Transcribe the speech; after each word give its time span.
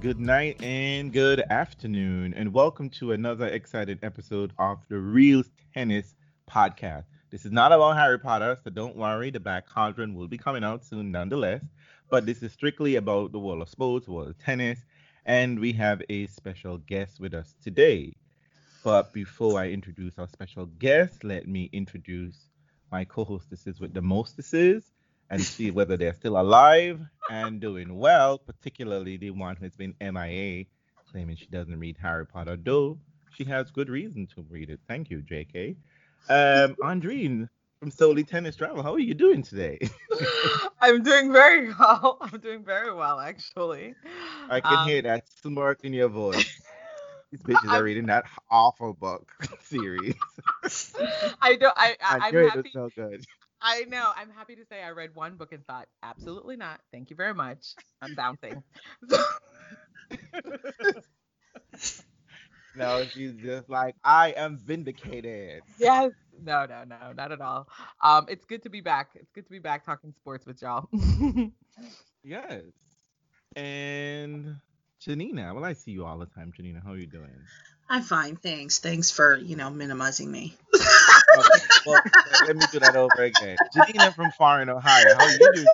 good 0.00 0.18
night, 0.18 0.62
and 0.62 1.12
good 1.12 1.42
afternoon, 1.50 2.32
and 2.32 2.54
welcome 2.54 2.88
to 2.88 3.12
another 3.12 3.46
exciting 3.48 3.98
episode 4.02 4.50
of 4.58 4.78
the 4.88 4.96
Real 4.96 5.42
Tennis 5.74 6.14
Podcast. 6.50 7.04
This 7.28 7.44
is 7.44 7.52
not 7.52 7.70
about 7.70 7.98
Harry 7.98 8.18
Potter, 8.18 8.56
so 8.64 8.70
don't 8.70 8.96
worry, 8.96 9.30
the 9.30 9.38
Black 9.38 9.68
Cauldron 9.68 10.14
will 10.14 10.26
be 10.26 10.38
coming 10.38 10.64
out 10.64 10.82
soon 10.86 11.10
nonetheless. 11.10 11.62
But 12.08 12.24
this 12.24 12.42
is 12.42 12.50
strictly 12.50 12.96
about 12.96 13.32
the 13.32 13.38
world 13.38 13.60
of 13.60 13.68
sports, 13.68 14.08
world 14.08 14.28
of 14.28 14.38
tennis, 14.38 14.78
and 15.26 15.60
we 15.60 15.70
have 15.74 16.00
a 16.08 16.28
special 16.28 16.78
guest 16.78 17.20
with 17.20 17.34
us 17.34 17.54
today. 17.62 18.14
But 18.82 19.12
before 19.12 19.60
I 19.60 19.68
introduce 19.68 20.18
our 20.18 20.28
special 20.28 20.64
guest, 20.64 21.24
let 21.24 21.46
me 21.46 21.68
introduce 21.74 22.46
my 22.90 23.04
co-hostesses 23.04 23.80
with 23.80 23.92
the 23.92 24.00
mostesses 24.00 24.94
and 25.30 25.40
see 25.42 25.70
whether 25.70 25.96
they're 25.96 26.12
still 26.14 26.38
alive 26.38 27.00
and 27.30 27.60
doing 27.60 27.96
well, 27.96 28.38
particularly 28.38 29.16
the 29.16 29.30
one 29.30 29.56
who's 29.56 29.76
been 29.76 29.94
MIA, 30.00 30.64
claiming 31.10 31.36
she 31.36 31.46
doesn't 31.46 31.78
read 31.78 31.96
Harry 32.02 32.26
Potter, 32.26 32.56
though 32.62 32.98
she 33.32 33.44
has 33.44 33.70
good 33.70 33.88
reason 33.88 34.26
to 34.34 34.44
read 34.50 34.70
it. 34.70 34.80
Thank 34.88 35.08
you, 35.08 35.22
JK. 35.22 35.76
Um, 36.28 36.74
Andrine 36.82 37.48
from 37.78 37.90
Solely 37.90 38.24
Tennis 38.24 38.56
Travel, 38.56 38.82
how 38.82 38.92
are 38.92 38.98
you 38.98 39.14
doing 39.14 39.42
today? 39.42 39.78
I'm 40.80 41.02
doing 41.02 41.32
very 41.32 41.72
well. 41.72 42.18
I'm 42.20 42.40
doing 42.40 42.64
very 42.64 42.92
well, 42.92 43.20
actually. 43.20 43.94
I 44.50 44.60
can 44.60 44.78
um, 44.78 44.88
hear 44.88 45.02
that 45.02 45.24
smirk 45.40 45.84
in 45.84 45.92
your 45.92 46.08
voice. 46.08 46.60
These 47.30 47.42
bitches 47.42 47.72
are 47.72 47.84
reading 47.84 48.06
that 48.06 48.24
awful 48.50 48.92
book 48.92 49.32
series. 49.62 50.16
I 51.40 51.54
don't. 51.54 51.72
I. 51.76 51.96
I 52.02 52.16
I'm 52.26 52.34
happy. 52.34 52.70
so 52.72 52.90
good. 52.96 53.24
I 53.62 53.84
know. 53.84 54.12
I'm 54.16 54.30
happy 54.30 54.56
to 54.56 54.64
say 54.64 54.82
I 54.82 54.90
read 54.90 55.14
one 55.14 55.36
book 55.36 55.52
and 55.52 55.66
thought, 55.66 55.88
absolutely 56.02 56.56
not. 56.56 56.80
Thank 56.92 57.10
you 57.10 57.16
very 57.16 57.34
much. 57.34 57.74
I'm 58.00 58.14
bouncing. 58.14 58.62
no, 62.74 63.04
she's 63.04 63.34
just 63.34 63.68
like, 63.68 63.96
I 64.04 64.30
am 64.30 64.58
vindicated. 64.58 65.62
Yes. 65.78 66.12
No, 66.42 66.64
no, 66.64 66.84
no, 66.84 67.12
not 67.12 67.32
at 67.32 67.40
all. 67.40 67.68
Um, 68.02 68.26
it's 68.28 68.44
good 68.46 68.62
to 68.62 68.70
be 68.70 68.80
back. 68.80 69.10
It's 69.14 69.30
good 69.34 69.44
to 69.44 69.50
be 69.50 69.58
back 69.58 69.84
talking 69.84 70.12
sports 70.16 70.46
with 70.46 70.62
y'all. 70.62 70.88
yes. 72.24 72.62
And 73.56 74.56
Janina, 75.00 75.52
well, 75.54 75.64
I 75.64 75.74
see 75.74 75.90
you 75.90 76.06
all 76.06 76.18
the 76.18 76.26
time, 76.26 76.52
Janina. 76.56 76.80
How 76.84 76.92
are 76.92 76.98
you 76.98 77.06
doing? 77.06 77.30
I'm 77.92 78.02
fine, 78.02 78.36
thanks. 78.36 78.78
Thanks 78.78 79.10
for 79.10 79.36
you 79.36 79.56
know 79.56 79.68
minimizing 79.68 80.30
me. 80.30 80.54
okay, 80.74 81.64
well, 81.84 82.00
let 82.46 82.56
me 82.56 82.64
do 82.70 82.78
that 82.78 82.94
over 82.94 83.24
again. 83.24 83.56
Janina 83.74 84.12
from 84.12 84.30
Far 84.38 84.62
in 84.62 84.70
Ohio. 84.70 85.14
How 85.18 85.24
are 85.24 85.32
you 85.32 85.52
doing? 85.52 85.66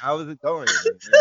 How 0.00 0.18
is 0.18 0.28
it 0.28 0.42
going? 0.42 0.66
You 0.84 0.92
know, 1.12 1.20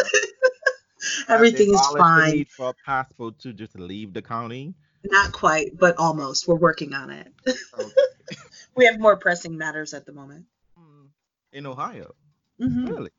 Everything 1.28 1.72
is 1.72 1.88
fine. 1.95 2.31
Need 2.31 2.50
for 2.50 2.69
a 2.69 2.73
passport 2.83 3.38
to 3.39 3.53
just 3.53 3.78
leave 3.78 4.11
the 4.11 4.23
county. 4.23 4.73
Not 5.06 5.31
quite, 5.33 5.78
but 5.78 5.97
almost. 6.00 6.47
We're 6.47 6.56
working 6.56 6.95
on 6.95 7.11
it. 7.11 7.31
Okay. 7.47 7.91
we 8.75 8.86
have 8.86 9.00
more 9.00 9.17
pressing 9.17 9.56
matters 9.56 9.94
at 9.94 10.08
the 10.08 10.13
moment. 10.13 10.45
Hmm. 10.75 11.06
In 11.53 11.67
Ohio. 11.67 12.16
Mm-hmm. 12.59 12.88
Really? 12.88 13.11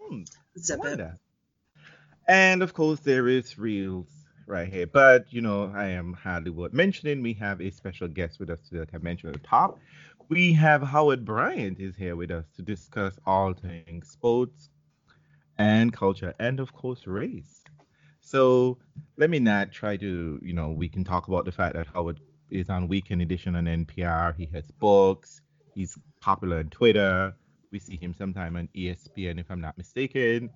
Hmm. 0.00 0.22
Zip 0.58 0.80
it. 0.84 1.00
And 2.26 2.62
of 2.62 2.72
course, 2.72 3.00
there 3.00 3.28
is 3.28 3.58
reels 3.58 4.08
right 4.46 4.68
here. 4.68 4.86
But 4.86 5.32
you 5.32 5.40
know, 5.40 5.72
I 5.74 5.88
am 5.88 6.12
hardly 6.12 6.50
worth 6.50 6.72
mentioning. 6.72 7.22
We 7.22 7.34
have 7.34 7.60
a 7.60 7.70
special 7.70 8.08
guest 8.08 8.38
with 8.40 8.50
us 8.50 8.60
today, 8.60 8.80
like 8.80 8.94
I 8.94 8.98
mentioned 8.98 9.34
at 9.34 9.42
the 9.42 9.48
top. 9.48 9.78
We 10.28 10.52
have 10.52 10.82
Howard 10.82 11.24
Bryant 11.24 11.80
is 11.80 11.96
here 11.96 12.14
with 12.14 12.30
us 12.30 12.46
to 12.56 12.62
discuss 12.62 13.18
all 13.26 13.52
things 13.52 14.08
sports 14.08 14.70
and 15.58 15.92
culture, 15.92 16.34
and 16.38 16.60
of 16.60 16.72
course, 16.72 17.06
race. 17.06 17.64
So 18.20 18.78
let 19.16 19.28
me 19.28 19.40
not 19.40 19.72
try 19.72 19.96
to, 19.96 20.38
you 20.40 20.52
know, 20.52 20.70
we 20.70 20.88
can 20.88 21.04
talk 21.04 21.26
about 21.28 21.44
the 21.44 21.52
fact 21.52 21.74
that 21.74 21.88
Howard 21.88 22.20
is 22.50 22.70
on 22.70 22.88
Weekend 22.88 23.22
Edition 23.22 23.56
on 23.56 23.64
NPR. 23.64 24.36
He 24.36 24.48
has 24.52 24.70
books. 24.70 25.40
He's 25.74 25.98
popular 26.20 26.58
on 26.58 26.70
Twitter. 26.70 27.34
We 27.72 27.78
see 27.78 27.96
him 27.96 28.14
sometime 28.14 28.56
on 28.56 28.68
ESPN, 28.76 29.40
if 29.40 29.50
I'm 29.50 29.60
not 29.60 29.78
mistaken. 29.78 30.50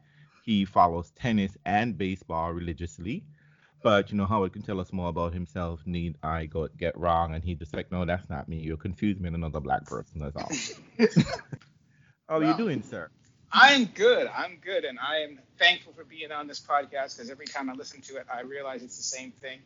He 0.45 0.65
follows 0.65 1.11
tennis 1.17 1.57
and 1.65 1.97
baseball 1.97 2.53
religiously. 2.53 3.25
But 3.85 4.11
you 4.11 4.17
know, 4.17 4.25
Howard 4.25 4.55
can 4.55 4.63
tell 4.63 4.81
us 4.81 4.95
more 4.95 5.11
about 5.11 5.35
himself. 5.35 5.79
Need 5.85 6.17
I 6.23 6.47
go 6.47 6.67
get 6.69 6.99
wrong? 6.99 7.35
And 7.35 7.45
he 7.45 7.55
just 7.55 7.75
like, 7.75 7.93
no, 7.93 8.07
that's 8.07 8.31
not 8.31 8.49
me. 8.49 8.57
You're 8.57 8.79
confused 8.79 9.21
me 9.21 9.29
with 9.29 9.35
another 9.35 9.61
black 9.61 9.85
person. 9.85 10.21
That's 10.21 10.35
all. 10.35 10.51
How 12.27 12.37
are 12.37 12.41
well, 12.41 12.49
you 12.49 12.57
doing, 12.57 12.83
sir? 12.83 13.11
I'm 13.53 13.85
good. 13.85 14.27
I'm 14.35 14.57
good, 14.65 14.87
and 14.87 14.99
I 14.99 15.19
am 15.19 15.39
thankful 15.59 15.93
for 15.93 16.03
being 16.03 16.33
on 16.33 16.47
this 16.47 16.61
podcast 16.61 17.17
because 17.17 17.29
every 17.31 17.45
time 17.45 17.69
I 17.69 17.75
listen 17.75 18.01
to 18.01 18.17
it, 18.17 18.27
I 18.33 18.41
realize 18.41 18.83
it's 18.83 18.97
the 18.97 19.03
same 19.03 19.33
thing. 19.33 19.59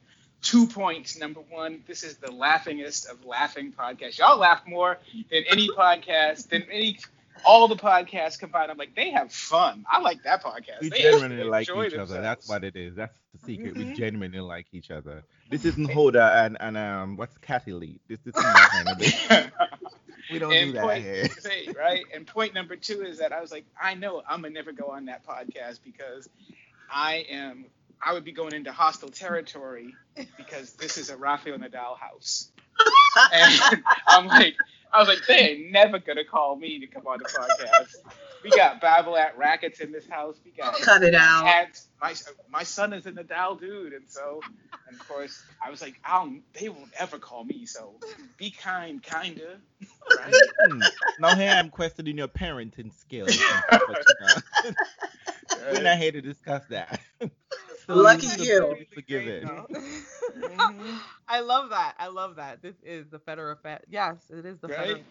Two 0.42 0.66
points. 0.66 1.16
Number 1.16 1.40
one, 1.48 1.84
this 1.86 2.02
is 2.02 2.16
the 2.16 2.32
laughingest 2.32 3.08
of 3.08 3.24
laughing 3.24 3.72
podcasts. 3.72 4.18
Y'all 4.18 4.36
laugh 4.36 4.62
more 4.66 4.98
than 5.30 5.44
any 5.48 5.68
podcast, 5.78 6.48
than 6.48 6.64
any 6.72 6.98
all 7.44 7.68
the 7.68 7.76
podcasts 7.76 8.38
combined. 8.38 8.70
I'm 8.70 8.76
like, 8.76 8.94
they 8.94 9.10
have 9.10 9.32
fun. 9.32 9.84
I 9.90 10.00
like 10.00 10.22
that 10.24 10.42
podcast. 10.42 10.80
We 10.80 10.90
they 10.90 11.02
genuinely 11.02 11.44
like 11.44 11.68
each 11.68 11.74
themselves. 11.74 12.12
other. 12.12 12.22
That's 12.22 12.48
what 12.48 12.64
it 12.64 12.76
is. 12.76 12.96
That's 12.96 13.16
the 13.34 13.46
secret. 13.46 13.74
Mm-hmm. 13.74 13.90
We 13.90 13.94
genuinely 13.94 14.40
like 14.40 14.66
each 14.72 14.90
other. 14.90 15.24
This 15.50 15.64
isn't 15.64 15.90
Hoda 15.90 16.44
and 16.44 16.56
and 16.60 16.76
um 16.76 17.16
what's 17.16 17.36
Kathie 17.38 17.72
Lee. 17.72 18.00
This 18.08 18.20
is 18.26 18.34
not 18.34 18.70
kind 18.70 18.88
of 18.88 18.98
We 20.30 20.38
don't 20.38 20.52
and 20.52 20.72
do 20.72 20.72
that 20.74 20.84
point, 20.84 21.04
here. 21.04 21.74
right. 21.78 22.04
And 22.14 22.26
point 22.26 22.52
number 22.52 22.76
two 22.76 23.02
is 23.02 23.18
that 23.18 23.32
I 23.32 23.40
was 23.40 23.50
like, 23.50 23.64
I 23.80 23.94
know 23.94 24.22
I'm 24.28 24.42
gonna 24.42 24.52
never 24.52 24.72
go 24.72 24.88
on 24.88 25.06
that 25.06 25.26
podcast 25.26 25.80
because 25.84 26.28
I 26.90 27.26
am 27.30 27.66
I 28.02 28.12
would 28.12 28.24
be 28.24 28.32
going 28.32 28.54
into 28.54 28.72
hostile 28.72 29.08
territory 29.08 29.94
because 30.36 30.74
this 30.74 30.98
is 30.98 31.10
a 31.10 31.16
Rafael 31.16 31.58
Nadal 31.58 31.98
house. 31.98 32.52
and 33.32 33.82
I'm 34.06 34.26
like, 34.26 34.54
I 34.92 34.98
was 35.00 35.08
like, 35.08 35.26
they 35.26 35.34
ain't 35.34 35.70
never 35.70 35.98
gonna 35.98 36.24
call 36.24 36.56
me 36.56 36.78
to 36.80 36.86
come 36.86 37.06
on 37.06 37.18
the 37.18 37.24
podcast. 37.24 37.96
We 38.42 38.50
got 38.50 38.80
Babolat 38.80 39.36
rackets 39.36 39.80
in 39.80 39.90
this 39.92 40.08
house. 40.08 40.36
We 40.44 40.52
got 40.52 40.76
cut 40.80 41.02
it 41.02 41.14
out. 41.14 41.46
Hats. 41.46 41.88
My 42.00 42.14
my 42.48 42.62
son 42.62 42.92
is 42.92 43.06
a 43.06 43.12
Nadal 43.12 43.58
dude, 43.58 43.92
and 43.92 44.08
so, 44.08 44.40
and 44.86 44.98
of 44.98 45.08
course, 45.08 45.42
I 45.64 45.70
was 45.70 45.82
like, 45.82 45.98
I'll 46.04 46.32
they 46.54 46.68
won't 46.68 46.92
ever 46.96 47.18
call 47.18 47.44
me. 47.44 47.66
So 47.66 47.94
be 48.36 48.50
kind, 48.50 49.02
kinda. 49.02 49.58
Right? 50.16 50.34
Hmm. 50.68 50.80
no, 51.18 51.34
here 51.34 51.50
I'm 51.50 51.70
questioning 51.70 52.16
your 52.16 52.28
parenting 52.28 52.94
skills. 52.94 53.36
We're 55.72 55.82
not 55.82 55.98
here 55.98 56.12
to 56.12 56.20
discuss 56.20 56.64
that. 56.70 57.00
So 57.86 57.94
Lucky 57.94 58.26
you. 58.38 58.76
Forgive 58.94 59.26
it. 59.26 59.44
Mm-hmm. 59.44 59.97
Mm-hmm. 60.58 60.96
I 61.28 61.40
love 61.40 61.70
that. 61.70 61.94
I 61.98 62.08
love 62.08 62.36
that. 62.36 62.62
This 62.62 62.76
is 62.82 63.06
the 63.10 63.18
Federer 63.18 63.56
Fed. 63.62 63.80
Yes, 63.88 64.16
it 64.30 64.44
is 64.44 64.58
the 64.60 64.68
right? 64.68 64.96
Federer. 64.96 65.02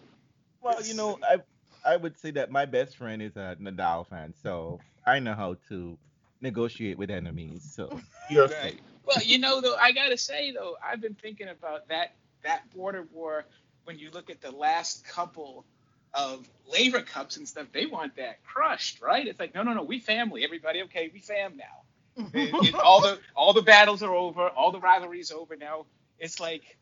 Well, 0.61 0.83
you 0.83 0.93
know, 0.93 1.17
I 1.23 1.37
I 1.85 1.95
would 1.97 2.17
say 2.17 2.31
that 2.31 2.51
my 2.51 2.65
best 2.65 2.97
friend 2.97 3.21
is 3.21 3.35
a 3.35 3.55
Nadal 3.61 4.07
fan, 4.07 4.33
so 4.41 4.79
I 5.05 5.19
know 5.19 5.33
how 5.33 5.57
to 5.69 5.97
negotiate 6.41 6.97
with 6.97 7.09
enemies. 7.09 7.71
So 7.75 7.99
you're 8.29 8.47
right. 8.47 8.79
Well, 9.05 9.23
you 9.23 9.39
know, 9.39 9.61
though, 9.61 9.75
I 9.75 9.91
gotta 9.91 10.17
say 10.17 10.51
though, 10.51 10.75
I've 10.83 11.01
been 11.01 11.15
thinking 11.15 11.47
about 11.47 11.87
that 11.89 12.15
that 12.43 12.69
border 12.75 13.07
war. 13.13 13.45
When 13.85 13.97
you 13.97 14.11
look 14.11 14.29
at 14.29 14.41
the 14.41 14.51
last 14.51 15.07
couple 15.07 15.65
of 16.13 16.49
Laver 16.71 17.01
Cups 17.01 17.37
and 17.37 17.47
stuff, 17.47 17.67
they 17.71 17.85
want 17.85 18.17
that 18.17 18.43
crushed, 18.43 19.01
right? 19.01 19.25
It's 19.25 19.39
like, 19.39 19.55
no, 19.55 19.63
no, 19.63 19.73
no, 19.73 19.83
we 19.83 19.99
family, 19.99 20.43
everybody, 20.43 20.83
okay, 20.83 21.09
we 21.13 21.19
fam 21.19 21.55
now. 21.55 21.86
It, 22.17 22.29
it, 22.33 22.75
all 22.83 23.01
the 23.01 23.19
all 23.35 23.53
the 23.53 23.61
battles 23.61 24.03
are 24.03 24.13
over, 24.13 24.49
all 24.49 24.71
the 24.71 24.79
rivalries 24.79 25.31
over 25.31 25.55
now. 25.55 25.85
It's 26.19 26.39
like 26.39 26.77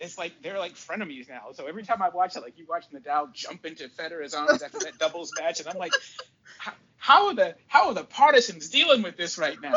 it's 0.00 0.18
like 0.18 0.32
they're 0.42 0.58
like 0.58 0.74
frenemies 0.74 1.28
now. 1.28 1.52
So 1.52 1.66
every 1.66 1.82
time 1.82 2.02
I 2.02 2.08
watch 2.08 2.36
it, 2.36 2.40
like 2.40 2.58
you 2.58 2.66
watch 2.68 2.84
Nadal 2.90 3.32
jump 3.32 3.64
into 3.64 3.88
Federer's 3.88 4.34
arms 4.34 4.62
after 4.62 4.78
that 4.80 4.98
doubles 4.98 5.32
match, 5.40 5.60
and 5.60 5.68
I'm 5.68 5.78
like, 5.78 5.92
how 6.96 7.28
are 7.28 7.34
the 7.34 7.54
how 7.66 7.88
are 7.88 7.94
the 7.94 8.04
partisans 8.04 8.68
dealing 8.68 9.02
with 9.02 9.16
this 9.16 9.38
right 9.38 9.56
now? 9.60 9.74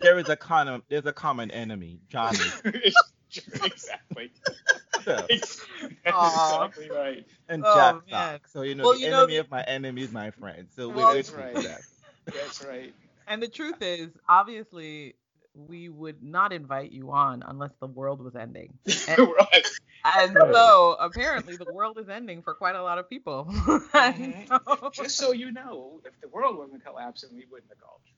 There 0.00 0.18
is 0.18 0.28
a 0.28 0.36
common 0.36 0.82
there's 0.88 1.06
a 1.06 1.12
common 1.12 1.50
enemy, 1.50 2.00
Johnny. 2.08 2.38
exactly. 3.34 4.30
So, 5.04 5.26
exactly 5.28 6.90
right. 6.90 7.26
And 7.48 7.62
oh, 7.66 8.02
Jack 8.08 8.48
So 8.48 8.62
you 8.62 8.74
know 8.74 8.84
well, 8.84 8.94
the 8.94 9.00
you 9.00 9.06
enemy 9.06 9.34
know, 9.34 9.40
of 9.40 9.50
my 9.50 9.62
enemy 9.62 10.02
is 10.02 10.12
my 10.12 10.30
friend. 10.30 10.68
So 10.76 10.88
well, 10.88 11.14
that's 11.14 11.30
right. 11.30 11.54
That. 11.54 11.80
That's 12.26 12.64
right. 12.64 12.94
And 13.26 13.42
the 13.42 13.48
truth 13.48 13.80
is, 13.80 14.08
obviously, 14.28 15.14
we 15.54 15.88
would 15.88 16.22
not 16.22 16.52
invite 16.52 16.92
you 16.92 17.10
on 17.12 17.42
unless 17.46 17.70
the 17.80 17.86
world 17.86 18.20
was 18.22 18.34
ending. 18.36 18.74
And, 19.06 19.18
right. 19.18 19.66
and 20.16 20.36
so 20.52 20.96
apparently 20.98 21.56
the 21.56 21.72
world 21.72 21.98
is 21.98 22.08
ending 22.08 22.42
for 22.42 22.54
quite 22.54 22.74
a 22.74 22.82
lot 22.82 22.98
of 22.98 23.08
people. 23.08 23.46
mm-hmm. 23.50 24.54
so, 24.66 24.90
Just 24.92 25.16
so 25.16 25.32
you 25.32 25.52
know, 25.52 26.00
if 26.04 26.18
the 26.20 26.28
world 26.28 26.58
wasn't 26.58 26.84
collapsing, 26.84 27.30
we 27.34 27.46
wouldn't 27.50 27.70
have 27.70 27.80
called 27.80 28.00
you. 28.04 28.12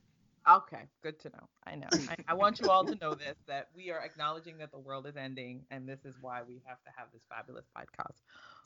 Okay, 0.49 0.83
good 1.03 1.19
to 1.21 1.29
know. 1.31 1.49
I 1.67 1.75
know. 1.75 1.89
I, 2.09 2.17
I, 2.29 2.35
want 2.35 2.61
you 2.61 2.71
all 2.71 2.85
to 2.85 2.95
know 3.01 3.15
this 3.15 3.35
that 3.49 3.69
we 3.75 3.91
are 3.91 3.99
acknowledging 3.99 4.59
that 4.59 4.71
the 4.71 4.79
world 4.79 5.07
is 5.07 5.17
ending, 5.17 5.63
and 5.73 5.89
this 5.89 6.05
is 6.05 6.15
why 6.21 6.43
we 6.47 6.63
have 6.67 6.81
to 6.85 6.91
have 6.97 7.09
this 7.13 7.23
fabulous 7.29 7.65
podcast 7.77 8.23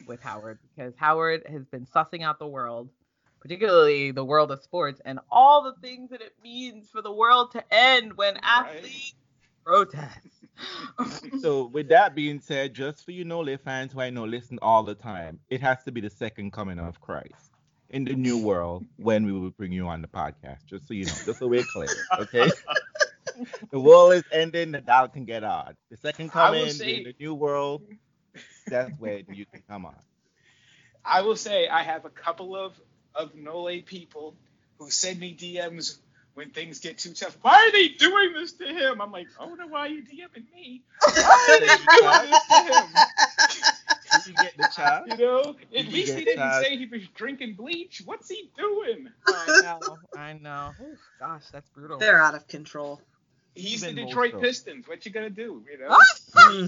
with 0.06 0.20
Howard 0.20 0.58
because 0.76 0.92
Howard 0.96 1.42
has 1.46 1.64
been 1.64 1.86
sussing 1.86 2.22
out 2.22 2.38
the 2.38 2.46
world 2.46 2.90
particularly 3.40 4.10
the 4.10 4.24
world 4.24 4.50
of 4.50 4.62
sports 4.62 5.00
and 5.04 5.18
all 5.30 5.62
the 5.62 5.74
things 5.80 6.10
that 6.10 6.20
it 6.20 6.34
means 6.42 6.90
for 6.90 7.02
the 7.02 7.12
world 7.12 7.52
to 7.52 7.64
end 7.74 8.16
when 8.16 8.36
athletes 8.42 9.14
protest. 9.64 10.28
so 11.40 11.66
with 11.66 11.88
that 11.88 12.14
being 12.14 12.40
said, 12.40 12.74
just 12.74 13.04
for 13.04 13.12
you 13.12 13.24
know, 13.24 13.44
fans 13.56 13.92
who 13.92 14.00
I 14.00 14.10
know 14.10 14.24
listen 14.24 14.58
all 14.60 14.82
the 14.82 14.94
time, 14.94 15.40
it 15.48 15.60
has 15.60 15.82
to 15.84 15.92
be 15.92 16.00
the 16.00 16.10
second 16.10 16.52
coming 16.52 16.78
of 16.78 17.00
Christ 17.00 17.52
in 17.90 18.04
the 18.04 18.14
new 18.14 18.38
world 18.38 18.84
when 18.96 19.24
we 19.24 19.32
will 19.32 19.50
bring 19.50 19.72
you 19.72 19.86
on 19.88 20.02
the 20.02 20.08
podcast. 20.08 20.64
Just 20.66 20.86
so 20.86 20.94
you 20.94 21.06
know, 21.06 21.12
just 21.24 21.38
so 21.38 21.48
we're 21.48 21.64
clear, 21.72 21.88
okay? 22.18 22.50
the 23.70 23.80
world 23.80 24.12
is 24.12 24.24
ending, 24.32 24.72
the 24.72 24.80
doubt 24.80 25.12
can 25.12 25.24
get 25.24 25.44
on. 25.44 25.76
The 25.90 25.96
second 25.96 26.30
coming 26.30 26.68
say, 26.70 26.98
in 26.98 27.04
the 27.04 27.14
new 27.18 27.34
world, 27.34 27.82
that's 28.66 28.92
when 28.98 29.24
you 29.32 29.46
can 29.46 29.62
come 29.68 29.86
on. 29.86 29.96
I 31.04 31.22
will 31.22 31.36
say 31.36 31.66
I 31.66 31.82
have 31.82 32.04
a 32.04 32.10
couple 32.10 32.54
of 32.54 32.78
of 33.14 33.34
Nole 33.34 33.82
people 33.82 34.34
who 34.78 34.90
send 34.90 35.20
me 35.20 35.36
DMs 35.36 35.98
when 36.34 36.50
things 36.50 36.80
get 36.80 36.98
too 36.98 37.12
tough. 37.12 37.36
Why 37.42 37.68
are 37.68 37.72
they 37.72 37.88
doing 37.88 38.32
this 38.34 38.52
to 38.52 38.66
him? 38.66 39.00
I'm 39.00 39.12
like, 39.12 39.26
I 39.38 39.44
don't 39.44 39.58
know 39.58 39.66
why 39.66 39.86
you 39.88 40.02
DMing 40.02 40.52
me. 40.54 40.82
Why 41.02 41.46
are 41.50 41.60
they 41.60 41.66
doing 41.66 42.30
this 42.30 42.46
to 42.46 42.72
him? 42.72 42.88
Did 44.12 44.26
you 44.26 44.34
get 44.34 44.56
the 44.56 44.68
child? 44.74 45.06
You 45.08 45.16
know, 45.18 45.40
at 45.40 45.70
Did 45.70 45.92
least 45.92 46.16
he 46.16 46.24
didn't 46.24 46.38
child? 46.38 46.64
say 46.64 46.76
he 46.76 46.86
was 46.86 47.06
drinking 47.14 47.54
bleach. 47.54 48.02
What's 48.04 48.28
he 48.28 48.50
doing? 48.56 49.08
I 49.26 49.60
know, 49.62 49.98
I 50.16 50.32
know. 50.34 50.74
Ooh, 50.80 50.96
gosh, 51.18 51.44
that's 51.52 51.68
brutal. 51.70 51.98
They're 51.98 52.20
out 52.20 52.34
of 52.34 52.48
control. 52.48 53.00
He's 53.54 53.80
the 53.82 53.92
Detroit 53.92 54.40
Pistons. 54.40 54.88
What 54.88 55.04
you 55.04 55.12
gonna 55.12 55.30
do? 55.30 55.64
You 55.70 55.78
know, 55.78 55.98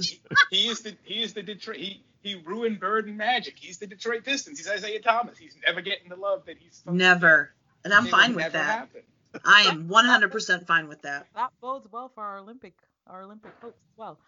he, 0.01 0.21
he 0.51 0.69
is 0.69 0.81
the 0.81 0.97
he 1.05 1.23
is 1.23 1.33
the 1.33 1.43
Detroit. 1.43 1.77
He 1.77 2.05
he 2.23 2.37
ruined 2.37 2.81
Bird 2.81 3.07
and 3.07 3.17
Magic. 3.17 3.55
He's 3.59 3.79
the 3.79 3.87
Detroit 3.87 4.25
Pistons. 4.25 4.59
He's 4.59 4.71
Isiah 4.71 5.01
Thomas. 5.01 5.39
He's 5.39 5.57
never 5.67 5.81
getting 5.81 6.09
the 6.09 6.17
love 6.17 6.45
that 6.47 6.57
he's 6.59 6.83
never. 6.87 7.51
And 7.85 7.93
I'm 7.93 8.07
fine 8.07 8.35
with 8.35 8.53
that. 8.53 8.65
Happen. 8.65 9.03
I 9.45 9.63
am 9.63 9.89
100% 9.89 10.67
fine 10.67 10.89
with 10.89 11.03
that. 11.03 11.27
That 11.35 11.51
bodes 11.61 11.87
well 11.91 12.11
for 12.15 12.23
our 12.23 12.39
Olympic 12.39 12.75
our 13.09 13.23
Olympic 13.23 13.53
hopes 13.61 13.77
as 13.77 13.97
well. 13.97 14.19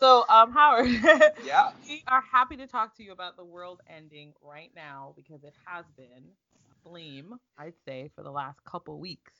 So, 0.00 0.24
um, 0.28 0.50
Howard, 0.52 0.88
yeah, 1.46 1.70
we 1.86 2.02
are 2.08 2.22
happy 2.32 2.56
to 2.56 2.66
talk 2.66 2.96
to 2.96 3.04
you 3.04 3.12
about 3.12 3.36
the 3.36 3.44
world 3.44 3.80
ending 3.88 4.32
right 4.42 4.70
now 4.74 5.12
because 5.14 5.44
it 5.44 5.54
has 5.66 5.84
been 5.96 6.04
a 6.04 6.88
blame, 6.88 7.38
I'd 7.56 7.74
say, 7.86 8.10
for 8.16 8.22
the 8.22 8.30
last 8.30 8.64
couple 8.64 8.98
weeks. 8.98 9.32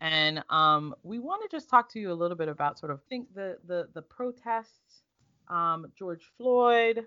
And 0.00 0.42
um, 0.50 0.94
we 1.02 1.18
want 1.18 1.48
to 1.48 1.56
just 1.56 1.70
talk 1.70 1.92
to 1.92 2.00
you 2.00 2.12
a 2.12 2.14
little 2.14 2.36
bit 2.36 2.48
about 2.48 2.78
sort 2.78 2.90
of 2.92 3.02
think 3.08 3.34
the 3.34 3.58
the 3.66 3.88
the 3.94 4.02
protests, 4.02 5.02
um, 5.48 5.86
George 5.96 6.24
Floyd, 6.36 7.06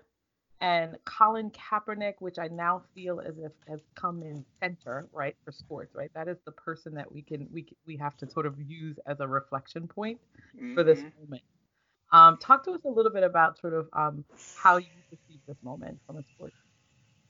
and 0.62 0.96
Colin 1.04 1.50
Kaepernick, 1.50 2.14
which 2.20 2.38
I 2.38 2.46
now 2.46 2.82
feel 2.94 3.20
as 3.20 3.36
if 3.36 3.50
has 3.66 3.80
come 3.96 4.22
in 4.22 4.44
center, 4.60 5.08
right, 5.12 5.34
for 5.44 5.50
sports, 5.50 5.92
right? 5.92 6.10
That 6.14 6.28
is 6.28 6.38
the 6.46 6.52
person 6.52 6.94
that 6.94 7.12
we 7.12 7.20
can 7.20 7.48
we 7.52 7.66
we 7.84 7.96
have 7.96 8.16
to 8.18 8.30
sort 8.30 8.46
of 8.46 8.54
use 8.60 8.96
as 9.04 9.18
a 9.18 9.26
reflection 9.26 9.88
point 9.88 10.20
mm-hmm. 10.56 10.74
for 10.74 10.84
this 10.84 11.00
mm-hmm. 11.00 11.24
moment. 11.24 11.42
Um, 12.12 12.36
talk 12.36 12.64
to 12.66 12.70
us 12.72 12.80
a 12.84 12.88
little 12.88 13.10
bit 13.10 13.24
about 13.24 13.58
sort 13.58 13.74
of 13.74 13.88
um, 13.92 14.24
how 14.56 14.76
you 14.76 14.86
perceive 15.10 15.40
this 15.48 15.56
moment 15.62 15.98
from 16.06 16.18
a 16.18 16.22
sports. 16.34 16.54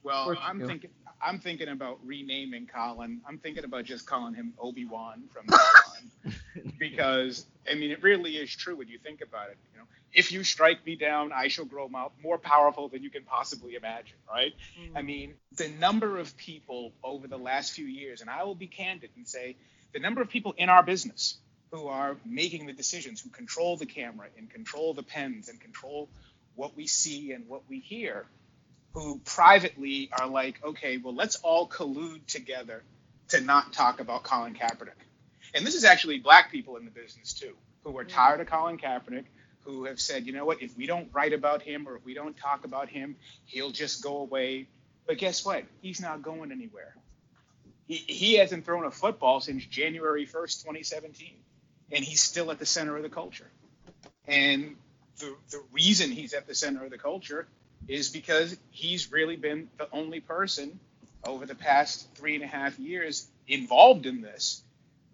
Well, 0.02 0.24
sports 0.24 0.40
I'm 0.44 0.58
view. 0.58 0.66
thinking 0.66 0.90
I'm 1.22 1.38
thinking 1.38 1.68
about 1.68 2.00
renaming 2.04 2.66
Colin. 2.66 3.22
I'm 3.26 3.38
thinking 3.38 3.64
about 3.64 3.84
just 3.84 4.06
calling 4.06 4.34
him 4.34 4.52
Obi 4.58 4.84
Wan 4.84 5.22
from 5.32 5.46
now 5.48 5.56
on, 5.56 6.34
because 6.78 7.46
I 7.70 7.74
mean 7.74 7.90
it 7.90 8.02
really 8.02 8.36
is 8.36 8.54
true 8.54 8.76
when 8.76 8.88
you 8.88 8.98
think 8.98 9.20
about 9.20 9.50
it. 9.50 9.58
You 9.72 9.80
know, 9.80 9.86
if 10.12 10.32
you 10.32 10.44
strike 10.44 10.84
me 10.84 10.96
down, 10.96 11.32
I 11.32 11.48
shall 11.48 11.64
grow 11.64 11.88
more 12.22 12.38
powerful 12.38 12.88
than 12.88 13.02
you 13.02 13.10
can 13.10 13.24
possibly 13.24 13.74
imagine, 13.74 14.16
right? 14.28 14.52
Mm. 14.78 14.96
I 14.96 15.02
mean, 15.02 15.34
the 15.56 15.68
number 15.68 16.18
of 16.18 16.36
people 16.36 16.92
over 17.02 17.26
the 17.26 17.38
last 17.38 17.72
few 17.72 17.86
years, 17.86 18.20
and 18.20 18.28
I 18.28 18.44
will 18.44 18.54
be 18.54 18.66
candid 18.66 19.10
and 19.16 19.26
say, 19.26 19.56
the 19.92 20.00
number 20.00 20.20
of 20.20 20.28
people 20.28 20.54
in 20.56 20.68
our 20.68 20.82
business 20.82 21.38
who 21.70 21.86
are 21.86 22.16
making 22.26 22.66
the 22.66 22.72
decisions, 22.72 23.22
who 23.22 23.30
control 23.30 23.76
the 23.76 23.86
camera 23.86 24.28
and 24.36 24.50
control 24.50 24.92
the 24.92 25.02
pens 25.02 25.48
and 25.48 25.58
control 25.60 26.08
what 26.54 26.76
we 26.76 26.86
see 26.86 27.32
and 27.32 27.48
what 27.48 27.62
we 27.68 27.80
hear, 27.80 28.26
who 28.92 29.18
privately 29.24 30.10
are 30.18 30.28
like, 30.28 30.62
okay, 30.62 30.98
well, 30.98 31.14
let's 31.14 31.36
all 31.36 31.66
collude 31.66 32.26
together 32.26 32.82
to 33.28 33.40
not 33.40 33.72
talk 33.72 34.00
about 34.00 34.22
Colin 34.22 34.54
Kaepernick. 34.54 35.00
And 35.54 35.66
this 35.66 35.74
is 35.74 35.84
actually 35.84 36.18
black 36.18 36.50
people 36.50 36.76
in 36.76 36.84
the 36.84 36.90
business 36.90 37.32
too, 37.32 37.54
who 37.84 37.96
are 37.98 38.04
tired 38.04 38.40
of 38.40 38.46
Colin 38.46 38.78
Kaepernick, 38.78 39.24
who 39.64 39.84
have 39.84 40.00
said, 40.00 40.26
you 40.26 40.32
know 40.32 40.44
what, 40.44 40.62
if 40.62 40.76
we 40.76 40.86
don't 40.86 41.08
write 41.12 41.32
about 41.32 41.62
him 41.62 41.86
or 41.88 41.96
if 41.96 42.04
we 42.04 42.14
don't 42.14 42.36
talk 42.36 42.64
about 42.64 42.88
him, 42.88 43.16
he'll 43.44 43.70
just 43.70 44.02
go 44.02 44.18
away. 44.18 44.66
But 45.06 45.18
guess 45.18 45.44
what? 45.44 45.64
He's 45.80 46.00
not 46.00 46.22
going 46.22 46.52
anywhere. 46.52 46.96
He, 47.86 47.94
he 47.94 48.34
hasn't 48.34 48.64
thrown 48.64 48.84
a 48.84 48.90
football 48.90 49.40
since 49.40 49.64
January 49.66 50.26
1st, 50.26 50.62
2017, 50.62 51.34
and 51.90 52.04
he's 52.04 52.22
still 52.22 52.50
at 52.50 52.58
the 52.58 52.66
center 52.66 52.96
of 52.96 53.02
the 53.02 53.08
culture. 53.08 53.50
And 54.26 54.76
the, 55.18 55.36
the 55.50 55.62
reason 55.72 56.10
he's 56.10 56.32
at 56.32 56.46
the 56.46 56.54
center 56.54 56.84
of 56.84 56.90
the 56.90 56.98
culture 56.98 57.46
is 57.88 58.08
because 58.08 58.56
he's 58.70 59.12
really 59.12 59.36
been 59.36 59.68
the 59.78 59.88
only 59.92 60.20
person 60.20 60.78
over 61.24 61.46
the 61.46 61.54
past 61.54 62.08
three 62.14 62.34
and 62.34 62.44
a 62.44 62.46
half 62.46 62.78
years 62.78 63.26
involved 63.46 64.06
in 64.06 64.22
this 64.22 64.62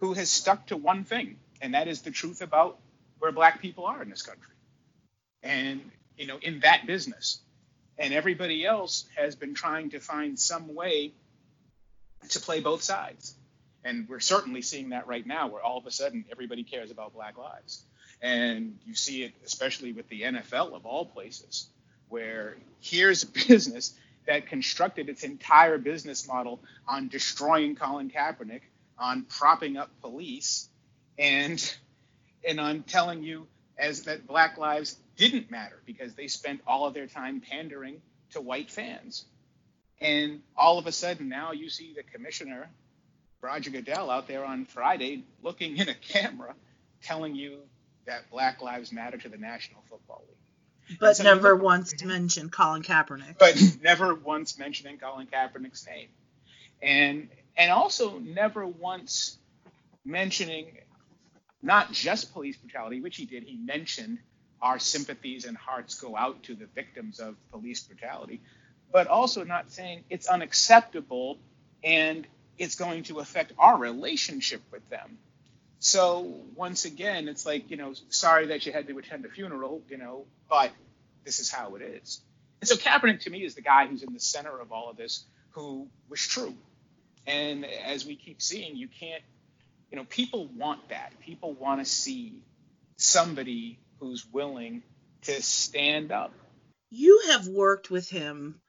who 0.00 0.14
has 0.14 0.30
stuck 0.30 0.66
to 0.66 0.76
one 0.76 1.04
thing, 1.04 1.36
and 1.60 1.74
that 1.74 1.88
is 1.88 2.02
the 2.02 2.10
truth 2.10 2.40
about 2.40 2.78
where 3.18 3.32
black 3.32 3.60
people 3.60 3.86
are 3.86 4.02
in 4.02 4.10
this 4.10 4.22
country. 4.22 4.54
And 5.42 5.80
you 6.18 6.26
know 6.26 6.38
in 6.42 6.60
that 6.60 6.86
business. 6.86 7.40
And 7.96 8.14
everybody 8.14 8.64
else 8.64 9.06
has 9.16 9.34
been 9.34 9.54
trying 9.54 9.90
to 9.90 9.98
find 9.98 10.38
some 10.38 10.74
way 10.74 11.12
to 12.28 12.40
play 12.40 12.60
both 12.60 12.82
sides. 12.82 13.34
And 13.84 14.08
we're 14.08 14.20
certainly 14.20 14.62
seeing 14.62 14.90
that 14.90 15.08
right 15.08 15.26
now 15.26 15.48
where 15.48 15.62
all 15.62 15.78
of 15.78 15.86
a 15.86 15.90
sudden 15.90 16.24
everybody 16.30 16.62
cares 16.62 16.90
about 16.90 17.14
black 17.14 17.38
lives. 17.38 17.82
And 18.20 18.78
you 18.86 18.94
see 18.94 19.22
it 19.24 19.32
especially 19.44 19.92
with 19.92 20.08
the 20.08 20.22
NFL 20.22 20.74
of 20.74 20.86
all 20.86 21.06
places 21.06 21.68
where 22.08 22.56
here's 22.80 23.22
a 23.24 23.26
business 23.48 23.94
that 24.26 24.46
constructed 24.46 25.08
its 25.08 25.24
entire 25.24 25.78
business 25.78 26.28
model 26.28 26.60
on 26.86 27.08
destroying 27.08 27.74
Colin 27.74 28.10
Kaepernick, 28.10 28.60
on 28.98 29.24
propping 29.24 29.76
up 29.76 29.90
police, 30.00 30.68
and 31.18 31.74
and 32.46 32.60
I'm 32.60 32.82
telling 32.82 33.22
you 33.22 33.46
as 33.78 34.02
that 34.04 34.26
Black 34.26 34.58
lives 34.58 34.96
didn't 35.16 35.50
matter 35.50 35.80
because 35.86 36.14
they 36.14 36.28
spent 36.28 36.60
all 36.66 36.86
of 36.86 36.94
their 36.94 37.06
time 37.06 37.40
pandering 37.40 38.00
to 38.32 38.40
white 38.40 38.70
fans. 38.70 39.24
And 40.00 40.40
all 40.56 40.78
of 40.78 40.86
a 40.86 40.92
sudden 40.92 41.28
now 41.28 41.52
you 41.52 41.68
see 41.68 41.92
the 41.94 42.02
commissioner, 42.02 42.68
Roger 43.40 43.70
Goodell, 43.70 44.10
out 44.10 44.28
there 44.28 44.44
on 44.44 44.64
Friday 44.64 45.24
looking 45.42 45.76
in 45.76 45.88
a 45.88 45.94
camera 45.94 46.54
telling 47.02 47.34
you 47.34 47.58
that 48.06 48.30
Black 48.30 48.62
Lives 48.62 48.92
Matter 48.92 49.18
to 49.18 49.28
the 49.28 49.36
National 49.36 49.82
Football 49.90 50.24
League. 50.28 50.98
But 51.00 51.16
so 51.16 51.24
never 51.24 51.52
look, 51.52 51.62
once 51.62 52.04
mentioned 52.04 52.52
Colin 52.52 52.82
Kaepernick. 52.82 53.38
But 53.38 53.60
never 53.82 54.14
once 54.14 54.58
mentioning 54.58 54.98
Colin 54.98 55.26
Kaepernick's 55.26 55.86
name. 55.86 56.08
And 56.80 57.28
and 57.58 57.72
also 57.72 58.18
never 58.20 58.66
once 58.66 59.36
mentioning 60.04 60.78
not 61.60 61.92
just 61.92 62.32
police 62.32 62.56
brutality, 62.56 63.00
which 63.00 63.16
he 63.16 63.26
did. 63.26 63.42
He 63.42 63.56
mentioned 63.56 64.18
our 64.62 64.78
sympathies 64.78 65.44
and 65.44 65.56
hearts 65.56 66.00
go 66.00 66.16
out 66.16 66.44
to 66.44 66.54
the 66.54 66.66
victims 66.66 67.18
of 67.18 67.34
police 67.50 67.82
brutality, 67.82 68.40
but 68.92 69.08
also 69.08 69.44
not 69.44 69.70
saying 69.70 70.04
it's 70.08 70.28
unacceptable 70.28 71.38
and 71.82 72.26
it's 72.58 72.76
going 72.76 73.02
to 73.04 73.18
affect 73.18 73.52
our 73.58 73.76
relationship 73.76 74.62
with 74.72 74.88
them. 74.88 75.18
So 75.80 76.40
once 76.56 76.84
again, 76.84 77.28
it's 77.28 77.46
like, 77.46 77.70
you 77.70 77.76
know, 77.76 77.92
sorry 78.08 78.46
that 78.46 78.66
you 78.66 78.72
had 78.72 78.88
to 78.88 78.98
attend 78.98 79.24
a 79.24 79.28
funeral, 79.28 79.82
you 79.88 79.96
know, 79.96 80.24
but 80.48 80.70
this 81.24 81.38
is 81.38 81.50
how 81.50 81.76
it 81.76 81.82
is. 81.82 82.20
And 82.60 82.68
so 82.68 82.76
Kaepernick 82.76 83.20
to 83.20 83.30
me 83.30 83.44
is 83.44 83.54
the 83.54 83.62
guy 83.62 83.86
who's 83.86 84.02
in 84.02 84.12
the 84.12 84.20
center 84.20 84.58
of 84.58 84.72
all 84.72 84.90
of 84.90 84.96
this, 84.96 85.24
who 85.50 85.88
was 86.08 86.20
true. 86.20 86.54
And 87.28 87.64
as 87.64 88.04
we 88.04 88.16
keep 88.16 88.42
seeing, 88.42 88.74
you 88.74 88.88
can't 88.88 89.22
you 89.90 89.96
know, 89.96 90.04
people 90.04 90.48
want 90.48 90.88
that. 90.90 91.18
People 91.20 91.54
want 91.54 91.80
to 91.80 91.84
see 91.84 92.42
somebody 92.96 93.78
who's 94.00 94.26
willing 94.26 94.82
to 95.22 95.42
stand 95.42 96.12
up. 96.12 96.32
You 96.90 97.22
have 97.30 97.46
worked 97.48 97.90
with 97.90 98.08
him 98.08 98.60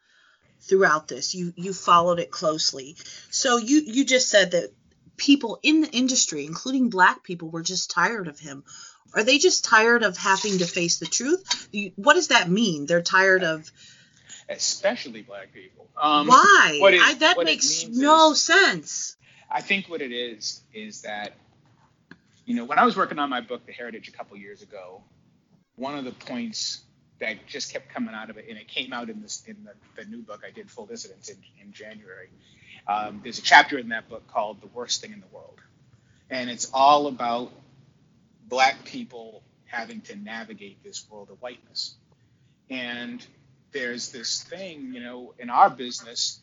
throughout 0.62 1.08
this. 1.08 1.36
You 1.36 1.54
you 1.56 1.74
followed 1.74 2.20
it 2.20 2.32
closely. 2.32 2.96
So 3.30 3.58
you 3.58 3.82
you 3.86 4.06
just 4.06 4.30
said 4.30 4.52
that 4.52 4.72
people 5.18 5.60
in 5.62 5.82
the 5.82 5.90
industry, 5.90 6.46
including 6.46 6.90
black 6.90 7.24
people, 7.24 7.50
were 7.50 7.64
just 7.64 7.92
tired 7.92 8.28
of 8.28 8.40
him. 8.40 8.64
Are 9.14 9.24
they 9.24 9.40
just 9.40 9.66
tired 9.66 10.04
of 10.04 10.18
having 10.18 10.60
to 10.60 10.66
face 10.66 11.00
the 11.00 11.06
truth? 11.06 11.68
what 11.96 12.14
does 12.14 12.28
that 12.28 12.50
mean? 12.50 12.86
They're 12.86 13.02
tired 13.02 13.44
of 13.44 13.72
especially 14.50 15.22
black 15.22 15.54
people. 15.54 15.88
Um, 16.02 16.28
Why? 16.28 16.80
I, 16.84 17.14
that 17.20 17.38
makes 17.44 17.88
no 17.88 18.32
is, 18.32 18.42
sense. 18.42 19.16
I 19.50 19.62
think 19.62 19.88
what 19.88 20.02
it 20.02 20.12
is 20.12 20.62
is 20.74 21.04
that, 21.04 21.34
you 22.46 22.56
know, 22.56 22.66
when 22.66 22.80
I 22.80 22.86
was 22.86 22.98
working 22.98 23.20
on 23.20 23.30
my 23.30 23.42
book, 23.42 23.66
The 23.66 23.72
Heritage, 23.72 24.10
a 24.10 24.12
couple 24.12 24.36
years 24.38 24.62
ago, 24.62 25.04
one 25.76 25.98
of 25.98 26.04
the 26.04 26.12
points 26.12 26.82
that 27.20 27.46
just 27.48 27.72
kept 27.72 27.90
coming 27.94 28.16
out 28.16 28.30
of 28.30 28.38
it, 28.38 28.46
and 28.50 28.58
it 28.58 28.68
came 28.68 28.92
out 28.92 29.10
in 29.10 29.22
this 29.22 29.44
in 29.46 29.58
the, 29.64 30.02
the 30.02 30.10
new 30.10 30.22
book 30.22 30.42
I 30.46 30.52
did, 30.52 30.70
Full 30.72 30.86
Dissidence, 30.88 31.30
in, 31.30 31.38
in 31.62 31.72
January. 31.74 32.30
Um, 32.88 33.22
there's 33.24 33.40
a 33.40 33.44
chapter 33.44 33.78
in 33.78 33.90
that 33.90 34.10
book 34.10 34.28
called 34.28 34.62
"The 34.62 34.68
Worst 34.68 35.02
Thing 35.02 35.14
in 35.14 35.20
the 35.20 35.28
World," 35.28 35.60
and 36.30 36.50
it's 36.50 36.70
all 36.74 37.08
about 37.08 37.52
black 38.48 38.86
people 38.86 39.44
having 39.66 40.02
to 40.02 40.16
navigate 40.16 40.84
this 40.84 41.06
world 41.10 41.30
of 41.30 41.42
whiteness. 41.42 41.96
And 42.70 43.26
there's 43.72 44.12
this 44.12 44.44
thing, 44.44 44.94
you 44.94 45.02
know, 45.02 45.34
in 45.40 45.50
our 45.50 45.70
business. 45.70 46.40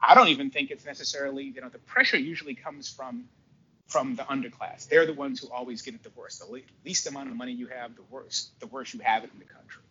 I 0.00 0.14
don't 0.14 0.28
even 0.28 0.50
think 0.50 0.70
it's 0.70 0.84
necessarily, 0.84 1.44
you 1.44 1.60
know, 1.60 1.68
the 1.68 1.78
pressure 1.78 2.18
usually 2.18 2.54
comes 2.54 2.88
from 2.88 3.24
from 3.86 4.16
the 4.16 4.22
underclass. 4.22 4.88
They're 4.88 5.04
the 5.06 5.12
ones 5.12 5.40
who 5.40 5.48
always 5.50 5.82
get 5.82 5.94
it 5.94 6.02
the 6.02 6.10
worst. 6.16 6.40
The 6.40 6.62
least 6.84 7.06
amount 7.06 7.28
of 7.28 7.36
money 7.36 7.52
you 7.52 7.66
have, 7.66 7.94
the 7.94 8.02
worst, 8.10 8.58
the 8.58 8.66
worse 8.66 8.94
you 8.94 9.00
have 9.00 9.22
it 9.22 9.30
in 9.32 9.38
the 9.38 9.44
country. 9.44 9.82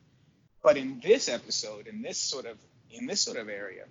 But 0.63 0.77
in 0.77 0.99
this 1.03 1.29
episode, 1.29 1.87
in 1.87 2.01
this 2.01 2.17
sort 2.17 2.45
of 2.45 2.57
in 2.89 3.05
this 3.05 3.21
sort 3.21 3.37
of 3.37 3.47
area, 3.47 3.85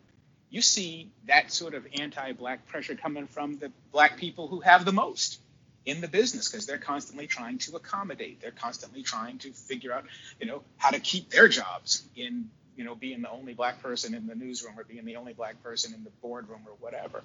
you 0.51 0.63
see 0.63 1.11
that 1.27 1.53
sort 1.53 1.75
of 1.75 1.87
anti-black 1.99 2.67
pressure 2.67 2.97
coming 2.97 3.27
from 3.27 3.59
the 3.59 3.71
black 3.93 4.19
people 4.19 4.49
who 4.49 4.61
have 4.61 4.85
the 4.85 4.93
most 4.93 5.41
in 5.87 6.01
the 6.01 6.09
business 6.09 6.49
because 6.49 6.67
they're 6.67 6.79
constantly 6.79 7.27
trying 7.27 7.59
to 7.59 7.77
accommodate. 7.77 8.41
They're 8.41 8.51
constantly 8.51 9.03
trying 9.03 9.39
to 9.39 9.53
figure 9.53 9.93
out, 9.93 10.05
you 10.41 10.47
know, 10.47 10.63
how 10.77 10.91
to 10.91 11.01
keep 11.01 11.31
their 11.31 11.49
jobs 11.49 12.05
in, 12.17 12.51
you 12.81 12.87
know, 12.87 12.95
being 12.95 13.21
the 13.21 13.31
only 13.31 13.53
black 13.53 13.83
person 13.83 14.15
in 14.15 14.27
the 14.27 14.35
newsroom 14.35 14.81
or 14.81 14.85
being 14.85 15.05
the 15.05 15.17
only 15.17 15.35
black 15.35 15.63
person 15.63 15.93
in 15.93 16.03
the 16.03 16.09
boardroom 16.23 16.63
or 16.67 16.73
whatever. 16.81 17.23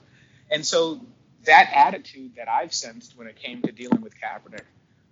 And 0.51 0.65
so 0.65 0.99
that 1.45 1.69
attitude 1.73 2.33
that 2.35 2.49
I've 2.49 2.73
sensed 2.73 3.17
when 3.17 3.27
it 3.27 3.37
came 3.37 3.61
to 3.61 3.71
dealing 3.71 4.01
with 4.01 4.15
Kaepernick 4.19 4.65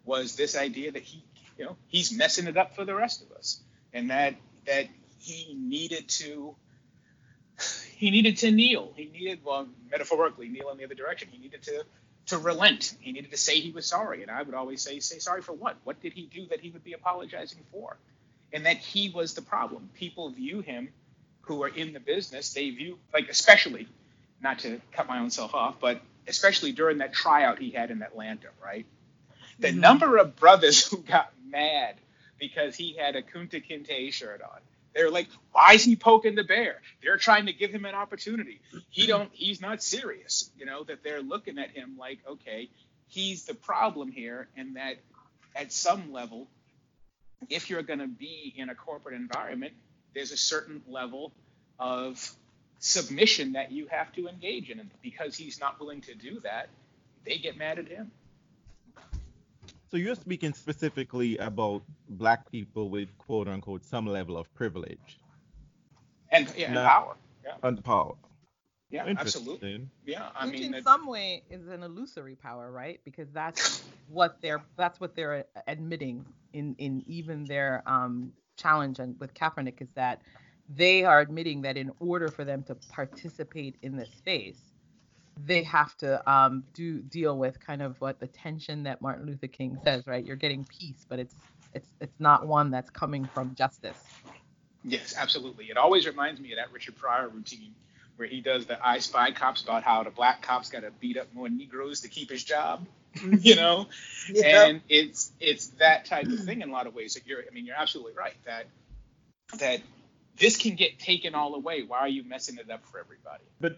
was 0.04 0.36
this 0.36 0.58
idea 0.58 0.92
that 0.92 1.02
he, 1.02 1.24
you 1.58 1.64
know, 1.64 1.78
he's 1.88 2.12
messing 2.12 2.48
it 2.48 2.58
up 2.58 2.76
for 2.76 2.84
the 2.84 2.94
rest 2.94 3.24
of 3.24 3.32
us, 3.38 3.62
and 3.94 4.10
that 4.10 4.36
that 4.66 4.88
he 5.18 5.56
needed 5.58 6.10
to 6.10 6.58
he 7.96 8.12
needed 8.12 8.36
to 8.40 8.52
kneel. 8.52 8.92
He 8.98 9.06
needed, 9.06 9.40
well, 9.46 9.70
metaphorically, 9.90 10.50
kneel 10.50 10.72
in 10.72 10.78
the 10.78 10.84
other 10.84 10.94
direction. 10.94 11.30
He 11.32 11.38
needed 11.38 11.62
to 11.64 11.86
to 12.26 12.38
relent. 12.38 12.96
He 13.00 13.14
needed 13.14 13.32
to 13.32 13.38
say 13.38 13.62
he 13.62 13.72
was 13.72 13.86
sorry. 13.86 14.24
And 14.24 14.30
I 14.30 14.42
would 14.42 14.56
always 14.56 14.82
say, 14.82 15.00
say 15.00 15.20
sorry 15.20 15.42
for 15.42 15.54
what? 15.54 15.78
What 15.86 16.02
did 16.02 16.12
he 16.12 16.26
do 16.26 16.48
that 16.48 16.60
he 16.60 16.70
would 16.70 16.84
be 16.84 16.92
apologizing 16.92 17.60
for? 17.72 17.96
And 18.54 18.66
that 18.66 18.78
he 18.78 19.10
was 19.10 19.34
the 19.34 19.42
problem. 19.42 19.90
People 19.96 20.30
view 20.30 20.62
him 20.62 20.90
who 21.42 21.64
are 21.64 21.68
in 21.68 21.92
the 21.92 22.00
business, 22.00 22.54
they 22.54 22.70
view, 22.70 22.98
like, 23.14 23.28
especially, 23.30 23.88
not 24.42 24.60
to 24.60 24.80
cut 24.92 25.08
my 25.08 25.20
own 25.20 25.30
self 25.30 25.54
off, 25.54 25.76
but 25.80 26.02
especially 26.28 26.72
during 26.72 27.00
that 27.00 27.14
tryout 27.14 27.60
he 27.60 27.72
had 27.72 27.92
in 27.92 28.02
Atlanta, 28.02 28.48
right? 28.64 28.86
The 29.60 29.70
mm-hmm. 29.70 29.80
number 29.80 30.18
of 30.18 30.36
brothers 30.36 30.88
who 30.90 30.98
got 30.98 31.32
mad 31.46 31.96
because 32.40 32.76
he 32.76 32.96
had 32.98 33.16
a 33.16 33.22
Kunta 33.22 33.64
Kinte 33.66 34.12
shirt 34.12 34.42
on. 34.42 34.60
They're 34.94 35.10
like, 35.10 35.28
why 35.52 35.74
is 35.74 35.84
he 35.84 35.96
poking 35.96 36.36
the 36.36 36.44
bear? 36.44 36.82
They're 37.02 37.18
trying 37.18 37.48
to 37.48 37.54
give 37.54 37.72
him 37.72 37.86
an 37.86 37.96
opportunity. 37.96 38.62
He 38.90 39.08
don't. 39.08 39.30
He's 39.34 39.60
not 39.60 39.82
serious. 39.82 40.52
You 40.58 40.66
know 40.66 40.84
that 40.84 41.04
they're 41.04 41.22
looking 41.22 41.58
at 41.58 41.72
him 41.72 41.98
like, 41.98 42.20
okay, 42.28 42.70
he's 43.08 43.46
the 43.46 43.56
problem 43.56 44.12
here, 44.12 44.48
and 44.56 44.76
that 44.76 44.98
at 45.56 45.72
some 45.72 46.12
level, 46.12 46.48
if 47.50 47.70
you're 47.70 47.84
going 47.84 48.00
to 48.00 48.08
be 48.08 48.54
in 48.56 48.70
a 48.70 48.76
corporate 48.76 49.16
environment, 49.16 49.74
there's 50.14 50.32
a 50.32 50.38
certain 50.38 50.82
level 50.88 51.32
of 51.80 52.36
submission 52.80 53.54
that 53.54 53.72
you 53.72 53.88
have 53.88 54.12
to 54.14 54.28
engage 54.28 54.70
in, 54.70 54.80
and 54.80 54.90
because 55.02 55.36
he's 55.36 55.60
not 55.60 55.80
willing 55.80 56.02
to 56.02 56.14
do 56.16 56.40
that, 56.42 56.70
they 57.26 57.38
get 57.38 57.58
mad 57.58 57.80
at 57.80 57.88
him. 57.88 58.12
So 59.90 59.98
you're 59.98 60.16
speaking 60.16 60.54
specifically 60.54 61.38
about 61.38 61.84
black 62.10 62.52
people 62.52 62.90
with 62.90 63.16
quote 63.20 63.48
unquote 63.48 63.86
some 63.86 64.08
level 64.08 64.38
of 64.38 64.54
privilege. 64.56 65.20
And 66.32 66.52
yeah, 66.58 66.66
and 66.66 66.76
power. 66.76 67.16
Yeah. 67.46 67.52
And 67.62 67.84
power. 67.84 68.16
Yeah, 68.90 69.06
absolutely. 69.18 69.88
Yeah, 70.06 70.30
I 70.36 70.46
Which 70.46 70.60
mean, 70.60 70.74
in 70.76 70.84
some 70.84 71.08
way 71.08 71.44
is 71.50 71.68
an 71.68 71.82
illusory 71.82 72.36
power, 72.36 72.72
right? 72.72 73.00
Because 73.06 73.28
that's 73.32 73.84
what 74.08 74.42
they're 74.42 74.64
that's 74.78 75.00
what 75.00 75.16
they're 75.16 75.46
admitting 75.68 76.26
in 76.54 76.76
in 76.78 77.04
even 77.08 77.46
their 77.46 77.84
um, 77.86 78.32
challenge 78.58 79.00
and 79.00 79.20
with 79.20 79.34
Kaepernick 79.34 79.82
is 79.82 79.90
that 79.96 80.22
they 80.70 81.04
are 81.04 81.20
admitting 81.20 81.62
that 81.64 81.78
in 81.78 81.92
order 82.00 82.30
for 82.30 82.46
them 82.46 82.64
to 82.64 82.76
participate 82.90 83.76
in 83.82 83.98
this 83.98 84.10
space, 84.18 84.60
they 85.46 85.64
have 85.64 85.96
to 85.98 86.32
um, 86.32 86.64
do 86.74 87.02
deal 87.02 87.38
with 87.38 87.60
kind 87.60 87.82
of 87.82 88.00
what 88.00 88.20
the 88.20 88.28
tension 88.28 88.84
that 88.84 89.02
Martin 89.02 89.26
Luther 89.26 89.48
King 89.48 89.78
says, 89.84 90.08
right? 90.08 90.26
You're 90.26 90.36
getting 90.36 90.66
peace, 90.66 91.06
but 91.10 91.20
it's 91.20 91.36
it's 91.74 91.90
it's 92.00 92.20
not 92.20 92.48
one 92.48 92.72
that's 92.72 92.90
coming 92.90 93.26
from 93.26 93.56
justice. 93.56 93.98
Yes, 94.84 95.16
absolutely. 95.18 95.66
It 95.66 95.78
always 95.78 96.06
reminds 96.06 96.40
me 96.40 96.52
of 96.52 96.58
that 96.58 96.72
Richard 96.72 96.98
Pryor 96.98 97.30
routine 97.30 97.74
where 98.16 98.28
he 98.28 98.42
does 98.42 98.66
the 98.66 98.78
I 98.86 99.00
Spy 99.00 99.32
cops 99.32 99.64
about 99.64 99.84
how 99.84 100.04
the 100.04 100.12
black 100.12 100.42
cops 100.42 100.70
got 100.70 100.82
to 100.82 100.92
beat 100.92 101.18
up 101.18 101.34
more 101.34 101.50
Negroes 101.50 102.02
to 102.02 102.10
keep 102.10 102.30
his 102.30 102.44
job, 102.44 102.86
you 103.40 103.56
know, 103.56 103.88
yeah. 104.32 104.66
and 104.66 104.82
it's 104.90 105.32
it's 105.40 105.68
that 105.80 106.06
type 106.06 106.26
of 106.28 106.40
thing 106.40 106.62
in 106.62 106.70
a 106.70 106.72
lot 106.72 106.88
of 106.88 106.96
ways. 106.96 107.14
That 107.14 107.28
you're, 107.28 107.40
I 107.40 107.54
mean, 107.54 107.66
you're 107.66 107.76
absolutely 107.76 108.14
right 108.14 108.36
that 108.46 108.66
that 109.60 109.82
this 110.38 110.58
can 110.58 110.76
get 110.76 111.00
taken 111.00 111.36
all 111.36 111.54
away. 111.56 111.84
Why 111.84 112.00
are 112.00 112.08
you 112.08 112.24
messing 112.24 112.58
it 112.58 112.70
up 112.72 112.86
for 112.86 113.00
everybody? 113.00 113.44
But 113.60 113.78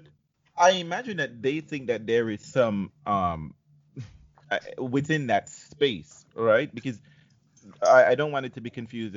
I 0.57 0.71
imagine 0.71 1.17
that 1.17 1.41
they 1.41 1.59
think 1.59 1.87
that 1.87 2.07
there 2.07 2.29
is 2.29 2.41
some 2.41 2.91
um 3.05 3.53
uh, 4.51 4.59
within 4.77 5.27
that 5.27 5.49
space, 5.49 6.25
right? 6.33 6.73
Because 6.73 6.99
I, 7.81 8.05
I 8.05 8.15
don't 8.15 8.31
want 8.31 8.45
it 8.45 8.53
to 8.55 8.61
be 8.61 8.69
confused. 8.69 9.15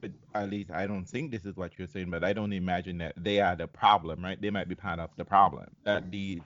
But 0.00 0.12
at 0.34 0.48
least 0.48 0.70
I 0.70 0.86
don't 0.86 1.04
think 1.04 1.32
this 1.32 1.44
is 1.44 1.56
what 1.56 1.72
you're 1.76 1.88
saying. 1.88 2.10
But 2.10 2.24
I 2.24 2.32
don't 2.32 2.52
imagine 2.52 2.98
that 2.98 3.14
they 3.16 3.40
are 3.40 3.56
the 3.56 3.66
problem, 3.66 4.24
right? 4.24 4.40
They 4.40 4.50
might 4.50 4.68
be 4.68 4.76
part 4.76 5.00
of 5.00 5.10
the 5.16 5.24
problem 5.24 5.66
that 5.84 6.10
the 6.10 6.40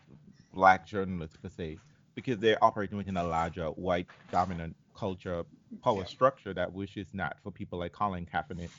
black 0.54 0.86
journalists 0.86 1.36
per 1.36 1.48
se, 1.48 1.78
because 2.14 2.38
they're 2.38 2.62
operating 2.62 2.96
within 2.96 3.16
a 3.16 3.24
larger 3.24 3.66
white 3.66 4.06
dominant 4.30 4.76
culture 4.94 5.44
power 5.82 5.98
yeah. 5.98 6.04
structure 6.04 6.52
that 6.54 6.72
wishes 6.72 7.08
not 7.12 7.36
for 7.42 7.50
people 7.50 7.78
like 7.78 7.92
Colin 7.92 8.26
Kaepernick 8.26 8.70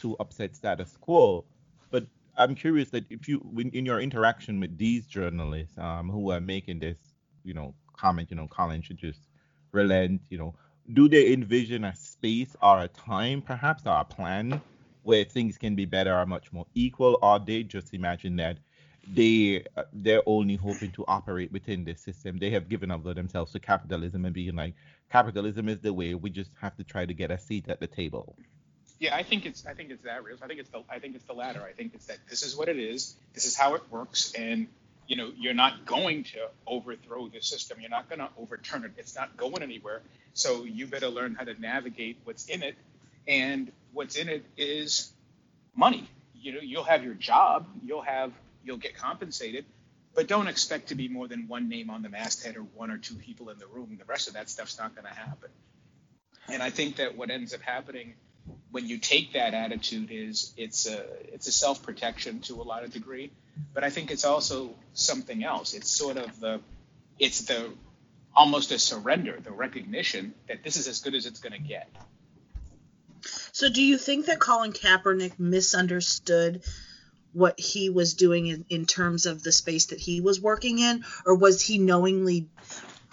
to 0.00 0.16
upset 0.18 0.56
status 0.56 0.96
quo. 1.00 1.44
But 1.90 2.06
I'm 2.36 2.54
curious 2.54 2.90
that 2.90 3.04
if 3.10 3.28
you, 3.28 3.42
in 3.72 3.84
your 3.84 4.00
interaction 4.00 4.60
with 4.60 4.78
these 4.78 5.06
journalists 5.06 5.76
um, 5.78 6.08
who 6.08 6.30
are 6.30 6.40
making 6.40 6.78
this, 6.78 6.96
you 7.44 7.54
know, 7.54 7.74
comment, 7.96 8.30
you 8.30 8.36
know, 8.36 8.46
Colin 8.46 8.82
should 8.82 8.98
just 8.98 9.20
relent, 9.72 10.22
you 10.30 10.38
know, 10.38 10.54
do 10.94 11.08
they 11.08 11.32
envision 11.32 11.84
a 11.84 11.94
space 11.94 12.56
or 12.62 12.80
a 12.80 12.88
time, 12.88 13.42
perhaps, 13.42 13.84
or 13.86 14.00
a 14.00 14.04
plan 14.04 14.60
where 15.02 15.24
things 15.24 15.58
can 15.58 15.74
be 15.74 15.84
better 15.84 16.14
or 16.16 16.26
much 16.26 16.52
more 16.52 16.66
equal, 16.74 17.18
or 17.22 17.38
they 17.38 17.62
just 17.62 17.92
imagine 17.92 18.36
that 18.36 18.58
they 19.12 19.64
uh, 19.76 19.84
they're 19.92 20.22
only 20.26 20.56
hoping 20.56 20.90
to 20.92 21.04
operate 21.06 21.52
within 21.52 21.84
this 21.84 22.00
system. 22.00 22.38
They 22.38 22.50
have 22.50 22.68
given 22.68 22.90
up 22.90 23.04
themselves 23.04 23.52
to 23.52 23.60
capitalism 23.60 24.24
and 24.24 24.34
being 24.34 24.54
like, 24.54 24.74
capitalism 25.10 25.68
is 25.68 25.80
the 25.80 25.92
way. 25.92 26.14
We 26.14 26.30
just 26.30 26.50
have 26.60 26.76
to 26.76 26.84
try 26.84 27.06
to 27.06 27.14
get 27.14 27.30
a 27.30 27.38
seat 27.38 27.68
at 27.68 27.80
the 27.80 27.86
table. 27.86 28.36
Yeah, 28.98 29.14
I 29.14 29.22
think 29.22 29.46
it's 29.46 29.64
I 29.66 29.74
think 29.74 29.90
it's 29.90 30.02
that 30.04 30.24
real. 30.24 30.36
I 30.42 30.46
think 30.46 30.60
it's 30.60 30.70
the 30.70 30.82
I 30.90 30.98
think 30.98 31.14
it's 31.14 31.24
the 31.24 31.32
latter. 31.32 31.62
I 31.62 31.72
think 31.72 31.94
it's 31.94 32.06
that 32.06 32.18
this 32.28 32.42
is 32.42 32.56
what 32.56 32.68
it 32.68 32.78
is. 32.78 33.16
This 33.32 33.46
is 33.46 33.56
how 33.56 33.74
it 33.74 33.82
works, 33.90 34.32
and 34.36 34.66
you 35.06 35.16
know 35.16 35.30
you're 35.36 35.54
not 35.54 35.86
going 35.86 36.24
to 36.24 36.48
overthrow 36.66 37.28
the 37.28 37.40
system. 37.40 37.80
You're 37.80 37.90
not 37.90 38.08
going 38.08 38.18
to 38.18 38.28
overturn 38.36 38.84
it. 38.84 38.92
It's 38.98 39.14
not 39.14 39.36
going 39.36 39.62
anywhere. 39.62 40.02
So 40.34 40.64
you 40.64 40.86
better 40.86 41.08
learn 41.08 41.34
how 41.34 41.44
to 41.44 41.60
navigate 41.60 42.18
what's 42.24 42.46
in 42.46 42.62
it, 42.62 42.74
and 43.28 43.70
what's 43.92 44.16
in 44.16 44.28
it 44.28 44.44
is 44.56 45.12
money. 45.76 46.08
You 46.34 46.54
know, 46.54 46.60
you'll 46.60 46.84
have 46.84 47.04
your 47.04 47.14
job. 47.14 47.66
You'll 47.84 48.02
have 48.02 48.32
you'll 48.68 48.76
get 48.76 48.94
compensated, 48.94 49.64
but 50.14 50.28
don't 50.28 50.46
expect 50.46 50.88
to 50.88 50.94
be 50.94 51.08
more 51.08 51.26
than 51.26 51.48
one 51.48 51.68
name 51.68 51.90
on 51.90 52.02
the 52.02 52.08
masthead 52.08 52.56
or 52.56 52.62
one 52.62 52.90
or 52.90 52.98
two 52.98 53.16
people 53.16 53.50
in 53.50 53.58
the 53.58 53.66
room. 53.66 53.96
The 53.98 54.04
rest 54.04 54.28
of 54.28 54.34
that 54.34 54.48
stuff's 54.48 54.78
not 54.78 54.94
going 54.94 55.06
to 55.06 55.14
happen. 55.14 55.50
And 56.48 56.62
I 56.62 56.70
think 56.70 56.96
that 56.96 57.16
what 57.16 57.30
ends 57.30 57.52
up 57.52 57.60
happening 57.62 58.14
when 58.70 58.86
you 58.86 58.98
take 58.98 59.32
that 59.32 59.54
attitude 59.54 60.10
is 60.10 60.52
it's 60.56 60.86
a 60.86 61.04
it's 61.34 61.48
a 61.48 61.52
self 61.52 61.82
protection 61.82 62.40
to 62.40 62.60
a 62.60 62.64
lot 62.64 62.84
of 62.84 62.92
degree, 62.92 63.30
but 63.74 63.84
I 63.84 63.90
think 63.90 64.10
it's 64.10 64.24
also 64.24 64.74
something 64.94 65.44
else. 65.44 65.74
It's 65.74 65.90
sort 65.90 66.16
of 66.16 66.40
the 66.40 66.60
it's 67.18 67.42
the 67.42 67.70
almost 68.34 68.70
a 68.72 68.78
surrender, 68.78 69.38
the 69.42 69.50
recognition 69.50 70.34
that 70.46 70.62
this 70.62 70.76
is 70.76 70.88
as 70.88 71.00
good 71.00 71.14
as 71.14 71.26
it's 71.26 71.40
going 71.40 71.52
to 71.52 71.58
get. 71.58 71.88
So, 73.52 73.68
do 73.68 73.82
you 73.82 73.98
think 73.98 74.26
that 74.26 74.38
Colin 74.38 74.72
Kaepernick 74.72 75.38
misunderstood 75.38 76.62
what 77.32 77.58
he 77.58 77.90
was 77.90 78.14
doing 78.14 78.46
in, 78.46 78.64
in 78.68 78.86
terms 78.86 79.26
of 79.26 79.42
the 79.42 79.52
space 79.52 79.86
that 79.86 79.98
he 79.98 80.20
was 80.20 80.40
working 80.40 80.78
in, 80.78 81.04
or 81.26 81.34
was 81.34 81.62
he 81.62 81.78
knowingly 81.78 82.48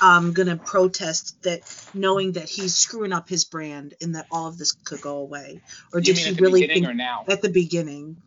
um, 0.02 0.34
going 0.34 0.48
to 0.48 0.58
protest 0.58 1.42
that, 1.44 1.62
knowing 1.94 2.34
that 2.34 2.50
he's 2.50 2.76
screwing 2.76 3.14
up 3.14 3.30
his 3.30 3.46
brand 3.46 3.94
and 4.02 4.16
that 4.16 4.28
all 4.32 4.48
of 4.48 4.58
this 4.58 4.72
could 4.72 5.02
go 5.02 5.18
away? 5.18 5.62
Or 5.94 6.02
did 6.02 6.18
he 6.18 6.32
really 6.34 6.68
think 6.68 6.88
at 7.28 7.42
the 7.42 7.50
beginning? 7.50 8.18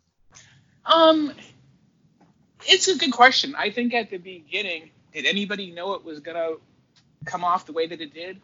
Um, 0.85 1.33
it's 2.65 2.87
a 2.87 2.97
good 2.97 3.11
question. 3.11 3.55
I 3.57 3.69
think 3.69 3.93
at 3.93 4.09
the 4.09 4.17
beginning, 4.17 4.89
did 5.13 5.25
anybody 5.25 5.71
know 5.71 5.93
it 5.93 6.03
was 6.03 6.19
going 6.19 6.37
to 6.37 6.59
come 7.25 7.43
off 7.43 7.65
the 7.65 7.73
way 7.73 7.87
that 7.87 8.01
it 8.01 8.13
did? 8.13 8.39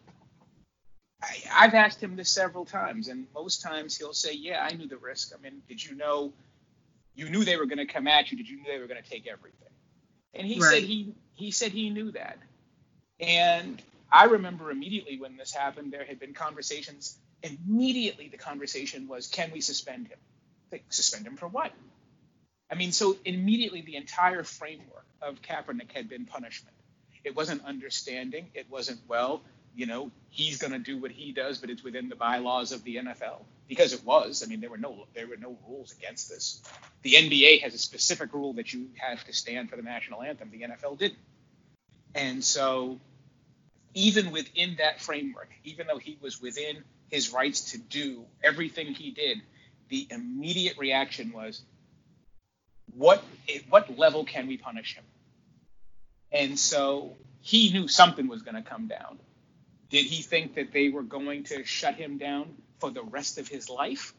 I, 1.22 1.36
I've 1.54 1.74
asked 1.74 2.02
him 2.02 2.16
this 2.16 2.30
several 2.30 2.66
times, 2.66 3.08
and 3.08 3.26
most 3.34 3.62
times 3.62 3.98
he'll 3.98 4.14
say, 4.14 4.34
"Yeah, 4.34 4.68
I 4.70 4.76
knew 4.76 4.88
the 4.88 4.98
risk. 4.98 5.32
I 5.38 5.42
mean, 5.42 5.62
did 5.68 5.84
you 5.84 5.96
know? 5.96 6.34
You 7.16 7.30
knew 7.30 7.46
they 7.46 7.58
were 7.58 7.66
going 7.66 7.80
to 7.80 7.86
come 7.86 8.08
at 8.08 8.32
you. 8.32 8.38
Did 8.38 8.50
you 8.50 8.58
know 8.58 8.64
they 8.68 8.80
were 8.80 8.88
going 8.88 9.02
to 9.04 9.10
take 9.10 9.28
everything?" 9.28 9.70
And 10.36 10.48
he 10.48 10.60
Right. 10.60 10.82
said 10.82 10.84
he 10.84 11.14
he 11.36 11.52
said 11.52 11.72
he 11.74 11.90
knew 11.90 12.12
that. 12.12 12.40
And 13.20 13.82
I 14.12 14.26
remember 14.26 14.72
immediately 14.72 15.20
when 15.20 15.38
this 15.38 15.54
happened, 15.54 15.94
there 15.94 16.06
had 16.06 16.20
been 16.20 16.34
conversations. 16.34 17.18
Immediately, 17.44 18.30
the 18.30 18.38
conversation 18.38 19.08
was, 19.08 19.28
"Can 19.28 19.52
we 19.52 19.62
suspend 19.62 20.08
him? 20.08 20.20
Like, 20.72 20.86
suspend 20.92 21.28
him 21.28 21.38
for 21.38 21.48
what?" 21.48 21.74
I 22.72 22.76
mean, 22.76 22.92
so 22.94 23.18
immediately 23.26 23.82
the 23.82 23.96
entire 23.98 24.44
framework 24.44 25.06
of 25.22 25.42
Kaepernick 25.42 25.92
had 25.94 26.10
been 26.10 26.26
punishment. 26.26 26.76
It 27.24 27.36
wasn't 27.36 27.64
understanding. 27.66 28.50
It 28.56 28.70
wasn't 28.70 29.02
well, 29.08 29.44
you 29.76 29.86
know, 29.88 30.12
he's 30.30 30.58
going 30.60 30.74
to 30.74 30.80
do 30.80 30.98
what 30.98 31.12
he 31.12 31.32
does, 31.34 31.60
but 31.60 31.70
it's 31.72 31.84
within 31.84 32.10
the 32.10 32.16
bylaws 32.18 32.72
of 32.74 32.84
the 32.84 32.98
NFL 32.98 33.46
because 33.68 33.94
it 33.94 34.04
was. 34.06 34.44
I 34.44 34.48
mean, 34.48 34.62
there 34.62 34.70
were 34.70 34.78
no 34.78 35.08
there 35.14 35.28
were 35.28 35.38
no 35.38 35.58
rules 35.68 35.94
against 35.94 36.30
this. 36.30 36.62
The 37.02 37.14
NBA 37.14 37.62
has 37.62 37.74
a 37.74 37.78
specific 37.78 38.34
rule 38.34 38.54
that 38.54 38.74
you 38.74 38.90
have 38.96 39.24
to 39.26 39.34
stand 39.34 39.70
for 39.70 39.76
the 39.76 39.82
national 39.82 40.22
anthem. 40.22 40.50
The 40.52 40.62
NFL 40.62 40.98
didn't. 41.00 41.20
And 42.14 42.44
so, 42.44 43.00
even 43.94 44.32
within 44.32 44.76
that 44.78 45.02
framework, 45.02 45.50
even 45.64 45.88
though 45.88 45.98
he 45.98 46.18
was 46.22 46.42
within 46.42 46.84
his 47.10 47.34
rights 47.34 47.72
to 47.72 47.78
do 47.78 48.26
everything 48.44 48.94
he 48.94 49.12
did, 49.12 49.42
the 49.90 50.08
immediate 50.10 50.78
reaction 50.78 51.32
was, 51.34 51.62
what 52.96 53.24
what 53.70 53.98
level 53.98 54.26
can 54.26 54.48
we 54.48 54.58
punish 54.58 54.96
him? 54.96 55.04
And 56.32 56.58
so 56.58 57.16
he 57.42 57.72
knew 57.72 57.88
something 57.88 58.28
was 58.28 58.42
going 58.42 58.56
to 58.56 58.68
come 58.68 58.88
down. 58.88 59.20
Did 59.90 60.06
he 60.06 60.22
think 60.22 60.56
that 60.56 60.72
they 60.72 60.90
were 60.90 61.04
going 61.04 61.44
to 61.46 61.64
shut 61.64 61.96
him 61.96 62.18
down 62.18 62.56
for 62.80 62.92
the 62.92 63.04
rest 63.04 63.38
of 63.38 63.48
his 63.48 63.70
life? 63.70 64.14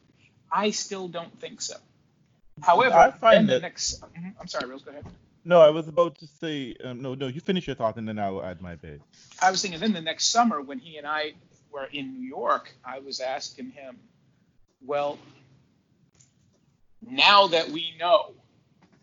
I 0.50 0.70
still 0.70 1.08
don't 1.08 1.38
think 1.40 1.60
so. 1.60 1.76
However, 2.62 2.94
I 2.96 3.10
find 3.10 3.48
that- 3.48 3.62
next. 3.62 4.00
Mhm, 4.00 4.34
I'm 4.40 4.48
sorry, 4.48 4.68
Rose. 4.68 4.82
Go 4.82 4.90
ahead. 4.90 5.04
No, 5.44 5.60
I 5.60 5.70
was 5.70 5.86
about 5.86 6.18
to 6.18 6.26
say 6.26 6.74
um, 6.82 7.02
no, 7.02 7.14
no. 7.14 7.28
You 7.28 7.40
finish 7.40 7.66
your 7.66 7.76
thought 7.76 7.96
and 7.96 8.08
then 8.08 8.18
I 8.18 8.30
will 8.30 8.44
add 8.44 8.60
my 8.60 8.74
bit. 8.74 9.00
I 9.40 9.50
was 9.50 9.62
thinking 9.62 9.78
then 9.78 9.92
the 9.92 10.00
next 10.00 10.26
summer 10.26 10.60
when 10.60 10.78
he 10.78 10.96
and 10.96 11.06
I 11.06 11.34
were 11.70 11.84
in 11.84 12.14
New 12.14 12.26
York, 12.26 12.72
I 12.84 12.98
was 13.00 13.20
asking 13.20 13.70
him, 13.70 13.98
well, 14.84 15.18
now 17.08 17.46
that 17.48 17.68
we 17.70 17.94
know, 17.98 18.32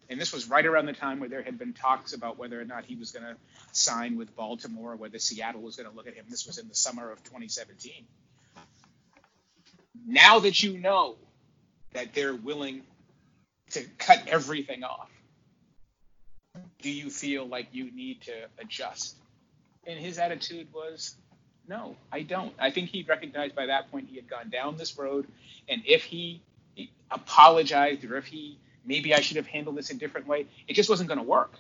and 0.10 0.19
this 0.19 0.33
was 0.33 0.50
right 0.50 0.65
around 0.65 0.86
the 0.88 0.93
time 0.93 1.19
where 1.19 1.29
there 1.29 1.43
had 1.43 1.57
been 1.57 1.74
talks 1.74 2.13
about 2.13 2.38
whether 2.38 2.60
or 2.60 2.65
not 2.65 2.83
he 2.86 2.95
was 2.95 3.12
going 3.12 3.24
to 3.24 3.36
sign 3.72 4.17
with 4.17 4.36
Baltimore, 4.36 4.93
or 4.93 4.95
whether 4.95 5.19
Seattle 5.19 5.62
was 5.62 5.75
going 5.75 5.89
to 5.89 5.95
look 5.95 6.07
at 6.07 6.13
him. 6.13 6.25
This 6.29 6.45
was 6.45 6.57
in 6.57 6.67
the 6.67 6.75
summer 6.75 7.10
of 7.12 7.24
2017. 7.24 8.05
Now 10.05 10.39
that 10.39 10.62
you 10.62 10.77
know 10.77 11.15
that 11.93 12.13
they're 12.13 12.36
willing 12.36 12.81
to 13.72 13.83
cut 13.98 14.24
everything 14.27 14.83
off, 14.83 15.10
do 16.81 16.91
you 16.91 17.10
feel 17.10 17.48
like 17.48 17.67
you 17.72 17.91
need 17.91 18.22
to 18.24 18.33
adjust? 18.60 19.15
And 19.86 20.00
his 20.00 20.19
attitude 20.19 20.67
was, 20.74 21.15
no, 21.67 21.95
I 22.12 22.22
don't. 22.24 22.53
I 22.60 22.72
think 22.72 22.89
he 22.89 23.03
recognized 23.03 23.55
by 23.55 23.67
that 23.67 23.89
point 23.91 24.10
he 24.10 24.17
had 24.17 24.29
gone 24.29 24.50
down 24.50 24.77
this 24.77 24.98
road, 24.98 25.27
and 25.69 25.81
if 25.86 26.03
he 26.03 26.41
apologized 27.10 28.03
or 28.03 28.17
if 28.17 28.25
he 28.25 28.57
maybe 28.86 29.13
I 29.13 29.22
should 29.22 29.38
have 29.38 29.48
handled 29.48 29.77
this 29.77 29.89
a 29.89 29.95
different 29.95 30.27
way, 30.27 30.48
it 30.67 30.74
just 30.74 30.89
wasn't 30.89 31.07
going 31.07 31.19
to 31.19 31.24
work. 31.25 31.53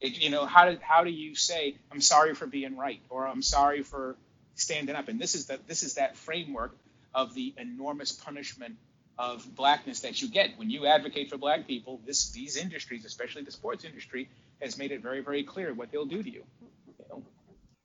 It, 0.00 0.20
you 0.20 0.30
know, 0.30 0.46
how 0.46 0.70
do 0.70 0.78
how 0.80 1.04
do 1.04 1.10
you 1.10 1.34
say 1.34 1.76
I'm 1.92 2.00
sorry 2.00 2.34
for 2.34 2.46
being 2.46 2.76
right 2.76 3.00
or 3.08 3.26
I'm 3.26 3.42
sorry 3.42 3.82
for 3.82 4.16
standing 4.54 4.96
up? 4.96 5.08
And 5.08 5.20
this 5.20 5.34
is 5.34 5.46
that 5.46 5.68
this 5.68 5.82
is 5.82 5.94
that 5.94 6.16
framework 6.16 6.74
of 7.14 7.34
the 7.34 7.54
enormous 7.56 8.12
punishment 8.12 8.76
of 9.18 9.44
blackness 9.54 10.00
that 10.00 10.22
you 10.22 10.28
get 10.28 10.50
when 10.56 10.70
you 10.70 10.86
advocate 10.86 11.28
for 11.28 11.36
black 11.36 11.66
people. 11.66 12.00
This 12.06 12.30
these 12.30 12.56
industries, 12.56 13.04
especially 13.04 13.42
the 13.42 13.50
sports 13.50 13.84
industry, 13.84 14.28
has 14.62 14.78
made 14.78 14.92
it 14.92 15.02
very 15.02 15.20
very 15.20 15.42
clear 15.42 15.74
what 15.74 15.90
they'll 15.92 16.06
do 16.06 16.22
to 16.22 16.30
you. 16.30 16.44
you 16.62 17.04
know? 17.10 17.22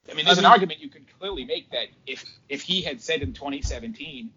I 0.09 0.13
mean, 0.13 0.25
there's 0.25 0.37
I 0.37 0.41
an 0.41 0.45
argument 0.45 0.79
you 0.79 0.89
could 0.89 1.05
clearly 1.19 1.45
make 1.45 1.71
that 1.71 1.87
if 2.07 2.25
if 2.47 2.61
he 2.61 2.81
had 2.81 3.01
said 3.01 3.21
in 3.21 3.33
2017, 3.33 4.31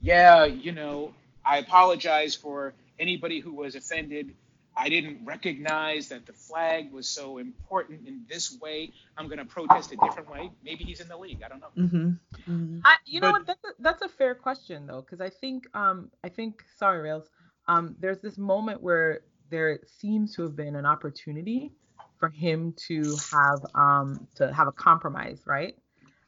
yeah, 0.00 0.44
you 0.44 0.72
know, 0.72 1.14
I 1.44 1.58
apologize 1.58 2.34
for 2.34 2.74
anybody 2.98 3.40
who 3.40 3.52
was 3.52 3.74
offended. 3.74 4.34
I 4.76 4.88
didn't 4.88 5.24
recognize 5.24 6.08
that 6.08 6.26
the 6.26 6.32
flag 6.32 6.92
was 6.92 7.08
so 7.08 7.38
important 7.38 8.06
in 8.06 8.22
this 8.28 8.56
way. 8.60 8.92
I'm 9.16 9.26
going 9.26 9.38
to 9.38 9.44
protest 9.44 9.92
a 9.92 9.96
different 9.96 10.30
way. 10.30 10.50
Maybe 10.64 10.84
he's 10.84 11.00
in 11.00 11.08
the 11.08 11.16
league. 11.16 11.42
I 11.44 11.48
don't 11.48 11.60
know. 11.60 11.68
Mm-hmm. 11.76 12.52
mm-hmm. 12.52 12.78
I, 12.84 12.96
you 13.04 13.20
know 13.20 13.32
what? 13.32 13.46
That's 13.46 13.64
a, 13.64 13.68
that's 13.80 14.02
a 14.02 14.08
fair 14.08 14.34
question 14.34 14.86
though, 14.86 15.00
because 15.02 15.20
I 15.20 15.30
think 15.30 15.64
um 15.74 16.10
I 16.24 16.28
think 16.28 16.62
sorry 16.78 17.00
rails 17.00 17.28
um 17.68 17.96
there's 17.98 18.20
this 18.20 18.38
moment 18.38 18.82
where 18.82 19.20
there 19.50 19.80
seems 19.86 20.34
to 20.36 20.42
have 20.42 20.56
been 20.56 20.76
an 20.76 20.86
opportunity 20.86 21.72
for 22.18 22.28
him 22.28 22.74
to 22.88 23.16
have 23.32 23.58
um 23.74 24.26
to 24.36 24.52
have 24.52 24.68
a 24.68 24.72
compromise, 24.72 25.42
right? 25.46 25.76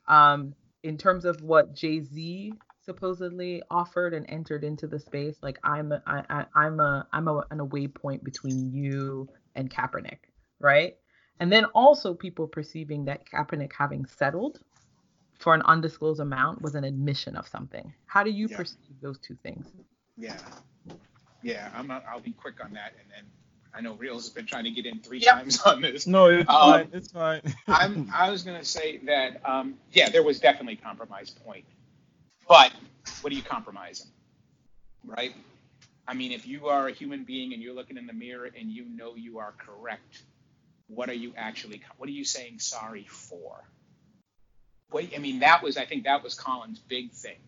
Um 0.08 0.54
in 0.82 0.98
terms 0.98 1.24
of 1.24 1.40
what 1.42 1.74
Jay 1.74 2.00
Z 2.00 2.54
supposedly 2.84 3.62
offered 3.70 4.14
and 4.14 4.26
entered 4.28 4.64
into 4.64 4.86
the 4.86 4.98
space, 4.98 5.36
like 5.42 5.58
I'm 5.64 5.92
a, 5.92 6.02
I, 6.06 6.22
I, 6.28 6.46
I'm 6.54 6.80
a 6.80 7.06
I'm 7.12 7.28
a, 7.28 7.44
an 7.50 7.60
away 7.60 7.86
point 7.88 8.24
between 8.24 8.72
you 8.72 9.28
and 9.54 9.70
Kaepernick, 9.70 10.18
right? 10.60 10.96
And 11.40 11.50
then 11.52 11.64
also 11.74 12.14
people 12.14 12.46
perceiving 12.46 13.04
that 13.06 13.26
Kaepernick 13.28 13.72
having 13.76 14.06
settled 14.06 14.60
for 15.38 15.54
an 15.54 15.62
undisclosed 15.62 16.20
amount 16.20 16.62
was 16.62 16.74
an 16.74 16.84
admission 16.84 17.36
of 17.36 17.48
something. 17.48 17.92
How 18.06 18.22
do 18.22 18.30
you 18.30 18.46
Yeah. 18.48 18.56
perceive 18.58 19.00
those 19.00 19.18
two 19.18 19.36
things? 19.42 19.66
Yeah, 20.16 20.36
yeah. 21.42 21.70
I'm. 21.74 21.86
not- 21.88 22.04
I'll 22.08 22.20
be 22.20 22.32
quick 22.32 22.62
on 22.62 22.72
that, 22.74 22.92
and 23.00 23.10
then 23.10 23.24
I 23.74 23.80
know 23.80 23.94
Reels 23.94 24.24
has 24.24 24.32
been 24.32 24.46
trying 24.46 24.64
to 24.64 24.70
get 24.70 24.84
in 24.86 25.00
three 25.00 25.18
Yep. 25.20 25.34
times 25.34 25.60
on 25.62 25.80
this. 25.80 26.06
No, 26.06 26.26
it's 26.26 26.48
Um, 26.50 26.56
fine. 26.60 26.90
It's 26.92 27.10
fine. 27.10 27.40
I'm, 27.68 28.10
I 28.14 28.30
was 28.30 28.42
going 28.42 28.58
to 28.58 28.64
say 28.64 28.98
that, 29.06 29.40
um, 29.48 29.78
yeah, 29.92 30.10
there 30.10 30.22
was 30.22 30.38
definitely 30.40 30.76
compromise 30.76 31.30
point. 31.30 31.64
But 32.52 32.70
what 33.22 33.32
are 33.32 33.36
you 33.36 33.42
compromising? 33.42 34.08
Right? 35.06 35.32
I 36.06 36.12
mean, 36.12 36.32
if 36.32 36.46
you 36.46 36.66
are 36.66 36.86
a 36.86 36.92
human 36.92 37.24
being 37.24 37.54
and 37.54 37.62
you're 37.62 37.72
looking 37.72 37.96
in 37.96 38.06
the 38.06 38.12
mirror 38.12 38.44
and 38.44 38.70
you 38.70 38.84
know 38.84 39.16
you 39.16 39.38
are 39.38 39.54
correct, 39.56 40.22
what 40.86 41.08
are 41.08 41.14
you 41.14 41.32
actually, 41.34 41.80
what 41.96 42.10
are 42.10 42.12
you 42.12 42.26
saying 42.26 42.58
sorry 42.58 43.06
for? 43.08 43.64
What, 44.90 45.06
I 45.16 45.18
mean, 45.18 45.38
that 45.38 45.62
was, 45.62 45.78
I 45.78 45.86
think 45.86 46.04
that 46.04 46.22
was 46.22 46.34
Colin's 46.34 46.78
big 46.78 47.12
thing. 47.12 47.38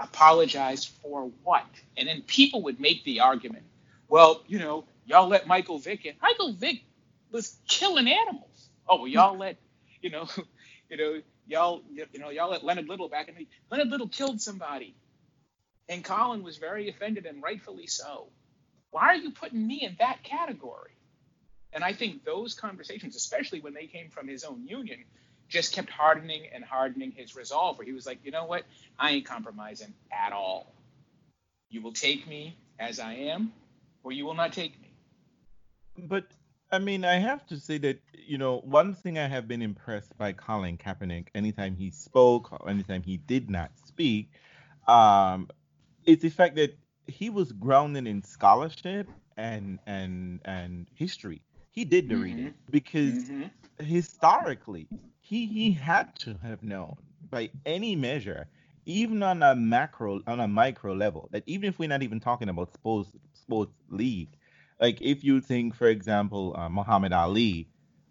Apologize 0.00 0.86
for 0.86 1.30
what? 1.42 1.66
And 1.98 2.08
then 2.08 2.22
people 2.22 2.62
would 2.62 2.80
make 2.80 3.04
the 3.04 3.20
argument, 3.20 3.64
well, 4.08 4.42
you 4.46 4.58
know, 4.58 4.86
y'all 5.04 5.28
let 5.28 5.46
Michael 5.46 5.76
Vick 5.76 6.06
in. 6.06 6.14
Michael 6.22 6.54
Vick 6.54 6.82
was 7.30 7.58
killing 7.68 8.08
animals. 8.08 8.70
Oh, 8.88 9.00
well, 9.00 9.06
y'all 9.06 9.36
let, 9.36 9.58
you 10.00 10.08
know, 10.08 10.26
you 10.88 10.96
know, 10.96 11.20
y'all, 11.46 11.82
you 11.90 12.18
know, 12.18 12.30
y'all 12.30 12.50
let 12.50 12.64
Leonard 12.64 12.88
Little 12.88 13.08
back 13.08 13.28
in 13.28 13.34
the. 13.34 13.46
Leonard 13.70 13.88
Little 13.88 14.08
killed 14.08 14.40
somebody, 14.40 14.94
and 15.88 16.04
Colin 16.04 16.42
was 16.42 16.56
very 16.56 16.88
offended, 16.88 17.26
and 17.26 17.42
rightfully 17.42 17.86
so. 17.86 18.28
Why 18.90 19.06
are 19.06 19.16
you 19.16 19.32
putting 19.32 19.66
me 19.66 19.82
in 19.82 19.96
that 19.98 20.22
category? 20.22 20.92
And 21.72 21.82
I 21.82 21.92
think 21.92 22.24
those 22.24 22.54
conversations, 22.54 23.16
especially 23.16 23.60
when 23.60 23.74
they 23.74 23.86
came 23.86 24.10
from 24.10 24.28
his 24.28 24.44
own 24.44 24.66
union, 24.66 25.04
just 25.48 25.72
kept 25.72 25.90
hardening 25.90 26.42
and 26.54 26.64
hardening 26.64 27.10
his 27.10 27.34
resolve. 27.34 27.78
Where 27.78 27.86
he 27.86 27.92
was 27.92 28.06
like, 28.06 28.18
you 28.24 28.30
know 28.30 28.44
what, 28.46 28.62
I 28.98 29.10
ain't 29.10 29.26
compromising 29.26 29.92
at 30.12 30.32
all. 30.32 30.72
You 31.70 31.82
will 31.82 31.92
take 31.92 32.28
me 32.28 32.56
as 32.78 33.00
I 33.00 33.14
am, 33.14 33.52
or 34.04 34.12
you 34.12 34.24
will 34.24 34.34
not 34.34 34.52
take 34.52 34.80
me. 34.80 34.90
But 35.98 36.26
I 36.74 36.78
mean, 36.80 37.04
I 37.04 37.16
have 37.16 37.46
to 37.48 37.58
say 37.58 37.78
that 37.78 38.00
you 38.14 38.38
know 38.38 38.60
one 38.60 38.94
thing 38.94 39.18
I 39.18 39.28
have 39.28 39.48
been 39.48 39.62
impressed 39.62 40.16
by 40.18 40.32
Colin 40.32 40.78
Kaepernick, 40.78 41.28
anytime 41.34 41.76
he 41.76 41.90
spoke 41.90 42.52
or 42.52 42.68
anytime 42.70 43.02
he 43.02 43.18
did 43.18 43.50
not 43.50 43.78
speak, 43.78 44.30
um, 44.88 45.48
is 46.06 46.20
the 46.20 46.30
fact 46.30 46.56
that 46.56 46.78
he 47.06 47.30
was 47.30 47.52
grounded 47.52 48.06
in 48.06 48.22
scholarship 48.22 49.08
and 49.36 49.80
and 49.86 50.40
and 50.44 50.86
history. 50.94 51.42
He 51.70 51.84
did 51.84 52.08
the 52.08 52.16
Mhm. 52.16 52.18
reading 52.18 52.54
because 52.70 53.30
Mhm. 53.30 53.50
historically 53.78 54.88
he 55.20 55.46
he 55.46 55.72
had 55.72 56.14
to 56.16 56.38
have 56.42 56.62
known 56.62 56.96
by 57.30 57.50
any 57.66 57.96
measure 57.96 58.48
even 58.86 59.22
on 59.22 59.42
a 59.42 59.54
macro 59.54 60.20
on 60.26 60.40
a 60.40 60.48
micro 60.48 60.92
level 60.94 61.28
that 61.32 61.42
even 61.46 61.68
if 61.68 61.78
we're 61.78 61.88
not 61.88 62.02
even 62.02 62.20
talking 62.20 62.48
about 62.48 62.72
sports 62.72 63.16
sports 63.32 63.74
league 63.90 64.36
like 64.80 65.00
if 65.00 65.24
you 65.24 65.40
think 65.40 65.74
for 65.74 65.86
example 65.86 66.54
uh, 66.56 66.68
muhammad 66.68 67.12
ali 67.12 67.68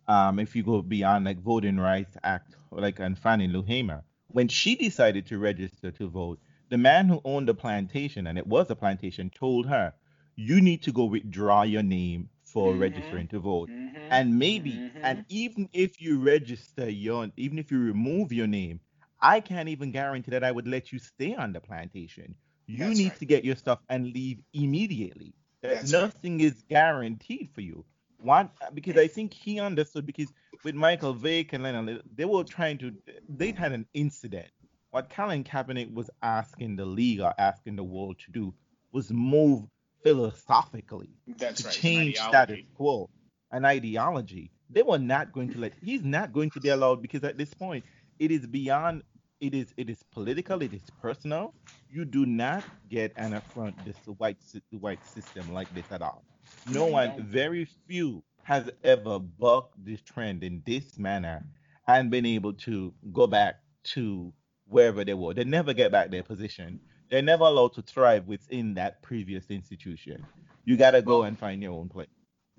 um, 0.07 0.39
if 0.39 0.55
you 0.55 0.63
go 0.63 0.81
beyond 0.81 1.25
like 1.25 1.39
voting 1.41 1.77
rights 1.77 2.17
act 2.23 2.55
like 2.71 2.99
and 2.99 3.17
fannie 3.17 3.47
lou 3.47 3.63
hamer 3.63 4.03
when 4.27 4.47
she 4.47 4.75
decided 4.75 5.25
to 5.25 5.37
register 5.39 5.91
to 5.91 6.09
vote 6.09 6.39
the 6.69 6.77
man 6.77 7.07
who 7.07 7.21
owned 7.23 7.47
the 7.47 7.53
plantation 7.53 8.27
and 8.27 8.37
it 8.37 8.47
was 8.47 8.69
a 8.69 8.75
plantation 8.75 9.29
told 9.29 9.67
her 9.67 9.93
you 10.35 10.61
need 10.61 10.81
to 10.83 10.91
go 10.91 11.05
withdraw 11.05 11.63
your 11.63 11.83
name 11.83 12.29
for 12.43 12.75
Mhm. 12.75 12.77
registering 12.77 13.27
to 13.27 13.39
vote 13.39 13.69
Mhm. 13.69 14.09
and 14.09 14.37
maybe 14.39 14.85
Mhm. 14.95 15.03
and 15.03 15.21
even 15.29 15.69
if 15.73 16.01
you 16.01 16.19
register 16.19 16.89
your 16.89 17.29
even 17.37 17.57
if 17.59 17.71
you 17.71 17.79
remove 17.79 18.31
your 18.31 18.47
name 18.47 18.79
I 19.21 19.39
can't 19.41 19.69
even 19.69 19.91
guarantee 19.91 20.31
that 20.31 20.43
I 20.43 20.51
would 20.51 20.67
let 20.67 20.91
you 20.91 20.99
stay 20.99 21.33
on 21.35 21.53
the 21.53 21.61
plantation. 21.61 22.35
You 22.67 22.93
That's 22.93 22.95
need 22.95 23.15
right. 23.15 23.17
to 23.17 23.25
get 23.25 23.43
your 23.43 23.55
stuff 23.55 23.79
and 23.89 24.07
leave 24.13 24.41
immediately. 24.53 25.35
That 25.63 25.75
That's 25.75 25.93
right. 25.93 26.01
nothing 26.01 26.41
is 26.41 26.61
guaranteed 26.69 27.49
for 27.53 27.61
you. 27.61 27.85
One, 28.19 28.49
because 28.73 28.97
I 28.97 29.07
think 29.07 29.33
he 29.33 29.59
understood 29.59 30.05
because 30.05 30.27
with 30.63 30.75
Michael 30.75 31.13
Vick 31.13 31.53
and 31.53 31.63
Leonard, 31.63 32.03
they 32.15 32.25
were 32.25 32.43
trying 32.43 32.77
to, 32.79 32.93
they 33.27 33.51
had 33.51 33.71
an 33.71 33.85
incident. 33.93 34.47
What 34.91 35.09
Colin 35.09 35.43
Kaepernick 35.43 35.93
was 35.93 36.09
asking 36.21 36.75
the 36.75 36.85
league 36.85 37.21
or 37.21 37.33
asking 37.37 37.77
the 37.77 37.83
world 37.83 38.19
to 38.25 38.31
do 38.31 38.53
was 38.91 39.11
move 39.11 39.63
philosophically 40.03 41.09
That's 41.37 41.61
to 41.61 41.67
right. 41.67 41.73
change 41.75 42.17
status 42.17 42.59
quo, 42.75 43.09
an 43.51 43.65
ideology. 43.65 44.51
They 44.69 44.83
were 44.83 44.99
not 44.99 45.31
going 45.31 45.51
to 45.53 45.59
let. 45.59 45.73
He's 45.81 46.03
not 46.03 46.33
going 46.33 46.49
to 46.51 46.59
be 46.59 46.69
allowed 46.69 47.01
because 47.01 47.23
at 47.23 47.37
this 47.37 47.53
point, 47.53 47.85
it 48.19 48.31
is 48.31 48.45
beyond. 48.45 49.03
It 49.43 49.53
is. 49.53 49.73
It 49.75 49.89
is 49.89 50.01
political. 50.03 50.61
It 50.61 50.73
is 50.73 50.89
personal. 51.01 51.53
You 51.91 52.05
do 52.05 52.25
not 52.25 52.63
get 52.89 53.11
an 53.17 53.33
affront 53.33 53.75
this 53.83 53.97
white 54.17 54.37
the 54.71 54.77
white 54.77 55.05
system 55.05 55.51
like 55.51 55.67
this 55.75 55.91
at 55.91 56.01
all. 56.01 56.23
No 56.65 56.85
No, 56.85 56.91
one. 56.93 57.21
Very 57.23 57.65
few 57.65 58.23
has 58.43 58.69
ever 58.85 59.19
bucked 59.19 59.83
this 59.83 60.01
trend 60.01 60.45
in 60.45 60.63
this 60.65 60.97
manner 60.97 61.43
and 61.89 62.09
been 62.09 62.25
able 62.25 62.53
to 62.53 62.93
go 63.11 63.27
back 63.27 63.55
to 63.95 64.33
wherever 64.67 65.03
they 65.03 65.13
were. 65.13 65.33
They 65.33 65.43
never 65.43 65.73
get 65.73 65.91
back 65.91 66.09
their 66.09 66.23
position. 66.23 66.79
They're 67.09 67.21
never 67.21 67.43
allowed 67.43 67.73
to 67.73 67.81
thrive 67.81 68.25
within 68.27 68.75
that 68.75 69.01
previous 69.01 69.49
institution. 69.49 70.25
You 70.63 70.77
got 70.77 70.91
to 70.91 71.01
go 71.01 71.23
and 71.23 71.37
find 71.37 71.61
your 71.61 71.73
own 71.73 71.89
place. 71.89 72.07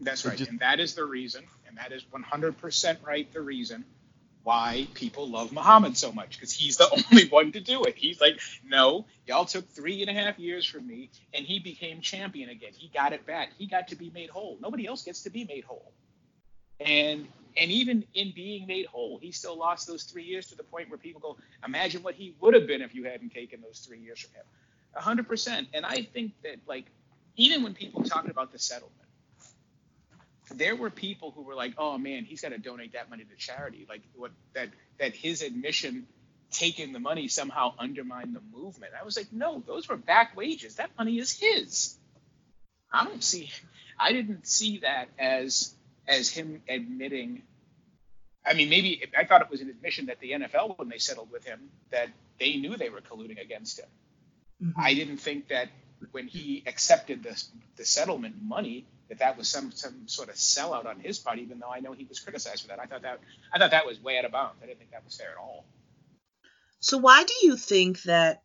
That's 0.01 0.27
right. 0.27 0.37
just- 0.37 0.51
and 0.51 0.61
that 0.61 0.81
is 0.81 0.95
the 0.95 1.07
reason, 1.07 1.45
and 1.67 1.79
that 1.79 1.93
is 1.93 2.05
100% 2.05 3.03
right, 3.03 3.33
the 3.33 3.41
reason 3.41 3.87
why 4.45 4.87
people 4.95 5.29
love 5.29 5.53
Muhammad 5.53 5.97
so 5.97 6.13
much, 6.13 6.39
because 6.39 6.53
he's 6.53 6.77
the 6.77 6.89
only 7.13 7.29
one 7.29 7.53
to 7.53 7.61
do 7.61 7.85
it. 7.85 7.97
He's 7.97 8.21
like, 8.21 8.39
no, 8.65 9.07
y'all 9.27 9.47
took 9.47 9.69
three 9.71 10.03
and 10.03 10.11
a 10.11 10.13
half 10.13 10.39
years 10.39 10.67
from 10.67 10.87
me, 10.87 11.11
and 11.33 11.45
he 11.45 11.59
became 11.59 12.01
champion 12.01 12.51
again. 12.51 12.73
He 12.77 12.89
got 12.89 13.13
it 13.13 13.27
back. 13.27 13.51
He 13.59 13.67
got 13.67 13.89
to 13.89 13.97
be 13.97 14.11
made 14.15 14.31
whole. 14.31 14.59
Nobody 14.61 14.87
else 14.87 15.03
gets 15.03 15.23
to 15.25 15.31
be 15.31 15.45
made 15.45 15.65
whole. 15.65 15.93
And 16.79 17.27
and 17.57 17.71
even 17.71 18.05
in 18.15 18.33
being 18.35 18.67
made 18.67 18.87
whole, 18.87 19.19
he 19.19 19.31
still 19.33 19.57
lost 19.57 19.87
those 19.87 20.03
three 20.05 20.25
years 20.25 20.49
to 20.49 20.57
the 20.57 20.65
point 20.65 20.89
where 20.91 20.99
people 20.99 21.21
go, 21.21 21.37
imagine 21.65 22.03
what 22.03 22.15
he 22.15 22.35
would 22.41 22.55
have 22.55 22.67
been 22.67 22.83
if 22.83 22.95
you 22.95 23.05
hadn't 23.05 23.33
taken 23.33 23.61
those 23.61 23.79
three 23.79 24.01
years 24.01 24.19
from 24.21 24.33
him. 24.35 24.45
100%. 25.01 25.69
And 25.73 25.87
I 25.87 26.03
think 26.03 26.33
that, 26.43 26.57
like, 26.67 26.87
even 27.37 27.63
when 27.63 27.75
people 27.75 28.03
talk 28.03 28.29
about 28.29 28.53
the 28.53 28.59
settlement, 28.59 29.04
there 30.51 30.77
were 30.77 30.91
people 30.91 31.31
who 31.31 31.43
were 31.43 31.55
like, 31.55 31.75
"Oh 31.79 31.99
man, 31.99 32.25
he's 32.25 32.43
got 32.43 32.51
to 32.51 32.59
donate 32.59 32.93
that 32.93 33.11
money 33.11 33.25
to 33.25 33.37
charity." 33.37 33.87
Like 33.89 34.03
what 34.15 34.33
that 34.55 34.71
that 34.99 35.15
his 35.15 35.43
admission 35.43 36.07
taking 36.51 36.93
the 36.93 37.01
money 37.01 37.29
somehow 37.29 37.75
undermined 37.79 38.35
the 38.35 38.43
movement. 38.57 38.93
I 39.01 39.05
was 39.05 39.17
like, 39.17 39.33
"No, 39.33 39.63
those 39.67 39.89
were 39.89 39.97
back 39.97 40.37
wages. 40.37 40.77
That 40.77 40.91
money 40.99 41.19
is 41.19 41.33
his." 41.33 41.97
I 42.93 43.05
don't 43.05 43.25
see 43.25 43.51
I 43.99 44.13
didn't 44.13 44.47
see 44.47 44.79
that 44.79 45.09
as 45.19 45.75
as 46.07 46.31
him 46.31 46.63
admitting 46.69 47.43
I 48.47 48.53
mean, 48.53 48.69
maybe 48.69 49.03
I 49.17 49.25
thought 49.25 49.41
it 49.41 49.51
was 49.51 49.63
an 49.63 49.71
admission 49.71 50.07
that 50.07 50.21
the 50.21 50.33
NFL, 50.33 50.79
when 50.79 50.91
they 50.91 50.99
settled 50.99 51.31
with 51.31 51.47
him, 51.47 51.71
that 51.91 52.11
they 52.39 52.57
knew 52.57 52.77
they 52.77 52.91
were 52.91 53.01
colluding 53.01 53.41
against 53.41 53.81
him. 53.81 53.89
Mhm. 54.63 54.75
I 54.77 54.93
didn't 54.93 55.17
think 55.17 55.49
that 55.49 55.71
when 56.11 56.29
he 56.29 56.63
accepted 56.67 57.23
the 57.23 57.43
the 57.77 57.87
settlement 57.87 58.43
money 58.43 58.87
that 59.09 59.19
that 59.19 59.37
was 59.37 59.49
some 59.49 59.71
some 59.73 60.07
sort 60.09 60.29
of 60.29 60.37
sellout 60.37 60.87
on 60.87 61.01
his 61.01 61.19
part. 61.19 61.39
Even 61.39 61.59
though 61.59 61.71
I 61.71 61.81
know 61.81 61.93
he 61.93 62.05
was 62.05 62.21
criticized 62.21 62.63
for 62.63 62.69
that, 62.69 62.79
I 62.81 62.87
thought 62.87 63.03
that 63.03 63.21
I 63.53 63.59
thought 63.59 63.71
that 63.73 63.87
was 63.87 64.01
way 64.03 64.19
out 64.19 64.25
of 64.25 64.33
bounds. 64.33 64.57
I 64.63 64.67
didn't 64.67 64.79
think 64.79 64.91
that 64.93 65.05
was 65.05 65.17
fair 65.17 65.31
at 65.31 65.37
all. 65.39 65.65
So 66.81 66.99
why 66.99 67.25
do 67.25 67.35
you 67.43 67.57
think 67.57 68.03
that 68.03 68.43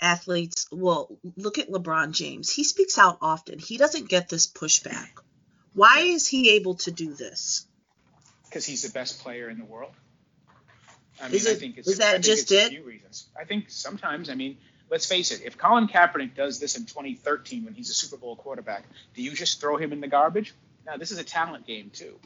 athletes 0.00 0.66
well 0.72 1.18
look 1.36 1.58
at 1.58 1.70
LeBron 1.70 2.12
James. 2.12 2.50
He 2.52 2.64
speaks 2.64 2.98
out 2.98 3.18
often. 3.22 3.58
He 3.58 3.78
doesn't 3.78 4.08
get 4.08 4.28
this 4.28 4.46
pushback. 4.46 5.08
Why 5.74 6.00
is 6.00 6.26
he 6.26 6.50
able 6.50 6.74
to 6.76 6.90
do 6.90 7.14
this? 7.14 7.66
Because 8.44 8.66
he's 8.66 8.82
the 8.82 8.90
best 8.90 9.20
player 9.20 9.48
in 9.48 9.58
the 9.58 9.64
world. 9.64 9.92
I 11.22 11.28
Is 11.28 11.46
I 11.46 11.50
it- 11.50 11.58
think 11.60 11.78
it's, 11.78 11.88
is 11.88 11.98
that 11.98 12.16
I 12.16 12.18
just 12.18 12.50
it's 12.50 12.66
a 12.66 12.70
few 12.70 12.84
reasons. 12.84 13.26
I 13.38 13.44
think 13.44 13.70
sometimes, 13.70 14.28
I 14.28 14.34
mean, 14.34 14.58
let's 14.90 15.06
face 15.06 15.30
it. 15.30 15.42
If 15.44 15.58
Colin 15.58 15.88
Kaepernick 15.88 16.34
does 16.34 16.60
this 16.60 16.76
in 16.76 16.84
2013 16.84 17.64
when 17.64 17.74
he's 17.74 17.90
a 17.90 17.94
Super 17.94 18.16
Bowl 18.16 18.36
quarterback, 18.36 18.84
do 19.14 19.22
you 19.22 19.32
just 19.32 19.60
throw 19.60 19.76
him 19.76 19.92
in 19.92 20.00
the 20.00 20.08
garbage? 20.08 20.54
Now, 20.86 20.96
this 20.96 21.10
is 21.10 21.18
a 21.18 21.24
talent 21.24 21.66
game 21.66 21.90
too. 21.92 22.18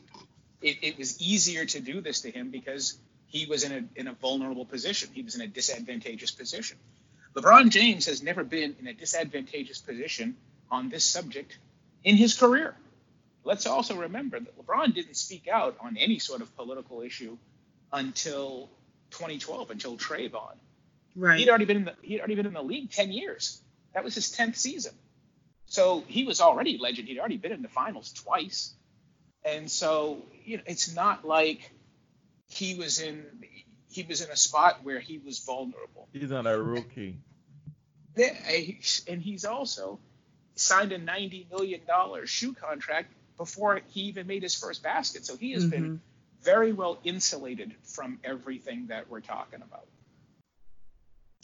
It, 0.61 0.79
it 0.83 0.99
was 0.99 1.21
easier 1.21 1.65
to 1.65 1.81
do 1.81 2.01
this 2.01 2.23
to 2.23 2.31
him 2.31 2.51
because 2.51 2.99
he 3.27 3.47
was 3.47 3.63
in 3.63 3.73
a 3.73 4.01
in 4.01 4.09
a 4.09 4.13
vulnerable 4.13 4.65
position. 4.65 5.11
He 5.13 5.23
was 5.23 5.35
in 5.35 5.43
a 5.43 5.47
disadvantageous 5.47 6.33
position. 6.33 6.79
LeBron 7.35 7.71
James 7.71 8.07
has 8.07 8.23
never 8.23 8.43
been 8.43 8.75
in 8.81 8.89
a 8.89 8.93
disadvantageous 8.93 9.79
position 9.79 10.37
on 10.71 10.89
this 10.89 11.05
subject 11.05 11.59
in 12.03 12.17
his 12.17 12.35
career. 12.35 12.75
Let's 13.45 13.67
also 13.67 13.97
remember 13.97 14.41
that 14.41 14.59
LeBron 14.59 14.95
didn't 14.95 15.15
speak 15.15 15.47
out 15.47 15.77
on 15.81 15.97
any 15.97 16.19
sort 16.19 16.43
of 16.43 16.55
political 16.57 17.03
issue 17.03 17.39
until 17.93 18.69
2012, 19.11 19.71
until 19.71 19.97
Trayvon. 19.97 20.57
Right. 21.19 21.41
He'd 21.41 21.49
already 21.49 21.65
been 21.65 21.79
in 21.79 21.85
the 21.87 21.95
he'd 22.03 22.21
already 22.21 22.37
been 22.37 22.47
in 22.47 22.53
the 22.53 22.63
league 22.63 22.93
10 22.93 23.11
years. 23.11 23.61
That 23.93 24.05
was 24.05 24.15
his 24.15 24.31
10th 24.31 24.57
season. 24.57 24.93
So 25.67 26.05
he 26.07 26.25
was 26.25 26.41
already 26.41 26.77
a 26.77 26.81
legend. 26.81 27.09
He'd 27.09 27.19
already 27.19 27.39
been 27.39 27.53
in 27.53 27.63
the 27.63 27.69
finals 27.69 28.13
twice. 28.13 28.73
And 29.45 29.71
so, 29.71 30.25
you 30.45 30.59
know, 30.59 30.63
it's 30.67 30.95
not 30.95 31.27
like 31.27 31.73
he 32.49 32.77
was 32.77 33.01
in 33.01 33.25
he 33.91 34.05
was 34.05 34.21
in 34.21 34.31
a 34.31 34.37
spot 34.37 34.85
where 34.85 35.01
he 35.01 35.19
was 35.19 35.41
vulnerable. 35.41 36.09
He's 36.13 36.31
not 36.31 36.47
a 36.47 36.57
rookie. 36.63 37.19
Yeah, 38.17 38.35
And 39.09 39.21
he's 39.23 39.45
also 39.45 39.99
signed 40.55 40.93
a 40.93 40.99
90 40.99 41.49
million 41.51 41.81
dollar 41.87 42.27
shoe 42.27 42.53
contract 42.53 43.13
before 43.37 43.81
he 43.89 44.03
even 44.03 44.27
made 44.27 44.43
his 44.43 44.55
first 44.55 44.83
basket. 44.83 45.25
So 45.25 45.37
he 45.37 45.53
has 45.53 45.65
been 45.65 45.91
Mhm. 45.91 46.01
very 46.45 46.73
well 46.73 46.99
insulated 47.05 47.75
from 47.83 48.19
everything 48.25 48.89
that 48.89 49.09
we're 49.09 49.21
talking 49.21 49.63
about. 49.63 49.87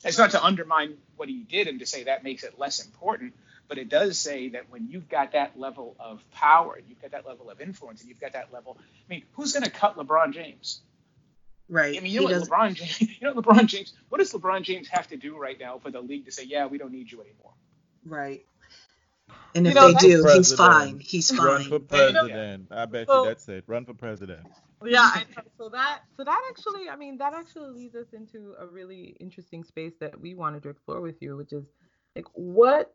It's 0.05 0.19
not 0.19 0.33
to 0.33 0.45
undermine 0.45 0.95
what 1.17 1.29
he 1.29 1.41
did 1.43 1.67
and 1.69 1.79
to 1.81 1.87
say 1.87 2.05
that 2.05 2.23
makes 2.25 2.45
it 2.45 2.59
less 2.59 2.85
important, 2.85 3.35
but 3.69 3.79
it 3.79 3.89
does 3.89 4.19
say 4.19 4.51
that 4.51 4.65
when 4.71 4.89
you've 4.89 5.09
got 5.09 5.33
that 5.33 5.59
level 5.59 5.97
of 5.99 6.23
power 6.31 6.75
and 6.75 6.85
you've 6.89 7.01
got 7.01 7.13
that 7.13 7.27
level 7.27 7.51
of 7.51 7.61
influence 7.61 8.01
and 8.01 8.09
you've 8.11 8.21
got 8.21 8.33
that 8.35 8.53
level, 8.53 8.77
I 8.81 9.09
mean, 9.09 9.23
who's 9.33 9.53
going 9.53 9.63
to 9.65 9.71
cut 9.71 9.97
LeBron 9.97 10.33
James? 10.35 10.81
Right. 11.69 11.97
I 11.97 12.01
mean, 12.01 12.13
you 12.13 12.21
know 12.21 12.27
He 12.29 12.35
what 12.35 12.41
does- 12.41 12.49
LeBron 12.51 12.75
James, 12.75 13.01
you 13.01 13.09
know 13.23 13.33
what 13.33 13.45
LeBron 13.45 13.67
James, 13.67 13.95
what 14.11 14.19
does 14.19 14.33
LeBron 14.33 14.63
James 14.63 14.89
have 14.89 15.09
to 15.09 15.17
do 15.17 15.39
right 15.39 15.59
now 15.59 15.79
for 15.79 15.91
the 15.91 16.01
league 16.01 16.27
to 16.27 16.33
say, 16.33 16.45
yeah, 16.45 16.67
we 16.67 16.77
don't 16.77 16.93
need 16.93 17.11
you 17.11 17.23
anymore? 17.23 17.53
Right. 18.05 18.45
And 19.55 19.65
You 19.65 19.71
if 19.71 19.75
know, 19.75 19.87
they 19.89 19.93
that's- 19.95 20.23
do, 20.23 20.37
he's 20.37 20.53
fine. 20.53 20.99
He's 21.01 21.31
fine. 21.31 21.47
Run 21.47 21.61
fine. 21.63 21.69
for 21.71 21.79
president. 21.81 22.69
I 22.71 22.85
bet 22.85 23.07
So- 23.07 23.23
you 23.23 23.29
that's 23.31 23.49
it. 23.49 23.65
Run 23.67 23.87
for 23.87 23.95
president. 23.95 24.47
Yeah, 24.85 25.11
so 25.59 25.69
that 25.71 26.01
so 26.17 26.25
that 26.25 26.41
actually, 26.51 26.89
I 26.89 26.97
mean, 26.97 27.19
that 27.19 27.33
actually 27.35 27.71
leads 27.71 27.95
us 27.95 28.13
into 28.13 28.55
a 28.59 28.67
really 28.67 29.17
interesting 29.21 29.65
space 29.65 29.95
that 30.01 30.21
we 30.21 30.35
wanted 30.35 30.63
to 30.65 30.69
explore 30.69 31.01
with 31.01 31.21
you, 31.21 31.37
which 31.37 31.53
is 31.53 31.65
like 32.15 32.27
what 32.35 32.95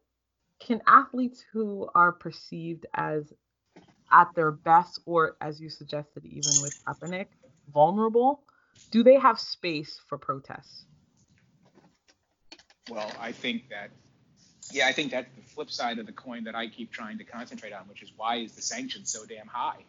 can 0.59 0.81
athletes 0.87 1.43
who 1.51 1.89
are 1.95 2.11
perceived 2.11 2.85
as 2.93 3.33
at 4.11 4.27
their 4.35 4.51
best, 4.51 4.99
or 5.05 5.37
as 5.41 5.59
you 5.61 5.69
suggested, 5.69 6.25
even 6.25 6.51
with 6.61 6.73
Kaepernick, 6.85 7.27
vulnerable, 7.71 8.43
do 8.91 9.03
they 9.03 9.19
have 9.19 9.39
space 9.39 9.99
for 10.07 10.17
protests? 10.17 10.85
Well, 12.89 13.11
I 13.19 13.31
think 13.31 13.69
that, 13.69 13.91
yeah, 14.71 14.87
I 14.87 14.93
think 14.93 15.11
that's 15.11 15.29
the 15.35 15.43
flip 15.43 15.69
side 15.69 15.99
of 15.99 16.07
the 16.07 16.11
coin 16.11 16.43
that 16.45 16.55
I 16.55 16.67
keep 16.67 16.91
trying 16.91 17.19
to 17.19 17.23
concentrate 17.23 17.71
on, 17.71 17.87
which 17.87 18.01
is 18.01 18.11
why 18.17 18.37
is 18.37 18.53
the 18.53 18.63
sanction 18.63 19.05
so 19.05 19.25
damn 19.25 19.47
high? 19.47 19.85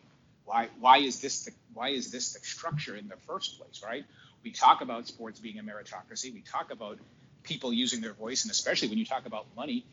Why 0.51 0.69
why 0.81 0.99
is 0.99 1.21
this 1.21 1.45
the 1.45 1.53
why 1.75 1.91
is 1.91 2.11
this 2.11 2.33
the 2.33 2.41
structure 2.41 2.97
in 2.97 3.07
the 3.07 3.17
first 3.29 3.57
place, 3.57 3.83
right? 3.85 4.05
We 4.43 4.51
talk 4.51 4.81
about 4.81 5.07
sports 5.07 5.39
being 5.39 5.61
a 5.61 5.63
meritocracy. 5.63 6.35
We 6.35 6.41
talk 6.41 6.73
about 6.73 6.99
people 7.45 7.73
using 7.73 8.01
their 8.01 8.15
voice, 8.15 8.43
and 8.43 8.51
especially 8.51 8.89
when 8.89 8.99
you 8.99 9.05
talk 9.05 9.27
about 9.27 9.47
money, 9.55 9.87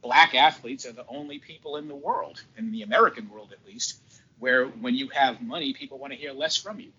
black 0.00 0.34
athletes 0.34 0.86
are 0.86 0.92
the 0.92 1.04
only 1.06 1.38
people 1.38 1.76
in 1.76 1.86
the 1.86 1.94
world, 1.94 2.42
in 2.56 2.72
the 2.72 2.80
American 2.80 3.28
world 3.28 3.52
at 3.52 3.58
least, 3.66 4.00
where 4.38 4.64
when 4.68 4.94
you 4.94 5.08
have 5.10 5.42
money, 5.42 5.74
people 5.74 5.98
want 5.98 6.14
to 6.14 6.18
hear 6.18 6.32
less 6.32 6.56
from 6.56 6.80
you. 6.80 6.92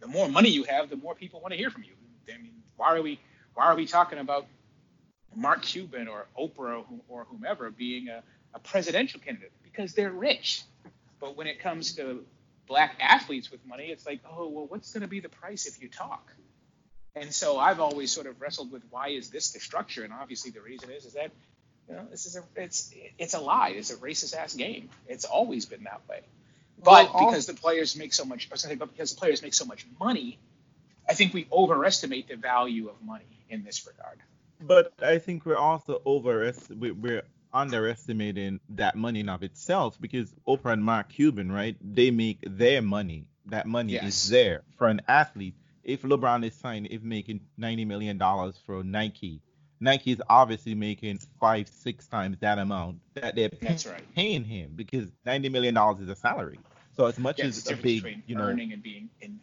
The 0.00 0.06
more 0.06 0.26
money 0.26 0.48
you 0.48 0.62
have, 0.64 0.88
the 0.88 0.96
more 0.96 1.14
people 1.14 1.42
want 1.42 1.52
to 1.52 1.58
hear 1.58 1.68
from 1.68 1.82
you. 1.82 1.92
I 2.32 2.38
mean, 2.38 2.54
why 2.78 2.96
are 2.96 3.02
we 3.02 3.20
why 3.52 3.66
are 3.66 3.76
we 3.76 3.84
talking 3.84 4.18
about 4.18 4.46
Mark 5.36 5.60
Cuban 5.60 6.08
or 6.08 6.26
Oprah 6.38 6.84
or, 7.06 7.24
whomever 7.24 7.70
being 7.70 8.08
a, 8.08 8.22
a 8.54 8.58
presidential 8.60 9.20
candidate 9.20 9.52
because 9.62 9.92
they're 9.92 10.10
rich. 10.10 10.62
But 11.20 11.36
when 11.36 11.46
it 11.46 11.60
comes 11.60 11.96
to 11.96 12.24
black 12.66 12.96
athletes 13.00 13.50
with 13.50 13.64
money, 13.66 13.86
it's 13.86 14.06
like, 14.06 14.20
oh, 14.28 14.48
well, 14.48 14.66
what's 14.66 14.92
going 14.92 15.02
to 15.02 15.08
be 15.08 15.20
the 15.20 15.28
price 15.28 15.66
if 15.66 15.82
you 15.82 15.88
talk? 15.88 16.32
And 17.14 17.32
so 17.32 17.58
I've 17.58 17.80
always 17.80 18.12
sort 18.12 18.26
of 18.26 18.40
wrestled 18.40 18.72
with 18.72 18.82
why 18.90 19.08
is 19.08 19.30
this 19.30 19.50
the 19.50 19.60
structure? 19.60 20.04
And 20.04 20.12
obviously 20.12 20.50
the 20.52 20.60
reason 20.60 20.90
is 20.90 21.04
is 21.04 21.14
that 21.14 21.30
you 21.88 21.96
know 21.96 22.06
this 22.08 22.26
is 22.26 22.36
a 22.36 22.42
it's 22.54 22.94
it's 23.18 23.34
a 23.34 23.40
lie. 23.40 23.70
It's 23.70 23.90
a 23.90 23.96
racist 23.96 24.36
ass 24.36 24.54
game. 24.54 24.88
It's 25.08 25.24
always 25.24 25.66
been 25.66 25.84
that 25.84 26.02
way. 26.08 26.20
But 26.82 27.12
Well, 27.12 27.26
because 27.26 27.46
the 27.46 27.54
players 27.54 27.96
make 27.96 28.14
so 28.14 28.24
much, 28.24 28.48
or 28.48 28.76
but 28.76 28.92
because 28.92 29.12
the 29.12 29.18
players 29.18 29.42
make 29.42 29.54
so 29.54 29.64
much 29.64 29.84
money, 29.98 30.38
I 31.08 31.14
think 31.14 31.34
we 31.34 31.48
overestimate 31.52 32.28
the 32.28 32.36
value 32.36 32.88
of 32.88 33.02
money 33.02 33.44
in 33.48 33.64
this 33.64 33.86
regard. 33.86 34.18
But 34.60 34.92
I 35.02 35.18
think 35.18 35.44
we're 35.44 35.56
also 35.56 36.00
over 36.04 36.52
we're 36.78 37.22
underestimating 37.52 38.60
that 38.70 38.96
money 38.96 39.20
in 39.20 39.28
of 39.28 39.42
itself 39.42 39.98
because 40.00 40.34
Oprah 40.46 40.72
and 40.72 40.84
Mark 40.84 41.08
Cuban, 41.10 41.50
right? 41.52 41.76
They 41.80 42.10
make 42.10 42.38
their 42.46 42.82
money. 42.82 43.26
That 43.46 43.66
money 43.66 43.94
Yes. 43.94 44.04
is 44.04 44.28
there 44.28 44.62
for 44.76 44.88
an 44.88 45.00
athlete. 45.08 45.54
If 45.82 46.02
LeBron 46.02 46.44
is 46.44 46.54
signed, 46.54 46.88
if 46.90 47.02
making 47.02 47.40
ninety 47.56 47.84
million 47.84 48.18
dollars 48.18 48.56
for 48.66 48.82
Nike, 48.84 49.40
Nike 49.80 50.12
is 50.12 50.22
obviously 50.28 50.74
making 50.74 51.18
five, 51.40 51.68
six 51.68 52.06
times 52.06 52.38
that 52.40 52.58
amount 52.58 53.00
that 53.14 53.34
they're 53.34 53.50
That's 53.60 53.86
right. 53.86 54.04
paying 54.14 54.44
him 54.44 54.72
because 54.76 55.10
ninety 55.24 55.48
million 55.48 55.74
dollars 55.74 56.00
is 56.00 56.08
a 56.08 56.16
salary. 56.16 56.60
So 56.92 57.06
as 57.06 57.18
much 57.18 57.38
Yeah, 57.38 57.46
as 57.46 57.66
a 57.70 57.76
big, 57.76 58.22
you 58.26 58.36
know, 58.36 58.44
earning 58.44 58.72
and 58.72 58.82
being 58.82 59.08
in 59.20 59.40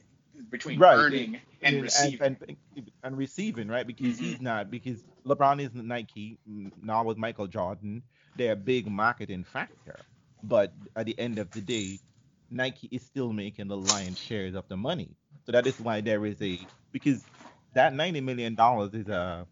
between 0.50 0.80
Right. 0.80 0.90
earning 0.94 1.42
and 1.64 1.82
and, 1.82 1.82
receiving. 1.82 2.20
and, 2.22 2.38
and, 2.76 2.92
and 3.04 3.18
receiving, 3.18 3.68
right? 3.68 3.86
Because 3.88 4.18
Mhm. 4.18 4.20
he's 4.20 4.42
not 4.42 4.70
because 4.72 5.04
LeBron 5.26 5.62
isn't 5.62 5.88
Nike, 5.88 6.40
nor 6.46 7.04
was 7.04 7.18
Michael 7.18 7.48
Jordan. 7.48 8.04
They're 8.36 8.54
a 8.54 8.58
big 8.58 8.88
marketing 8.88 9.44
factor, 9.44 10.06
but 10.44 10.74
at 10.96 11.06
the 11.06 11.18
end 11.20 11.40
of 11.40 11.52
the 11.54 11.62
day, 11.62 12.02
Nike 12.50 12.88
is 12.92 13.06
still 13.06 13.34
making 13.34 13.68
the 13.68 13.78
lion's 13.78 14.20
shares 14.20 14.56
of 14.56 14.68
the 14.70 14.78
money. 14.78 15.16
So 15.46 15.52
that 15.52 15.68
is 15.68 15.80
why 15.80 16.02
there 16.02 16.26
is 16.26 16.42
a 16.42 16.70
because 16.92 17.26
that 17.74 17.94
ninety 17.94 18.22
million 18.22 18.56
dollars 18.56 18.94
is 18.94 19.08
a 19.10 19.48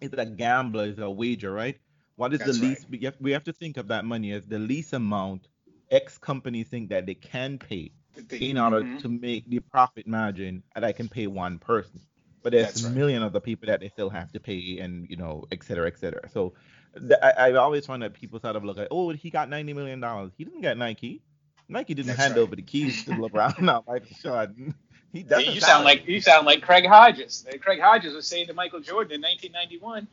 is 0.00 0.12
a 0.12 0.24
gambler, 0.26 0.84
is 0.86 0.98
a 0.98 1.10
wager, 1.10 1.52
right? 1.52 1.78
What 2.16 2.32
is 2.34 2.40
That's 2.40 2.46
the 2.46 2.52
right. 2.52 2.78
least 2.78 2.86
we 2.90 3.00
have, 3.00 3.16
we 3.20 3.32
have 3.32 3.44
to 3.44 3.52
think 3.52 3.76
of 3.76 3.88
that 3.88 4.04
money 4.04 4.32
as 4.32 4.46
the 4.46 4.58
least 4.58 4.92
amount 4.92 5.48
X 5.90 6.18
companies 6.18 6.68
think 6.68 6.90
that 6.90 7.06
they 7.06 7.14
can 7.14 7.58
pay 7.58 7.92
in 8.32 8.58
order 8.58 8.82
Mhm. 8.82 9.00
to 9.02 9.08
make 9.08 9.48
the 9.48 9.60
profit 9.60 10.06
margin 10.06 10.62
that 10.74 10.84
I 10.84 10.92
can 10.92 11.08
pay 11.08 11.26
one 11.26 11.58
person. 11.58 12.00
But 12.42 12.52
there's 12.52 12.66
That's 12.66 12.84
a 12.84 12.86
right. 12.88 12.96
million 12.96 13.22
other 13.22 13.40
people 13.40 13.66
that 13.66 13.80
they 13.80 13.88
still 13.88 14.10
have 14.10 14.32
to 14.32 14.40
pay, 14.40 14.78
and 14.78 15.08
you 15.10 15.16
know, 15.16 15.44
et 15.50 15.62
cetera, 15.64 15.86
et 15.88 15.98
cetera. 15.98 16.28
So 16.30 16.54
th- 16.96 17.18
I, 17.22 17.32
I've 17.48 17.56
always 17.56 17.86
find 17.86 18.02
that 18.02 18.14
people 18.14 18.38
sort 18.40 18.56
of 18.56 18.64
look 18.64 18.78
at, 18.78 18.88
oh, 18.90 19.10
he 19.10 19.30
got 19.30 19.48
ninety 19.48 19.72
million 19.72 20.00
dollars. 20.00 20.32
He 20.38 20.44
didn't 20.44 20.60
get 20.60 20.78
Nike. 20.78 21.22
Nike 21.68 21.94
didn't 21.94 22.08
That's 22.08 22.20
hand 22.20 22.34
right. 22.34 22.40
over 22.42 22.54
the 22.54 22.62
keys 22.62 23.04
to 23.06 23.10
LeBron, 23.12 23.60
not 23.62 23.86
Michael 23.86 24.16
Jordan. 24.22 24.74
He 25.12 25.22
doesn't. 25.22 25.54
you 25.54 25.60
sound 25.60 25.84
like 25.84 26.06
you 26.06 26.20
sound 26.20 26.46
like 26.46 26.62
Craig 26.62 26.86
Hodges. 26.86 27.46
Craig 27.60 27.80
Hodges 27.80 28.14
was 28.14 28.26
saying 28.26 28.46
to 28.48 28.54
Michael 28.54 28.80
Jordan 28.80 29.14
in 29.14 29.20
1991, 29.22 30.06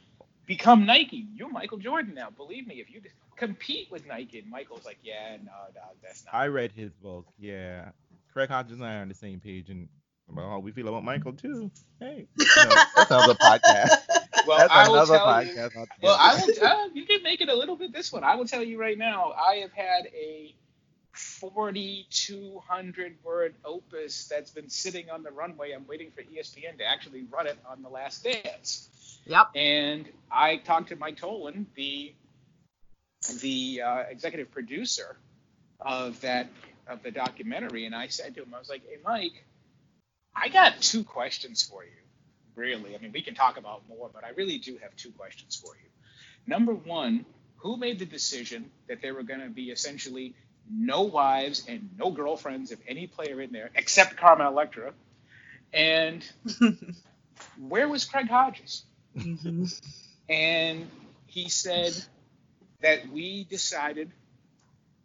"Become 0.48 0.86
Nike. 0.86 1.28
You're 1.36 1.50
Michael 1.50 1.78
Jordan 1.78 2.13
now. 2.16 2.30
Believe 2.30 2.66
me, 2.68 2.76
if 2.80 2.89
you 2.89 3.02
just 3.02 3.16
compete 3.38 3.91
with 3.91 4.06
Nike." 4.06 4.39
And 4.39 4.50
Michael's 4.50 4.86
like, 4.86 5.00
"Yeah, 5.04 5.38
no, 5.38 5.52
no, 5.76 5.82
that's 6.02 6.26
not." 6.26 6.34
I 6.34 6.48
read 6.48 6.72
his 6.72 6.91
book. 6.93 7.26
Yeah, 7.38 7.89
Craig 8.32 8.50
Hodges 8.50 8.80
and 8.80 8.86
I 8.86 8.98
are 8.98 9.02
on 9.02 9.10
the 9.10 9.15
same 9.15 9.39
page, 9.39 9.69
and 9.69 9.88
about 10.30 10.50
how 10.50 10.60
we 10.60 10.72
feel 10.72 10.88
about 10.88 11.04
Michael 11.04 11.34
too. 11.34 11.69
Hey, 12.00 12.28
you 12.39 12.46
know, 12.58 12.76
that's 12.96 13.12
another 13.12 13.36
podcast. 13.36 13.89
well, 14.48 14.58
That's 14.58 14.72
I 14.74 14.88
will 14.88 14.96
another 14.96 15.17
tell 15.17 15.43
you. 15.46 15.54
podcast. 15.54 15.88
Well, 16.02 16.17
I 16.19 16.36
will. 16.36 16.54
Uh, 16.63 16.88
you 16.93 17.06
can 17.06 17.22
make 17.24 17.41
it 17.41 17.50
a 17.50 17.56
little 17.56 17.76
bit 17.76 17.91
this 17.91 18.12
one. 18.13 18.24
I 18.24 18.36
will 18.36 18.46
tell 18.46 18.63
you 18.63 18.80
right 18.80 18.98
now. 18.98 19.34
I 19.34 19.56
have 19.58 19.74
had 19.74 20.08
a 20.13 20.56
4,200 21.13 23.15
word 23.24 23.56
opus 23.65 24.28
that's 24.28 24.52
been 24.52 24.69
sitting 24.69 25.10
on 25.10 25.24
the 25.24 25.32
runway. 25.32 25.72
I'm 25.72 25.86
waiting 25.88 26.12
for 26.12 26.22
ESPN 26.24 26.78
to 26.78 26.86
actually 26.89 27.24
run 27.30 27.48
it 27.48 27.58
on 27.69 27.82
the 27.82 27.89
Last 27.89 28.24
Dance. 28.24 29.19
Yep. 29.26 29.48
And 29.56 30.10
I 30.32 30.58
talked 30.58 30.89
to 30.89 30.96
Mike 30.96 31.17
Tollin, 31.17 31.65
the 31.76 32.13
the 33.41 33.81
uh, 33.81 33.97
executive 34.09 34.51
producer 34.51 35.17
of 35.79 36.19
that 36.21 36.47
of 36.88 37.01
the 37.03 37.12
documentary, 37.12 37.86
and 37.86 37.95
I 37.95 38.07
said 38.07 38.36
to 38.36 38.43
him, 38.43 38.53
I 38.53 38.59
was 38.59 38.69
like, 38.69 38.83
"Hey, 38.88 38.97
Mike, 39.03 39.45
I 40.36 40.49
got 40.49 40.81
two 40.81 41.03
questions 41.03 41.63
for 41.63 41.83
you. 41.83 41.91
Really, 42.55 42.95
I 42.95 42.99
mean, 42.99 43.12
we 43.13 43.21
can 43.21 43.36
talk 43.36 43.57
about 43.57 43.88
more, 43.89 44.09
but 44.13 44.23
I 44.23 44.29
really 44.29 44.57
do 44.59 44.77
have 44.81 44.95
two 44.95 45.12
questions 45.12 45.55
for 45.55 45.75
you. 45.75 45.89
Number 46.45 46.73
one, 46.73 47.25
who 47.57 47.77
made 47.77 47.99
the 47.99 48.05
decision 48.05 48.69
that 48.88 49.01
there 49.01 49.13
were 49.13 49.23
going 49.23 49.39
to 49.41 49.49
be 49.49 49.71
essentially 49.71 50.36
no 50.69 51.03
wives 51.03 51.65
and 51.67 51.89
no 51.97 52.12
girlfriends 52.12 52.71
of 52.71 52.79
any 52.88 53.07
player 53.07 53.41
in 53.41 53.51
there 53.51 53.71
except 53.75 54.17
Carmen 54.17 54.45
Electra? 54.45 54.93
And 55.73 56.23
where 57.57 57.88
was 57.88 58.05
Craig 58.05 58.27
Hodges? 58.29 58.83
Mhm. 59.17 59.81
And 60.29 60.88
he 61.27 61.49
said 61.49 61.93
that 62.84 63.10
we 63.12 63.46
decided 63.46 64.12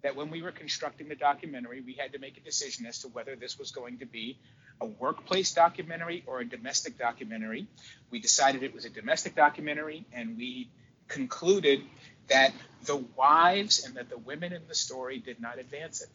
that 0.02 0.14
when 0.14 0.30
we 0.30 0.42
were 0.42 0.52
constructing 0.52 1.08
the 1.08 1.14
documentary, 1.14 1.80
we 1.80 1.94
had 1.94 2.12
to 2.12 2.18
make 2.18 2.36
a 2.36 2.40
decision 2.40 2.86
as 2.86 3.00
to 3.00 3.08
whether 3.08 3.34
this 3.34 3.58
was 3.58 3.70
going 3.70 3.98
to 3.98 4.06
be 4.06 4.38
a 4.80 4.86
workplace 4.86 5.52
documentary 5.54 6.22
or 6.26 6.40
a 6.40 6.44
domestic 6.44 6.98
documentary. 6.98 7.66
We 8.10 8.20
decided 8.20 8.62
it 8.62 8.74
was 8.74 8.84
a 8.84 8.90
domestic 8.90 9.34
documentary, 9.34 10.06
and 10.12 10.36
we 10.36 10.68
concluded 11.08 11.80
that 12.28 12.52
the 12.84 12.96
wives 13.16 13.84
and 13.84 13.96
that 13.96 14.10
the 14.10 14.18
women 14.18 14.52
in 14.52 14.62
the 14.68 14.74
story 14.74 15.18
did 15.18 15.40
not 15.40 15.58
advance 15.58 16.02
it. 16.02 16.08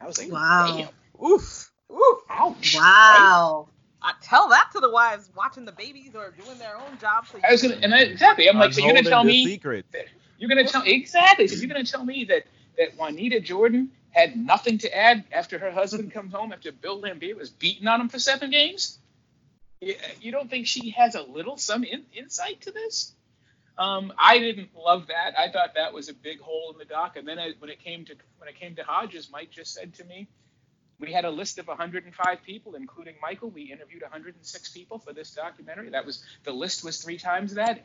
I 0.00 0.06
was 0.06 0.18
like, 0.18 0.32
Wow. 0.32 0.76
damn, 0.76 1.24
Oof. 1.24 1.70
Oof. 1.92 2.18
ouch. 2.30 2.74
right? 2.74 3.18
Wow. 3.20 3.68
I 4.02 4.14
tell 4.22 4.48
that 4.48 4.70
to 4.72 4.80
the 4.80 4.90
wives 4.90 5.28
watching 5.36 5.66
the 5.66 5.72
babies 5.72 6.14
or 6.14 6.30
doing 6.30 6.58
their 6.58 6.76
own 6.76 6.98
job. 6.98 7.26
So 7.26 7.38
I 7.46 7.52
was 7.52 7.62
gonna, 7.62 7.76
and 7.82 7.94
I, 7.94 8.00
exactly. 8.00 8.48
I'm 8.48 8.58
like, 8.58 8.72
so 8.72 8.82
you're 8.82 8.94
gonna 8.94 9.08
tell 9.08 9.24
me 9.24 9.44
secret. 9.44 9.84
You're 10.40 10.48
gonna 10.48 10.66
tell 10.66 10.82
exactly. 10.84 11.46
So 11.46 11.56
you're 11.56 11.68
gonna 11.68 11.84
tell 11.84 12.04
me 12.04 12.24
that 12.24 12.44
that 12.78 12.96
Juanita 12.96 13.40
Jordan 13.40 13.90
had 14.10 14.36
nothing 14.36 14.78
to 14.78 14.96
add 14.96 15.24
after 15.30 15.58
her 15.58 15.70
husband 15.70 16.12
comes 16.12 16.32
home 16.32 16.52
after 16.52 16.72
Bill 16.72 17.00
Laimbeer 17.00 17.36
was 17.36 17.50
beating 17.50 17.86
on 17.86 18.00
him 18.00 18.08
for 18.08 18.18
seven 18.18 18.50
games? 18.50 18.98
You, 19.80 19.94
you 20.20 20.32
don't 20.32 20.50
think 20.50 20.66
she 20.66 20.90
has 20.90 21.14
a 21.14 21.22
little 21.22 21.58
some 21.58 21.84
in, 21.84 22.04
insight 22.14 22.62
to 22.62 22.72
this? 22.72 23.12
Um, 23.78 24.12
I 24.18 24.38
didn't 24.38 24.70
love 24.74 25.06
that. 25.08 25.38
I 25.38 25.50
thought 25.50 25.74
that 25.76 25.92
was 25.92 26.08
a 26.08 26.14
big 26.14 26.40
hole 26.40 26.70
in 26.72 26.78
the 26.78 26.84
dock. 26.84 27.16
And 27.16 27.28
then 27.28 27.38
I, 27.38 27.52
when 27.58 27.70
it 27.70 27.82
came 27.82 28.04
to 28.06 28.14
when 28.38 28.48
it 28.48 28.58
came 28.58 28.74
to 28.76 28.82
Hodges, 28.82 29.30
Mike 29.30 29.50
just 29.50 29.74
said 29.74 29.94
to 29.94 30.04
me, 30.04 30.26
we 30.98 31.12
had 31.12 31.24
a 31.24 31.30
list 31.30 31.58
of 31.58 31.66
105 31.66 32.42
people, 32.44 32.74
including 32.74 33.14
Michael. 33.22 33.50
We 33.50 33.72
interviewed 33.72 34.02
106 34.02 34.68
people 34.70 34.98
for 34.98 35.12
this 35.12 35.30
documentary. 35.30 35.90
That 35.90 36.04
was 36.04 36.22
the 36.44 36.52
list 36.52 36.84
was 36.84 37.02
three 37.02 37.16
times 37.16 37.54
that, 37.54 37.84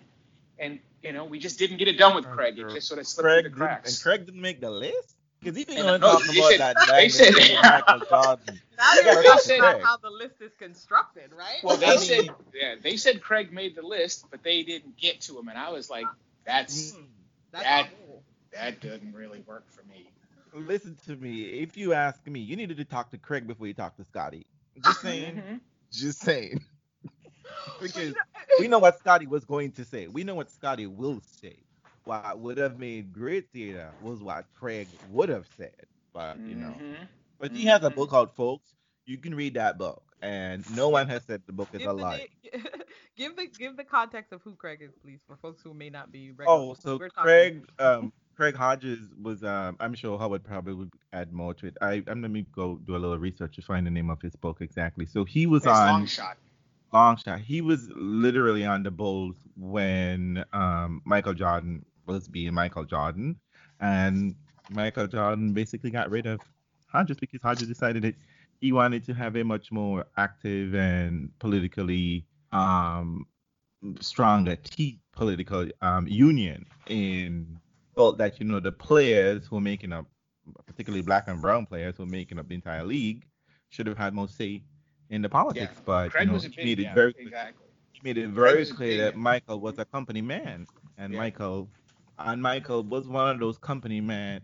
and 0.60 0.80
you 1.04 1.12
know 1.13 1.26
we 1.26 1.39
just 1.39 1.60
didn't 1.60 1.78
get 1.78 1.88
it 1.88 1.98
done 1.98 2.15
with 2.15 2.26
Craig. 2.26 2.58
It 2.60 2.70
just 2.70 2.88
sort 2.88 3.00
of 3.00 3.08
slipped 3.08 3.26
Craig 3.26 3.44
through 3.44 3.44
the 3.44 3.50
didn't, 3.50 3.58
cracks. 3.68 3.94
and 3.96 4.04
Craig 4.04 4.26
didn't 4.26 4.41
make 4.41 4.62
the 4.62 4.70
list 4.72 5.15
because 5.39 5.56
he 5.58 5.63
been 5.65 5.78
And 5.78 5.86
going 5.88 6.02
no, 6.02 6.12
talking 6.20 6.38
about 6.38 6.50
said- 6.52 6.60
that 6.60 6.76
they 6.88 6.91
diamond 6.91 7.12
said- 7.13 7.34
with 7.36 7.52
Michael 7.62 8.00
Jordan. 8.10 8.62
now 8.78 8.94
You 8.94 9.02
you're 9.04 9.24
talking 9.24 9.60
about 9.60 9.82
how 9.82 9.98
the 9.98 10.10
list 10.10 10.41
is 10.41 10.52
constructed, 10.58 11.32
right? 11.38 11.60
well, 11.63 11.78
they 11.78 11.98
said 11.98 12.30
yeah, 12.54 12.76
they 12.82 12.98
said 12.98 13.22
Craig 13.22 13.52
made 13.54 13.76
the 13.76 13.82
list, 13.86 14.26
but 14.32 14.44
they 14.44 14.63
didn't 14.63 14.98
get 14.98 15.22
to 15.22 15.38
him, 15.39 15.48
and 15.50 15.58
I 15.58 15.70
was 15.72 15.89
like, 15.89 16.06
that's 16.46 16.91
Mm. 16.94 17.06
That's 17.52 17.63
that- 17.65 17.89
all. 18.10 18.24
that 18.54 18.80
doesn't 18.82 19.13
really 19.13 19.41
work 19.48 19.63
for 19.72 19.84
me. 19.84 20.10
Listen 20.54 20.98
to 21.06 21.15
me. 21.18 21.44
If 21.44 21.76
you 21.78 21.94
ask 21.94 22.26
me, 22.28 22.39
you 22.39 22.56
needed 22.56 22.78
to 22.78 22.86
talk 22.86 23.12
to 23.12 23.18
Craig 23.18 23.46
before 23.46 23.68
you 23.68 23.74
talk 23.74 23.96
to 23.98 24.06
Scottie. 24.06 24.46
Just 24.84 25.02
saying. 25.02 25.36
Mhm. 25.36 25.60
Just 25.91 26.20
saying. 26.22 26.63
because 27.82 27.98
You 27.98 28.10
know, 28.12 28.35
we 28.60 28.68
know 28.68 28.80
what 28.80 28.98
Scottie 28.98 29.28
was 29.28 29.46
going 29.46 29.72
to 29.74 29.86
say. 29.86 30.08
We 30.08 30.24
know 30.24 30.36
what 30.36 30.50
Scottie 30.52 30.88
will 30.88 31.20
say. 31.22 31.58
What 32.04 32.40
would 32.40 32.58
have 32.58 32.78
made 32.78 33.14
great 33.14 33.52
theater 33.52 33.94
was 34.00 34.22
what 34.22 34.46
Craig 34.56 34.88
would 35.02 35.30
have 35.30 35.48
said. 35.58 35.76
But 36.14 36.40
you 36.46 36.56
know. 36.56 36.76
Mhm. 36.80 37.08
But 37.40 37.52
he 37.52 37.66
has 37.66 37.84
a 37.84 37.90
Mhm. 37.90 37.96
book 37.96 38.10
out, 38.14 38.36
folks. 38.36 38.76
You 39.06 39.18
can 39.18 39.36
read 39.36 39.56
that 39.56 39.78
book, 39.78 40.04
and 40.22 40.64
no 40.76 40.90
one 40.90 41.08
has 41.08 41.24
said 41.26 41.44
the 41.46 41.54
book 41.54 41.70
is 41.74 41.80
give 41.80 41.90
a 41.90 41.94
the 41.94 41.94
lie. 41.94 42.28
give 43.18 43.36
the 43.36 43.48
give 43.48 43.76
the 43.78 43.84
context 43.84 44.32
of 44.32 44.42
who 44.44 44.56
Craig 44.56 44.82
is, 44.82 44.94
please, 45.02 45.22
for 45.28 45.36
folks 45.38 45.62
who 45.62 45.74
may 45.74 45.90
not 45.90 46.12
be. 46.12 46.32
regular 46.32 46.60
Oh, 46.60 46.74
so 46.74 47.00
We're 47.00 47.10
Craig, 47.10 47.66
um, 47.80 48.12
Craig 48.36 48.56
Hodges 48.56 49.14
was, 49.22 49.44
um, 49.44 49.78
I'm 49.80 49.94
sure 49.96 50.18
Howard 50.18 50.44
probably 50.44 50.74
would 50.74 50.92
add 51.14 51.32
more 51.34 51.54
to 51.56 51.68
it. 51.68 51.78
I, 51.82 52.04
I'm 52.08 52.22
let 52.22 52.32
me 52.32 52.46
go 52.54 52.78
do 52.86 52.96
a 52.96 52.98
little 52.98 53.18
research 53.18 53.56
to 53.56 53.62
find 53.62 53.86
the 53.86 53.92
name 53.92 54.10
of 54.10 54.22
his 54.22 54.36
book 54.36 54.62
exactly. 54.62 55.06
So 55.06 55.24
he 55.26 55.46
was 55.48 55.66
It's 55.66 55.68
on 55.68 55.88
long 55.88 56.06
shot. 56.06 56.38
Long 56.96 57.18
shot. 57.18 57.40
He 57.42 57.62
was 57.62 57.90
literally 57.96 58.66
on 58.66 58.84
the 58.84 58.92
Bulls 58.92 59.36
when 59.58 60.44
um, 60.54 61.02
Michael 61.06 61.34
Jordan 61.34 61.86
was 62.06 62.28
being 62.28 62.54
Michael 62.54 62.86
Jordan, 62.86 63.36
and 63.80 64.36
Michael 64.70 65.08
Jordan 65.08 65.54
basically 65.54 65.92
got 65.92 66.10
rid 66.10 66.26
of 66.26 66.40
Hodges 66.88 67.18
because 67.18 67.42
Hodges 67.42 67.68
decided 67.68 68.04
that 68.04 68.16
he 68.62 68.72
wanted 68.72 69.04
to 69.06 69.14
have 69.14 69.36
a 69.36 69.44
much 69.44 69.72
more 69.72 70.06
active 70.18 70.74
and 70.74 71.30
politically 71.40 72.26
um, 72.52 73.26
stronger 74.00 74.56
T 74.56 75.00
political 75.12 75.68
um, 75.82 76.08
union 76.08 76.66
in 76.88 77.60
felt 77.96 78.18
that 78.18 78.40
you 78.40 78.46
know 78.46 78.60
the 78.60 78.72
players 78.72 79.46
who 79.48 79.58
are 79.58 79.62
making 79.62 79.92
up, 79.92 80.06
particularly 80.66 81.02
black 81.02 81.28
and 81.28 81.42
brown 81.42 81.66
players 81.66 81.96
who 81.98 82.04
are 82.04 82.08
making 82.08 82.40
up 82.40 82.48
the 82.48 82.56
entire 82.56 82.84
league, 82.84 83.26
should 83.70 83.88
have 83.88 83.98
had 83.98 84.14
more 84.14 84.28
say 84.28 84.64
in 85.10 85.22
the 85.22 85.30
politics. 85.30 85.74
Yeah. 85.76 85.82
But 85.86 86.12
Craig 86.12 86.24
you 86.24 86.28
know, 86.28 86.34
was 86.34 86.46
a 86.46 86.50
he 86.50 86.56
big 86.56 86.65
made 86.65 86.80
it 86.80 86.84
yeah, 86.84 86.94
very 86.94 87.13
exactly. 87.18 87.68
he 87.94 88.00
made 88.04 88.18
it 88.18 88.30
very 88.30 88.60
was 88.60 88.72
a 88.72 88.74
clear 88.74 88.98
that. 89.06 89.15
Michael 89.15 89.60
was 89.60 89.78
a 89.80 89.86
company 89.86 90.22
man, 90.22 90.68
and 90.98 91.13
Yeah. 91.13 91.20
Michael 91.20 91.70
and 92.20 92.41
Michael 92.41 92.84
was 92.84 93.08
one 93.08 93.30
of 93.30 93.39
those 93.39 93.58
company 93.58 94.02
men. 94.02 94.41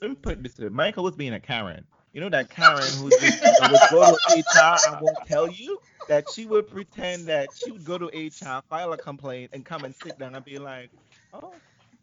Let 0.00 0.10
me 0.10 0.16
put 0.16 0.42
this: 0.42 0.58
way. 0.58 0.68
Michael 0.68 1.04
was 1.04 1.16
being 1.16 1.34
a 1.34 1.40
Karen. 1.40 1.84
You 2.12 2.20
know 2.22 2.28
that 2.30 2.50
Karen 2.50 2.82
who 2.98 3.10
just 3.10 3.42
uh, 3.44 3.68
would 3.70 3.80
go 3.90 4.04
to 4.06 4.38
HR 4.38 4.78
and 4.88 5.00
won't 5.00 5.18
tell 5.26 5.48
you. 5.48 5.78
that 6.08 6.30
she 6.30 6.46
would 6.46 6.68
pretend 6.68 7.26
that 7.26 7.48
she 7.54 7.70
would 7.70 7.84
go 7.84 7.98
to 7.98 8.06
HR, 8.06 8.62
file 8.68 8.92
a 8.92 8.96
complaint, 8.98 9.50
and 9.52 9.64
come 9.64 9.84
and 9.84 9.94
sit 9.94 10.18
down 10.18 10.34
and 10.34 10.44
be 10.44 10.58
like, 10.58 10.90
"Oh, 11.34 11.52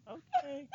okay." 0.10 0.68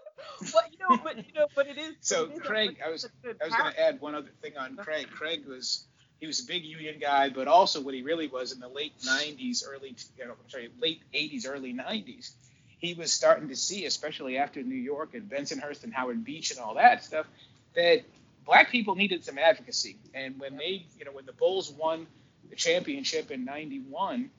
but 0.52 0.64
you 0.70 0.78
know, 0.78 0.98
but 1.02 1.16
you 1.16 1.32
know, 1.34 1.46
but 1.54 1.66
it 1.66 1.78
is. 1.78 1.94
So 2.00 2.24
it 2.26 2.32
is 2.32 2.40
Craig, 2.40 2.76
but 2.78 2.86
I 2.86 2.90
was 2.90 3.04
it's 3.04 3.14
a 3.22 3.26
good 3.26 3.36
I 3.40 3.46
was 3.46 3.54
going 3.54 3.72
to 3.72 3.80
add 3.80 4.00
one 4.00 4.14
other 4.14 4.30
thing 4.42 4.56
on 4.58 4.76
Craig. 4.76 5.08
Craig 5.10 5.46
was 5.46 5.86
he 6.20 6.26
was 6.26 6.40
a 6.40 6.46
big 6.46 6.64
union 6.64 6.96
guy, 7.00 7.28
but 7.28 7.48
also 7.48 7.80
what 7.80 7.94
he 7.94 8.02
really 8.02 8.28
was 8.28 8.52
in 8.52 8.60
the 8.60 8.68
late 8.68 8.98
90s, 9.00 9.62
early 9.66 9.96
you 10.18 10.24
know, 10.24 10.32
I'm 10.32 10.48
sorry, 10.48 10.70
late 10.80 11.02
80s, 11.12 11.46
early 11.48 11.74
90s. 11.74 12.32
He 12.78 12.94
was 12.94 13.12
starting 13.12 13.48
to 13.48 13.56
see, 13.56 13.86
especially 13.86 14.38
after 14.38 14.62
New 14.62 14.74
York 14.74 15.14
and 15.14 15.28
Bensonhurst 15.28 15.84
and 15.84 15.92
Howard 15.92 16.24
Beach 16.24 16.50
and 16.50 16.60
all 16.60 16.74
that 16.74 17.04
stuff, 17.04 17.26
that 17.74 18.02
black 18.44 18.70
people 18.70 18.94
needed 18.94 19.24
some 19.24 19.38
advocacy. 19.38 19.96
And 20.12 20.38
when 20.38 20.56
they, 20.56 20.86
you 20.98 21.04
know, 21.04 21.12
when 21.12 21.26
the 21.26 21.32
Bulls 21.32 21.70
won 21.70 22.06
the 22.50 22.56
championship 22.56 23.30
in 23.30 23.44
'91, 23.44 24.30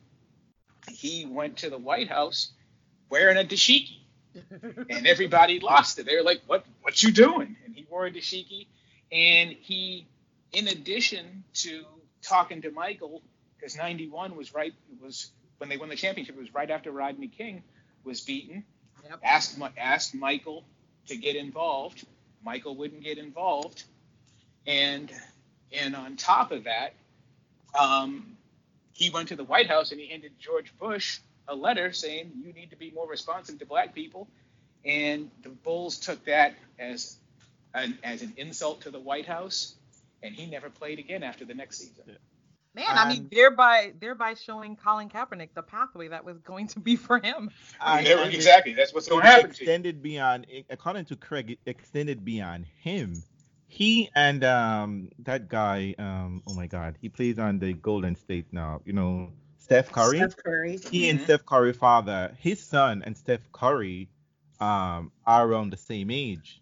he 0.91 1.25
went 1.25 1.57
to 1.57 1.69
the 1.69 1.77
White 1.77 2.07
House 2.07 2.51
wearing 3.09 3.37
a 3.37 3.43
dashiki 3.43 3.99
and 4.89 5.07
everybody 5.07 5.59
lost 5.59 5.99
it. 5.99 6.05
They 6.05 6.15
were 6.15 6.23
like, 6.23 6.41
"What? 6.47 6.65
What 6.81 7.01
you 7.01 7.11
doing?" 7.11 7.55
And 7.65 7.75
he 7.75 7.85
wore 7.89 8.05
a 8.05 8.11
dashiki, 8.11 8.67
and 9.11 9.51
he, 9.51 10.07
in 10.53 10.67
addition 10.67 11.43
to 11.55 11.83
talking 12.21 12.61
to 12.63 12.71
Michael, 12.71 13.21
because 13.57 13.77
'91 13.77 14.35
was 14.35 14.53
right 14.53 14.73
it 14.91 15.03
was 15.03 15.31
when 15.57 15.69
they 15.69 15.77
won 15.77 15.89
the 15.89 15.95
championship. 15.95 16.35
It 16.35 16.41
was 16.41 16.53
right 16.53 16.69
after 16.69 16.91
Rodney 16.91 17.27
King 17.27 17.63
was 18.03 18.21
beaten. 18.21 18.63
Yep. 19.09 19.19
Asked 19.23 19.59
asked 19.77 20.15
Michael 20.15 20.63
to 21.07 21.17
get 21.17 21.35
involved. 21.35 22.05
Michael 22.43 22.75
wouldn't 22.75 23.03
get 23.03 23.17
involved, 23.17 23.83
and 24.67 25.11
and 25.71 25.95
on 25.95 26.15
top 26.15 26.51
of 26.51 26.65
that, 26.65 26.93
um, 27.77 28.37
he 28.93 29.09
went 29.09 29.29
to 29.29 29.35
the 29.35 29.43
White 29.43 29.67
House 29.67 29.91
and 29.91 29.99
he 29.99 30.07
handed 30.07 30.33
George 30.39 30.73
Bush 30.79 31.19
a 31.47 31.55
letter 31.55 31.91
saying 31.93 32.31
you 32.43 32.53
need 32.53 32.71
to 32.71 32.75
be 32.75 32.91
more 32.91 33.07
responsive 33.07 33.59
to 33.59 33.65
black 33.65 33.93
people, 33.93 34.27
and 34.83 35.29
the 35.43 35.49
Bulls 35.49 35.99
took 35.99 36.23
that 36.25 36.55
as 36.79 37.17
an 37.73 37.97
as 38.03 38.21
an 38.21 38.33
insult 38.37 38.81
to 38.81 38.91
the 38.91 38.99
White 38.99 39.25
House, 39.27 39.75
and 40.23 40.33
he 40.33 40.45
never 40.45 40.69
played 40.69 40.99
again 40.99 41.23
after 41.23 41.45
the 41.45 41.53
next 41.53 41.77
season. 41.79 42.17
Man, 42.73 42.85
I 42.89 43.07
mean, 43.07 43.29
thereby 43.31 43.93
thereby 44.01 44.33
showing 44.33 44.75
Colin 44.75 45.07
Kaepernick 45.09 45.53
the 45.55 45.63
pathway 45.63 46.09
that 46.09 46.25
was 46.25 46.39
going 46.39 46.67
to 46.69 46.79
be 46.81 46.97
for 46.97 47.19
him. 47.19 47.49
And- 47.79 48.03
Never- 48.03 48.23
and 48.23 48.33
exactly, 48.33 48.73
that's 48.73 48.93
what's 48.93 49.07
going 49.07 49.21
it 49.21 49.27
to 49.27 49.31
happen 49.31 49.49
extended 49.51 50.01
beyond, 50.03 50.45
according 50.69 51.05
to 51.05 51.15
Craig, 51.15 51.57
extended 51.65 52.25
beyond 52.25 52.65
him. 52.81 53.23
He 53.67 54.09
and 54.15 54.43
um 54.43 55.09
that 55.19 55.47
guy, 55.47 55.95
um 55.97 56.43
oh 56.47 56.53
my 56.53 56.67
God, 56.67 56.97
he 57.01 57.07
plays 57.09 57.39
on 57.39 57.59
the 57.59 57.73
Golden 57.73 58.15
State 58.15 58.45
now. 58.51 58.81
You 58.85 58.93
know, 58.93 59.31
Steph 59.57 59.91
Curry. 59.91 60.17
Steph 60.17 60.35
Curry. 60.37 60.77
he 60.91 61.09
and 61.09 61.19
Mhm. 61.19 61.23
Steph 61.23 61.45
Curry 61.45 61.73
father, 61.73 62.35
his 62.39 62.61
son 62.61 63.03
and 63.05 63.17
Steph 63.17 63.49
Curry 63.53 64.09
um 64.59 65.11
are 65.25 65.47
around 65.47 65.71
the 65.71 65.77
same 65.77 66.11
age. 66.11 66.61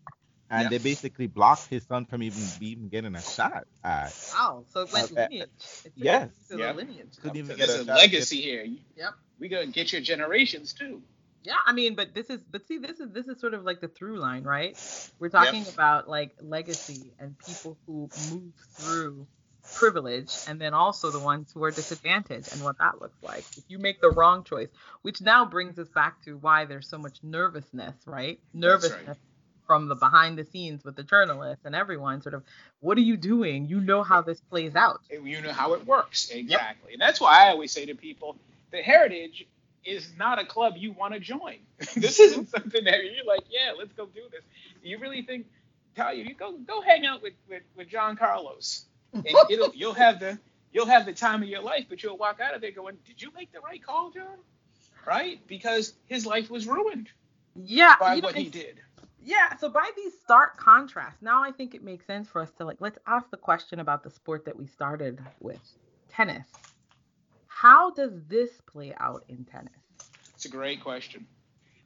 And 0.54 0.64
Yeah. 0.64 0.70
they 0.70 0.78
basically 0.78 1.28
blocked 1.28 1.70
his 1.70 1.84
son 1.86 2.06
from 2.06 2.24
even 2.24 2.54
even 2.62 2.88
getting 2.90 3.16
a 3.16 3.22
shot 3.24 3.64
at. 3.84 4.14
Wow, 4.32 4.66
so 4.72 4.82
it 4.82 4.92
went 4.92 5.12
Okay. 5.12 5.28
lineage. 5.32 5.50
It 5.84 5.94
took 5.98 6.06
Yes. 6.06 6.30
it 6.30 6.54
to 6.54 6.58
Yeah. 6.60 6.72
the 6.72 6.78
lineage. 6.78 7.14
Couldn't 7.22 7.38
even 7.38 7.48
So 7.50 7.56
get 7.58 7.70
a 7.70 7.80
a 7.82 7.84
shot. 7.84 7.98
legacy 7.98 8.42
here. 8.42 8.66
Yep. 8.96 9.14
We 9.40 9.50
gotta 9.50 9.68
get 9.68 9.92
your 9.92 10.02
generations 10.02 10.74
too. 10.74 11.02
Yeah, 11.44 11.58
I 11.66 11.74
mean, 11.74 11.96
but 11.96 12.14
this 12.14 12.30
is, 12.30 12.42
but 12.52 12.68
see, 12.68 12.78
this 12.78 13.00
is 13.00 13.12
this 13.12 13.28
is 13.28 13.40
sort 13.42 13.54
of 13.54 13.64
like 13.64 13.82
the 13.82 13.88
through 13.90 14.20
line, 14.20 14.44
right? 14.44 14.78
We're 15.20 15.30
talking 15.30 15.68
about 15.68 16.08
like 16.08 16.34
legacy 16.42 17.14
and 17.20 17.38
people 17.40 17.80
who 17.86 18.12
move 18.16 18.54
through 18.78 19.28
privilege, 19.74 20.40
and 20.48 20.62
then 20.62 20.74
also 20.74 21.12
the 21.12 21.20
ones 21.20 21.52
who 21.54 21.64
are 21.64 21.72
disadvantaged 21.72 22.50
and 22.52 22.62
what 22.64 22.78
that 22.80 23.02
looks 23.02 23.18
like. 23.24 23.48
If 23.58 23.66
you 23.70 23.80
make 23.80 24.02
the 24.02 24.12
wrong 24.12 24.44
choice, 24.44 24.70
which 25.02 25.22
now 25.22 25.46
brings 25.46 25.80
us 25.80 25.90
back 25.90 26.22
to 26.26 26.38
why 26.38 26.66
there's 26.66 26.90
so 26.90 26.98
much 27.00 27.18
nervousness, 27.24 27.96
right? 28.06 28.40
Nervousness 28.54 29.18
from 29.66 29.88
the 29.88 29.96
behind 29.96 30.38
the 30.38 30.46
scenes 30.46 30.84
with 30.84 30.96
the 30.96 31.04
journalists 31.04 31.66
and 31.66 31.76
everyone. 31.76 32.22
Sort 32.22 32.36
of, 32.36 32.44
what 32.82 32.98
are 32.98 33.02
you 33.02 33.18
doing? 33.18 33.68
You 33.68 33.82
know 33.82 34.04
how 34.04 34.22
this 34.22 34.42
plays 34.42 34.76
out. 34.76 35.02
You 35.12 35.42
know 35.42 35.54
how 35.54 35.74
it 35.74 35.86
works 35.86 36.30
exactly, 36.32 36.94
and 36.94 37.02
that's 37.02 37.22
why 37.22 37.46
I 37.48 37.50
always 37.50 37.72
say 37.72 37.86
to 37.86 37.96
people, 37.96 38.38
the 38.72 38.80
Heritage 38.82 39.48
is 39.86 40.12
not 40.18 40.40
a 40.40 40.46
club 40.46 40.76
you 40.78 40.94
want 40.94 41.14
to 41.14 41.20
join. 41.20 41.58
this 41.96 42.20
isn't 42.20 42.50
something 42.52 42.84
that 42.86 43.04
you're 43.04 43.26
like, 43.26 43.44
yeah, 43.50 43.74
let's 43.78 43.94
go 43.94 44.06
do 44.08 44.22
this. 44.32 44.42
You 44.84 45.00
really 45.00 45.22
think, 45.24 45.48
Talia, 45.96 46.24
you 46.24 46.36
go 46.36 46.54
go 46.68 46.82
hang 46.82 47.06
out 47.06 47.22
with 47.22 47.34
with, 47.50 47.64
with 47.76 47.90
John 47.90 48.16
Carlos, 48.16 48.86
and 49.14 49.26
it'll 49.50 49.72
you'll 49.76 49.94
have 49.94 50.20
the 50.20 50.40
you'll 50.72 50.88
have 50.88 51.06
the 51.06 51.14
time 51.14 51.44
of 51.44 51.50
your 51.50 51.62
life, 51.62 51.86
but 51.90 52.04
you'll 52.04 52.18
walk 52.18 52.40
out 52.42 52.56
of 52.56 52.62
there 52.62 52.72
going, 52.72 52.98
did 53.06 53.22
you 53.22 53.32
make 53.36 53.52
the 53.52 53.60
right 53.62 53.84
call, 53.84 54.12
John? 54.12 54.40
Right? 55.06 55.40
Because 55.48 55.94
his 56.08 56.26
life 56.26 56.50
was 56.50 56.68
ruined 56.68 57.10
Yeah, 57.56 57.96
by 58.00 58.16
you 58.16 58.22
know, 58.22 58.28
what 58.28 58.36
he 58.36 58.50
did. 58.50 58.80
Yeah, 59.26 59.56
so 59.58 59.70
by 59.70 59.90
these 59.96 60.14
stark 60.24 60.58
contrasts, 60.58 61.22
now 61.22 61.44
I 61.44 61.52
think 61.52 61.76
it 61.76 61.84
makes 61.84 62.06
sense 62.06 62.28
for 62.28 62.42
us 62.42 62.52
to 62.58 62.66
like 62.66 62.78
let's 62.80 63.00
ask 63.08 63.30
the 63.30 63.38
question 63.38 63.80
about 63.80 64.04
the 64.04 64.10
sport 64.10 64.46
that 64.46 64.58
we 64.58 64.68
started 64.68 65.20
with, 65.40 65.60
tennis. 66.10 66.46
How 67.48 67.92
does 67.92 68.12
this 68.28 68.50
play 68.66 68.94
out 69.00 69.24
in 69.30 69.46
tennis? 69.46 69.74
It's 70.36 70.46
a 70.46 70.50
great 70.50 70.84
question. 70.84 71.26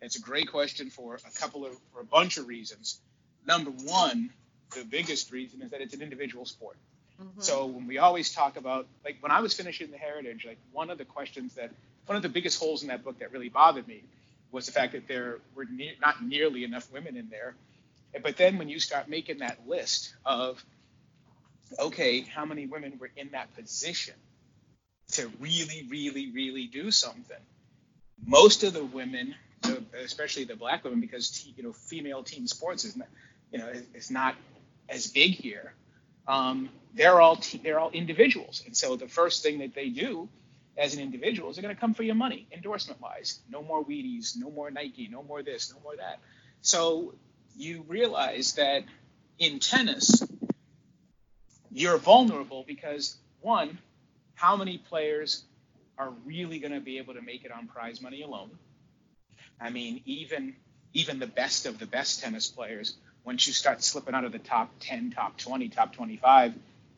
It's 0.01 0.15
a 0.15 0.21
great 0.21 0.49
question 0.51 0.89
for 0.89 1.15
a 1.15 1.39
couple 1.39 1.65
of 1.65 1.73
for 1.93 2.01
a 2.01 2.05
bunch 2.05 2.37
of 2.37 2.47
reasons. 2.47 2.99
Number 3.45 3.71
one, 3.71 4.31
the 4.75 4.83
biggest 4.83 5.31
reason 5.31 5.61
is 5.61 5.71
that 5.71 5.81
it's 5.81 5.93
an 5.93 6.01
individual 6.01 6.45
sport. 6.45 6.77
Mm-hmm. 7.21 7.41
So 7.41 7.65
when 7.65 7.87
we 7.87 7.97
always 7.97 8.31
talk 8.31 8.57
about 8.57 8.87
like 9.05 9.17
when 9.21 9.31
I 9.31 9.41
was 9.41 9.53
finishing 9.53 9.91
the 9.91 9.97
heritage, 9.97 10.45
like 10.45 10.59
one 10.71 10.89
of 10.89 10.97
the 10.97 11.05
questions 11.05 11.55
that 11.55 11.71
one 12.05 12.15
of 12.15 12.21
the 12.21 12.29
biggest 12.29 12.59
holes 12.59 12.81
in 12.81 12.87
that 12.89 13.03
book 13.03 13.19
that 13.19 13.31
really 13.31 13.49
bothered 13.49 13.87
me 13.87 14.03
was 14.51 14.65
the 14.65 14.71
fact 14.71 14.93
that 14.93 15.07
there 15.07 15.39
were 15.55 15.65
ne- 15.65 15.97
not 16.01 16.23
nearly 16.23 16.63
enough 16.63 16.91
women 16.91 17.17
in 17.17 17.29
there. 17.29 17.55
But 18.23 18.37
then 18.37 18.57
when 18.57 18.69
you 18.69 18.79
start 18.79 19.09
making 19.09 19.39
that 19.39 19.67
list 19.67 20.13
of 20.25 20.63
okay, 21.79 22.21
how 22.21 22.45
many 22.45 22.65
women 22.65 22.97
were 22.99 23.09
in 23.17 23.31
that 23.31 23.53
position 23.55 24.13
to 25.11 25.29
really, 25.39 25.85
really, 25.89 26.31
really 26.31 26.67
do 26.67 26.91
something? 26.91 27.37
Most 28.25 28.63
of 28.63 28.73
the 28.73 28.85
women, 28.85 29.35
especially 30.01 30.45
the 30.45 30.55
black 30.55 30.83
women, 30.83 31.01
because 31.01 31.45
you 31.55 31.63
know 31.63 31.73
female 31.73 32.23
team 32.23 32.47
sports 32.47 32.85
is 32.85 32.95
not, 32.95 33.07
you 33.51 33.59
know, 33.59 33.71
is 33.93 34.09
not 34.09 34.35
as 34.89 35.07
big 35.07 35.31
here 35.31 35.73
um, 36.27 36.69
they're 36.93 37.21
all 37.21 37.37
te- 37.37 37.59
they're 37.59 37.79
all 37.79 37.91
individuals, 37.91 38.63
and 38.65 38.75
so 38.75 38.95
the 38.95 39.07
first 39.07 39.43
thing 39.43 39.59
that 39.59 39.73
they 39.73 39.89
do 39.89 40.27
as 40.77 40.93
an 40.93 41.01
individual 41.01 41.49
is 41.49 41.55
they're 41.55 41.63
going 41.63 41.75
to 41.75 41.79
come 41.79 41.93
for 41.93 42.03
your 42.03 42.15
money, 42.15 42.47
endorsement 42.51 43.01
wise. 43.01 43.39
No 43.49 43.63
more 43.63 43.83
Wheaties, 43.83 44.37
no 44.37 44.51
more 44.51 44.69
Nike, 44.69 45.07
no 45.07 45.23
more 45.23 45.41
this, 45.41 45.73
no 45.73 45.81
more 45.81 45.95
that. 45.95 46.19
So 46.61 47.15
you 47.57 47.83
realize 47.87 48.53
that 48.53 48.83
in 49.39 49.59
tennis, 49.59 50.23
you're 51.71 51.97
vulnerable 51.97 52.63
because 52.67 53.17
one, 53.41 53.79
how 54.35 54.55
many 54.55 54.77
players 54.77 55.43
are 55.97 56.11
really 56.25 56.59
going 56.59 56.73
to 56.73 56.79
be 56.79 56.99
able 56.99 57.15
to 57.15 57.21
make 57.21 57.43
it 57.43 57.51
on 57.51 57.67
prize 57.67 58.01
money 58.01 58.21
alone? 58.21 58.51
I 59.59 59.71
mean, 59.71 60.01
even 60.05 60.55
even 60.93 61.19
the 61.19 61.27
best 61.27 61.65
of 61.65 61.79
the 61.79 61.85
best 61.85 62.21
tennis 62.21 62.47
players 62.47 62.95
once 63.23 63.45
you 63.45 63.53
start 63.53 63.83
slipping 63.83 64.15
out 64.15 64.23
of 64.23 64.31
the 64.31 64.39
top 64.39 64.71
10, 64.79 65.11
top 65.11 65.37
20, 65.37 65.67
top 65.67 65.93
25, 65.93 66.53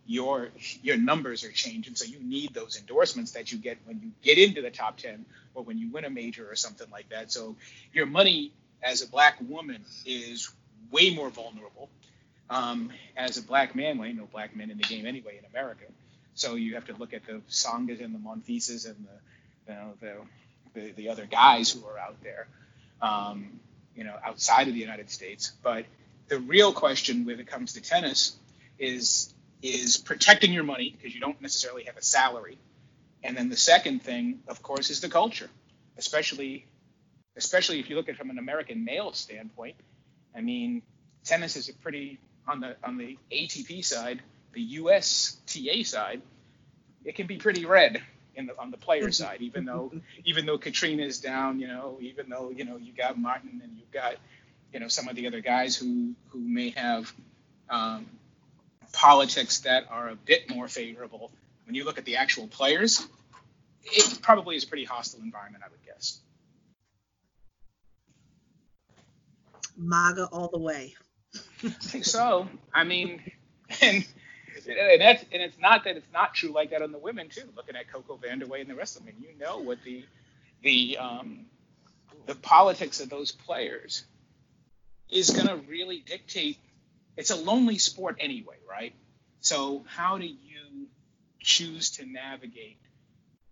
your 0.10 0.50
your 0.84 0.98
numbers 0.98 1.46
are 1.46 1.54
changing. 1.54 1.96
So 1.96 2.06
you 2.06 2.20
need 2.22 2.56
those 2.56 2.78
endorsements 2.80 3.34
that 3.34 3.54
you 3.54 3.60
get 3.60 3.80
when 3.86 4.02
you 4.02 4.12
get 4.24 4.40
into 4.40 4.64
the 4.64 4.72
top 4.72 4.98
10 4.98 5.26
or 5.56 5.64
when 5.64 5.80
you 5.80 5.92
win 5.92 6.06
a 6.06 6.12
major 6.12 6.52
or 6.52 6.58
something 6.58 6.90
like 6.92 7.10
that. 7.12 7.32
So 7.32 7.58
your 7.94 8.08
money 8.08 8.54
as 8.84 9.04
a 9.04 9.10
black 9.10 9.38
woman 9.48 9.86
is 10.08 10.52
way 10.92 11.16
more 11.16 11.30
vulnerable. 11.32 11.92
Um, 12.50 12.92
as 13.18 13.38
a 13.38 13.44
black 13.44 13.76
man, 13.76 14.00
well, 14.00 14.12
no 14.14 14.28
black 14.28 14.56
men 14.58 14.72
in 14.72 14.78
the 14.80 14.84
game 14.86 15.08
anyway 15.08 15.40
in 15.40 15.46
America. 15.46 15.86
So 16.36 16.56
you 16.56 16.76
have 16.76 16.88
to 16.88 16.96
look 16.96 17.14
at 17.14 17.26
the 17.28 17.42
Tsongas 17.50 18.04
and 18.04 18.16
the 18.16 18.20
Monfises 18.20 18.88
and 18.88 19.06
the, 19.08 19.74
you 19.74 19.80
know, 19.80 19.94
the, 20.02 20.16
the 20.82 20.92
the 20.94 21.10
other 21.10 21.28
guys 21.28 21.72
who 21.72 21.86
are 21.88 22.00
out 22.00 22.18
there, 22.24 22.48
um, 23.02 23.62
you 23.96 24.06
know, 24.06 24.16
outside 24.26 24.68
of 24.70 24.76
the 24.76 24.82
United 24.82 25.12
States. 25.12 25.54
But 25.64 25.86
the 26.30 26.40
real 26.40 26.74
question 26.74 27.26
when 27.26 27.40
it 27.40 27.48
comes 27.48 27.74
to 27.76 27.82
tennis 27.82 28.38
is 28.80 29.34
is 29.62 29.98
protecting 29.98 30.54
your 30.54 30.64
money 30.64 30.96
because 30.96 31.14
you 31.14 31.22
don't 31.22 31.42
necessarily 31.42 31.84
have 31.84 31.98
a 31.98 32.02
salary, 32.02 32.58
and 33.24 33.36
then 33.36 33.50
the 33.50 33.58
second 33.58 34.02
thing, 34.02 34.40
of 34.48 34.62
course, 34.62 34.90
is 34.90 35.02
the 35.02 35.10
culture, 35.10 35.50
especially 35.98 36.66
especially 37.36 37.80
if 37.80 37.90
you 37.90 37.96
look 37.96 38.10
at 38.10 38.16
it 38.16 38.18
from 38.18 38.30
an 38.30 38.38
American 38.38 38.84
male 38.84 39.14
standpoint. 39.14 39.76
I 40.36 40.42
mean, 40.42 40.82
tennis 41.24 41.56
is 41.56 41.70
a 41.70 41.74
pretty 41.74 42.20
on 42.48 42.60
the 42.60 42.76
on 42.84 42.98
the 42.98 43.18
ATP 43.32 43.84
side, 43.86 44.22
the 44.54 44.62
USTA 44.80 45.86
side, 45.86 46.22
it 47.06 47.16
can 47.16 47.28
be 47.28 47.38
pretty 47.38 47.66
red 47.66 48.02
in 48.36 48.48
the 48.48 48.58
on 48.60 48.72
the 48.72 48.78
player 48.78 49.12
side, 49.22 49.42
even 49.42 49.66
though 49.66 49.92
even 50.26 50.46
though 50.46 50.58
Katrina 50.58 51.04
is 51.04 51.20
down, 51.20 51.60
you 51.60 51.68
know, 51.68 51.98
even 52.02 52.30
though 52.30 52.50
you 52.50 52.66
know 52.66 52.78
you 52.78 52.94
got 52.94 53.18
Martin 53.18 53.62
and 53.64 53.78
you've 53.78 53.92
got 53.92 54.16
you 54.74 54.80
know 54.80 54.88
some 54.88 55.08
of 55.08 55.16
the 55.16 55.28
other 55.28 55.42
guys 55.42 55.76
who 55.76 56.14
who 56.30 56.40
may 56.40 56.72
have 56.72 57.12
um, 57.70 58.06
politics 58.92 59.60
that 59.62 59.86
are 59.90 60.10
a 60.10 60.16
bit 60.16 60.50
more 60.50 60.68
favorable 60.68 61.32
when 61.70 61.76
you 61.76 61.84
look 61.84 62.00
at 62.00 62.06
the 62.06 62.16
actual 62.16 62.48
players, 62.48 63.08
it 63.84 64.22
probably 64.24 64.56
is 64.56 64.64
a 64.64 64.68
pretty 64.68 64.86
hostile 64.86 65.22
environment, 65.22 65.64
I 65.64 65.70
would 65.70 65.86
guess. 65.86 66.20
MAGA 69.78 70.26
all 70.32 70.50
the 70.52 70.58
way. 70.58 70.96
I 71.64 71.70
think 71.70 72.06
so. 72.06 72.48
I 72.74 72.86
mean, 72.86 73.22
and 73.82 74.04
and 74.68 75.02
that's 75.02 75.24
and 75.32 75.44
it's 75.44 75.60
not 75.60 75.84
that 75.84 75.96
it's 75.96 76.12
not 76.12 76.34
true 76.34 76.50
like 76.50 76.72
that 76.72 76.82
on 76.82 76.92
the 76.92 76.98
women 76.98 77.30
too. 77.30 77.44
Looking 77.56 77.76
at 77.76 77.92
Coco 77.92 78.18
Vandeweghe 78.18 78.62
and 78.62 78.70
the 78.70 78.74
rest 78.76 79.00
of 79.00 79.06
them, 79.06 79.14
you 79.20 79.30
know 79.40 79.60
what 79.60 79.78
the 79.84 80.04
the 80.64 80.98
um, 80.98 81.46
the 82.26 82.34
politics 82.34 83.00
of 83.00 83.12
those 83.12 83.32
players 83.32 84.06
is 85.10 85.30
going 85.30 85.48
to 85.48 85.58
really 85.68 86.00
dictate. 86.00 86.58
It's 87.20 87.32
a 87.32 87.36
lonely 87.36 87.78
sport 87.78 88.16
anyway, 88.22 88.56
right? 88.70 88.94
So 89.42 89.84
how 89.88 90.18
do 90.18 90.26
you 90.26 90.88
choose 91.42 91.92
to 91.98 92.06
navigate 92.06 92.78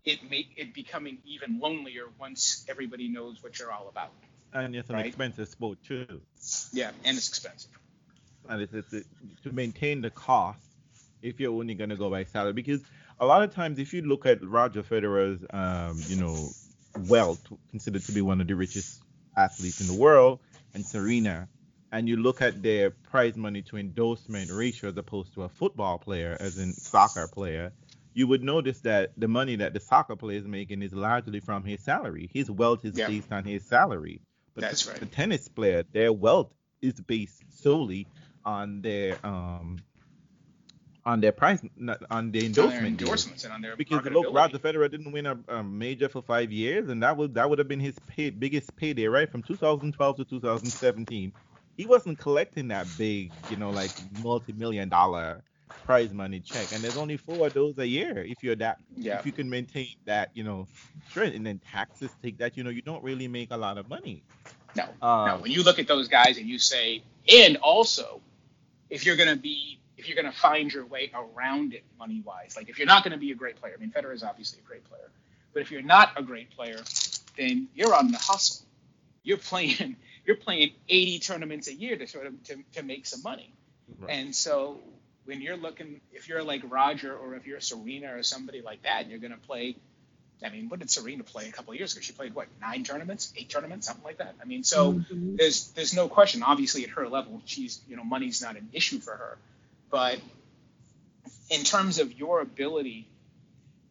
it 0.05 0.20
make 0.32 0.47
it 0.55 0.74
becoming 0.74 1.18
even 1.26 1.59
lonelier 1.59 2.05
once 2.18 2.65
everybody 2.70 3.09
knows 3.09 3.43
what 3.43 3.59
you're 3.59 3.74
all 3.74 3.89
about? 3.89 4.11
And 4.53 4.74
it's 4.74 4.89
an 4.89 4.95
Right. 4.95 5.05
expensive 5.07 5.49
sport 5.49 5.80
too. 5.84 6.22
Yeah, 6.72 6.91
and 7.03 7.18
it's 7.18 7.28
expensive. 7.28 7.72
and 8.49 8.61
it's, 8.61 8.74
it's, 8.74 8.93
it- 8.93 9.05
to 9.43 9.51
maintain 9.51 9.99
the 9.99 10.09
cost 10.11 10.61
if 11.22 11.38
you're 11.41 11.51
only 11.51 11.74
going 11.74 11.89
to 11.89 11.97
go 11.97 12.09
by 12.09 12.24
salary 12.24 12.53
because 12.53 12.82
a 13.20 13.26
lot 13.26 13.43
of 13.43 13.53
times 13.53 13.80
if 13.80 13.93
you 13.93 14.01
look 14.03 14.26
at 14.26 14.41
Roger 14.41 14.82
Federer's 14.82 15.41
um, 15.49 15.99
you 16.07 16.15
know 16.15 16.47
wealth 17.09 17.41
considered 17.72 18.03
to 18.03 18.13
be 18.13 18.22
one 18.22 18.39
of 18.39 18.47
the 18.47 18.55
richest 18.55 19.01
athletes 19.36 19.82
in 19.82 19.88
the 19.88 19.93
world 20.01 20.39
and 20.74 20.86
Serena 20.86 21.49
and 21.92 22.08
you 22.10 22.18
look 22.18 22.42
at 22.42 22.62
their 22.62 22.90
prize 22.92 23.36
money 23.38 23.62
to 23.62 23.78
endorsement 23.78 24.52
ratio 24.52 24.90
as 24.90 24.98
opposed 24.98 25.34
to 25.34 25.44
a 25.44 25.50
football 25.50 25.98
player 25.98 26.36
as 26.40 26.58
in 26.58 26.74
soccer 26.74 27.28
player 27.28 27.72
you 28.14 28.28
would 28.28 28.44
notice 28.44 28.80
that 28.82 29.12
the 29.18 29.28
money 29.28 29.56
that 29.56 29.74
the 29.74 29.80
soccer 29.80 30.16
player 30.16 30.38
is 30.38 30.46
making 30.48 30.82
is 30.82 30.94
largely 30.94 31.40
from 31.40 31.64
his 31.64 31.82
salary 31.82 32.30
his 32.34 32.50
wealth 32.50 32.84
is 32.86 32.98
Yeah. 32.98 33.08
based 33.08 33.32
on 33.32 33.44
his 33.44 33.64
salary 33.66 34.22
but 34.56 34.62
That's 34.64 34.86
the, 34.86 34.92
right. 34.92 35.00
the 35.00 35.06
tennis 35.06 35.48
player 35.48 35.84
their 35.92 36.12
wealth 36.12 36.54
is 36.82 36.94
based 37.02 37.42
solely 37.50 38.08
on 38.46 38.82
their 38.82 39.18
um 39.24 39.78
on 41.06 41.22
their 41.22 41.32
price 41.32 41.62
not 41.78 42.00
on 42.10 42.10
their 42.10 42.18
on 42.18 42.32
their 42.32 42.44
endorsement 42.44 42.98
deals. 42.98 43.02
endorsements 43.02 43.44
and 43.46 43.54
on 43.54 43.62
their 43.62 43.78
because 43.78 44.04
look. 44.06 44.34
Roger 44.34 44.58
Federer 44.60 44.92
didn't 44.92 45.12
win 45.14 45.26
a, 45.26 45.38
a 45.48 45.64
major 45.64 46.10
for 46.10 46.22
five 46.22 46.52
years 46.52 46.90
and 46.90 47.02
that 47.02 47.16
would 47.16 47.34
that 47.36 47.50
would 47.50 47.60
have 47.60 47.68
been 47.70 47.80
his 47.80 47.96
pay, 48.08 48.30
biggest 48.30 48.76
payday 48.76 49.06
right 49.08 49.30
from 49.32 49.42
2012 49.42 50.18
to 50.18 50.26
2017 50.26 51.32
he 51.78 51.86
wasn't 51.88 52.20
collecting 52.20 52.70
that 52.70 52.98
big 52.98 53.34
you 53.48 53.58
know 53.58 53.72
like 53.72 53.96
multi-million 54.12 54.90
dollar 54.90 55.44
prize 55.84 56.14
money 56.14 56.42
check 56.42 56.70
and 56.72 56.84
there's 56.84 56.98
only 56.98 57.18
four 57.18 57.48
of 57.48 57.54
those 57.54 57.78
a 57.80 57.88
year 57.88 58.20
if 58.24 58.44
you're 58.44 58.56
that 58.58 58.80
Yeah. 58.96 59.20
if 59.20 59.26
you 59.26 59.34
can 59.34 59.50
maintain 59.50 59.90
that 60.06 60.32
you 60.36 60.44
know 60.44 60.70
strength 61.10 61.36
and 61.36 61.46
then 61.48 61.60
taxes 61.60 62.16
take 62.24 62.40
that 62.40 62.58
you 62.58 62.64
know 62.64 62.72
you 62.72 62.84
don't 62.84 63.04
really 63.04 63.28
make 63.30 63.50
a 63.52 63.58
lot 63.58 63.78
of 63.78 63.88
money 63.90 64.26
No, 64.76 64.86
um, 65.02 65.26
no. 65.26 65.38
When 65.38 65.52
you 65.52 65.64
look 65.64 65.80
at 65.80 65.88
those 65.88 66.08
guys 66.08 66.38
and 66.38 66.48
you 66.48 66.60
say, 66.60 67.04
and 67.34 67.58
also, 67.58 68.22
if 68.90 69.06
you're 69.06 69.18
to 69.30 69.36
be, 69.36 69.80
if 69.98 70.08
you're 70.08 70.16
to 70.32 70.38
find 70.38 70.74
your 70.74 70.86
way 70.86 71.12
around 71.14 71.74
it 71.74 71.84
money 71.98 72.22
wise, 72.26 72.56
like 72.56 72.70
if 72.70 72.78
you're 72.78 72.88
not 72.88 73.04
to 73.14 73.18
be 73.18 73.32
a 73.32 73.36
great 73.36 73.58
player, 73.60 73.74
I 73.78 73.80
mean, 73.80 73.92
Federer 73.92 74.14
is 74.14 74.24
obviously 74.24 74.60
a 74.64 74.68
great 74.68 74.84
player, 74.86 75.12
but 75.54 75.62
if 75.62 75.72
you're 75.72 75.82
not 75.82 76.12
a 76.18 76.24
great 76.24 76.50
player, 76.52 76.80
then 77.38 77.68
you're 77.76 77.96
on 77.96 78.12
the 78.12 78.18
hustle. 78.18 78.66
You're 79.24 79.38
playing, 79.38 79.98
you're 80.28 80.36
playing 80.36 80.72
80 80.90 81.20
tournaments 81.20 81.68
a 81.68 81.74
year 81.74 81.96
to 81.98 82.06
sort 82.06 82.28
of 82.28 82.44
to, 82.44 82.58
to 82.74 82.84
make 82.84 83.08
some 83.08 83.24
money. 83.24 83.52
Right. 83.98 84.12
And 84.12 84.36
so 84.36 84.80
when 85.26 85.42
you're 85.42 85.58
looking, 85.58 86.02
if 86.14 86.28
you're 86.30 86.44
like 86.44 86.62
Roger 86.70 87.16
or 87.16 87.34
if 87.36 87.48
you're 87.48 87.62
Serena 87.62 88.16
or 88.16 88.22
somebody 88.24 88.62
like 88.62 88.84
that, 88.84 89.02
and 89.04 89.10
you're 89.10 89.20
going 89.20 89.32
to 89.32 89.40
play. 89.40 89.78
I 90.44 90.50
mean, 90.50 90.70
what 90.70 90.80
did 90.82 90.92
Serena 90.92 91.24
play 91.24 91.48
a 91.50 91.52
couple 91.52 91.74
of 91.74 91.80
years 91.80 91.94
ago? 91.94 92.02
She 92.02 92.14
played 92.14 92.36
what 92.36 92.48
nine 92.62 92.84
tournaments, 92.84 93.34
eight 93.36 93.50
tournaments, 93.50 93.88
something 93.88 94.04
like 94.04 94.20
that. 94.20 94.36
I 94.40 94.46
mean, 94.46 94.64
so 94.64 94.94
Mhm. 94.94 95.36
there's 95.36 95.70
there's 95.70 95.96
no 95.96 96.08
question. 96.08 96.44
Obviously, 96.44 96.84
at 96.84 96.92
her 96.92 97.10
level, 97.10 97.42
she's 97.46 97.82
you 97.90 97.96
know 97.96 98.04
money's 98.04 98.40
not 98.40 98.56
an 98.56 98.70
issue 98.72 99.00
for 99.00 99.16
her, 99.16 99.40
but 99.90 100.20
in 101.50 101.64
terms 101.64 101.98
of 101.98 102.14
your 102.20 102.42
ability 102.42 103.08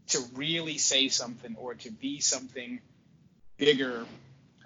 to 0.09 0.21
really 0.35 0.79
say 0.79 1.09
something 1.09 1.57
or 1.57 1.75
to 1.75 1.91
be 1.91 2.21
something 2.21 2.81
bigger, 3.57 4.07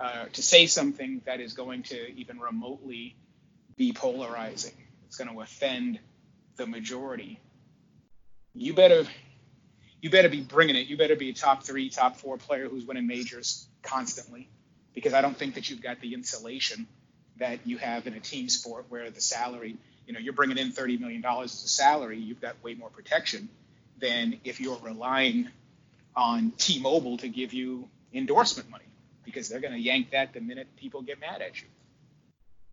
uh, 0.01 0.24
to 0.32 0.42
say 0.42 0.66
something 0.66 1.22
that 1.26 1.40
is 1.40 1.53
going 1.53 1.82
to 1.84 2.14
even 2.16 2.40
remotely 2.40 3.16
be 3.76 3.92
polarizing, 3.92 4.74
it's 5.07 5.16
going 5.16 5.30
to 5.32 5.40
offend 5.40 5.98
the 6.57 6.66
majority. 6.66 7.38
You 8.55 8.74
better 8.74 9.05
you 10.01 10.11
better 10.11 10.30
be 10.30 10.40
bringing 10.40 10.76
it. 10.76 10.86
You 10.86 10.96
better 10.96 11.16
be 11.16 11.28
a 11.28 11.34
top 11.34 11.62
three, 11.62 11.90
top 11.90 12.16
four 12.16 12.38
player 12.38 12.68
who's 12.68 12.86
winning 12.86 13.07
majors 13.07 13.68
constantly, 13.82 14.48
because 14.94 15.12
I 15.12 15.20
don't 15.20 15.36
think 15.36 15.55
that 15.55 15.68
you've 15.68 15.82
got 15.82 16.01
the 16.01 16.14
insulation 16.14 16.86
that 17.38 17.66
you 17.66 17.78
have 17.78 18.07
in 18.07 18.14
a 18.14 18.20
team 18.20 18.48
sport 18.48 18.86
where 18.88 19.11
the 19.11 19.20
salary, 19.20 19.76
you 20.07 20.12
know, 20.14 20.18
you're 20.18 20.32
bringing 20.32 20.59
in 20.59 20.72
thirty 20.72 20.96
million 20.96 21.20
dollars 21.20 21.55
as 21.55 21.64
a 21.64 21.68
salary. 21.68 22.18
You've 22.18 22.40
got 22.40 22.62
way 22.64 22.74
more 22.74 22.90
protection 22.90 23.48
than 23.98 24.40
if 24.44 24.61
you're 24.61 24.78
relying 24.82 25.48
on 26.16 26.53
T-Mobile 26.57 27.18
to 27.18 27.28
give 27.28 27.53
you 27.53 27.88
endorsement 28.12 28.70
money, 28.70 28.84
because 29.33 29.49
they're 29.49 29.61
going 29.61 29.72
to 29.72 29.81
yank 29.81 30.11
that 30.11 30.33
the 30.33 30.41
minute 30.41 30.68
people 30.76 31.03
get 31.03 31.20
mad 31.20 31.43
at 31.43 31.61
you. 31.61 31.68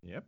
Yep. 0.02 0.24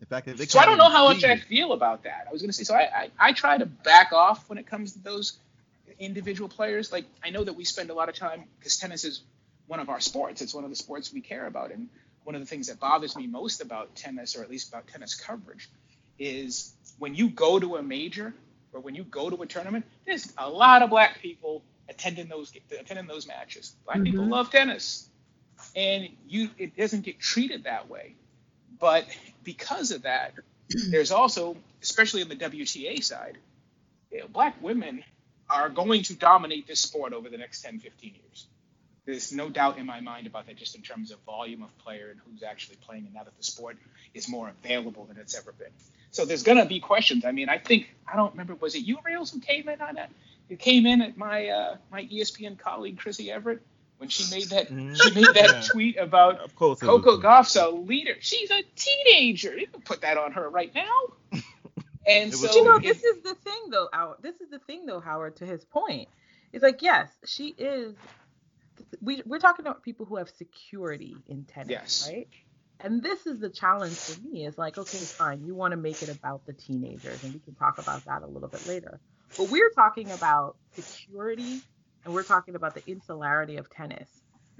In 0.00 0.06
fact, 0.06 0.28
if 0.28 0.36
they 0.36 0.46
So 0.46 0.58
I 0.58 0.66
don't 0.66 0.78
know 0.78 0.90
how 0.90 1.08
much 1.08 1.24
I 1.24 1.36
feel 1.36 1.72
about 1.72 2.04
that. 2.04 2.26
I 2.28 2.32
was 2.32 2.42
going 2.42 2.50
to 2.50 2.56
say, 2.56 2.64
so 2.64 2.74
I, 2.74 2.80
I, 2.80 3.10
I 3.18 3.32
try 3.32 3.56
to 3.56 3.66
back 3.66 4.12
off 4.12 4.48
when 4.48 4.58
it 4.58 4.66
comes 4.66 4.92
to 4.92 4.98
those 4.98 5.38
individual 5.98 6.48
players. 6.48 6.92
Like, 6.92 7.06
I 7.24 7.30
know 7.30 7.44
that 7.44 7.54
we 7.54 7.64
spend 7.64 7.90
a 7.90 7.94
lot 7.94 8.08
of 8.08 8.14
time, 8.14 8.44
because 8.58 8.76
tennis 8.76 9.04
is 9.04 9.22
one 9.66 9.80
of 9.80 9.88
our 9.88 10.00
sports, 10.00 10.42
it's 10.42 10.54
one 10.54 10.64
of 10.64 10.70
the 10.70 10.76
sports 10.76 11.12
we 11.12 11.20
care 11.20 11.46
about. 11.46 11.72
And 11.72 11.88
one 12.24 12.34
of 12.34 12.40
the 12.40 12.46
things 12.46 12.68
that 12.68 12.78
bothers 12.78 13.16
me 13.16 13.26
most 13.26 13.60
about 13.60 13.94
tennis, 13.94 14.36
or 14.36 14.42
at 14.42 14.50
least 14.50 14.68
about 14.68 14.86
tennis 14.86 15.14
coverage, 15.14 15.70
is 16.18 16.72
when 16.98 17.14
you 17.14 17.30
go 17.30 17.58
to 17.58 17.76
a 17.76 17.82
major 17.82 18.34
or 18.72 18.80
when 18.80 18.94
you 18.94 19.04
go 19.04 19.30
to 19.30 19.42
a 19.42 19.46
tournament, 19.46 19.86
there's 20.06 20.32
a 20.36 20.48
lot 20.48 20.82
of 20.82 20.90
black 20.90 21.20
people 21.20 21.62
attending 21.88 22.28
those 22.28 22.52
attending 22.70 23.06
those 23.06 23.26
matches. 23.26 23.76
Black 23.86 24.02
people 24.04 24.26
Mhm. 24.26 24.30
love 24.30 24.50
tennis, 24.50 25.08
and 25.76 26.08
you 26.28 26.50
it 26.58 26.76
doesn't 26.76 27.02
get 27.02 27.20
treated 27.20 27.64
that 27.64 27.88
way. 27.90 28.14
But 28.78 29.06
because 29.44 29.90
of 29.92 30.02
that, 30.02 30.34
there's 30.90 31.12
also, 31.12 31.56
especially 31.82 32.22
on 32.22 32.28
the 32.28 32.36
WTA 32.36 33.02
side, 33.02 33.38
you 34.12 34.20
know, 34.20 34.28
black 34.28 34.62
women 34.62 35.04
are 35.50 35.68
going 35.70 36.02
to 36.04 36.14
dominate 36.14 36.66
this 36.66 36.80
sport 36.80 37.12
over 37.12 37.28
the 37.28 37.38
next 37.38 37.62
10, 37.62 37.78
15 37.80 38.14
years. 38.14 38.46
There's 39.06 39.32
no 39.32 39.48
doubt 39.48 39.78
in 39.78 39.86
my 39.86 40.00
mind 40.00 40.26
about 40.26 40.46
that, 40.46 40.56
just 40.56 40.76
in 40.76 40.82
terms 40.82 41.12
of 41.12 41.18
volume 41.26 41.62
of 41.62 41.76
player 41.78 42.10
and 42.10 42.20
who's 42.26 42.42
actually 42.42 42.76
playing, 42.86 43.04
and 43.06 43.14
now 43.14 43.24
that 43.24 43.36
the 43.36 43.44
sport 43.44 43.76
is 44.14 44.28
more 44.28 44.50
available 44.50 45.04
than 45.06 45.16
it's 45.18 45.36
ever 45.36 45.52
been. 45.52 45.72
So 46.10 46.24
there's 46.24 46.42
going 46.42 46.58
to 46.58 46.66
be 46.66 46.80
questions. 46.80 47.24
I 47.24 47.32
mean, 47.32 47.48
I 47.48 47.58
think 47.58 47.94
I 48.12 48.16
don't 48.16 48.32
remember 48.32 48.54
was 48.56 48.74
it 48.74 48.80
you, 48.80 48.98
Rails, 49.04 49.30
who 49.32 49.40
came 49.40 49.68
in 49.68 49.80
on 49.80 49.94
that? 49.96 50.10
Who 50.48 50.56
came 50.56 50.86
in 50.86 51.02
at 51.02 51.16
my 51.16 51.48
uh, 51.48 51.76
my 51.90 52.04
ESPN 52.04 52.58
colleague 52.58 52.98
Chrissie 52.98 53.30
Evert 53.30 53.62
when 53.98 54.08
she 54.08 54.24
made 54.34 54.50
that 54.50 54.68
Mhm. 54.70 54.96
she 54.96 55.10
made 55.14 55.34
that 55.34 55.50
Yeah. 55.52 55.60
tweet 55.62 55.96
about 55.96 56.40
Of 56.40 56.54
course. 56.54 56.80
Coco 56.80 57.16
Gauff's 57.18 57.56
a 57.56 57.68
leader. 57.68 58.14
She's 58.20 58.50
a 58.50 58.62
teenager. 58.76 59.56
You 59.58 59.66
can 59.66 59.80
put 59.82 60.02
that 60.02 60.18
on 60.18 60.32
her 60.32 60.48
right 60.48 60.72
now. 60.74 61.00
And 62.08 62.32
so 62.32 62.54
you 62.54 62.64
know, 62.64 62.78
this 62.78 63.02
is 63.02 63.22
the 63.22 63.34
thing 63.34 63.70
though, 63.70 63.88
Howard. 63.92 64.18
This 64.22 64.40
is 64.40 64.48
the 64.50 64.60
thing 64.60 64.86
though, 64.86 65.00
Howard, 65.00 65.36
to 65.36 65.46
his 65.46 65.64
point. 65.64 66.08
It's 66.52 66.62
like, 66.62 66.80
yes, 66.82 67.10
she 67.24 67.48
is 67.48 67.96
we 69.00 69.22
we're 69.26 69.38
talking 69.40 69.64
about 69.66 69.82
people 69.82 70.06
who 70.06 70.16
have 70.16 70.30
security 70.30 71.16
in 71.26 71.44
tennis, 71.44 71.70
Yes. 71.70 72.08
right? 72.08 72.28
And 72.80 73.02
this 73.02 73.26
is 73.26 73.40
the 73.40 73.48
challenge 73.50 73.96
for 73.96 74.20
me. 74.20 74.46
Is 74.46 74.58
like, 74.58 74.78
okay, 74.78 74.98
fine, 74.98 75.44
you 75.44 75.54
want 75.54 75.72
to 75.72 75.76
make 75.76 76.02
it 76.02 76.08
about 76.10 76.46
the 76.46 76.52
teenagers, 76.52 77.24
and 77.24 77.34
we 77.34 77.40
can 77.40 77.54
talk 77.54 77.78
about 77.78 78.04
that 78.04 78.22
a 78.22 78.26
little 78.26 78.48
bit 78.48 78.66
later. 78.66 79.00
But 79.36 79.44
we're 79.44 79.70
talking 79.74 80.12
about 80.12 80.56
security 80.74 81.64
and 82.04 82.14
we're 82.14 82.24
talking 82.24 82.54
about 82.54 82.74
the 82.74 82.88
insularity 82.90 83.56
of 83.56 83.70
tennis. 83.70 84.10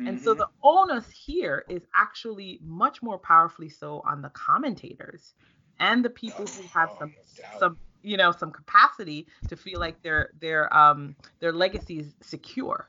And 0.04 0.18
so 0.20 0.34
Mhm. 0.34 0.36
the 0.36 0.48
onus 0.62 1.10
here 1.10 1.64
is 1.68 1.86
actually 1.94 2.60
much 2.62 3.02
more 3.02 3.18
powerfully 3.18 3.68
so 3.68 4.02
on 4.06 4.22
the 4.22 4.30
commentators 4.30 5.34
and 5.78 6.04
the 6.04 6.10
people 6.10 6.48
who 6.48 6.68
have 6.74 6.90
Oh, 6.90 6.98
some 6.98 7.14
some 7.52 7.78
you 8.02 8.16
know 8.16 8.32
some 8.32 8.52
capacity 8.52 9.26
to 9.48 9.56
feel 9.56 9.80
like 9.80 10.02
their 10.02 10.30
their 10.40 10.74
um 10.76 11.16
their 11.40 11.52
legacy 11.52 11.98
is 11.98 12.14
secure. 12.22 12.88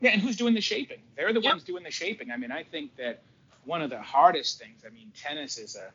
Yeah, 0.00 0.10
and 0.12 0.22
who's 0.22 0.36
doing 0.36 0.54
the 0.54 0.60
shaping? 0.60 1.00
They're 1.16 1.32
the 1.32 1.40
Yep. 1.42 1.52
ones 1.52 1.64
doing 1.64 1.82
the 1.82 1.90
shaping. 1.90 2.30
I 2.30 2.36
mean, 2.36 2.50
I 2.50 2.62
think 2.64 2.96
that 2.96 3.22
one 3.64 3.82
of 3.82 3.90
the 3.90 4.00
hardest 4.00 4.58
things, 4.58 4.82
I 4.86 4.90
mean, 4.90 5.12
tennis 5.14 5.58
is 5.58 5.76
a 5.76 5.92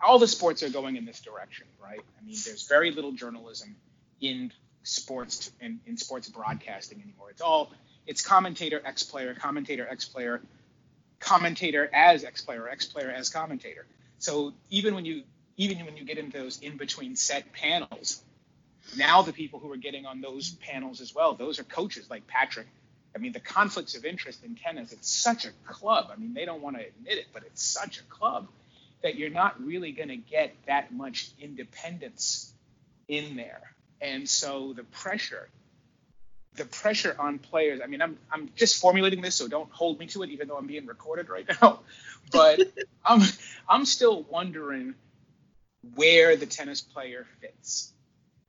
all 0.00 0.18
the 0.18 0.28
sports 0.28 0.62
are 0.62 0.68
going 0.68 0.96
in 0.96 1.04
this 1.06 1.20
direction, 1.20 1.66
right? 1.82 2.04
I 2.20 2.24
mean, 2.24 2.36
there's 2.44 2.68
very 2.68 2.90
little 2.90 3.12
journalism 3.12 3.76
in 4.20 4.52
sports 4.82 5.50
in, 5.60 5.80
in 5.86 5.96
sports 5.96 6.28
broadcasting 6.28 7.02
anymore. 7.02 7.30
It's 7.30 7.42
all 7.42 7.72
it's 8.06 8.22
commentator 8.22 8.80
X 8.84 9.02
player, 9.02 9.34
commentator 9.34 9.86
X 9.88 10.04
player, 10.04 10.40
commentator 11.18 11.90
as 11.92 12.24
X 12.24 12.42
player, 12.42 12.68
X 12.68 12.86
player 12.86 13.10
as 13.10 13.28
commentator. 13.28 13.86
So 14.18 14.54
even 14.70 14.94
when 14.94 15.04
you 15.04 15.22
even 15.56 15.84
when 15.84 15.96
you 15.96 16.04
get 16.04 16.18
into 16.18 16.38
those 16.38 16.60
in 16.60 16.76
between 16.76 17.16
set 17.16 17.52
panels, 17.52 18.22
now 18.96 19.22
the 19.22 19.32
people 19.32 19.58
who 19.58 19.72
are 19.72 19.76
getting 19.78 20.06
on 20.06 20.20
those 20.20 20.50
panels 20.50 21.00
as 21.00 21.14
well, 21.14 21.34
those 21.34 21.58
are 21.58 21.64
coaches 21.64 22.08
like 22.08 22.26
Patrick. 22.26 22.66
I 23.14 23.18
mean, 23.18 23.32
the 23.32 23.40
conflicts 23.40 23.96
of 23.96 24.04
interest 24.04 24.44
in 24.44 24.54
tennis, 24.54 24.92
it's 24.92 25.08
such 25.08 25.46
a 25.46 25.50
club. 25.66 26.10
I 26.12 26.16
mean, 26.16 26.34
they 26.34 26.44
don't 26.44 26.60
want 26.60 26.76
to 26.76 26.86
admit 26.86 27.16
it, 27.18 27.26
but 27.32 27.44
it's 27.44 27.62
such 27.62 27.98
a 27.98 28.02
club 28.04 28.46
that 29.02 29.16
you're 29.16 29.30
not 29.30 29.58
really 29.64 29.92
going 29.92 30.10
to 30.10 30.16
get 30.16 30.54
that 30.66 30.92
much 30.92 31.30
independence 31.40 32.52
in 33.08 33.36
there. 33.36 33.75
And 34.00 34.28
so 34.28 34.72
the 34.72 34.84
pressure, 34.84 35.48
the 36.54 36.64
pressure 36.64 37.16
on 37.18 37.38
players, 37.38 37.80
I 37.82 37.86
mean, 37.86 38.02
I'm, 38.02 38.18
I'm 38.30 38.50
just 38.56 38.80
formulating 38.80 39.20
this, 39.20 39.34
so 39.34 39.48
don't 39.48 39.70
hold 39.70 39.98
me 39.98 40.06
to 40.08 40.22
it, 40.22 40.30
even 40.30 40.48
though 40.48 40.56
I'm 40.56 40.66
being 40.66 40.86
recorded 40.86 41.28
right 41.28 41.46
now. 41.62 41.80
But 42.30 42.60
I'm, 43.04 43.22
I'm 43.68 43.84
still 43.84 44.22
wondering 44.24 44.94
where 45.94 46.36
the 46.36 46.46
tennis 46.46 46.80
player 46.80 47.26
fits. 47.40 47.92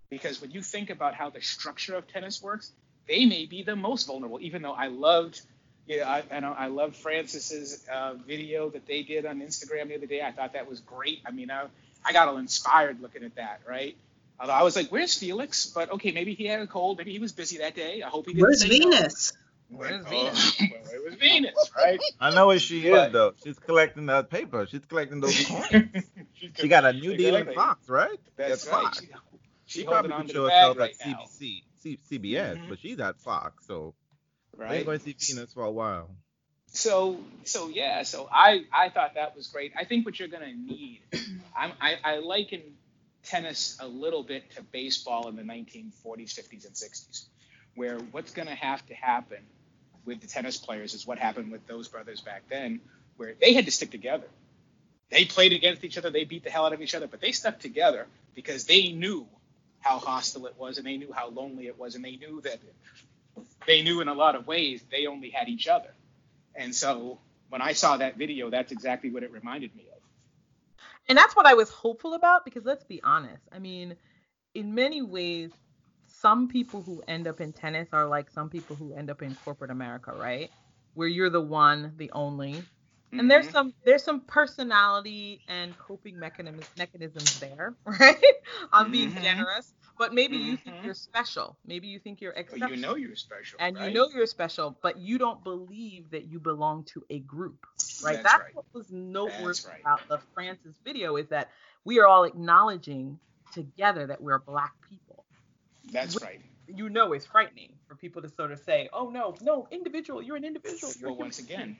Because 0.09 0.41
when 0.41 0.51
you 0.51 0.61
think 0.61 0.89
about 0.89 1.15
how 1.15 1.29
the 1.29 1.41
structure 1.41 1.95
of 1.95 2.07
tennis 2.07 2.41
works, 2.41 2.71
they 3.07 3.25
may 3.25 3.45
be 3.45 3.63
the 3.63 3.75
most 3.75 4.07
vulnerable, 4.07 4.39
even 4.41 4.61
though 4.61 4.73
I 4.73 4.87
loved 4.87 5.41
yeah, 5.87 6.09
I, 6.09 6.35
I, 6.35 6.39
know, 6.41 6.51
I 6.51 6.67
love 6.67 6.95
Frances's 6.95 7.85
uh, 7.91 8.15
video 8.15 8.69
that 8.71 8.85
they 8.85 9.03
did 9.03 9.25
on 9.25 9.39
Instagram 9.39 9.87
the 9.87 9.95
other 9.95 10.05
day. 10.05 10.21
I 10.21 10.31
thought 10.33 10.53
that 10.53 10.69
was 10.69 10.81
great. 10.81 11.21
I 11.25 11.31
mean, 11.31 11.49
I, 11.49 11.67
I 12.05 12.11
got 12.11 12.27
all 12.27 12.37
inspired 12.37 13.01
looking 13.01 13.23
at 13.23 13.35
that, 13.35 13.61
right? 13.67 13.95
Although 14.39 14.53
I 14.53 14.63
was 14.63 14.75
like, 14.75 14.89
"Where's 14.89 15.15
Felix?" 15.17 15.67
But 15.67 15.91
okay, 15.93 16.11
maybe 16.11 16.33
he 16.33 16.45
had 16.45 16.59
a 16.59 16.67
cold. 16.67 16.97
Maybe 16.97 17.11
he 17.11 17.19
was 17.19 17.31
busy 17.31 17.57
that 17.57 17.75
day. 17.75 18.03
I 18.03 18.09
hope 18.09 18.27
he 18.27 18.33
didn't. 18.33 18.43
Where's 18.43 18.63
Venus? 18.63 19.33
No. 19.33 19.39
Where's 19.69 20.05
oh, 20.05 20.09
Venus? 20.09 20.59
well, 20.59 20.93
it 20.93 21.05
was 21.05 21.15
Venus, 21.15 21.71
right? 21.75 21.99
I 22.19 22.33
know 22.33 22.47
where 22.47 22.59
she 22.59 22.89
but, 22.89 23.07
is 23.07 23.13
though. 23.13 23.33
She's 23.43 23.59
collecting 23.59 24.05
that 24.05 24.29
paper. 24.29 24.65
She's 24.65 24.85
collecting 24.85 25.19
those 25.19 25.45
coins. 25.45 26.05
she 26.53 26.67
got 26.67 26.85
a 26.85 26.93
new 26.93 27.11
exactly. 27.11 27.17
deal 27.17 27.35
in 27.35 27.53
Fox, 27.53 27.89
right? 27.89 28.19
That's, 28.37 28.63
That's 28.63 28.67
right. 28.67 28.83
Fox. 28.83 28.99
She, 28.99 29.07
she, 29.65 29.79
she 29.79 29.85
probably 29.85 30.11
could 30.11 30.31
show 30.31 30.45
herself 30.45 30.77
right 30.77 30.95
at 31.01 31.07
CBC, 31.07 31.63
C- 31.79 31.99
CBS, 32.09 32.55
mm-hmm. 32.55 32.69
but 32.69 32.79
she's 32.79 32.99
at 32.99 33.19
Fox, 33.19 33.67
so 33.67 33.93
right? 34.55 34.71
I 34.71 34.75
ain't 34.75 34.85
going 34.85 34.99
to 34.99 35.03
see 35.03 35.15
Venus 35.33 35.53
for 35.53 35.63
a 35.63 35.71
while. 35.71 36.09
So 36.67 37.19
so 37.43 37.69
yeah, 37.69 38.03
so 38.03 38.29
I 38.31 38.65
I 38.71 38.89
thought 38.89 39.15
that 39.15 39.35
was 39.35 39.47
great. 39.47 39.73
I 39.77 39.85
think 39.85 40.05
what 40.05 40.19
you're 40.19 40.27
gonna 40.27 40.53
need, 40.53 41.01
I'm, 41.57 41.71
I 41.81 41.95
I 42.03 42.17
liken 42.17 42.61
tennis 43.27 43.77
a 43.79 43.87
little 43.87 44.23
bit 44.23 44.51
to 44.51 44.63
baseball 44.63 45.27
in 45.27 45.35
the 45.35 45.43
1940s, 45.43 45.93
50s, 46.03 46.65
and 46.65 46.75
60s, 46.75 47.25
where 47.75 47.99
what's 48.11 48.31
gonna 48.31 48.55
have 48.55 48.85
to 48.87 48.93
happen 48.93 49.39
with 50.05 50.21
the 50.21 50.27
tennis 50.27 50.57
players 50.57 50.93
is 50.93 51.05
what 51.05 51.19
happened 51.19 51.51
with 51.51 51.67
those 51.67 51.87
brothers 51.87 52.21
back 52.21 52.43
then, 52.49 52.79
where 53.17 53.33
they 53.39 53.53
had 53.53 53.65
to 53.65 53.71
stick 53.71 53.91
together. 53.91 54.27
They 55.09 55.25
played 55.25 55.53
against 55.53 55.83
each 55.83 55.97
other, 55.97 56.09
they 56.09 56.23
beat 56.23 56.43
the 56.43 56.49
hell 56.49 56.65
out 56.65 56.73
of 56.73 56.81
each 56.81 56.95
other, 56.95 57.07
but 57.07 57.21
they 57.21 57.31
stuck 57.31 57.59
together 57.59 58.07
because 58.35 58.65
they 58.65 58.91
knew 58.91 59.27
how 59.79 59.99
hostile 59.99 60.47
it 60.47 60.55
was 60.57 60.77
and 60.77 60.87
they 60.87 60.97
knew 60.97 61.11
how 61.13 61.29
lonely 61.29 61.67
it 61.67 61.77
was 61.77 61.95
and 61.95 62.03
they 62.03 62.15
knew 62.17 62.41
that 62.41 62.59
they 63.65 63.83
knew 63.83 64.01
in 64.01 64.07
a 64.07 64.13
lot 64.13 64.35
of 64.35 64.47
ways 64.47 64.83
they 64.91 65.05
only 65.05 65.29
had 65.29 65.47
each 65.49 65.67
other. 65.67 65.93
And 66.55 66.73
so 66.73 67.19
when 67.49 67.61
I 67.61 67.73
saw 67.73 67.97
that 67.97 68.17
video, 68.17 68.49
that's 68.49 68.71
exactly 68.71 69.09
what 69.11 69.23
it 69.23 69.31
reminded 69.31 69.75
me 69.75 69.83
of. 69.93 69.96
And 71.09 71.17
that's 71.17 71.35
what 71.35 71.45
I 71.45 71.53
was 71.53 71.69
hopeful 71.69 72.13
about 72.13 72.43
because 72.45 72.65
let's 72.65 72.83
be 72.83 73.01
honest. 73.03 73.43
I 73.51 73.59
mean, 73.59 73.95
in 74.53 74.75
many 74.75 75.01
ways, 75.01 75.51
some 76.07 76.47
people 76.47 76.81
who 76.81 77.01
end 77.07 77.27
up 77.27 77.39
in 77.41 77.53
tennis 77.53 77.89
are 77.93 78.07
like 78.07 78.29
some 78.29 78.49
people 78.49 78.75
who 78.75 78.93
end 78.93 79.09
up 79.09 79.21
in 79.21 79.35
corporate 79.45 79.71
America, 79.71 80.13
right? 80.17 80.49
Where 80.95 81.07
you're 81.07 81.29
the 81.29 81.41
one, 81.41 81.93
the 81.97 82.11
only. 82.11 82.63
And 83.11 83.21
mm-hmm. 83.21 83.27
there's 83.29 83.49
some 83.49 83.73
there's 83.85 84.03
some 84.03 84.21
personality 84.21 85.41
and 85.47 85.77
coping 85.77 86.19
mechanisms 86.19 86.69
mechanisms 86.77 87.39
there, 87.39 87.75
right? 87.85 88.17
I'm 88.73 88.91
being 88.91 89.11
mm-hmm. 89.11 89.23
generous. 89.23 89.73
But 89.97 90.13
maybe 90.13 90.37
mm-hmm. 90.37 90.45
you 90.51 90.57
think 90.57 90.75
mm-hmm. 90.75 90.85
you're 90.85 90.93
special. 90.93 91.57
Maybe 91.65 91.87
you 91.87 91.99
think 91.99 92.21
you're 92.21 92.33
exceptional. 92.33 92.69
Well, 92.69 92.75
you 92.75 92.81
know 92.81 92.95
you're 92.95 93.15
special. 93.15 93.57
And 93.59 93.75
right? 93.75 93.87
you 93.87 93.93
know 93.93 94.07
you're 94.13 94.27
special, 94.27 94.77
but 94.81 94.99
you 94.99 95.17
don't 95.17 95.43
believe 95.43 96.11
that 96.11 96.25
you 96.25 96.39
belong 96.39 96.83
to 96.85 97.03
a 97.09 97.19
group. 97.19 97.65
Right? 98.03 98.13
That's, 98.13 98.23
That's 98.23 98.43
right. 98.43 98.55
what 98.55 98.65
was 98.73 98.91
noteworthy 98.91 99.67
right. 99.67 99.81
about 99.81 100.07
the 100.07 100.19
Frances 100.33 100.75
video 100.85 101.15
is 101.15 101.27
that 101.29 101.49
we 101.83 101.99
are 101.99 102.07
all 102.07 102.25
acknowledging 102.25 103.19
together 103.53 104.05
that 104.07 104.21
we're 104.21 104.39
black 104.39 104.73
people. 104.87 105.25
That's 105.91 106.15
Which, 106.15 106.23
right. 106.23 106.41
You 106.67 106.89
know 106.89 107.13
it's 107.13 107.25
frightening 107.25 107.73
for 107.87 107.95
people 107.95 108.21
to 108.21 108.29
sort 108.29 108.51
of 108.51 108.59
say, 108.59 108.89
Oh 108.91 109.09
no, 109.09 109.35
no, 109.41 109.67
individual, 109.71 110.21
you're 110.21 110.35
an 110.35 110.43
individual. 110.43 110.91
You're 110.99 111.11
well 111.11 111.19
once 111.19 111.39
again. 111.39 111.77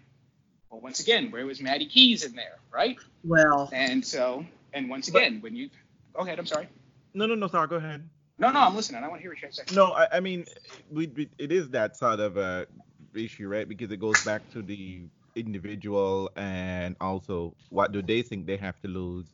Well 0.70 0.82
once 0.82 1.02
again, 1.02 1.30
where 1.30 1.46
was 1.46 1.62
Maddie 1.62 1.88
Keys 1.88 2.24
in 2.24 2.36
there, 2.36 2.58
right? 2.72 2.98
Well 3.24 3.70
and 3.74 4.06
so 4.06 4.46
and 4.74 4.90
once 4.90 5.08
again, 5.08 5.36
but, 5.36 5.44
when 5.44 5.56
you 5.56 5.70
go 6.14 6.22
ahead, 6.22 6.40
I'm 6.40 6.46
sorry. 6.46 6.70
No, 7.18 7.26
no, 7.26 7.36
no, 7.36 7.48
sorry. 7.48 7.68
Go 7.68 7.78
ahead. 7.78 8.08
No, 8.38 8.52
no, 8.52 8.60
I'm 8.62 8.76
listening. 8.76 9.04
I 9.04 9.08
want 9.08 9.20
to 9.20 9.24
hear 9.24 9.32
what 9.32 9.42
you 9.42 9.52
say. 9.52 9.64
No, 9.74 9.94
I, 9.94 10.18
I 10.18 10.20
mean, 10.20 10.46
we, 10.92 11.08
we, 11.08 11.30
it 11.40 11.52
is 11.52 11.72
that 11.72 11.98
sort 11.98 12.20
of 12.20 12.38
a 12.38 12.68
issue, 13.16 13.48
right? 13.48 13.68
Because 13.68 13.92
it 13.92 13.98
goes 13.98 14.22
back 14.22 14.48
to 14.52 14.62
the 14.62 15.08
individual 15.36 16.30
and 16.36 16.96
also 17.02 17.56
what 17.70 17.92
do 17.92 18.02
they 18.04 18.22
think 18.22 18.46
they 18.48 18.58
have 18.58 18.80
to 18.82 18.88
lose 18.88 19.28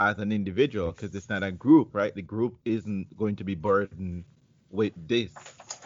as 0.00 0.18
an 0.18 0.32
individual 0.32 0.92
because 0.92 1.14
it's 1.14 1.28
not 1.28 1.42
a 1.42 1.52
group, 1.52 1.94
right? 1.94 2.14
The 2.14 2.22
group 2.22 2.58
isn't 2.64 3.16
going 3.16 3.36
to 3.36 3.44
be 3.44 3.54
burdened 3.54 4.24
with 4.70 4.94
this 4.96 5.32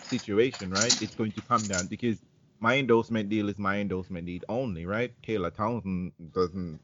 situation, 0.03 0.73
right? 0.73 0.97
It's 1.01 1.17
going 1.17 1.33
to 1.33 1.43
come 1.43 1.69
down 1.69 1.89
because 1.89 2.21
my 2.61 2.77
endorsement 2.77 3.29
deal 3.31 3.49
is 3.49 3.59
my 3.59 3.79
endorsement 3.79 4.27
deal 4.27 4.43
only, 4.49 4.87
right? 4.87 5.13
Taylor 5.25 5.51
Townsend 5.51 6.13
doesn't 6.33 6.81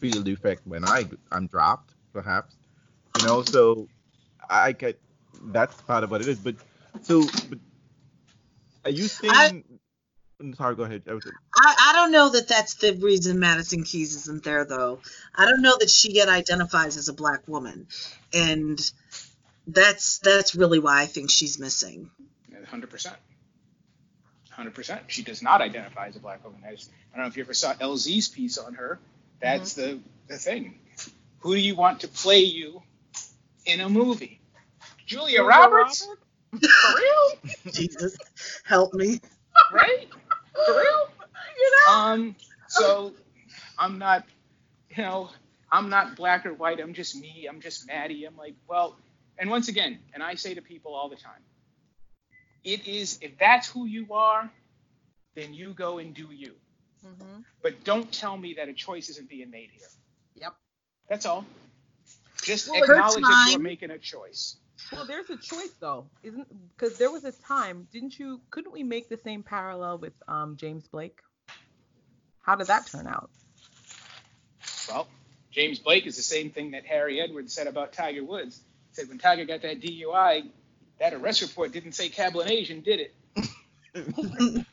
feel 0.00 0.22
the 0.22 0.32
effect 0.32 0.66
when 0.66 0.84
I 0.84 1.06
I'm 1.32 1.48
dropped, 1.48 1.94
perhaps. 2.12 2.56
You 3.18 3.26
know, 3.26 3.42
so 3.42 3.88
I 4.48 4.72
get 4.72 5.00
that's 5.42 5.80
part 5.82 6.04
of 6.04 6.10
what 6.10 6.20
it 6.20 6.28
is. 6.28 6.38
But 6.38 6.56
so, 7.02 7.24
but 7.48 7.58
are 8.84 8.90
you 8.90 9.08
saying? 9.08 9.32
I, 9.34 9.62
I'm 10.40 10.54
sorry, 10.54 10.76
go 10.76 10.84
ahead. 10.84 11.02
I, 11.08 11.12
I, 11.12 11.74
I 11.90 11.92
don't 11.94 12.12
know 12.12 12.30
that 12.30 12.46
that's 12.46 12.74
the 12.74 12.94
reason 12.94 13.40
Madison 13.40 13.82
Keys 13.82 14.14
isn't 14.14 14.44
there, 14.44 14.64
though. 14.64 15.00
I 15.34 15.46
don't 15.46 15.62
know 15.62 15.76
that 15.80 15.90
she 15.90 16.12
yet 16.12 16.28
identifies 16.28 16.96
as 16.96 17.08
a 17.08 17.12
black 17.12 17.46
woman, 17.48 17.88
and 18.32 18.78
that's 19.66 20.18
that's 20.18 20.54
really 20.54 20.78
why 20.78 21.02
I 21.02 21.06
think 21.06 21.30
she's 21.30 21.58
missing. 21.58 22.10
Hundred 22.66 22.90
percent. 22.90 23.16
Hundred 24.50 24.74
percent. 24.74 25.02
She 25.08 25.22
does 25.22 25.42
not 25.42 25.60
identify 25.60 26.08
as 26.08 26.16
a 26.16 26.20
black 26.20 26.44
woman. 26.44 26.60
I, 26.66 26.72
just, 26.72 26.90
I 27.12 27.16
don't 27.16 27.24
know 27.24 27.28
if 27.28 27.36
you 27.36 27.42
ever 27.42 27.54
saw 27.54 27.72
LZ's 27.74 28.28
piece 28.28 28.58
on 28.58 28.74
her. 28.74 28.98
That's 29.40 29.74
mm-hmm. 29.74 29.98
the 30.28 30.34
the 30.34 30.38
thing. 30.38 30.78
Who 31.40 31.54
do 31.54 31.60
you 31.60 31.74
want 31.76 32.00
to 32.00 32.08
play 32.08 32.40
you 32.40 32.82
in 33.68 33.80
a 33.80 33.88
movie. 33.88 34.40
Julia, 35.06 35.38
Julia 35.38 35.42
Roberts? 35.44 36.08
Roberts? 36.52 36.74
For 36.74 36.96
real? 36.96 37.52
Jesus, 37.72 38.16
help 38.64 38.94
me. 38.94 39.20
Right? 39.72 40.08
For 40.66 40.72
real? 40.72 41.08
You 41.58 41.72
know? 41.88 41.92
Um, 41.92 42.36
so 42.68 43.12
I'm 43.76 43.98
not, 43.98 44.24
you 44.96 45.02
know, 45.02 45.30
I'm 45.72 45.88
not 45.90 46.14
black 46.14 46.46
or 46.46 46.54
white. 46.54 46.78
I'm 46.78 46.94
just 46.94 47.16
me. 47.16 47.48
I'm 47.50 47.60
just 47.60 47.88
Maddie. 47.88 48.24
I'm 48.26 48.36
like, 48.36 48.54
well, 48.68 48.96
and 49.38 49.50
once 49.50 49.66
again, 49.66 49.98
and 50.14 50.22
I 50.22 50.36
say 50.36 50.54
to 50.54 50.62
people 50.62 50.94
all 50.94 51.08
the 51.08 51.16
time, 51.16 51.42
it 52.62 52.86
is 52.86 53.18
if 53.22 53.36
that's 53.38 53.68
who 53.68 53.86
you 53.86 54.06
are, 54.12 54.48
then 55.34 55.52
you 55.52 55.72
go 55.74 55.98
and 55.98 56.14
do 56.14 56.28
you. 56.32 56.52
Mm-hmm. 57.04 57.40
But 57.60 57.82
don't 57.82 58.12
tell 58.12 58.36
me 58.36 58.54
that 58.54 58.68
a 58.68 58.72
choice 58.72 59.08
isn't 59.08 59.28
being 59.28 59.50
made 59.50 59.70
here. 59.72 59.88
Yep. 60.36 60.54
That's 61.08 61.26
all. 61.26 61.44
Just 62.48 62.70
well, 62.70 62.82
acknowledge 62.82 63.20
that 63.20 63.48
you're 63.50 63.60
making 63.60 63.90
a 63.90 63.98
choice. 63.98 64.56
Well, 64.90 65.04
there's 65.04 65.28
a 65.28 65.36
choice 65.36 65.74
though, 65.80 66.06
isn't? 66.22 66.48
Because 66.74 66.96
there 66.96 67.10
was 67.10 67.24
a 67.24 67.32
time, 67.32 67.86
didn't 67.92 68.18
you? 68.18 68.40
Couldn't 68.48 68.72
we 68.72 68.82
make 68.82 69.10
the 69.10 69.18
same 69.18 69.42
parallel 69.42 69.98
with 69.98 70.14
um, 70.26 70.56
James 70.56 70.88
Blake? 70.88 71.20
How 72.40 72.56
did 72.56 72.68
that 72.68 72.86
turn 72.86 73.06
out? 73.06 73.28
Well, 74.88 75.08
James 75.50 75.78
Blake 75.78 76.06
is 76.06 76.16
the 76.16 76.22
same 76.22 76.48
thing 76.48 76.70
that 76.70 76.86
Harry 76.86 77.20
Edwards 77.20 77.52
said 77.52 77.66
about 77.66 77.92
Tiger 77.92 78.24
Woods. 78.24 78.62
He 78.88 78.94
said 78.94 79.10
when 79.10 79.18
Tiger 79.18 79.44
got 79.44 79.60
that 79.60 79.82
DUI, 79.82 80.48
that 81.00 81.12
arrest 81.12 81.42
report 81.42 81.72
didn't 81.72 81.92
say 81.92 82.08
Cablinasian, 82.08 82.82
did 82.82 83.00
it? 83.00 83.14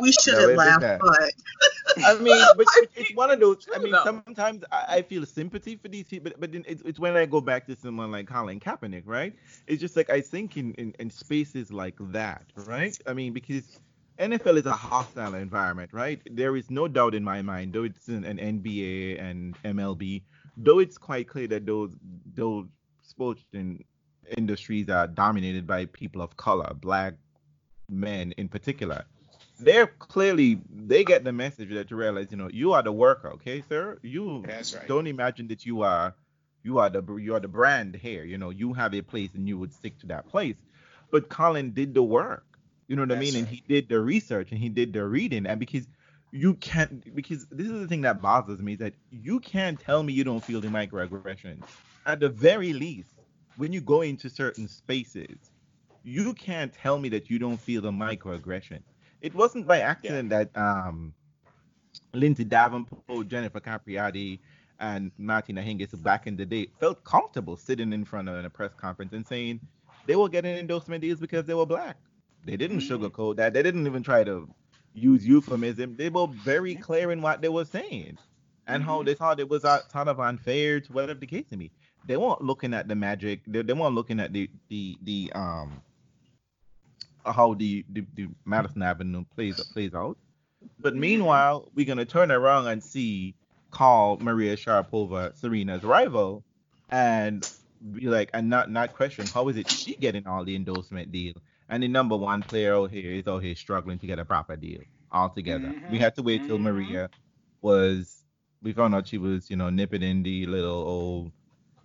we 0.00 0.12
shouldn't 0.12 0.48
no, 0.48 0.54
laugh, 0.54 0.80
but 0.80 1.32
I 2.04 2.18
mean, 2.18 2.44
but 2.56 2.66
it's 2.96 3.14
one 3.14 3.30
of 3.30 3.40
those. 3.40 3.68
I 3.74 3.78
mean, 3.78 3.94
sometimes 4.04 4.64
I 4.70 5.02
feel 5.02 5.24
sympathy 5.26 5.76
for 5.76 5.88
these 5.88 6.06
people, 6.06 6.32
but 6.38 6.52
then 6.52 6.64
it's, 6.66 6.82
it's 6.82 6.98
when 6.98 7.16
I 7.16 7.26
go 7.26 7.40
back 7.40 7.66
to 7.66 7.76
someone 7.76 8.10
like 8.10 8.26
Colin 8.26 8.60
Kaepernick, 8.60 9.02
right? 9.06 9.34
It's 9.66 9.80
just 9.80 9.96
like 9.96 10.10
I 10.10 10.20
think 10.20 10.56
in, 10.56 10.74
in, 10.74 10.94
in 10.98 11.10
spaces 11.10 11.72
like 11.72 11.96
that, 12.12 12.44
right? 12.66 12.96
I 13.06 13.12
mean, 13.12 13.32
because 13.32 13.80
NFL 14.18 14.58
is 14.58 14.66
a 14.66 14.72
hostile 14.72 15.34
environment, 15.34 15.92
right? 15.92 16.20
There 16.30 16.56
is 16.56 16.70
no 16.70 16.88
doubt 16.88 17.14
in 17.14 17.22
my 17.24 17.42
mind, 17.42 17.72
though 17.72 17.84
it's 17.84 18.08
an, 18.08 18.24
an 18.24 18.38
NBA 18.38 19.20
and 19.22 19.56
MLB, 19.62 20.22
though 20.56 20.78
it's 20.78 20.98
quite 20.98 21.28
clear 21.28 21.46
that 21.48 21.66
those 21.66 21.94
those 22.34 22.66
sports 23.02 23.42
and 23.52 23.84
industries 24.36 24.88
are 24.88 25.06
dominated 25.06 25.66
by 25.66 25.86
people 25.86 26.20
of 26.20 26.36
color, 26.36 26.72
black 26.74 27.14
men 27.90 28.32
in 28.32 28.48
particular 28.48 29.04
they're 29.58 29.86
clearly 29.88 30.60
they 30.70 31.04
get 31.04 31.24
the 31.24 31.32
message 31.32 31.70
that 31.70 31.90
you 31.90 31.96
realize, 31.96 32.28
you 32.30 32.36
know, 32.36 32.48
you 32.52 32.72
are 32.72 32.82
the 32.82 32.92
worker, 32.92 33.30
okay, 33.34 33.62
sir. 33.68 33.98
You 34.02 34.42
That's 34.46 34.74
right. 34.74 34.86
don't 34.88 35.06
imagine 35.06 35.48
that 35.48 35.66
you 35.66 35.82
are 35.82 36.14
You 36.64 36.78
are 36.78 36.90
the 36.90 37.02
you 37.16 37.34
are 37.34 37.40
the 37.40 37.48
brand 37.48 37.94
here. 37.96 38.24
You 38.24 38.38
know, 38.38 38.50
you 38.50 38.72
have 38.74 38.94
a 38.94 39.02
place 39.02 39.34
and 39.34 39.48
you 39.48 39.58
would 39.58 39.72
stick 39.72 39.98
to 40.00 40.06
that 40.08 40.28
place. 40.28 40.56
But 41.10 41.28
Colin 41.28 41.72
did 41.72 41.94
the 41.94 42.02
work. 42.02 42.44
You 42.88 42.96
know 42.96 43.02
what 43.02 43.12
I 43.12 43.16
That's 43.16 43.32
mean? 43.32 43.36
And 43.36 43.48
he 43.48 43.62
did 43.68 43.88
the 43.88 44.00
research 44.00 44.50
and 44.52 44.60
he 44.60 44.68
did 44.68 44.92
the 44.92 45.04
reading. 45.06 45.46
And 45.46 45.58
because 45.60 45.86
you 46.32 46.54
can't 46.54 47.14
because 47.14 47.46
this 47.50 47.68
is 47.68 47.80
the 47.80 47.88
thing 47.88 48.02
that 48.02 48.20
bothers 48.20 48.60
me 48.60 48.72
is 48.74 48.78
that 48.80 48.94
you 49.10 49.40
can't 49.40 49.78
tell 49.80 50.02
me 50.02 50.12
you 50.12 50.24
don't 50.24 50.44
feel 50.44 50.60
the 50.60 50.68
microaggressions. 50.68 51.64
At 52.06 52.20
the 52.20 52.28
very 52.28 52.72
least, 52.72 53.14
when 53.56 53.72
you 53.72 53.80
go 53.80 54.02
into 54.02 54.28
certain 54.30 54.68
spaces, 54.68 55.50
you 56.02 56.34
can't 56.34 56.72
tell 56.72 56.98
me 56.98 57.08
that 57.10 57.30
you 57.30 57.38
don't 57.38 57.58
feel 57.60 57.82
the 57.82 57.90
microaggression. 57.92 58.80
It 59.20 59.34
wasn't 59.34 59.66
by 59.66 59.80
accident 59.80 60.30
that 60.30 60.56
um 60.56 61.14
Lindsay 62.14 62.44
Davenport, 62.44 63.28
Jennifer 63.28 63.60
Capriati, 63.60 64.40
and 64.80 65.10
Martina 65.18 65.60
Hingis 65.62 66.00
back 66.02 66.26
in 66.26 66.36
the 66.36 66.46
day 66.46 66.68
felt 66.78 67.02
comfortable 67.04 67.56
sitting 67.56 67.92
in 67.92 68.04
front 68.04 68.28
of 68.28 68.44
a 68.44 68.50
press 68.50 68.72
conference 68.74 69.12
and 69.12 69.26
saying 69.26 69.60
they 70.06 70.16
were 70.16 70.28
getting 70.28 70.56
endorsement 70.56 71.02
deals 71.02 71.20
because 71.20 71.44
they 71.46 71.54
were 71.54 71.66
black. 71.66 71.96
They 72.44 72.56
didn't 72.56 72.80
Mhm. 72.80 72.88
sugarcoat 73.10 73.36
that. 73.36 73.52
They 73.52 73.62
didn't 73.62 73.86
even 73.86 74.02
try 74.02 74.24
to 74.24 74.48
use 74.94 75.26
euphemism. 75.26 75.96
They 75.96 76.08
were 76.08 76.28
very 76.28 76.74
clear 76.76 77.10
in 77.10 77.20
what 77.20 77.42
they 77.42 77.48
were 77.48 77.64
saying 77.64 78.18
and 78.66 78.82
how 78.82 79.02
Mhm. 79.02 79.06
they 79.06 79.14
thought 79.14 79.40
it 79.40 79.48
was 79.48 79.64
uh, 79.64 79.86
sort 79.88 80.08
of 80.08 80.20
unfair 80.20 80.80
to 80.80 80.92
whatever 80.92 81.18
the 81.20 81.26
case 81.26 81.50
may 81.50 81.56
be. 81.56 81.72
They 82.06 82.16
weren't 82.16 82.42
looking 82.42 82.72
at 82.72 82.88
the 82.88 82.94
magic. 82.94 83.42
They, 83.46 83.62
they 83.62 83.72
weren't 83.74 83.94
looking 83.94 84.20
at 84.20 84.32
the 84.32 84.48
the 84.68 84.98
the 85.02 85.32
um 85.34 85.82
how 87.32 87.54
the 87.54 87.84
the, 87.90 88.04
the 88.14 88.28
Madison 88.44 88.82
Avenue 88.82 89.24
plays 89.34 89.60
plays 89.72 89.94
out. 89.94 90.16
But 90.80 90.94
meanwhile, 90.96 91.70
we're 91.74 91.86
gonna 91.86 92.04
turn 92.04 92.30
around 92.30 92.66
and 92.66 92.82
see 92.82 93.34
call 93.70 94.18
Maria 94.18 94.56
Sharapova 94.56 95.34
Serena's 95.36 95.82
rival, 95.84 96.44
and 96.90 97.46
be 97.92 98.08
like, 98.08 98.30
and 98.34 98.48
not 98.48 98.70
not 98.70 98.92
question 98.94 99.26
how 99.26 99.48
is 99.48 99.56
it 99.56 99.68
she 99.70 99.94
getting 99.96 100.26
all 100.26 100.44
the 100.44 100.56
endorsement 100.56 101.12
deal, 101.12 101.34
and 101.68 101.82
the 101.82 101.88
number 101.88 102.16
one 102.16 102.42
player 102.42 102.74
out 102.74 102.90
here 102.90 103.12
is 103.12 103.26
out 103.28 103.42
here 103.42 103.54
struggling 103.54 103.98
to 103.98 104.06
get 104.06 104.18
a 104.18 104.24
proper 104.24 104.56
deal 104.56 104.80
altogether. 105.12 105.74
We 105.90 105.98
Mhm, 105.98 106.00
had 106.00 106.14
to 106.16 106.22
wait 106.22 106.46
till 106.46 106.58
mhm. 106.58 106.62
Maria 106.62 107.10
was. 107.60 108.24
We 108.62 108.72
found 108.72 108.94
out 108.94 109.06
she 109.06 109.18
was, 109.18 109.50
you 109.50 109.56
know, 109.56 109.70
nipping 109.70 110.02
in 110.02 110.22
the 110.22 110.46
little 110.46 110.82
old 110.82 111.32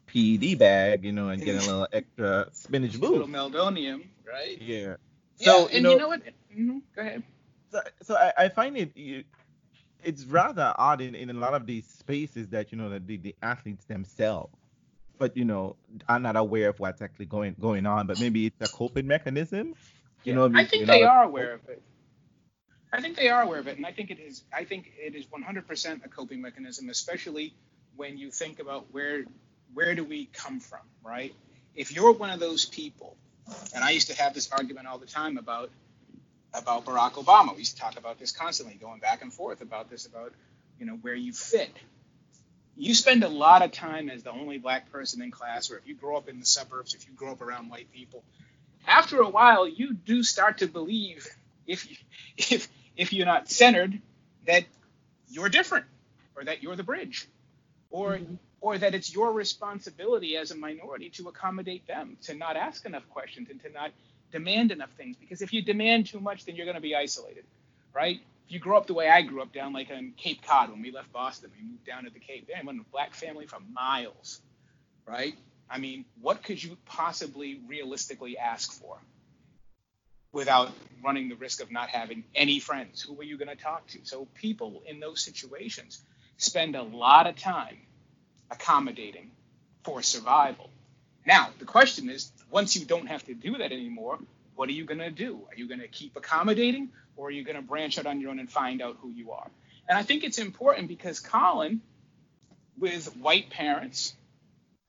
PED 0.07 0.55
bag, 0.55 1.05
you 1.05 1.11
know, 1.11 1.29
and 1.29 1.43
getting 1.43 1.61
a 1.61 1.65
little 1.65 1.87
extra 1.91 2.47
spinach 2.51 2.99
boost. 2.99 3.11
little 3.13 3.27
meldonium, 3.27 4.07
right? 4.25 4.59
Yeah. 4.61 4.95
Yeah, 5.39 5.59
So 5.59 5.69
and 5.73 5.73
you 5.73 5.81
know, 5.81 5.95
you 5.95 5.97
know 5.97 6.09
what? 6.09 6.21
hmm 6.53 6.79
Go 6.95 7.01
ahead. 7.03 7.23
so, 7.71 7.81
so 8.03 8.15
I, 8.15 8.33
I 8.45 8.49
find 8.49 8.77
it 8.77 8.97
you- 8.97 9.25
it's 10.03 10.25
rather 10.25 10.73
odd 10.77 11.01
in, 11.01 11.15
in 11.15 11.29
a 11.29 11.33
lot 11.33 11.53
of 11.55 11.65
these 11.67 11.87
spaces 11.87 12.49
that 12.49 12.71
you 12.71 12.77
know 12.77 12.89
that 12.89 13.07
the, 13.07 13.17
the 13.17 13.35
athletes 13.43 13.85
themselves 13.85 14.53
but 15.19 15.35
you 15.37 15.45
know 15.45 15.77
are 16.09 16.19
not 16.19 16.37
aware 16.37 16.69
of 16.69 16.79
what's 16.79 17.01
actually 17.01 17.25
going 17.27 17.55
going 17.59 17.85
on 17.85 18.07
but 18.07 18.19
maybe 18.19 18.45
it's 18.47 18.61
a 18.61 18.69
coping 18.69 19.07
mechanism 19.07 19.75
you 20.25 20.33
Yeah, 20.33 20.35
know 20.35 20.45
I 20.45 20.49
mean? 20.49 20.63
I 20.63 20.65
think 20.65 20.87
you 20.87 20.87
they 20.87 21.03
are 21.03 21.23
aware 21.23 21.53
of 21.53 21.61
it. 21.69 21.81
I 22.93 23.01
think 23.01 23.17
they 23.17 23.29
are 23.29 23.43
aware 23.43 23.59
of 23.59 23.67
it, 23.67 23.77
and 23.77 23.85
I 23.85 23.93
think 23.93 24.11
it 24.11 24.19
is. 24.19 24.43
I 24.53 24.65
think 24.65 24.91
it 24.97 25.15
is 25.15 25.27
100% 25.27 26.05
a 26.05 26.09
coping 26.09 26.41
mechanism, 26.41 26.89
especially 26.89 27.53
when 27.97 28.17
you 28.17 28.31
think 28.31 28.59
about 28.59 28.87
where 28.93 29.25
where 29.75 29.95
do 29.95 30.03
we 30.05 30.27
come 30.33 30.59
from, 30.61 30.81
right? 31.05 31.35
If 31.75 31.93
you're 31.93 32.13
one 32.13 32.31
of 32.31 32.39
those 32.41 32.65
people, 32.65 33.17
and 33.73 33.83
I 33.83 33.91
used 33.91 34.07
to 34.07 34.15
have 34.15 34.33
this 34.33 34.51
argument 34.51 34.87
all 34.87 34.97
the 34.97 35.05
time 35.05 35.37
about 35.37 35.69
about 36.53 36.85
Barack 36.85 37.13
Obama. 37.13 37.53
We 37.53 37.59
used 37.59 37.75
to 37.75 37.81
talk 37.81 37.97
about 37.97 38.19
this 38.19 38.31
constantly, 38.31 38.75
going 38.75 38.99
back 38.99 39.23
and 39.23 39.33
forth 39.33 39.61
about 39.61 39.89
this, 39.89 40.05
about 40.05 40.33
you 40.79 40.85
know 40.85 40.93
where 41.01 41.15
you 41.15 41.33
fit. 41.33 41.71
You 42.75 42.95
spend 42.95 43.23
a 43.23 43.29
lot 43.29 43.61
of 43.61 43.71
time 43.71 44.09
as 44.09 44.23
the 44.23 44.31
only 44.31 44.57
black 44.57 44.91
person 44.91 45.21
in 45.21 45.31
class, 45.31 45.69
or 45.71 45.77
if 45.77 45.87
you 45.87 45.95
grow 45.95 46.17
up 46.17 46.27
in 46.27 46.39
the 46.39 46.45
suburbs, 46.45 46.95
if 46.95 47.07
you 47.07 47.13
grow 47.13 47.31
up 47.31 47.41
around 47.41 47.69
white 47.69 47.91
people, 47.91 48.23
after 48.87 49.21
a 49.21 49.29
while, 49.29 49.67
you 49.67 49.93
do 49.93 50.23
start 50.23 50.59
to 50.59 50.67
believe, 50.67 51.27
if 51.67 51.89
you, 51.89 51.97
if 52.37 52.67
if 52.95 53.13
you're 53.13 53.25
not 53.25 53.49
centered, 53.49 53.99
that 54.45 54.65
you're 55.29 55.49
different, 55.49 55.85
or 56.35 56.43
that 56.43 56.61
you're 56.61 56.75
the 56.75 56.83
bridge, 56.83 57.27
or 57.89 58.13
mm-hmm. 58.13 58.35
Or 58.63 58.77
that 58.77 58.95
it's 58.95 59.13
your 59.13 59.33
responsibility 59.33 60.37
as 60.37 60.51
a 60.51 60.55
minority 60.55 61.09
to 61.09 61.27
accommodate 61.27 61.85
them, 61.85 62.15
to 62.21 62.33
not 62.33 62.55
ask 62.55 62.85
enough 62.85 63.07
questions, 63.09 63.49
and 63.49 63.61
to 63.61 63.69
not 63.69 63.91
demand 64.31 64.71
enough 64.71 64.91
things. 64.95 65.17
Because 65.17 65.41
if 65.41 65.51
you 65.51 65.61
demand 65.61 66.05
too 66.05 66.21
much, 66.21 66.45
then 66.45 66.55
you're 66.55 66.65
going 66.65 66.77
to 66.77 66.81
be 66.81 66.95
isolated, 66.95 67.43
right? 67.93 68.21
If 68.45 68.53
you 68.53 68.59
grow 68.59 68.77
up 68.77 68.87
the 68.87 68.93
way 68.93 69.09
I 69.09 69.21
grew 69.21 69.41
up 69.41 69.51
down 69.51 69.73
like 69.73 69.89
in 69.89 70.13
Cape 70.15 70.45
Cod 70.47 70.71
when 70.71 70.81
we 70.81 70.91
left 70.91 71.11
Boston, 71.11 71.51
we 71.57 71.61
moved 71.61 71.85
down 71.85 72.05
to 72.05 72.09
the 72.09 72.21
Cape. 72.21 72.47
Damn, 72.47 72.65
went 72.65 72.79
a 72.79 72.89
black 72.89 73.13
family 73.13 73.47
for 73.47 73.59
miles, 73.73 74.39
right? 75.05 75.35
I 75.69 75.77
mean, 75.77 76.05
what 76.21 76.41
could 76.41 76.63
you 76.63 76.77
possibly 76.85 77.59
realistically 77.67 78.37
ask 78.37 78.71
for 78.71 78.97
without 80.31 80.71
running 81.03 81.27
the 81.27 81.35
risk 81.35 81.61
of 81.61 81.69
not 81.69 81.89
having 81.89 82.23
any 82.33 82.59
friends? 82.61 83.01
Who 83.01 83.19
are 83.19 83.25
you 83.25 83.37
going 83.37 83.49
to 83.49 83.61
talk 83.61 83.87
to? 83.87 83.99
So 84.03 84.25
people 84.35 84.83
in 84.85 85.01
those 85.01 85.21
situations 85.21 86.01
spend 86.37 86.77
a 86.77 86.83
lot 86.83 87.27
of 87.27 87.35
time 87.35 87.79
accommodating 88.51 89.31
for 89.83 90.01
survival. 90.01 90.69
Now, 91.25 91.49
the 91.59 91.65
question 91.65 92.09
is, 92.09 92.31
once 92.49 92.75
you 92.75 92.85
don't 92.85 93.07
have 93.07 93.23
to 93.25 93.33
do 93.33 93.57
that 93.57 93.71
anymore, 93.71 94.19
what 94.55 94.69
are 94.69 94.73
you 94.73 94.85
going 94.85 94.99
to 94.99 95.11
do? 95.11 95.41
Are 95.49 95.55
you 95.55 95.67
going 95.67 95.79
to 95.79 95.87
keep 95.87 96.15
accommodating 96.15 96.89
or 97.15 97.27
are 97.27 97.31
you 97.31 97.43
going 97.43 97.55
to 97.55 97.61
branch 97.61 97.97
out 97.97 98.05
on 98.05 98.19
your 98.19 98.29
own 98.29 98.39
and 98.39 98.51
find 98.51 98.81
out 98.81 98.97
who 99.01 99.09
you 99.09 99.31
are? 99.31 99.49
And 99.87 99.97
I 99.97 100.03
think 100.03 100.23
it's 100.23 100.37
important 100.37 100.87
because 100.87 101.19
Colin, 101.19 101.81
with 102.77 103.15
white 103.17 103.49
parents, 103.49 104.13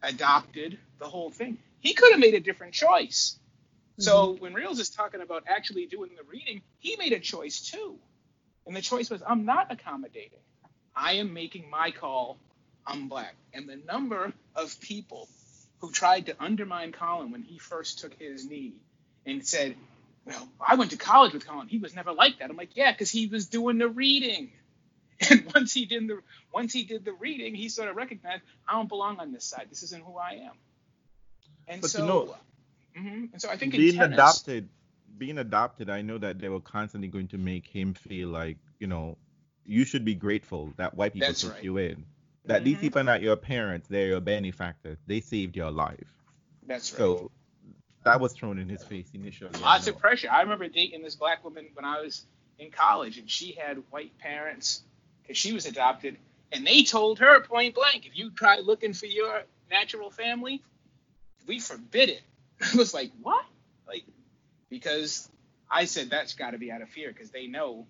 adopted 0.02 0.78
the 0.98 1.06
whole 1.06 1.30
thing. 1.30 1.58
He 1.80 1.94
could 1.94 2.12
have 2.12 2.20
made 2.20 2.34
a 2.34 2.40
different 2.40 2.74
choice. 2.74 3.38
So 3.98 4.28
mm-hmm. 4.28 4.42
when 4.42 4.54
Reels 4.54 4.80
is 4.80 4.90
talking 4.90 5.20
about 5.20 5.44
actually 5.46 5.86
doing 5.86 6.10
the 6.16 6.24
reading, 6.24 6.62
he 6.78 6.96
made 6.96 7.12
a 7.12 7.20
choice 7.20 7.60
too. 7.60 7.96
And 8.66 8.74
the 8.74 8.80
choice 8.80 9.10
was 9.10 9.22
I'm 9.26 9.44
not 9.44 9.70
accommodating. 9.70 10.38
I 10.96 11.14
am 11.14 11.32
making 11.34 11.68
my 11.70 11.90
call. 11.90 12.38
I'm 12.86 13.08
black. 13.08 13.34
And 13.52 13.68
the 13.68 13.76
number 13.76 14.32
of 14.54 14.80
people 14.80 15.28
who 15.78 15.90
tried 15.90 16.26
to 16.26 16.36
undermine 16.42 16.92
Colin 16.92 17.30
when 17.30 17.42
he 17.42 17.58
first 17.58 17.98
took 18.00 18.14
his 18.14 18.48
knee 18.48 18.74
and 19.26 19.46
said, 19.46 19.76
Well, 20.24 20.48
I 20.60 20.76
went 20.76 20.90
to 20.92 20.96
college 20.96 21.32
with 21.32 21.46
Colin. 21.46 21.68
He 21.68 21.78
was 21.78 21.94
never 21.94 22.12
like 22.12 22.38
that. 22.38 22.50
I'm 22.50 22.56
like, 22.56 22.76
Yeah, 22.76 22.92
because 22.92 23.10
he 23.10 23.26
was 23.26 23.46
doing 23.46 23.78
the 23.78 23.88
reading. 23.88 24.52
And 25.30 25.48
once 25.54 25.72
he 25.72 25.86
did 25.86 26.08
the 26.08 26.18
once 26.52 26.72
he 26.72 26.82
did 26.82 27.04
the 27.04 27.12
reading, 27.12 27.54
he 27.54 27.68
sort 27.68 27.88
of 27.88 27.94
recognized 27.94 28.42
I 28.68 28.72
don't 28.72 28.88
belong 28.88 29.20
on 29.20 29.32
this 29.32 29.44
side. 29.44 29.68
This 29.70 29.84
isn't 29.84 30.02
who 30.04 30.16
I 30.18 30.46
am. 30.46 30.52
And 31.68 31.80
But 31.80 31.94
you 31.94 32.00
so, 32.00 32.06
know, 32.06 32.36
mhm. 32.98 33.32
and 33.32 33.40
so 33.40 33.48
I 33.48 33.56
think 33.56 33.74
in 33.74 33.80
being 33.80 33.94
tennis, 33.94 34.14
adopted 34.14 34.68
being 35.16 35.38
adopted 35.38 35.90
i 35.90 36.02
know 36.02 36.18
that 36.18 36.38
they 36.38 36.48
were 36.48 36.60
constantly 36.60 37.08
going 37.08 37.28
to 37.28 37.38
make 37.38 37.66
him 37.66 37.94
feel 37.94 38.28
like 38.28 38.58
you 38.78 38.86
know 38.86 39.16
you 39.64 39.84
should 39.84 40.04
be 40.04 40.14
grateful 40.14 40.72
that 40.76 40.94
white 40.94 41.12
people 41.12 41.32
took 41.32 41.52
right. 41.52 41.64
you 41.64 41.78
in 41.78 42.04
that 42.46 42.64
these 42.64 42.76
Mhm. 42.76 42.80
people 42.80 43.00
are 43.00 43.04
not 43.04 43.22
your 43.22 43.36
parents 43.36 43.88
they're 43.88 44.08
your 44.08 44.20
benefactors 44.20 44.98
they 45.06 45.20
saved 45.20 45.56
your 45.56 45.70
life 45.70 46.06
That's 46.66 46.92
right. 46.92 46.98
so 46.98 47.30
that 48.04 48.20
was 48.20 48.32
thrown 48.34 48.58
in 48.58 48.68
his 48.68 48.84
face 48.84 49.10
initially 49.14 49.50
I 49.54 49.60
Lots 49.60 49.86
of 49.88 49.98
pressure. 49.98 50.28
I 50.30 50.42
remember 50.42 50.68
dating 50.68 51.02
this 51.02 51.16
black 51.16 51.42
woman 51.42 51.68
when 51.74 51.84
I 51.84 52.00
was 52.00 52.26
in 52.58 52.70
college, 52.70 53.18
and 53.18 53.30
she 53.30 53.52
had 53.52 53.78
white 53.90 54.16
parents 54.18 54.82
because 55.22 55.36
she 55.36 55.52
was 55.52 55.66
adopted, 55.66 56.18
and 56.52 56.66
they 56.66 56.84
told 56.84 57.18
her 57.18 57.40
point 57.40 57.74
blank, 57.74 58.06
if 58.06 58.16
you 58.16 58.30
try 58.30 58.58
looking 58.58 58.92
for 58.92 59.06
your 59.06 59.42
natural 59.70 60.10
family, 60.10 60.62
we 61.46 61.58
forbid 61.58 62.10
it. 62.10 62.22
I 62.60 62.76
was 62.76 62.94
like, 62.94 63.10
what? 63.22 63.44
Like, 63.88 64.04
because 64.70 65.28
I 65.70 65.86
said 65.86 66.10
that's 66.10 66.34
got 66.34 66.50
to 66.50 66.58
be 66.58 66.70
out 66.70 66.82
of 66.82 66.88
fear 66.90 67.10
because 67.12 67.30
they 67.30 67.46
know 67.46 67.86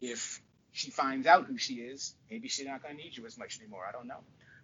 if 0.00 0.40
she 0.72 0.90
finds 0.90 1.26
out 1.26 1.46
who 1.46 1.58
she 1.58 1.74
is, 1.74 2.14
maybe 2.30 2.48
she's 2.48 2.66
not 2.66 2.82
going 2.82 2.96
to 2.96 3.02
need 3.02 3.16
you 3.16 3.26
as 3.26 3.38
much 3.38 3.58
anymore. 3.60 3.84
I 3.88 3.92
don't 3.92 4.06
know. 4.06 4.20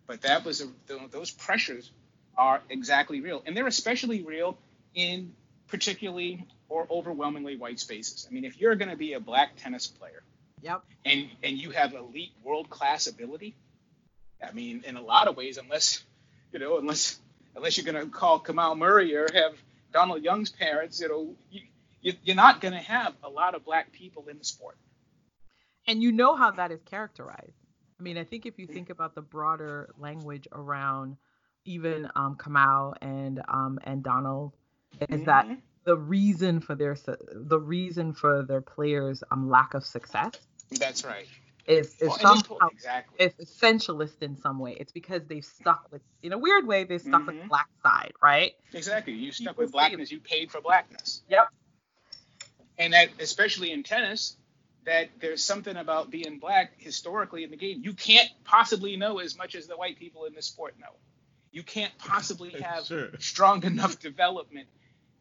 But 0.07 0.23
that 0.23 0.45
was 0.45 0.61
a, 0.63 0.69
those 1.11 1.31
pressures 1.31 1.91
are 2.37 2.63
exactly 2.71 3.21
real, 3.21 3.43
and 3.47 3.57
they're 3.57 3.67
especially 3.67 4.23
real 4.23 4.57
in 4.95 5.33
particularly 5.69 6.47
or 6.69 6.87
overwhelmingly 6.91 7.57
white 7.57 7.81
spaces. 7.81 8.27
I 8.29 8.33
mean, 8.35 8.45
if 8.45 8.61
you're 8.61 8.77
going 8.77 8.91
to 8.91 8.97
be 8.97 9.15
a 9.15 9.21
black 9.21 9.57
tennis 9.57 9.87
player 9.87 10.23
Yep. 10.63 10.83
and 11.05 11.29
and 11.43 11.59
you 11.59 11.71
have 11.71 11.95
elite 11.95 12.33
world 12.43 12.71
class 12.71 13.07
ability, 13.07 13.55
I 14.47 14.53
mean, 14.53 14.85
in 14.87 14.97
a 14.97 15.03
lot 15.03 15.29
of 15.29 15.37
ways, 15.37 15.59
unless 15.59 16.03
you 16.53 16.59
know, 16.59 16.79
unless 16.79 17.19
unless 17.57 17.77
you're 17.77 17.91
going 17.91 18.05
to 18.05 18.11
call 18.11 18.41
Kamau 18.41 18.77
Murray 18.77 19.15
or 19.17 19.27
have 19.33 19.53
Donald 19.93 20.23
Young's 20.23 20.51
parents, 20.51 21.01
you 21.01 21.09
know, 21.09 21.35
you, 21.51 21.63
you, 22.03 22.13
you're 22.25 22.37
not 22.37 22.61
going 22.61 22.75
to 22.75 22.81
have 22.81 23.15
a 23.25 23.29
lot 23.29 23.55
of 23.55 23.65
black 23.65 23.93
people 23.93 24.27
in 24.29 24.39
the 24.39 24.45
sport. 24.45 24.77
And 25.89 26.03
you 26.03 26.13
know 26.13 26.35
how 26.37 26.51
that 26.53 26.73
is 26.73 26.83
characterized. 26.83 27.55
I 27.99 28.03
mean, 28.03 28.19
I 28.19 28.25
think 28.25 28.45
if 28.47 28.59
you 28.59 28.67
think 28.67 28.91
about 28.91 29.15
the 29.15 29.23
broader 29.23 29.89
language 29.99 30.47
around 30.53 31.17
even 31.65 32.09
um, 32.15 32.37
Kamau 32.37 32.95
and 33.01 33.41
um, 33.49 33.79
and 33.85 34.03
Donald, 34.03 34.53
is 35.09 35.23
that 35.25 35.47
Mhm. 35.47 35.61
the 35.85 35.97
reason 35.97 36.61
for 36.61 36.75
their 36.75 36.97
the 37.33 37.59
reason 37.59 38.13
for 38.13 38.43
their 38.43 38.61
players' 38.61 39.23
um, 39.31 39.49
lack 39.49 39.75
of 39.75 39.85
success 39.85 40.33
That's 40.71 41.05
right. 41.05 41.27
is 41.67 41.95
is 42.01 42.09
Well, 42.09 42.19
somehow 42.19 42.69
exactly. 42.71 43.25
is 43.25 43.33
essentialist 43.35 44.23
in 44.23 44.37
some 44.37 44.59
way. 44.59 44.73
It's 44.79 44.93
because 44.93 45.23
they've 45.27 45.45
stuck 45.45 45.91
with, 45.91 46.03
in 46.23 46.33
a 46.33 46.39
weird 46.39 46.67
way, 46.67 46.85
they've 46.85 47.01
stuck 47.01 47.27
with 47.27 47.37
Mhm. 47.37 47.43
the 47.43 47.49
black 47.49 47.69
side, 47.83 48.13
right? 48.23 48.55
Exactly. 48.75 49.15
You 49.15 49.33
stuck 49.33 49.55
People 49.55 49.65
with 49.65 49.73
blackness. 49.73 50.13
You 50.13 50.21
paid 50.21 50.51
for 50.53 50.61
blackness. 50.61 51.23
Yep. 51.29 51.49
And 52.79 52.93
that, 52.93 53.09
especially 53.21 53.73
in 53.73 53.83
tennis, 53.83 54.37
that 54.87 55.11
there's 55.21 55.43
something 55.45 55.77
about 55.77 56.11
being 56.11 56.39
black 56.39 56.73
historically 56.79 57.45
in 57.45 57.51
the 57.51 57.57
game. 57.57 57.83
You 57.85 57.93
can't 57.93 58.29
possibly 58.45 58.97
know 58.97 59.19
as 59.19 59.37
much 59.37 59.55
as 59.55 59.67
the 59.67 59.77
white 59.77 59.99
people 59.99 60.25
in 60.25 60.35
this 60.35 60.47
sport 60.47 60.75
know. 60.81 60.93
You 61.53 61.63
can't 61.63 61.97
possibly 61.99 62.51
have 62.63 62.87
Sure. 62.87 63.09
strong 63.19 63.65
enough 63.65 63.99
development. 63.99 64.69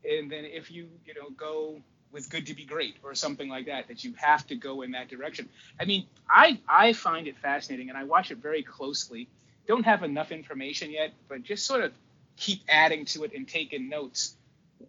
And 0.09 0.31
then 0.31 0.45
if 0.45 0.71
you, 0.71 0.87
you 1.05 1.15
know, 1.15 1.29
go 1.31 1.81
with 2.11 2.29
good 2.29 2.47
to 2.47 2.53
be 2.53 2.63
great 2.63 2.95
or 3.03 3.15
something 3.15 3.49
like 3.49 3.65
that, 3.65 3.87
that 3.89 4.03
you 4.03 4.13
have 4.17 4.45
to 4.47 4.55
go 4.55 4.83
in 4.83 4.91
that 4.91 5.09
direction. 5.09 5.49
I 5.79 5.85
mean, 5.85 6.05
I 6.29 6.59
I 6.69 6.93
find 6.93 7.27
it 7.27 7.37
fascinating 7.39 7.89
and 7.89 7.97
I 7.97 8.03
watch 8.03 8.31
it 8.31 8.37
very 8.37 8.61
closely. 8.63 9.27
Don't 9.67 9.83
have 9.85 10.03
enough 10.03 10.31
information 10.31 10.91
yet, 10.91 11.11
but 11.27 11.41
just 11.43 11.65
sort 11.65 11.83
of 11.83 11.91
keep 12.37 12.61
adding 12.69 13.05
to 13.05 13.23
it 13.23 13.33
and 13.33 13.47
taking 13.47 13.89
notes. 13.89 14.35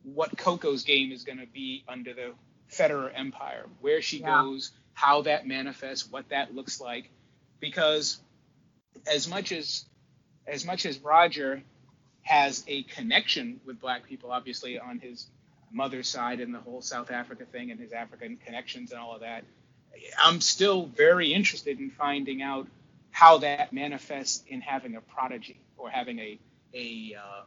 What 0.03 0.37
Coco's 0.37 0.83
game 0.83 1.13
is 1.13 1.25
going 1.25 1.39
to 1.39 1.47
be 1.47 1.83
under 1.89 2.13
the 2.13 2.35
Federer 2.71 3.11
empire, 3.15 3.67
where 3.81 4.03
she 4.03 4.19
Yeah. 4.19 4.43
goes, 4.43 4.73
how 4.95 5.23
that 5.23 5.47
manifests, 5.47 6.11
what 6.11 6.29
that 6.31 6.55
looks 6.55 6.81
like, 6.81 7.11
because 7.61 8.19
as 9.07 9.29
much 9.29 9.53
as 9.53 9.85
as 10.47 10.65
much 10.65 10.87
as 10.87 10.99
Roger 11.01 11.63
has 12.23 12.65
a 12.69 12.83
connection 12.85 13.61
with 13.67 13.81
black 13.81 14.07
people, 14.07 14.31
obviously 14.31 14.79
on 14.79 14.99
his 15.01 15.27
mother's 15.73 16.09
side 16.09 16.41
and 16.41 16.55
the 16.55 16.61
whole 16.61 16.81
South 16.81 17.11
Africa 17.11 17.45
thing 17.45 17.71
and 17.73 17.81
his 17.81 17.93
African 17.93 18.37
connections 18.37 18.93
and 18.93 19.01
all 19.01 19.15
of 19.15 19.21
that, 19.21 19.45
I'm 20.19 20.41
still 20.41 20.87
very 20.87 21.33
interested 21.33 21.81
in 21.81 21.91
finding 21.91 22.43
out 22.43 22.69
how 23.11 23.39
that 23.39 23.73
manifests 23.73 24.45
in 24.49 24.61
having 24.61 24.97
a 24.97 25.01
prodigy 25.01 25.59
or 25.77 25.91
having 25.91 26.19
a 26.19 26.39
a 26.75 27.17
uh, 27.19 27.43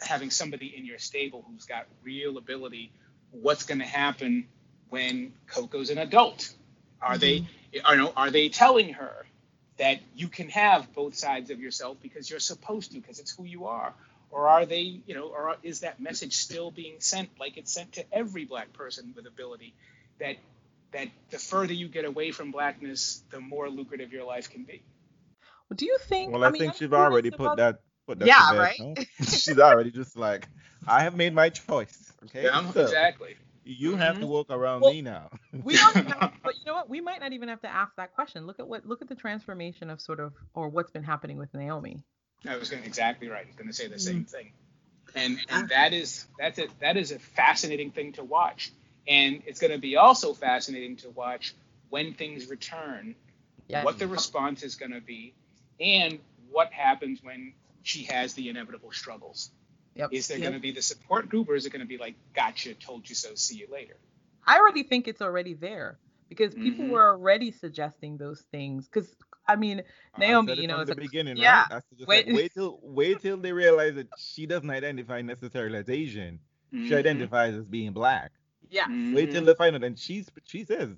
having 0.00 0.30
somebody 0.30 0.74
in 0.76 0.84
your 0.84 0.98
stable 0.98 1.44
who's 1.48 1.64
got 1.64 1.86
real 2.02 2.38
ability. 2.38 2.90
What's 3.30 3.64
going 3.64 3.78
to 3.78 3.86
happen 3.86 4.46
when 4.88 5.32
Coco's 5.48 5.90
an 5.90 5.98
adult? 5.98 6.52
Are 7.00 7.18
they 7.18 7.40
mm-hmm. 7.40 7.86
are 7.86 7.96
no 7.96 8.12
are 8.16 8.30
they 8.30 8.48
telling 8.48 8.94
her 8.94 9.26
that 9.78 10.00
you 10.16 10.28
can 10.28 10.48
have 10.48 10.92
both 10.92 11.14
sides 11.14 11.50
of 11.50 11.60
yourself 11.60 11.96
because 12.02 12.28
you're 12.28 12.40
supposed 12.40 12.92
to 12.92 13.00
because 13.00 13.20
it's 13.20 13.30
who 13.30 13.44
you 13.44 13.66
are? 13.66 13.94
Or 14.30 14.48
are 14.48 14.66
they, 14.66 15.00
you 15.06 15.14
know, 15.14 15.28
or 15.28 15.56
is 15.62 15.80
that 15.80 16.00
message 16.00 16.34
still 16.34 16.70
being 16.70 16.96
sent 16.98 17.30
like 17.40 17.56
it's 17.56 17.72
sent 17.72 17.92
to 17.94 18.04
every 18.12 18.44
black 18.44 18.72
person 18.72 19.14
with 19.16 19.26
ability 19.26 19.74
that 20.18 20.36
that 20.92 21.08
the 21.30 21.38
further 21.38 21.72
you 21.72 21.88
get 21.88 22.04
away 22.04 22.30
from 22.30 22.50
blackness, 22.50 23.22
the 23.30 23.40
more 23.40 23.68
lucrative 23.68 24.12
your 24.12 24.24
life 24.24 24.50
can 24.50 24.64
be. 24.64 24.82
Well, 25.68 25.76
do 25.76 25.86
you 25.86 25.98
think? 26.00 26.32
Well, 26.32 26.44
I, 26.44 26.50
mean, 26.50 26.60
think 26.60 26.72
I'm 26.72 26.78
she's 26.78 26.92
already 26.92 27.30
put 27.30 27.56
that 27.58 27.80
put 28.06 28.18
that 28.20 28.26
Yeah, 28.26 28.48
to 28.50 28.52
bed. 28.52 28.58
right? 28.58 28.80
no? 28.80 28.94
she's 29.24 29.58
already 29.58 29.90
just 29.90 30.16
like, 30.16 30.48
I 30.88 31.02
have 31.02 31.16
made 31.16 31.34
my 31.34 31.50
choice. 31.50 32.12
Okay. 32.26 32.44
Yeah, 32.44 32.72
So, 32.72 32.82
exactly. 32.82 33.36
You 33.64 33.96
have 33.96 34.18
to 34.20 34.26
Mhm. 34.26 34.28
walk 34.28 34.50
around 34.50 34.82
Well, 34.82 34.92
me 34.92 35.02
now. 35.02 35.30
We 35.64 35.76
don't 35.76 35.96
have, 36.06 36.22
but 36.42 36.54
you 36.56 36.64
know 36.66 36.74
what? 36.74 36.88
We 36.88 37.00
might 37.00 37.20
not 37.20 37.32
even 37.32 37.48
have 37.48 37.60
to 37.62 37.68
ask 37.68 37.94
that 37.96 38.14
question. 38.14 38.46
Look 38.46 38.60
at 38.60 38.68
what 38.68 38.86
look 38.86 39.02
at 39.02 39.08
the 39.08 39.14
transformation 39.14 39.90
of 39.90 40.00
sort 40.00 40.20
of 40.20 40.34
or 40.54 40.68
what's 40.68 40.90
been 40.90 41.02
happening 41.02 41.38
with 41.38 41.52
Naomi. 41.54 42.02
I 42.48 42.56
was 42.56 42.70
going 42.70 42.84
exactly 42.84 43.28
right. 43.28 43.44
I 43.44 43.46
was 43.46 43.56
going 43.56 43.68
to 43.68 43.74
say 43.74 43.88
the 43.88 43.98
same 43.98 44.24
thing, 44.24 44.52
and 45.14 45.38
and 45.48 45.68
that 45.70 45.92
is 45.92 46.26
that's 46.38 46.58
it. 46.58 46.70
That 46.80 46.96
is 46.96 47.12
a 47.12 47.18
fascinating 47.18 47.90
thing 47.90 48.12
to 48.12 48.24
watch, 48.24 48.72
and 49.06 49.42
it's 49.46 49.60
going 49.60 49.72
to 49.72 49.78
be 49.78 49.96
also 49.96 50.32
fascinating 50.34 50.96
to 50.98 51.10
watch 51.10 51.54
when 51.90 52.14
things 52.14 52.48
return, 52.48 53.14
Yeah. 53.68 53.82
what 53.84 53.98
the 53.98 54.06
response 54.06 54.62
is 54.62 54.76
going 54.76 54.92
to 54.92 55.00
be, 55.00 55.34
and 55.80 56.18
what 56.50 56.72
happens 56.72 57.22
when 57.22 57.54
she 57.82 58.04
has 58.04 58.34
the 58.34 58.48
inevitable 58.48 58.92
struggles. 58.92 59.50
Yep. 59.98 60.12
Is 60.12 60.28
there 60.28 60.38
Yep. 60.38 60.44
going 60.44 60.54
to 60.54 60.60
be 60.60 60.70
the 60.70 60.82
support 60.82 61.28
group, 61.28 61.48
or 61.48 61.56
is 61.56 61.66
it 61.66 61.70
going 61.70 61.80
to 61.80 61.86
be 61.86 61.98
like, 61.98 62.14
"Gotcha, 62.32 62.74
told 62.74 63.08
you 63.08 63.14
so, 63.16 63.34
see 63.34 63.56
you 63.56 63.66
later"? 63.70 63.96
I 64.46 64.58
already 64.58 64.84
think 64.84 65.08
it's 65.08 65.20
already 65.20 65.54
there 65.54 65.98
because 66.28 66.54
people 66.54 66.84
Mhm. 66.86 66.90
were 66.90 67.10
already 67.10 67.50
suggesting 67.50 68.16
those 68.16 68.42
things. 68.52 68.86
Because 68.88 69.14
I 69.50 69.56
mean, 69.56 69.82
Naomi, 70.18 70.48
said 70.48 70.58
it 70.58 70.62
you 70.62 70.68
know, 70.68 70.80
it's 70.80 70.90
the 70.90 70.94
like- 70.94 71.02
beginning, 71.10 71.36
yeah. 71.38 71.64
right? 71.70 71.82
Just 71.96 72.06
Wait- 72.06 72.26
like, 72.26 72.36
wait 72.36 72.52
till 72.54 72.78
wait 72.82 73.20
till 73.20 73.38
they 73.38 73.52
realize 73.52 73.94
that 73.96 74.08
she 74.18 74.46
doesn't 74.46 74.68
identify 74.70 75.22
necessarily 75.22 75.78
as 75.78 75.88
Asian. 75.88 76.38
She 76.70 76.90
Mhm. 76.90 76.96
identifies 76.96 77.54
as 77.54 77.64
being 77.64 77.92
black. 77.92 78.32
yeah, 78.70 78.86
Wait 79.14 79.30
till 79.30 79.42
Mhm. 79.42 79.46
they 79.46 79.54
find 79.54 79.74
out, 79.76 79.82
and 79.84 79.98
she's 79.98 80.28
she 80.44 80.62
says, 80.64 80.90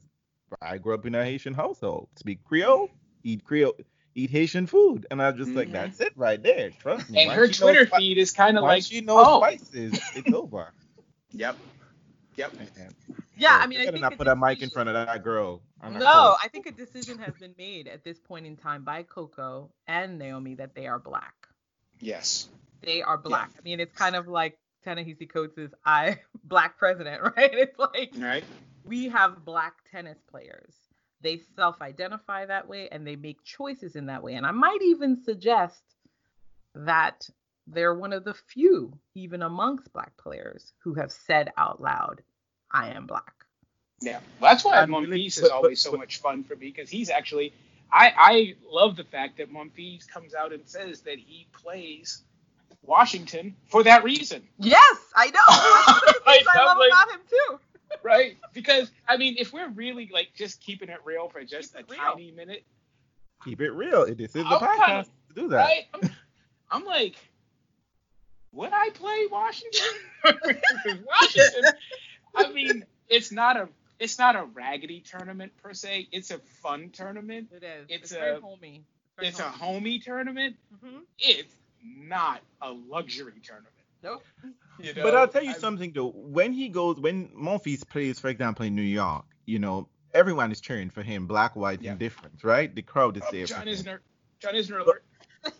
I 0.60 0.78
grew 0.78 0.92
up 0.94 1.06
in 1.06 1.14
a 1.14 1.24
Haitian 1.24 1.54
household, 1.54 2.08
speak 2.16 2.42
Creole, 2.42 2.90
eat 3.22 3.44
Creole, 3.44 3.74
eat 4.14 4.30
Haitian 4.30 4.66
food, 4.66 5.06
and 5.10 5.22
I 5.22 5.30
was 5.30 5.38
just 5.38 5.54
like, 5.56 5.68
Mhm. 5.68 5.72
that's 5.72 6.00
it 6.00 6.12
right 6.16 6.42
there. 6.42 6.70
Trust 6.70 7.10
me. 7.10 7.20
And 7.20 7.28
Once 7.28 7.38
her 7.38 7.46
she 7.46 7.50
knows 7.52 7.58
Twitter 7.58 7.86
spi- 7.86 7.98
feed 7.98 8.18
is 8.18 8.32
kind 8.32 8.58
of 8.58 8.64
like, 8.64 8.82
she 8.82 9.00
knows 9.00 9.24
oh, 9.26 9.40
spices, 9.40 10.00
it's 10.14 10.32
over. 10.32 10.72
yep, 11.32 11.56
yep. 12.36 12.52
yeah. 13.36 13.58
So, 13.58 13.64
I 13.64 13.66
mean, 13.66 13.78
you 13.78 13.82
I 13.82 13.84
better 13.86 13.92
think 13.92 14.02
not 14.02 14.12
a 14.14 14.16
put 14.16 14.28
a 14.28 14.36
mic 14.36 14.62
in 14.62 14.70
front 14.70 14.88
of 14.88 14.94
that 14.94 15.22
girl. 15.22 15.62
on 15.80 15.94
her 15.94 15.98
No, 16.00 16.04
phone. 16.06 16.34
I 16.42 16.48
think 16.48 16.66
a 16.66 16.72
decision 16.72 17.18
has 17.18 17.34
been 17.36 17.54
made 17.58 17.88
at 17.88 18.04
this 18.04 18.18
point 18.18 18.46
in 18.46 18.56
time 18.56 18.84
by 18.84 19.02
Coco 19.02 19.70
and 19.86 20.18
Naomi 20.18 20.54
that 20.56 20.74
they 20.74 20.86
are 20.86 20.98
black. 20.98 21.34
Yes. 22.00 22.48
They 22.82 23.02
are 23.02 23.18
black. 23.18 23.50
I 23.58 23.62
mean, 23.62 23.80
it's 23.80 23.94
kind 23.94 24.16
of 24.16 24.26
like 24.28 24.58
Ta-Nehisi 24.84 25.28
Coates' 25.30 25.72
"I 25.84 26.18
black 26.44 26.78
president," 26.78 27.22
right? 27.36 27.52
It's 27.54 27.78
like 27.78 28.12
Right. 28.16 28.44
we 28.84 29.08
have 29.08 29.44
black 29.44 29.74
tennis 29.90 30.18
players. 30.30 30.74
They 31.22 31.42
self-identify 31.56 32.46
that 32.46 32.66
way 32.68 32.88
and 32.90 33.06
they 33.06 33.16
make 33.16 33.44
choices 33.44 33.94
in 33.96 34.06
that 34.06 34.22
way. 34.22 34.34
And 34.34 34.46
I 34.46 34.50
might 34.52 34.80
even 34.82 35.22
suggest 35.22 35.82
that 36.74 37.28
they're 37.66 37.94
one 37.94 38.12
of 38.12 38.24
the 38.24 38.34
few, 38.34 38.98
even 39.14 39.42
amongst 39.42 39.92
black 39.92 40.16
players, 40.16 40.72
who 40.78 40.94
have 40.94 41.12
said 41.12 41.50
out 41.56 41.80
loud, 41.80 42.22
"I 42.70 42.88
am 42.90 43.06
black." 43.06 43.34
Yeah, 44.00 44.20
well, 44.40 44.50
that's 44.52 44.64
why 44.64 44.78
I'm 44.80 44.90
really- 44.94 45.06
Monfils 45.24 45.26
is 45.26 45.40
but- 45.42 45.48
but- 45.48 45.54
always 45.54 45.80
so 45.80 45.90
but- 45.90 46.00
much 46.00 46.18
fun 46.20 46.42
for 46.42 46.56
me 46.56 46.68
because 46.70 46.88
he's 46.88 47.10
actually, 47.10 47.52
I 47.92 48.14
I 48.16 48.54
love 48.66 48.96
the 48.96 49.04
fact 49.04 49.36
that 49.38 49.52
Monfils 49.52 50.08
comes 50.08 50.34
out 50.34 50.52
and 50.52 50.66
says 50.66 51.02
that 51.02 51.18
he 51.18 51.46
plays 51.52 52.22
Washington 52.82 53.54
for 53.68 53.82
that 53.82 54.02
reason, 54.04 54.48
Yes, 54.58 54.96
I 55.14 55.26
know. 55.26 55.40
That's 55.48 55.86
one 55.86 56.08
of 56.08 56.14
the 56.14 56.22
Right, 56.26 56.36
things 56.38 56.48
I 56.48 56.58
I'm 56.60 56.64
love 56.66 56.78
like- 56.78 56.92
about 56.92 57.10
him 57.12 57.20
too. 57.28 57.60
Right? 58.02 58.36
Because 58.52 58.90
I 59.08 59.16
mean, 59.16 59.36
if 59.38 59.52
we're 59.52 59.68
really 59.70 60.08
like 60.12 60.30
just 60.34 60.60
keeping 60.60 60.88
it 60.88 60.98
real 61.04 61.28
for 61.28 61.42
just 61.44 61.74
a 61.74 61.84
real. 61.88 61.98
tiny 62.00 62.30
minute, 62.30 62.64
Keep 63.44 63.60
it 63.62 63.70
real. 63.70 64.04
This 64.06 64.34
is 64.36 64.44
the 64.44 64.44
podcast 64.44 64.86
kinda- 64.86 65.04
to 65.28 65.34
do 65.34 65.48
that. 65.48 65.64
right? 65.64 65.84
I'm, 65.94 66.10
I'm 66.70 66.84
like, 66.84 67.16
would 68.52 68.70
I 68.72 68.90
play 68.90 69.26
Washington? 69.30 69.80
'Cause 70.22 70.36
Washington, 71.06 71.64
I 72.34 72.52
mean, 72.52 72.84
it's 73.08 73.32
not 73.32 73.56
a 73.56 73.68
it's 73.98 74.18
not 74.18 74.34
a 74.36 74.44
raggedy 74.44 75.00
tournament 75.00 75.52
per 75.62 75.72
se. 75.74 76.08
It's 76.12 76.30
a 76.30 76.38
fun 76.62 76.90
tournament. 76.90 77.48
It 77.52 77.62
is. 77.62 77.86
It's 77.88 78.02
It's, 78.04 78.12
very 78.12 78.36
a- 78.36 78.40
homey. 78.40 78.82
very 79.16 79.28
It's 79.28 79.38
a 79.40 79.42
homey. 79.44 79.74
homey 79.74 79.98
tournament. 80.00 80.56
Mhm. 80.84 81.00
It's 81.18 81.54
not 81.84 82.40
a 82.62 82.70
luxury 82.72 83.40
tournament. 83.42 83.74
Nope. 84.02 84.22
You 84.82 84.94
know? 84.94 85.02
But 85.02 85.14
I'll 85.14 85.28
tell 85.28 85.42
you 85.44 85.50
I- 85.50 85.54
something 85.58 85.92
though. 85.92 86.08
When 86.10 86.52
he 86.54 86.70
goes, 86.70 86.98
when 86.98 87.28
Monfils 87.28 87.86
plays, 87.86 88.18
for 88.18 88.28
example, 88.28 88.64
in 88.64 88.74
New 88.74 88.80
York, 88.80 89.26
you 89.44 89.58
know, 89.58 89.88
everyone 90.14 90.50
is 90.52 90.60
cheering 90.62 90.88
for 90.88 91.02
him, 91.02 91.26
black, 91.26 91.54
white, 91.54 91.82
Yeah. 91.82 91.92
indifferent, 91.92 92.42
right? 92.42 92.74
The 92.74 92.80
crowd 92.80 93.18
is 93.18 93.22
Oh, 93.26 93.30
there. 93.30 93.44
John 93.44 93.64
for. 93.64 93.66
Isner. 93.68 93.98
John 94.40 94.54
Isner 94.54 94.80
alert. 94.80 95.04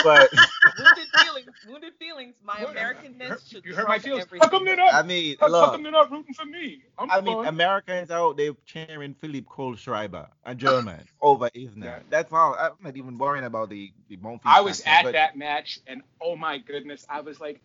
But 0.04 0.30
wounded 0.78 1.08
feelings. 1.22 1.48
Wounded 1.68 1.92
feelings. 1.98 2.34
My 2.44 2.62
What? 2.62 2.76
Americanness 2.76 3.20
You 3.20 3.28
heard- 3.28 3.40
should 3.48 3.64
You 3.64 3.74
heard 3.74 3.88
my 3.88 3.98
trump 3.98 4.04
feels. 4.04 4.20
everything. 4.22 4.40
How 4.42 4.48
come 4.50 4.64
they're 4.64 4.76
not? 4.76 4.94
I 4.94 5.02
mean, 5.02 5.36
how, 5.40 5.46
how 5.46 5.52
look, 5.52 5.72
come 5.72 5.82
they're 5.82 5.92
not 5.92 6.10
rooting 6.10 6.34
for 6.34 6.44
me? 6.46 6.82
I'm 6.98 7.10
I 7.10 7.20
mean. 7.20 7.44
Americans 7.46 8.10
out 8.10 8.36
there 8.36 8.52
cheering 8.66 9.14
Philipp 9.20 9.46
Kohlschreiber, 9.46 10.28
a 10.44 10.54
German, 10.54 11.00
over 11.22 11.50
Isner. 11.50 11.84
Yeah. 11.84 11.98
That's 12.10 12.32
all. 12.32 12.54
I'm 12.58 12.72
not 12.82 12.96
even 12.96 13.18
worrying 13.18 13.44
about 13.44 13.70
the 13.70 13.92
the 14.08 14.16
Monfils. 14.18 14.40
I 14.44 14.60
was 14.60 14.80
factor, 14.82 14.98
at 14.98 15.04
but 15.04 15.12
that 15.12 15.36
match, 15.36 15.80
and 15.86 16.02
oh 16.20 16.36
my 16.36 16.58
goodness, 16.58 17.04
I 17.08 17.20
was 17.22 17.40
like, 17.40 17.60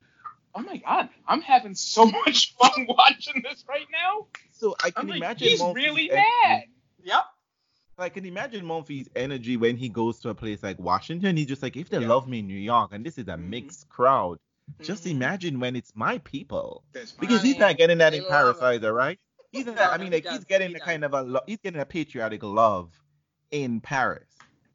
oh 0.55 0.61
my 0.61 0.77
god, 0.77 1.09
I'm 1.27 1.41
having 1.41 1.75
so 1.75 2.05
much 2.25 2.55
fun 2.55 2.85
watching 2.87 3.41
this 3.43 3.63
right 3.69 3.87
now. 3.91 4.27
So 4.51 4.75
I 4.83 4.87
I'm 4.87 4.91
can 4.93 5.07
like, 5.09 5.17
imagine 5.17 5.47
he's 5.49 5.61
Monfils' 5.61 5.75
really 5.75 6.11
energy- 6.11 6.25
mad. 6.45 6.63
Yep. 7.03 7.23
I 7.97 8.09
can 8.09 8.25
imagine 8.25 8.65
Monfils' 8.65 9.07
energy 9.15 9.55
when 9.57 9.77
he 9.77 9.87
goes 9.89 10.19
to 10.21 10.29
a 10.29 10.35
place 10.35 10.63
like 10.63 10.79
Washington. 10.79 11.37
He's 11.37 11.47
just 11.47 11.61
like, 11.61 11.77
if 11.77 11.89
they 11.89 11.99
Yeah. 11.99 12.07
love 12.07 12.27
me 12.27 12.39
in 12.39 12.47
New 12.47 12.55
York, 12.57 12.91
and 12.93 13.05
this 13.05 13.17
is 13.17 13.27
a 13.27 13.37
Mhm. 13.37 13.49
mixed 13.49 13.87
crowd, 13.89 14.39
just 14.81 15.03
Mhm. 15.05 15.11
imagine 15.11 15.59
when 15.59 15.75
it's 15.75 15.95
my 15.95 16.17
people. 16.19 16.83
That's. 16.93 17.11
Because 17.11 17.43
he's 17.43 17.57
not 17.57 17.77
getting 17.77 17.99
that 17.99 18.11
they 18.11 18.17
in 18.19 18.25
Paris 18.25 18.57
it. 18.57 18.63
either, 18.63 18.93
right? 18.93 19.19
He's 19.51 19.67
not, 19.67 19.77
I 19.77 19.97
mean, 19.99 20.11
like 20.11 20.25
he 20.25 20.31
he's 20.31 20.45
getting 20.45 20.69
he 20.69 20.75
a 20.75 20.79
does. 20.79 20.87
kind 20.87 21.03
of 21.03 21.13
a 21.13 21.21
lo- 21.21 21.41
he's 21.45 21.59
getting 21.59 21.79
a 21.81 21.85
patriotic 21.85 22.41
love 22.41 22.91
in 23.51 23.79
Paris, 23.81 24.29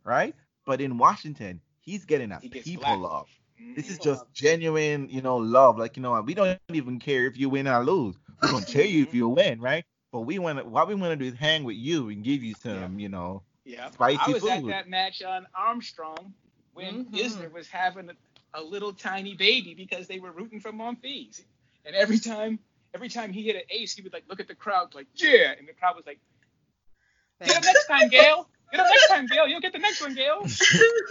right? 0.05 0.37
But 0.67 0.81
in 0.81 0.99
Washington, 0.99 1.61
he's 1.81 2.05
getting 2.05 2.31
a 2.31 2.39
He 2.39 2.49
people 2.51 2.85
black. 2.85 2.99
love. 2.99 3.27
This 3.75 3.91
is 3.91 3.99
just 3.99 4.25
genuine, 4.33 5.09
you 5.09 5.21
know, 5.21 5.37
love. 5.39 5.79
Like 5.79 5.97
you 5.97 6.03
know, 6.03 6.21
we 6.23 6.35
don't 6.35 6.59
even 6.73 7.01
care 7.01 7.27
if 7.27 7.37
you 7.37 7.49
win 7.49 7.67
or 7.67 7.85
lose. 7.85 8.17
We're 8.41 8.51
gonna 8.51 8.65
cheer 8.65 8.85
you 8.85 9.03
if 9.03 9.13
you 9.15 9.29
win, 9.29 9.61
right? 9.61 9.85
But 10.13 10.21
we 10.21 10.39
want 10.39 10.59
to 10.59 10.65
what 10.65 10.89
we 10.89 10.95
want 10.95 11.13
to 11.13 11.17
do 11.17 11.27
is 11.27 11.39
hang 11.39 11.65
with 11.65 11.77
you 11.77 12.09
and 12.09 12.25
give 12.25 12.43
you 12.43 12.55
some, 12.55 12.99
you 12.99 13.09
know, 13.09 13.43
Yeah. 13.65 13.91
spicy 13.91 14.19
I 14.21 14.29
was 14.31 14.45
at 14.47 14.67
that 14.67 14.89
match 14.89 15.23
on 15.23 15.47
Armstrong 15.55 16.33
when 16.73 17.05
Mhm. 17.07 17.13
Isner 17.13 17.53
was 17.53 17.69
having 17.69 18.09
a, 18.11 18.15
a 18.55 18.63
little 18.63 18.93
tiny 18.93 19.35
baby 19.35 19.75
because 19.75 20.07
they 20.07 20.19
were 20.21 20.33
rooting 20.33 20.61
for 20.61 20.73
Monfils. 20.73 21.43
And 21.85 21.95
every 21.95 22.19
time 22.19 22.59
every 22.95 23.09
time 23.11 23.33
he 23.33 23.43
hit 23.43 23.57
an 23.57 23.63
ace, 23.71 23.95
he 23.95 24.03
would 24.03 24.13
like 24.13 24.25
look 24.29 24.41
at 24.41 24.49
the 24.49 24.55
crowd 24.55 24.95
like, 24.95 25.07
yeah. 25.15 25.53
And 25.59 25.69
the 25.69 25.75
crowd 25.75 25.97
was 25.97 26.07
like, 26.07 26.21
get 27.45 27.57
him 27.57 27.63
next 27.63 27.87
time, 27.87 28.09
Gaël. 28.11 28.47
Get 28.71 28.81
him 28.81 28.87
next 28.87 29.09
time, 29.09 29.29
Gaël. 29.29 29.49
You'll 29.49 29.61
get 29.61 29.73
the 29.73 29.79
next 29.79 30.01
one, 30.01 30.15
Gaël. 30.15 30.45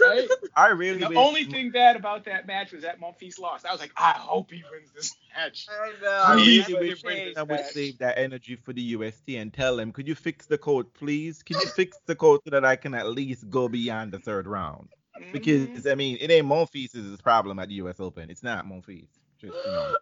Right? 0.00 0.28
I 0.54 0.68
really 0.68 1.00
The 1.00 1.08
wish- 1.08 1.18
only 1.18 1.44
thing 1.44 1.70
bad 1.70 1.96
about 1.96 2.24
that 2.26 2.46
match 2.46 2.72
was 2.72 2.82
that 2.82 3.00
Monfils 3.00 3.38
lost. 3.40 3.66
I 3.66 3.72
was 3.72 3.80
like, 3.80 3.92
I 3.96 4.12
hope 4.12 4.50
he 4.52 4.62
wins 4.70 4.90
this 4.94 5.16
match. 5.36 5.66
I 5.70 6.32
I 6.32 6.36
know. 6.36 6.42
He 6.42 6.60
really 6.68 6.94
really 7.02 7.26
wish 7.26 7.36
I 7.36 7.42
would 7.42 7.64
save 7.66 7.98
that 7.98 8.16
energy 8.18 8.56
for 8.56 8.72
the 8.72 8.82
UST 8.82 9.30
and 9.30 9.52
tell 9.52 9.78
him, 9.78 9.92
could 9.92 10.06
you 10.06 10.14
fix 10.14 10.46
the 10.46 10.58
code, 10.58 10.92
please? 10.94 11.42
Can 11.42 11.56
you 11.60 11.66
fix 11.66 11.98
the 12.06 12.14
code 12.14 12.40
so 12.44 12.50
that 12.50 12.64
I 12.64 12.76
can 12.76 12.94
at 12.94 13.08
least 13.08 13.50
go 13.50 13.68
beyond 13.68 14.12
the 14.12 14.18
third 14.20 14.46
round? 14.46 14.88
Because 15.32 15.66
mm-hmm. 15.66 15.88
I 15.88 15.94
mean, 15.96 16.16
it 16.20 16.30
ain't 16.30 16.46
Monfils' 16.46 17.20
problem 17.22 17.58
at 17.58 17.68
the 17.68 17.74
US 17.74 17.98
Open. 17.98 18.30
It's 18.30 18.44
not 18.44 18.66
Monfils. 18.66 19.08
Just 19.40 19.54
you 19.66 19.72
know, 19.72 19.96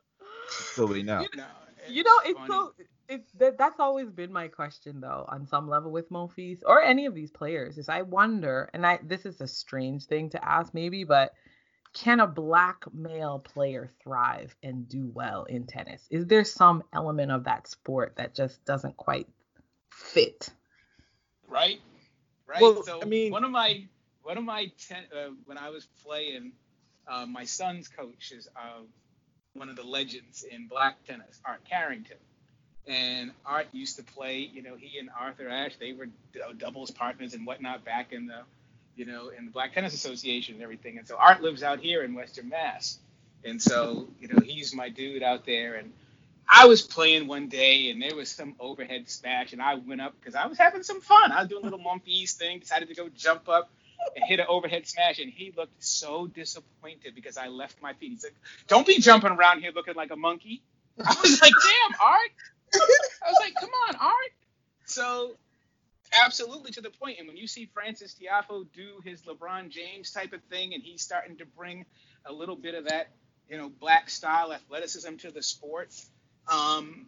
so 0.49 0.87
we 0.87 1.03
know. 1.03 1.25
No, 1.35 1.45
You 1.89 2.03
know, 2.05 2.11
it's 2.25 2.39
funny. 2.39 2.49
so 2.49 2.73
it's 3.09 3.31
that 3.33 3.59
that's 3.59 3.81
always 3.81 4.11
been 4.11 4.33
my 4.33 4.49
question 4.49 5.01
though, 5.01 5.25
on 5.29 5.47
some 5.47 5.69
level 5.69 5.91
with 5.91 6.11
Monfils 6.11 6.61
or 6.65 6.83
any 6.83 7.07
of 7.07 7.15
these 7.15 7.31
players, 7.31 7.79
is 7.79 7.89
I 7.89 8.03
wonder, 8.03 8.71
and 8.73 8.87
I 8.87 8.99
this 9.03 9.27
is 9.27 9.41
a 9.41 9.49
strange 9.49 10.05
thing 10.05 10.31
to 10.31 10.45
ask 10.45 10.73
maybe, 10.75 11.05
but 11.05 11.33
can 11.93 12.21
a 12.21 12.27
black 12.27 12.85
male 12.93 13.39
player 13.39 13.89
thrive 14.03 14.55
and 14.63 14.89
do 14.89 15.11
well 15.15 15.45
in 15.45 15.67
tennis? 15.67 16.07
Is 16.11 16.27
there 16.27 16.45
some 16.45 16.83
element 16.93 17.33
of 17.33 17.45
that 17.45 17.69
sport 17.69 18.17
that 18.17 18.35
just 18.35 18.63
doesn't 18.65 18.97
quite 18.97 19.29
fit? 19.91 20.51
right? 21.49 21.81
Right. 22.47 22.61
Well, 22.61 22.83
so 22.83 23.01
I 23.03 23.05
mean- 23.05 23.33
one 23.33 23.45
of 23.45 23.51
my 23.51 23.87
one 24.23 24.39
of 24.39 24.45
my 24.45 24.73
ten, 24.89 25.05
uh, 25.17 25.31
when 25.45 25.57
I 25.57 25.71
was 25.71 25.87
playing, 26.05 26.53
uh, 27.07 27.27
my 27.27 27.45
son's 27.45 27.89
coach 27.89 28.33
is 28.33 28.49
uh, 28.57 28.83
one 29.55 29.69
of 29.69 29.77
the 29.77 29.85
legends 29.85 30.43
in 30.43 30.67
black 30.67 31.05
tennis, 31.05 31.41
Art 31.45 31.65
Carrington. 31.65 32.17
And 32.87 33.33
Art 33.45 33.69
used 33.73 33.97
to 33.97 34.05
play, 34.05 34.39
you 34.53 34.63
know, 34.63 34.77
he 34.77 34.99
and 34.99 35.09
Arthur 35.19 35.49
Ashe, 35.49 35.77
they 35.79 35.93
were 35.93 36.09
uh, 36.37 36.53
doubles 36.57 36.91
partners 36.91 37.35
and 37.35 37.47
whatnot 37.47 37.85
back 37.85 38.13
in 38.13 38.27
the, 38.27 38.43
you 38.97 39.07
know, 39.07 39.31
in 39.37 39.47
the 39.47 39.51
Black 39.51 39.75
Tennis 39.75 39.95
Association 39.95 40.55
and 40.55 40.63
everything. 40.63 40.99
And 40.99 41.07
so 41.07 41.17
Art 41.17 41.43
lives 41.43 41.63
out 41.63 41.81
here 41.81 42.03
in 42.05 42.15
Western 42.15 42.49
Mass. 42.49 42.99
And 43.45 43.61
so, 43.61 44.09
you 44.21 44.29
know, 44.29 44.41
he's 44.41 44.75
my 44.75 44.89
dude 44.89 45.23
out 45.23 45.47
there. 45.47 45.75
And 45.75 45.93
I 46.49 46.67
was 46.67 46.83
playing 46.83 47.27
one 47.27 47.49
day 47.49 47.91
and 47.91 48.03
there 48.03 48.15
was 48.17 48.31
some 48.31 48.55
overhead 48.61 49.09
smash 49.09 49.53
and 49.53 49.63
I 49.63 49.77
went 49.77 50.01
up 50.01 50.15
because 50.21 50.35
I 50.35 50.47
was 50.47 50.59
having 50.59 50.83
some 50.83 51.01
fun. 51.01 51.33
I 51.33 51.41
was 51.41 51.49
doing 51.49 51.63
a 51.63 51.65
little 51.65 51.81
Monfils 51.81 52.33
thing, 52.35 52.61
decided 52.61 52.89
to 52.89 52.95
go 52.95 53.09
jump 53.09 53.49
up 53.49 53.71
and 54.15 54.25
hit 54.27 54.41
an 54.41 54.47
overhead 54.49 54.87
smash 54.87 55.19
and 55.19 55.33
he 55.33 55.53
looked 55.57 55.83
so 55.83 56.27
disappointed 56.29 57.15
because 57.15 57.37
I 57.37 57.49
left 57.49 57.83
my 57.83 57.95
feet. 57.95 58.11
He's 58.13 58.25
like, 58.25 58.37
"Don't 58.69 58.87
be 58.87 59.01
jumping 59.01 59.33
around 59.33 59.61
here 59.63 59.73
looking 59.75 59.95
like 59.95 60.13
a 60.13 60.17
monkey." 60.17 60.63
I 61.05 61.17
was 61.23 61.41
like, 61.41 61.53
"Damn, 61.65 62.01
Art." 62.01 62.31
I 63.27 63.31
was 63.31 63.39
like, 63.41 63.55
"Come 63.55 63.71
on, 63.89 63.97
Art." 63.97 64.33
So 64.87 65.37
absolutely 66.13 66.71
to 66.73 66.81
the 66.81 66.91
point. 66.91 67.19
And 67.19 67.29
when 67.29 67.37
you 67.37 67.47
see 67.47 67.67
Frances 67.67 68.15
Tiafoe 68.15 68.67
do 68.73 69.01
his 69.05 69.23
LeBron 69.23 69.69
James 69.69 70.11
type 70.11 70.33
of 70.33 70.43
thing, 70.45 70.75
and 70.75 70.83
he's 70.83 71.03
starting 71.03 71.37
to 71.39 71.47
bring 71.47 71.85
a 72.25 72.33
little 72.33 72.57
bit 72.57 72.75
of 72.75 72.89
that, 72.89 73.09
you 73.49 73.57
know, 73.57 73.69
black 73.69 74.11
style 74.11 74.53
athleticism 74.53 75.17
to 75.17 75.31
the 75.31 75.43
sport, 75.43 75.93
um, 76.49 77.07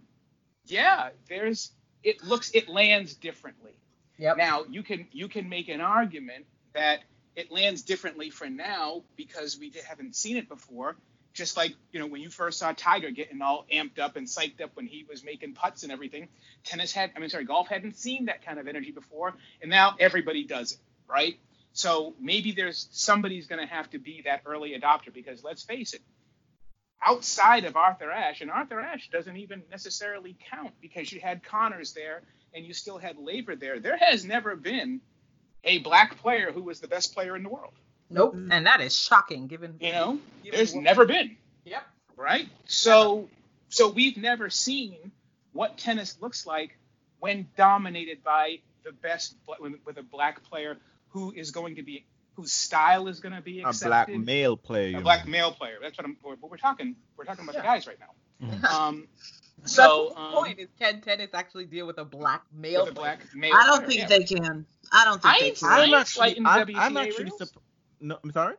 yeah, 0.67 1.11
there's 1.29 1.73
it 2.03 2.23
looks 2.23 2.51
it 2.55 2.69
lands 2.69 3.15
differently. 3.15 3.73
Yep. 4.19 4.37
Now 4.37 4.65
you 4.69 4.83
can 4.83 5.07
you 5.13 5.29
can 5.29 5.49
make 5.49 5.69
an 5.69 5.81
argument 5.81 6.47
that 6.75 7.01
it 7.37 7.51
lands 7.53 7.83
differently 7.83 8.31
for 8.31 8.49
now 8.49 9.03
because 9.17 9.59
we 9.59 9.73
haven't 9.89 10.17
seen 10.17 10.37
it 10.37 10.49
before. 10.49 10.97
Just 11.39 11.57
like 11.57 11.77
you 11.93 12.01
know 12.01 12.09
when 12.09 12.21
you 12.21 12.31
first 12.31 12.59
saw 12.59 12.73
Tiger 12.73 13.13
getting 13.13 13.41
all 13.43 13.65
amped 13.73 14.01
up 14.01 14.17
and 14.17 14.27
psyched 14.27 14.61
up 14.61 14.73
when 14.75 14.87
he 14.87 15.07
was 15.09 15.23
making 15.23 15.55
putts 15.55 15.85
and 15.85 15.93
everything, 15.93 16.27
tennis 16.65 16.93
had 16.93 17.13
I 17.17 17.21
mean 17.21 17.31
sorry 17.31 17.45
golf 17.45 17.69
hadn't 17.69 17.97
seen 17.97 18.25
that 18.25 18.45
kind 18.45 18.59
of 18.59 18.67
energy 18.67 18.91
before, 18.91 19.37
and 19.63 19.71
now 19.71 19.95
everybody 20.01 20.43
does 20.43 20.73
it, 20.73 20.79
right? 21.09 21.39
So 21.75 22.17
maybe 22.21 22.51
there's 22.51 22.89
somebody's 22.91 23.47
going 23.47 23.61
to 23.65 23.73
have 23.73 23.89
to 23.91 24.01
be 24.01 24.23
that 24.25 24.43
early 24.47 24.77
adopter 24.77 25.15
because 25.15 25.45
let's 25.45 25.63
face 25.63 25.95
it, 25.95 26.01
outside 27.01 27.65
of 27.67 27.77
Arthur 27.77 28.11
Ashe, 28.11 28.41
and 28.41 28.51
Arthur 28.51 28.81
Ashe 28.81 29.09
doesn't 29.13 29.37
even 29.37 29.63
necessarily 29.71 30.37
count 30.51 30.73
because 30.81 31.13
you 31.13 31.21
had 31.21 31.45
Connors 31.45 31.93
there 31.93 32.23
and 32.53 32.67
you 32.67 32.75
still 32.75 32.99
had 32.99 33.17
Laver 33.17 33.55
there. 33.55 33.79
There 33.79 33.97
has 33.97 34.25
never 34.25 34.57
been 34.57 35.01
a 35.63 35.79
black 35.79 36.19
player 36.19 36.51
who 36.51 36.65
was 36.65 36.81
the 36.81 36.89
best 36.89 37.15
player 37.15 37.37
in 37.37 37.45
the 37.45 37.49
world. 37.49 37.75
Nope. 38.11 38.35
Mm. 38.35 38.49
And 38.51 38.67
that 38.67 38.81
is 38.81 38.97
shocking 38.97 39.47
given 39.47 39.77
You 39.81 39.93
know, 39.93 40.19
given 40.43 40.57
there's 40.57 40.75
what- 40.75 40.83
never 40.83 41.05
been, 41.05 41.37
Yep. 41.65 41.83
right? 42.17 42.49
So, 42.67 43.29
so 43.69 43.89
we've 43.91 44.17
never 44.17 44.49
seen 44.51 45.13
what 45.53 45.77
tennis 45.79 46.17
looks 46.21 46.47
like 46.47 46.79
when 47.21 47.49
dominated 47.57 48.23
by 48.23 48.61
the 48.85 48.93
best 48.93 49.37
with 49.61 49.75
with 49.85 49.99
a 49.99 50.03
black 50.03 50.43
player 50.45 50.77
who 51.09 51.33
is 51.33 51.51
going 51.51 51.77
to 51.77 51.83
be 51.83 52.07
whose 52.35 52.53
style 52.53 53.09
is 53.09 53.19
going 53.21 53.35
to 53.35 53.43
be 53.43 53.61
accepted. 53.61 53.87
A 53.87 53.89
black 53.89 54.09
male 54.09 54.57
player. 54.57 54.99
a 54.99 55.01
black 55.01 55.25
know. 55.27 55.33
male 55.33 55.53
player. 55.53 55.79
That's 55.83 55.99
what 55.99 56.05
I'm. 56.07 56.17
But 56.23 56.51
we're 56.51 56.57
talking. 56.57 56.95
We're 57.17 57.25
talking 57.25 57.45
about 57.45 57.57
the 57.57 57.63
guys 57.63 57.87
right 57.87 57.99
now. 57.99 58.47
Mhm. 58.47 58.65
Um, 58.65 59.09
That's 59.59 59.75
so 59.75 60.13
the 60.15 60.21
um, 60.21 60.33
point 60.35 60.61
is 60.61 60.69
can 60.79 61.01
tennis 61.01 61.31
actually 61.35 61.65
deal 61.67 61.87
with 61.87 61.99
a 61.99 62.05
black 62.05 62.45
male 62.53 62.87
a 62.87 62.93
black 62.93 63.21
male. 63.35 63.53
I 63.55 63.67
don't 63.67 63.85
player, 63.85 63.89
think 63.89 64.01
yeah. 64.03 64.19
they 64.19 64.25
can. 64.25 64.67
I 64.93 65.05
don't 65.05 65.21
think 65.21 65.35
I 65.35 65.41
they 65.41 65.51
can. 65.51 65.69
I 65.69 65.73
I'm 65.79 65.85
ain't 65.87 65.95
actually, 65.97 66.39
I'm, 66.39 66.45
WTA 66.67 66.77
I'm 66.77 66.97
actually 66.97 67.25
rules. 67.25 67.53
No, 68.01 68.19
I'm 68.23 68.33
sorry. 68.33 68.55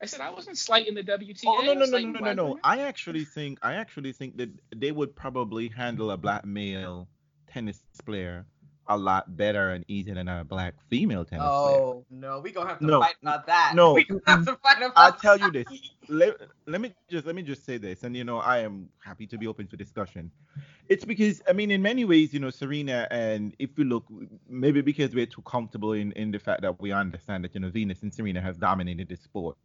I 0.00 0.06
said 0.06 0.20
I 0.20 0.30
wasn't 0.30 0.58
slighting 0.58 0.94
the 0.94 1.02
WTA. 1.02 1.44
Oh 1.46 1.62
no 1.62 1.72
no 1.72 1.86
no 1.86 1.98
no 1.98 2.20
no 2.20 2.32
no! 2.32 2.58
I 2.62 2.82
actually 2.82 3.24
think 3.24 3.58
I 3.62 3.74
actually 3.74 4.12
think 4.12 4.36
that 4.36 4.50
they 4.74 4.92
would 4.92 5.16
probably 5.16 5.68
handle 5.68 6.10
a 6.10 6.16
black 6.16 6.44
male 6.44 7.08
tennis 7.46 7.80
player 8.04 8.46
a 8.88 8.96
lot 8.96 9.36
better 9.36 9.70
and 9.70 9.84
easier 9.88 10.14
than 10.14 10.28
a 10.28 10.44
black 10.44 10.74
female 10.88 11.24
tennis 11.24 11.44
player. 11.44 11.80
Oh 11.80 12.04
no, 12.10 12.40
we 12.40 12.52
gonna 12.52 12.68
have 12.68 12.80
to 12.80 12.86
No. 12.86 13.00
fight 13.00 13.16
about 13.22 13.46
that. 13.46 13.72
No. 13.74 13.92
we 13.94 14.04
gonna 14.04 14.20
have 14.26 14.44
to 14.46 14.56
fight 14.56 14.78
about 14.78 14.92
I'll 14.96 15.12
tell 15.12 15.36
you 15.38 15.50
this. 15.50 15.66
Let, 16.08 16.36
let 16.66 16.80
me 16.80 16.94
just 17.10 17.26
let 17.26 17.34
me 17.34 17.42
just 17.42 17.64
say 17.64 17.78
this, 17.78 18.04
and 18.04 18.16
you 18.16 18.24
know 18.24 18.38
I 18.38 18.58
am 18.58 18.88
happy 19.04 19.26
to 19.26 19.38
be 19.38 19.46
open 19.46 19.66
to 19.68 19.76
discussion. 19.76 20.30
It's 20.88 21.04
because 21.04 21.42
I 21.48 21.52
mean, 21.52 21.70
in 21.72 21.82
many 21.82 22.04
ways, 22.04 22.32
you 22.32 22.38
know, 22.38 22.50
Serena, 22.50 23.08
and 23.10 23.54
if 23.58 23.76
you 23.76 23.84
look, 23.84 24.04
maybe 24.48 24.82
because 24.82 25.14
we're 25.14 25.26
too 25.26 25.42
comfortable 25.42 25.92
in 25.92 26.12
in 26.12 26.30
the 26.30 26.38
fact 26.38 26.62
that 26.62 26.80
we 26.80 26.92
understand 26.92 27.44
that 27.44 27.54
you 27.54 27.60
know 27.60 27.70
Venus 27.70 28.02
and 28.02 28.14
Serena 28.14 28.40
have 28.40 28.60
dominated 28.60 29.08
the 29.08 29.16
sport 29.16 29.56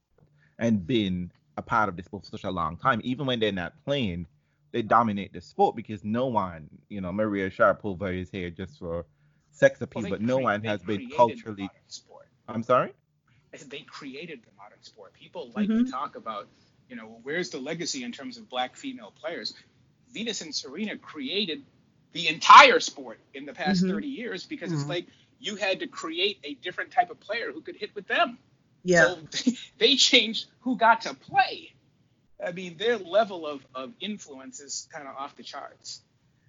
and 0.58 0.86
been 0.86 1.32
a 1.58 1.62
part 1.62 1.90
of 1.90 1.96
the 1.96 2.04
sport 2.04 2.24
for 2.26 2.32
such 2.32 2.44
a 2.44 2.52
long 2.52 2.78
time. 2.78 3.02
Even 3.04 3.26
when 3.28 3.40
they're 3.40 3.52
not 3.52 3.74
playing, 3.86 4.26
they 4.72 4.82
dominate 4.82 5.34
the 5.34 5.42
sport 5.42 5.76
because 5.76 6.04
no 6.04 6.28
one, 6.28 6.70
you 6.90 7.02
know, 7.02 7.12
Maria 7.12 7.50
Sharapova 7.50 8.18
is 8.20 8.30
here 8.30 8.50
just 8.50 8.80
for 8.80 9.06
sex 9.52 9.82
appeal, 9.82 10.04
they 10.04 10.10
but 10.10 10.22
no 10.22 10.38
cre- 10.38 10.44
one 10.44 10.64
has 10.64 10.82
been 10.82 11.10
culturally. 11.12 11.70
sport. 11.88 12.28
I'm 12.48 12.64
sorry. 12.64 12.94
I 13.54 13.58
said 13.58 13.70
they 13.70 13.82
created 13.82 14.42
the 14.44 14.52
modern 14.58 14.82
sport. 14.82 15.14
People 15.14 15.52
like 15.56 15.70
Mhm. 15.70 15.86
to 15.86 15.92
talk 15.92 16.16
about, 16.16 16.48
you 16.90 16.96
know, 16.96 17.20
where's 17.24 17.50
the 17.50 17.60
legacy 17.60 18.04
in 18.04 18.12
terms 18.14 18.38
of 18.38 18.50
black 18.50 18.76
female 18.78 19.12
players? 19.12 19.54
Venus 20.14 20.42
and 20.42 20.54
Serena 20.56 20.98
created 20.98 21.64
the 22.14 22.28
entire 22.28 22.80
sport 22.80 23.20
in 23.34 23.46
the 23.46 23.54
past 23.54 23.84
Mhm. 23.84 23.90
30 23.90 24.08
years 24.08 24.46
because 24.46 24.72
it's 24.72 24.84
Mhm. 24.84 24.90
like 24.90 25.06
you 25.40 25.56
had 25.56 25.80
to 25.80 25.88
create 25.88 26.40
a 26.44 26.54
different 26.56 26.92
type 26.92 27.10
of 27.10 27.20
player 27.20 27.52
who 27.52 27.62
could 27.62 27.76
hit 27.76 27.94
with 27.96 28.08
them. 28.08 28.38
Yeah. 28.84 29.16
So 29.16 29.28
they 29.80 29.96
changed 29.96 30.48
who 30.62 30.78
got 30.78 31.02
to 31.02 31.14
play. 31.14 31.74
I 32.46 32.52
mean, 32.52 32.78
their 32.78 32.98
level 32.98 33.46
of, 33.48 33.66
of 33.76 33.94
influence 34.00 34.60
is 34.60 34.88
kind 34.92 35.08
of 35.08 35.16
off 35.16 35.36
the 35.36 35.44
charts. 35.44 36.02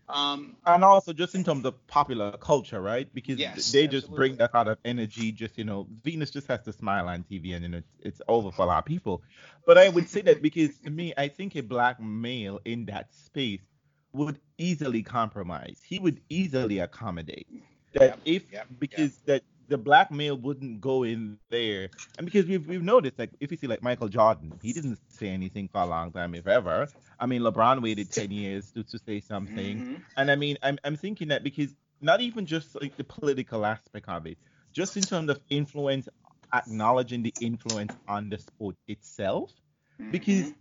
Um, 0.09 0.57
and 0.67 0.85
also 0.85 1.13
just 1.13 1.35
in 1.35 1.45
terms 1.45 1.65
of 1.65 1.87
popular 1.87 2.33
culture, 2.33 2.81
right? 2.81 3.13
Because 3.15 3.39
Yes, 3.39 3.73
they 3.73 3.87
just 3.87 4.11
bring 4.11 4.37
that 4.37 4.53
kind 4.53 4.69
of 4.69 4.79
energy. 4.85 5.33
Just 5.33 5.57
you 5.57 5.65
know, 5.65 5.87
Venus 6.03 6.31
just 6.31 6.49
has 6.49 6.61
to 6.63 6.73
smile 6.73 7.09
on 7.09 7.25
TV, 7.25 7.55
and 7.55 7.69
know, 7.69 7.79
it's, 7.79 7.93
it's 8.01 8.23
over 8.29 8.51
for 8.51 8.63
a 8.63 8.67
lot 8.67 8.79
of 8.79 8.85
people. 8.85 9.23
But 9.67 9.79
I 9.79 9.89
would 9.89 10.09
say 10.09 10.21
that 10.23 10.43
because 10.43 10.77
to 10.79 10.91
me, 10.91 11.15
I 11.17 11.29
think 11.29 11.57
a 11.57 11.63
black 11.63 12.01
male 12.01 12.61
in 12.65 12.85
that 12.87 13.15
space 13.15 13.63
would 14.13 14.39
easily 14.59 15.03
compromise. 15.03 15.81
He 15.87 15.99
would 15.99 16.21
easily 16.29 16.81
accommodate 16.81 17.47
that 17.95 18.03
Yep, 18.03 18.21
if 18.25 18.53
yep, 18.53 18.67
because 18.79 19.19
that 19.27 19.43
the 19.69 19.79
black 19.79 20.11
male 20.11 20.37
wouldn't 20.37 20.81
go 20.81 21.05
in 21.05 21.39
there, 21.51 21.91
and 22.17 22.25
because 22.25 22.47
we've 22.47 22.67
we've 22.67 22.83
noticed 22.83 23.19
like 23.19 23.31
if 23.41 23.51
you 23.51 23.57
see 23.57 23.67
like 23.67 23.83
Michael 23.83 24.09
Jordan, 24.09 24.55
he 24.61 24.73
didn't 24.73 24.99
say 25.09 25.29
anything 25.29 25.69
for 25.69 25.81
a 25.83 25.87
long 25.87 26.13
time, 26.13 26.35
if 26.35 26.47
ever. 26.47 26.89
I 27.19 27.27
mean, 27.27 27.43
LeBron 27.43 27.83
waited 27.83 28.11
ten 28.13 28.31
years 28.31 28.73
to, 28.73 28.83
to 28.85 28.99
say 28.99 29.21
something. 29.21 29.83
mhm. 29.85 30.03
And 30.17 30.31
I 30.31 30.37
mean, 30.37 30.59
I'm, 30.63 30.79
I'm 30.85 30.97
thinking 30.97 31.29
that 31.29 31.45
because 31.45 31.75
not 32.01 32.21
even 32.21 32.47
just 32.47 32.75
like 32.81 32.97
the 32.97 33.05
political 33.05 33.65
aspect 33.65 34.09
of 34.09 34.27
it, 34.27 34.39
just 34.73 34.97
in 34.97 35.07
terms 35.07 35.31
of 35.31 35.41
influence, 35.51 36.09
acknowledging 36.55 37.23
the 37.23 37.35
influence 37.41 37.97
on 38.09 38.29
the 38.29 38.39
sport 38.39 38.77
itself. 38.89 39.53
Because 40.11 40.53
Mhm. 40.53 40.55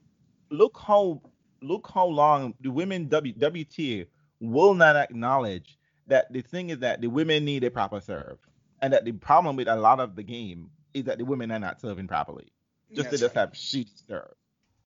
look 0.51 0.77
how 0.85 1.21
look 1.61 1.89
how 1.93 2.05
long 2.05 2.53
the 2.59 2.69
women 2.71 3.07
w, 3.07 3.33
WTA 3.37 4.07
will 4.39 4.73
not 4.73 4.95
acknowledge 4.95 5.77
that 6.07 6.31
the 6.31 6.41
thing 6.41 6.69
is 6.69 6.79
that 6.79 7.01
the 7.01 7.07
women 7.07 7.45
need 7.45 7.63
a 7.63 7.71
proper 7.71 7.99
serve, 7.99 8.39
and 8.81 8.93
that 8.93 9.05
the 9.05 9.11
problem 9.11 9.55
with 9.55 9.67
a 9.67 9.75
lot 9.75 9.99
of 9.99 10.15
the 10.15 10.23
game 10.23 10.69
is 10.93 11.05
that 11.05 11.17
the 11.17 11.25
women 11.25 11.51
are 11.51 11.59
not 11.59 11.79
serving 11.79 12.07
properly. 12.07 12.51
Just 12.93 13.09
That's 13.09 13.21
they 13.21 13.25
just 13.25 13.35
right. 13.35 13.41
have 13.41 13.55
shit 13.55 13.87
serve, 14.07 14.33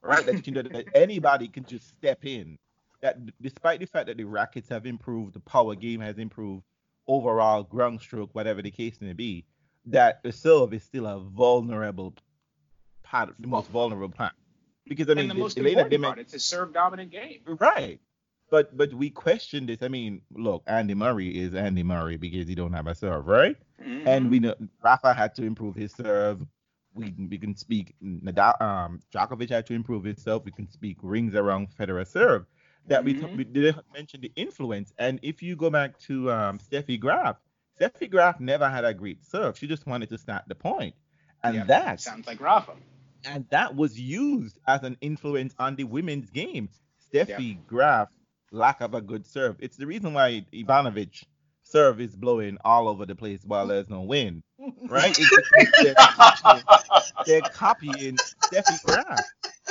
right? 0.02 0.26
that, 0.26 0.46
you 0.46 0.54
know, 0.54 0.62
that 0.62 0.86
anybody 0.94 1.48
can 1.48 1.66
just 1.66 1.90
step 1.90 2.26
in. 2.26 2.58
That 3.02 3.18
despite 3.42 3.80
the 3.80 3.88
fact 3.88 4.08
that 4.08 4.18
the 4.18 4.24
rackets 4.26 4.70
have 4.70 4.86
improved, 4.86 5.34
the 5.34 5.40
power 5.40 5.76
game 5.76 6.02
has 6.02 6.18
improved, 6.18 6.64
overall 7.08 7.64
ground 7.64 8.02
stroke, 8.02 8.30
whatever 8.34 8.62
the 8.62 8.72
case 8.72 9.00
may 9.02 9.14
be, 9.14 9.46
that 9.88 10.22
the 10.24 10.32
serve 10.32 10.74
is 10.74 10.84
still 10.84 11.06
a 11.06 11.20
vulnerable 11.20 12.14
part, 13.04 13.34
the 13.40 13.48
most 13.48 13.70
vulnerable 13.70 14.10
part. 14.10 14.34
Because 14.88 15.10
I 15.10 15.16
mean, 15.16 15.30
and 15.30 15.32
the 15.32 15.36
most 15.36 15.56
the 15.56 15.66
important 15.66 16.04
part, 16.04 16.20
it's 16.20 16.34
a 16.34 16.40
serve 16.40 16.74
dominant 16.74 17.12
game. 17.12 17.42
Right. 17.46 18.00
But 18.50 18.76
but 18.78 18.94
we 18.94 19.10
question 19.10 19.66
this. 19.66 19.82
I 19.82 19.88
mean, 19.88 20.22
look, 20.34 20.64
Andy 20.68 20.94
Murray 20.94 21.30
is 21.38 21.56
Andy 21.56 21.84
Murray 21.84 22.18
because 22.18 22.48
he 22.48 22.56
don't 22.56 22.74
have 22.74 22.88
a 22.88 22.96
serve, 22.96 23.28
right? 23.28 23.56
Mhm. 23.82 24.08
And 24.08 24.30
we 24.30 24.40
know 24.40 24.56
Rafa 24.84 25.14
had 25.14 25.34
to 25.36 25.44
improve 25.44 25.76
his 25.76 25.92
serve. 25.94 26.46
We 26.94 27.14
we 27.18 27.38
can 27.38 27.56
speak 27.56 27.96
Nadal, 28.04 28.62
um, 28.62 29.00
Djokovic 29.14 29.50
had 29.50 29.66
to 29.68 29.74
improve 29.74 30.04
himself. 30.04 30.46
We 30.46 30.52
can 30.52 30.70
speak 30.70 30.98
rings 31.02 31.34
around 31.36 31.70
Federer 31.78 32.06
serve. 32.08 32.46
That 32.88 33.04
we, 33.04 33.16
Mhm. 33.16 33.36
we 33.36 33.44
didn't 33.46 33.84
mention 33.94 34.22
the 34.22 34.32
influence. 34.36 34.94
And 35.00 35.20
if 35.24 35.42
you 35.42 35.56
go 35.56 35.72
back 35.72 35.98
to 36.02 36.32
um, 36.32 36.60
Steffi 36.60 37.00
Graf, 37.00 37.38
Steffi 37.80 38.10
Graf 38.10 38.40
never 38.40 38.70
had 38.70 38.86
a 38.86 38.94
great 38.94 39.26
serve. 39.26 39.58
She 39.58 39.66
just 39.66 39.88
wanted 39.88 40.10
to 40.10 40.20
start 40.20 40.44
the 40.48 40.54
point, 40.56 40.94
and 41.44 41.56
Yep, 41.56 41.68
that 41.68 42.00
sounds 42.00 42.28
like 42.28 42.40
Rafa. 42.40 42.74
and 43.26 43.50
that 43.50 43.76
was 43.76 44.00
used 44.00 44.60
as 44.68 44.84
an 44.84 44.98
influence 45.02 45.56
on 45.58 45.76
the 45.76 45.84
women's 45.86 46.30
game. 46.30 46.70
Steffi 47.12 47.58
Graf 47.66 48.10
lack 48.56 48.82
of 48.82 48.94
a 48.94 49.02
good 49.02 49.26
serve. 49.26 49.58
It's 49.60 49.78
the 49.78 49.86
reason 49.86 50.14
why 50.14 50.46
Ivanovic 50.54 51.24
serve 51.64 52.00
is 52.00 52.16
blowing 52.16 52.58
all 52.64 52.88
over 52.88 53.06
the 53.06 53.16
place 53.16 53.42
while 53.46 53.68
there's 53.68 53.90
no 53.90 54.02
wind, 54.02 54.44
right? 54.88 55.18
They're, 55.82 55.96
copying, 56.00 56.64
they're 57.26 57.42
copying 57.42 58.18
Steffi 58.18 58.84
Graf. 58.84 59.26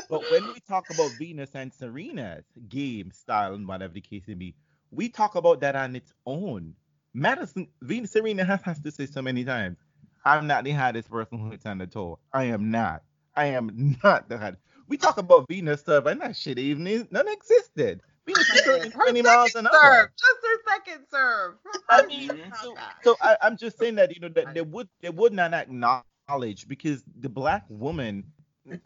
But 0.09 0.31
when 0.31 0.47
we 0.47 0.61
talk 0.69 0.91
about 0.91 1.13
Venus 1.19 1.55
and 1.55 1.73
Serena's 1.73 2.45
game 2.69 3.11
style 3.11 3.55
and 3.55 3.67
whatever 3.67 3.95
the 3.95 4.01
case 4.01 4.25
may 4.27 4.35
be, 4.35 4.55
we 4.91 5.09
talk 5.09 5.35
about 5.35 5.61
that 5.61 5.77
on 5.77 5.97
its 5.97 6.13
own. 6.27 6.75
Madison, 7.15 7.69
Venus, 7.83 8.11
Serena 8.11 8.45
has, 8.45 8.61
has 8.63 8.81
to 8.81 8.91
say 8.91 9.07
so 9.07 9.23
many 9.23 9.45
times, 9.45 9.79
I'm 10.25 10.47
not 10.47 10.65
the 10.65 10.73
hardest 10.73 11.11
person 11.11 11.39
who 11.39 11.51
hits 11.51 11.67
on 11.67 11.79
the 11.79 11.87
toe. 11.87 12.19
I 12.33 12.45
am 12.45 12.71
not. 12.71 13.03
I 13.37 13.47
am 13.47 13.97
not 14.03 14.29
the 14.29 14.39
hardest. 14.39 14.63
We 14.89 14.97
talk 14.97 15.17
about 15.17 15.47
Venus 15.49 15.83
serve, 15.85 16.07
and 16.07 16.21
that 16.21 16.37
shit 16.37 16.59
even 16.59 17.09
none 17.11 17.29
existed. 17.29 18.03
Venus 18.27 18.49
is 18.51 18.63
serving 18.65 18.91
Her 18.93 19.05
20 19.05 19.23
miles 19.23 19.53
second 19.53 19.67
an 19.67 19.73
serve, 19.73 19.83
hour. 19.85 20.13
just 20.19 20.39
her 20.43 20.73
second 20.75 21.05
serve. 21.11 21.55
I 21.91 22.07
mean, 22.07 22.41
so, 22.63 22.75
so 23.03 23.17
I, 23.21 23.37
I'm 23.43 23.57
just 23.57 23.79
saying 23.79 23.97
that 23.97 24.15
you 24.15 24.21
know 24.21 24.29
that 24.31 24.55
they 24.55 24.63
would 24.63 24.89
they 25.01 25.11
would 25.11 25.33
not 25.33 25.53
acknowledge 25.55 26.67
because 26.69 27.05
the 27.21 27.29
black 27.29 27.65
woman, 27.69 28.25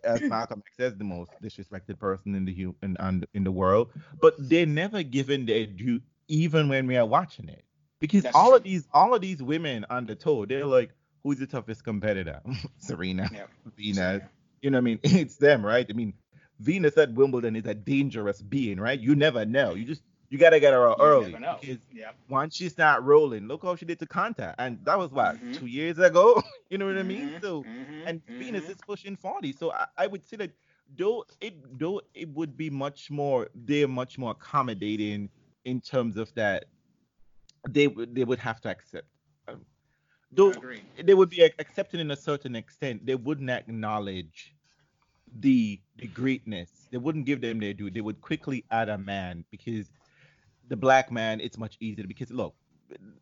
as 0.05 0.21
Malcolm 0.23 0.63
X 0.67 0.77
says, 0.77 0.97
the 0.97 1.05
most 1.05 1.31
disrespected 1.43 1.99
person 1.99 2.35
in 2.35 2.45
the 2.45 2.53
hu- 2.53 2.75
in, 2.83 2.97
in 3.35 3.45
the 3.45 3.53
world, 3.53 3.91
but 4.21 4.35
they're 4.39 4.67
never 4.67 5.03
given 5.03 5.47
their 5.47 5.67
due 5.67 6.01
even 6.29 6.69
when 6.69 6.87
we 6.87 6.97
are 6.97 7.07
watching 7.07 7.49
it 7.49 7.65
because 8.01 8.23
That's 8.25 8.37
all 8.37 8.49
true. 8.49 8.57
of 8.57 8.63
these 8.65 8.87
all 8.93 9.15
of 9.15 9.21
these 9.21 9.43
women 9.43 9.87
on 9.91 10.07
the 10.07 10.15
tour 10.15 10.47
they're 10.47 10.67
like, 10.67 10.91
who's 11.23 11.39
the 11.39 11.47
toughest 11.47 11.85
competitor? 11.85 12.41
Serena, 12.79 13.29
Yep. 13.33 13.51
Venus. 13.77 14.23
You 14.61 14.71
know 14.71 14.79
what 14.79 14.81
I 14.81 14.85
mean? 14.85 14.99
It's 15.05 15.37
them, 15.37 15.65
right? 15.65 15.87
I 15.89 15.93
mean, 15.93 16.15
Venus 16.59 16.97
at 16.99 17.13
Wimbledon 17.15 17.57
is 17.57 17.67
a 17.67 17.75
dangerous 17.75 18.43
being, 18.43 18.79
right? 18.81 18.99
You 18.99 19.15
never 19.15 19.45
know. 19.45 19.75
You 19.75 19.85
just 19.85 20.03
you 20.31 20.39
gotta 20.39 20.61
get 20.61 20.73
her 20.73 20.89
out 20.89 20.99
You 20.99 21.03
early 21.03 21.33
never 21.33 21.41
know. 21.41 21.61
because 21.61 21.79
Yep. 21.93 22.17
once 22.29 22.57
she's 22.57 22.77
not 22.79 23.05
rolling, 23.05 23.47
look 23.49 23.63
how 23.63 23.75
she 23.77 23.87
did 23.87 23.99
to 24.01 24.07
Konta, 24.07 24.55
and 24.59 24.79
that 24.85 24.99
was 24.99 25.11
what 25.13 25.39
Mhm. 25.43 25.53
two 25.53 25.67
years 25.67 25.99
ago. 25.99 26.43
you 26.71 26.79
know 26.79 26.87
what 26.87 26.97
I 26.99 27.03
mean? 27.03 27.33
Mhm, 27.33 27.41
So 27.41 27.67
mhm, 27.67 28.07
and. 28.07 28.23
Venus 28.39 28.69
is 28.69 28.81
pushing 28.83 29.17
40. 29.17 29.53
So 29.53 29.73
I, 29.73 29.87
I 29.97 30.07
would 30.07 30.27
say 30.27 30.37
that 30.37 30.53
though 30.97 31.25
it 31.41 31.79
though 31.79 32.01
it 32.15 32.29
would 32.31 32.57
be 32.57 32.71
much 32.71 33.11
more 33.11 33.49
they're 33.55 33.89
much 33.89 34.19
more 34.19 34.33
accommodating 34.33 35.29
in 35.65 35.81
terms 35.81 36.17
of 36.17 36.33
that 36.35 36.67
they 37.69 37.87
would 37.89 38.15
they 38.15 38.25
would 38.25 38.39
have 38.39 38.61
to 38.63 38.69
accept. 38.71 39.07
Um, 39.49 39.65
though 40.31 40.53
they 41.03 41.15
would 41.15 41.31
be 41.31 41.43
ac- 41.43 41.55
accepted 41.59 42.01
in 42.01 42.11
a 42.11 42.17
certain 42.17 42.55
extent, 42.57 43.07
they 43.07 43.15
wouldn't 43.15 43.51
acknowledge 43.51 44.55
the 45.41 45.81
the 45.97 46.07
greatness. 46.09 46.71
They 46.91 46.99
wouldn't 46.99 47.27
give 47.27 47.41
them 47.41 47.61
their 47.61 47.75
due. 47.75 47.91
They 47.91 48.01
would 48.01 48.21
quickly 48.21 48.65
add 48.71 48.89
a 48.89 48.99
man 48.99 49.45
because 49.51 49.87
the 50.69 50.77
black 50.77 51.11
man 51.11 51.41
it's 51.41 51.59
much 51.59 51.77
easier 51.81 52.07
because 52.07 52.31
look, 52.31 52.55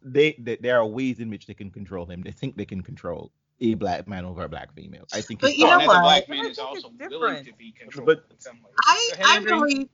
they, 0.02 0.36
they 0.38 0.56
there 0.56 0.78
are 0.78 0.86
ways 0.86 1.20
in 1.20 1.30
which 1.30 1.46
they 1.46 1.54
can 1.54 1.70
control 1.70 2.06
him. 2.06 2.22
They 2.22 2.32
think 2.32 2.56
they 2.56 2.64
can 2.64 2.82
control 2.82 3.32
a 3.60 3.74
black 3.74 4.06
man 4.06 4.24
over 4.24 4.44
a 4.44 4.48
black 4.48 4.74
female. 4.74 5.04
I 5.14 5.20
think 5.22 5.40
But 5.40 5.56
you 5.56 5.66
know 5.66 5.78
what? 5.78 5.94
the 5.94 6.00
black 6.00 6.28
man 6.28 6.46
is 6.46 6.58
also 6.58 6.90
willing 6.98 7.10
different. 7.10 7.46
to 7.46 7.52
be 7.54 7.72
controlled 7.72 8.06
But- 8.06 8.24
in 8.30 8.38
some 8.40 8.56
ways. 8.62 8.74
I, 8.84 9.10
Go 9.16 9.22
I 9.24 9.38
really 9.38 9.88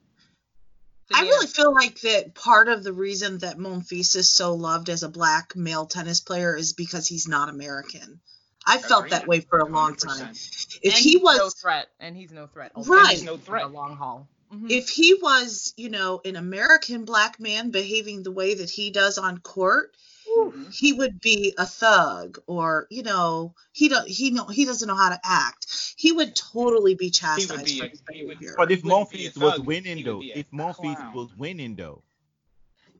I 1.13 1.21
really 1.21 1.47
feel 1.47 1.73
like 1.73 1.99
that 2.01 2.33
part 2.33 2.69
of 2.69 2.83
the 2.83 2.93
reason 2.93 3.37
that 3.39 3.57
Monfils 3.57 4.15
is 4.15 4.29
so 4.29 4.53
loved 4.55 4.89
as 4.89 5.03
a 5.03 5.09
black 5.09 5.55
male 5.55 5.85
tennis 5.85 6.19
player 6.21 6.55
is 6.55 6.73
because 6.73 7.07
he's 7.07 7.27
not 7.27 7.49
American. 7.49 8.19
I 8.65 8.77
felt 8.77 9.05
Agreed. 9.05 9.11
that 9.11 9.27
way 9.27 9.39
for 9.41 9.59
a 9.59 9.65
long 9.65 9.95
time. 9.95 10.33
100%. 10.33 10.79
If 10.81 10.93
And 10.95 11.03
he 11.03 11.17
was 11.17 11.37
no 11.37 11.49
threat, 11.49 11.89
and 11.99 12.15
he's 12.15 12.31
no 12.31 12.47
threat. 12.47 12.71
Right. 12.75 13.11
He's 13.11 13.23
no 13.23 13.37
threat. 13.37 13.63
The 13.63 13.69
long 13.69 13.95
haul. 13.97 14.27
Mhm. 14.53 14.69
if 14.69 14.87
he 14.89 15.15
was, 15.15 15.73
you 15.77 15.89
know, 15.89 16.21
an 16.25 16.35
American 16.35 17.05
black 17.05 17.39
man 17.39 17.71
behaving 17.71 18.21
the 18.23 18.31
way 18.31 18.53
that 18.53 18.69
he 18.69 18.91
does 18.91 19.17
on 19.17 19.39
court, 19.39 19.95
Mhm. 20.37 20.71
he 20.71 20.93
would 20.93 21.19
be 21.19 21.55
a 21.57 21.65
thug 21.65 22.39
or, 22.45 22.85
you 22.91 23.01
know, 23.03 23.55
he 23.71 23.89
don't 23.89 24.07
he 24.07 24.29
know 24.29 24.45
he 24.45 24.65
doesn't 24.65 24.87
know 24.87 24.95
how 24.95 25.09
to 25.09 25.19
act. 25.23 25.65
He 25.97 26.11
would 26.11 26.35
totally 26.35 26.93
be 26.93 27.09
chastised 27.09 27.65
be 27.65 27.79
for 27.79 27.85
a- 27.85 27.89
his 27.89 28.01
he 28.11 28.25
would- 28.25 28.37
But 28.55 28.71
if 28.71 28.81
He 28.81 28.87
wouldn't 28.89 29.11
be 29.11 29.25
a 29.25 29.31
Monfils 29.31 29.41
was 29.41 29.59
winning 29.61 30.03
though, 30.03 30.21
if 30.23 30.49
Monfils 30.51 31.13
was 31.13 31.35
winning 31.35 31.75
though, 31.75 32.03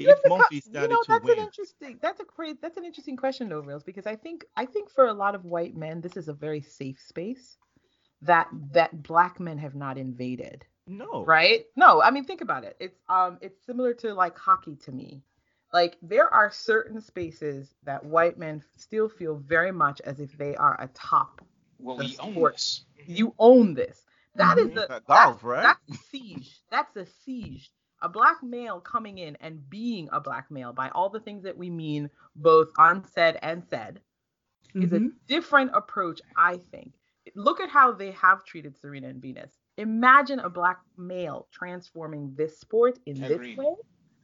You 0.03 0.17
if 0.25 0.33
co- 0.35 0.43
Monfils 0.45 0.63
you 0.71 0.87
started 0.87 0.89
know, 0.89 1.03
to 1.03 1.15
that's 1.15 1.27
win, 1.27 1.37
an 1.37 1.43
interesting. 1.43 1.99
That's 2.01 2.19
a 2.19 2.25
great. 2.25 2.61
That's 2.61 2.77
an 2.77 2.85
interesting 2.85 3.17
question, 3.17 3.49
though, 3.49 3.59
Reels, 3.59 3.83
because 3.83 4.07
I 4.07 4.15
think 4.15 4.45
I 4.55 4.65
think 4.65 4.89
for 4.89 5.05
a 5.07 5.13
lot 5.13 5.35
of 5.35 5.45
white 5.45 5.75
men, 5.75 6.01
this 6.01 6.17
is 6.17 6.27
a 6.27 6.33
very 6.33 6.61
safe 6.61 6.99
space 6.99 7.57
that 8.21 8.47
that 8.73 9.03
black 9.03 9.39
men 9.39 9.57
have 9.59 9.75
not 9.75 9.97
invaded. 9.97 10.65
no, 10.87 11.31
right 11.31 11.65
no 11.75 12.01
i 12.01 12.09
mean 12.11 12.23
think 12.25 12.41
about 12.41 12.63
it 12.63 12.75
it's 12.79 12.99
um 13.09 13.37
it's 13.41 13.59
similar 13.65 13.93
to 13.93 14.13
like 14.13 14.37
hockey 14.37 14.75
to 14.75 14.91
me 14.91 15.21
like 15.73 15.97
there 16.01 16.31
are 16.33 16.51
certain 16.51 16.99
spaces 17.01 17.73
that 17.83 18.03
white 18.05 18.37
men 18.37 18.61
still 18.75 19.07
feel 19.09 19.35
very 19.35 19.71
much 19.71 20.01
as 20.01 20.19
if 20.19 20.37
they 20.37 20.55
are 20.55 20.79
atop 20.81 21.41
Well, 21.79 21.97
the 21.97 22.09
we 22.09 22.17
own 22.19 22.43
this. 22.43 22.85
you 23.05 23.33
own 23.39 23.73
this 23.73 24.05
That 24.35 24.57
is 24.57 24.71
Mhm. 24.71 24.73
the 24.73 24.89
golf, 25.07 25.43
right? 25.43 25.75
that's 25.75 25.81
a 25.89 25.93
siege 25.95 26.61
that's 26.69 26.95
a 26.95 27.05
siege 27.05 27.71
a 28.03 28.09
black 28.09 28.43
male 28.43 28.79
coming 28.79 29.17
in 29.17 29.35
and 29.39 29.67
being 29.69 30.09
a 30.11 30.19
black 30.21 30.51
male 30.51 30.73
by 30.73 30.89
all 30.89 31.09
the 31.09 31.19
things 31.21 31.43
that 31.43 31.57
we 31.57 31.69
mean 31.69 32.09
both 32.35 32.67
unsaid 32.77 33.37
and 33.41 33.63
said 33.65 34.01
is 34.75 34.91
a 34.93 34.99
Mhm. 34.99 35.13
different 35.27 35.71
approach, 35.73 36.21
I 36.35 36.57
think. 36.57 36.93
Look 37.35 37.59
at 37.61 37.69
how 37.69 37.91
they 37.93 38.11
have 38.11 38.43
treated 38.43 38.77
Serena 38.77 39.07
and 39.07 39.21
Venus. 39.21 39.57
Imagine 39.77 40.39
a 40.39 40.49
black 40.49 40.81
male 40.97 41.47
transforming 41.51 42.35
this 42.35 42.59
sport 42.59 42.99
in 43.05 43.23
Agreed. 43.23 43.57
this 43.57 43.65
way. 43.65 43.75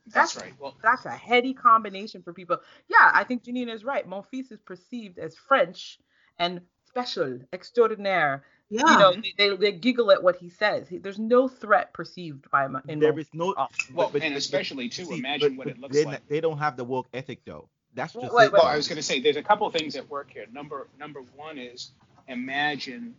That's, 0.07 0.33
That's- 0.33 0.51
right. 0.51 0.59
Well, 0.59 0.77
That's 0.83 1.05
a 1.05 1.11
heady 1.11 1.53
combination 1.53 2.21
for 2.23 2.33
people. 2.33 2.57
Yeah, 2.87 3.11
I 3.13 3.23
think 3.23 3.43
Janina 3.43 3.71
is 3.73 3.85
right. 3.85 4.07
Monfils 4.07 4.51
is 4.51 4.59
perceived 4.61 5.19
as 5.19 5.35
French 5.37 5.99
and 6.39 6.61
special, 6.89 7.39
extraordinaire. 7.53 8.43
Yeah. 8.69 8.81
You 8.91 8.99
know, 8.99 9.13
they, 9.13 9.33
they, 9.37 9.55
they 9.55 9.71
giggle 9.71 10.11
at 10.11 10.21
what 10.21 10.35
he 10.35 10.49
says. 10.49 10.87
He, 10.87 10.99
there's 10.99 11.17
no 11.17 11.47
threat 11.47 11.91
perceived 11.91 12.49
by 12.51 12.65
him. 12.65 12.77
In 12.87 12.99
there 12.99 13.13
Monfils. 13.13 13.27
no. 13.33 13.55
Oh, 13.57 13.67
well, 13.93 14.09
but- 14.13 14.21
and 14.21 14.33
but- 14.33 14.37
especially 14.37 14.89
too, 14.89 15.05
see, 15.05 15.17
imagine 15.17 15.55
but- 15.55 15.57
what 15.57 15.67
but 15.67 15.75
it 15.75 15.81
looks 15.81 15.95
they, 15.95 16.05
like. 16.05 16.27
They 16.27 16.39
don't 16.41 16.59
have 16.59 16.77
the 16.77 16.83
work 16.83 17.07
ethic 17.13 17.39
though. 17.45 17.67
That's 17.95 18.13
Wait, 18.13 18.21
just 18.23 18.35
wait, 18.35 18.45
it. 18.45 18.51
wait. 18.53 18.61
Well, 18.61 18.67
I 18.71 18.75
was 18.75 18.87
going 18.87 18.97
to 18.97 19.03
say 19.03 19.19
there's 19.19 19.35
a 19.35 19.41
couple 19.43 19.67
things 19.71 19.95
at 19.95 20.07
work 20.09 20.29
here. 20.31 20.45
Number 20.51 20.87
number 20.99 21.21
one 21.35 21.57
is 21.57 21.91
imagine 22.27 23.15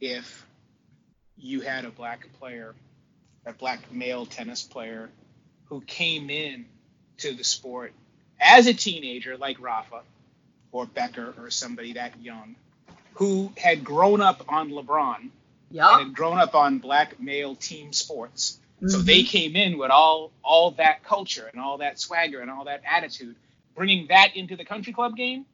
if 0.00 0.46
you 1.36 1.60
had 1.60 1.84
a 1.84 1.90
black 1.90 2.28
player, 2.38 2.76
a 3.44 3.52
black 3.52 3.92
male 3.92 4.24
tennis 4.24 4.62
player, 4.62 5.10
who 5.64 5.80
came 5.80 6.30
in 6.30 6.66
to 7.18 7.34
the 7.34 7.42
sport 7.42 7.92
as 8.40 8.68
a 8.68 8.74
teenager, 8.74 9.36
like 9.36 9.60
Rafa 9.60 10.02
or 10.70 10.86
Becker 10.86 11.34
or 11.36 11.50
somebody 11.50 11.94
that 11.94 12.12
young, 12.22 12.54
who 13.14 13.52
had 13.56 13.84
grown 13.84 14.20
up 14.20 14.44
on 14.48 14.70
LeBron 14.70 15.16
and 15.20 15.30
yeah. 15.70 15.98
had 15.98 16.14
grown 16.14 16.38
up 16.38 16.54
on 16.54 16.78
black 16.78 17.20
male 17.20 17.54
team 17.54 17.92
sports. 17.92 18.58
So 18.86 18.98
Mhm. 18.98 19.04
they 19.04 19.22
came 19.22 19.56
in 19.56 19.78
with 19.78 19.90
all 19.90 20.32
all 20.42 20.72
that 20.72 21.04
culture 21.04 21.48
and 21.52 21.60
all 21.60 21.78
that 21.78 21.98
swagger 21.98 22.40
and 22.40 22.50
all 22.50 22.64
that 22.64 22.82
attitude, 22.84 23.36
bringing 23.74 24.08
that 24.08 24.36
into 24.36 24.56
the 24.56 24.64
country 24.64 24.92
club 24.92 25.16
game 25.16 25.46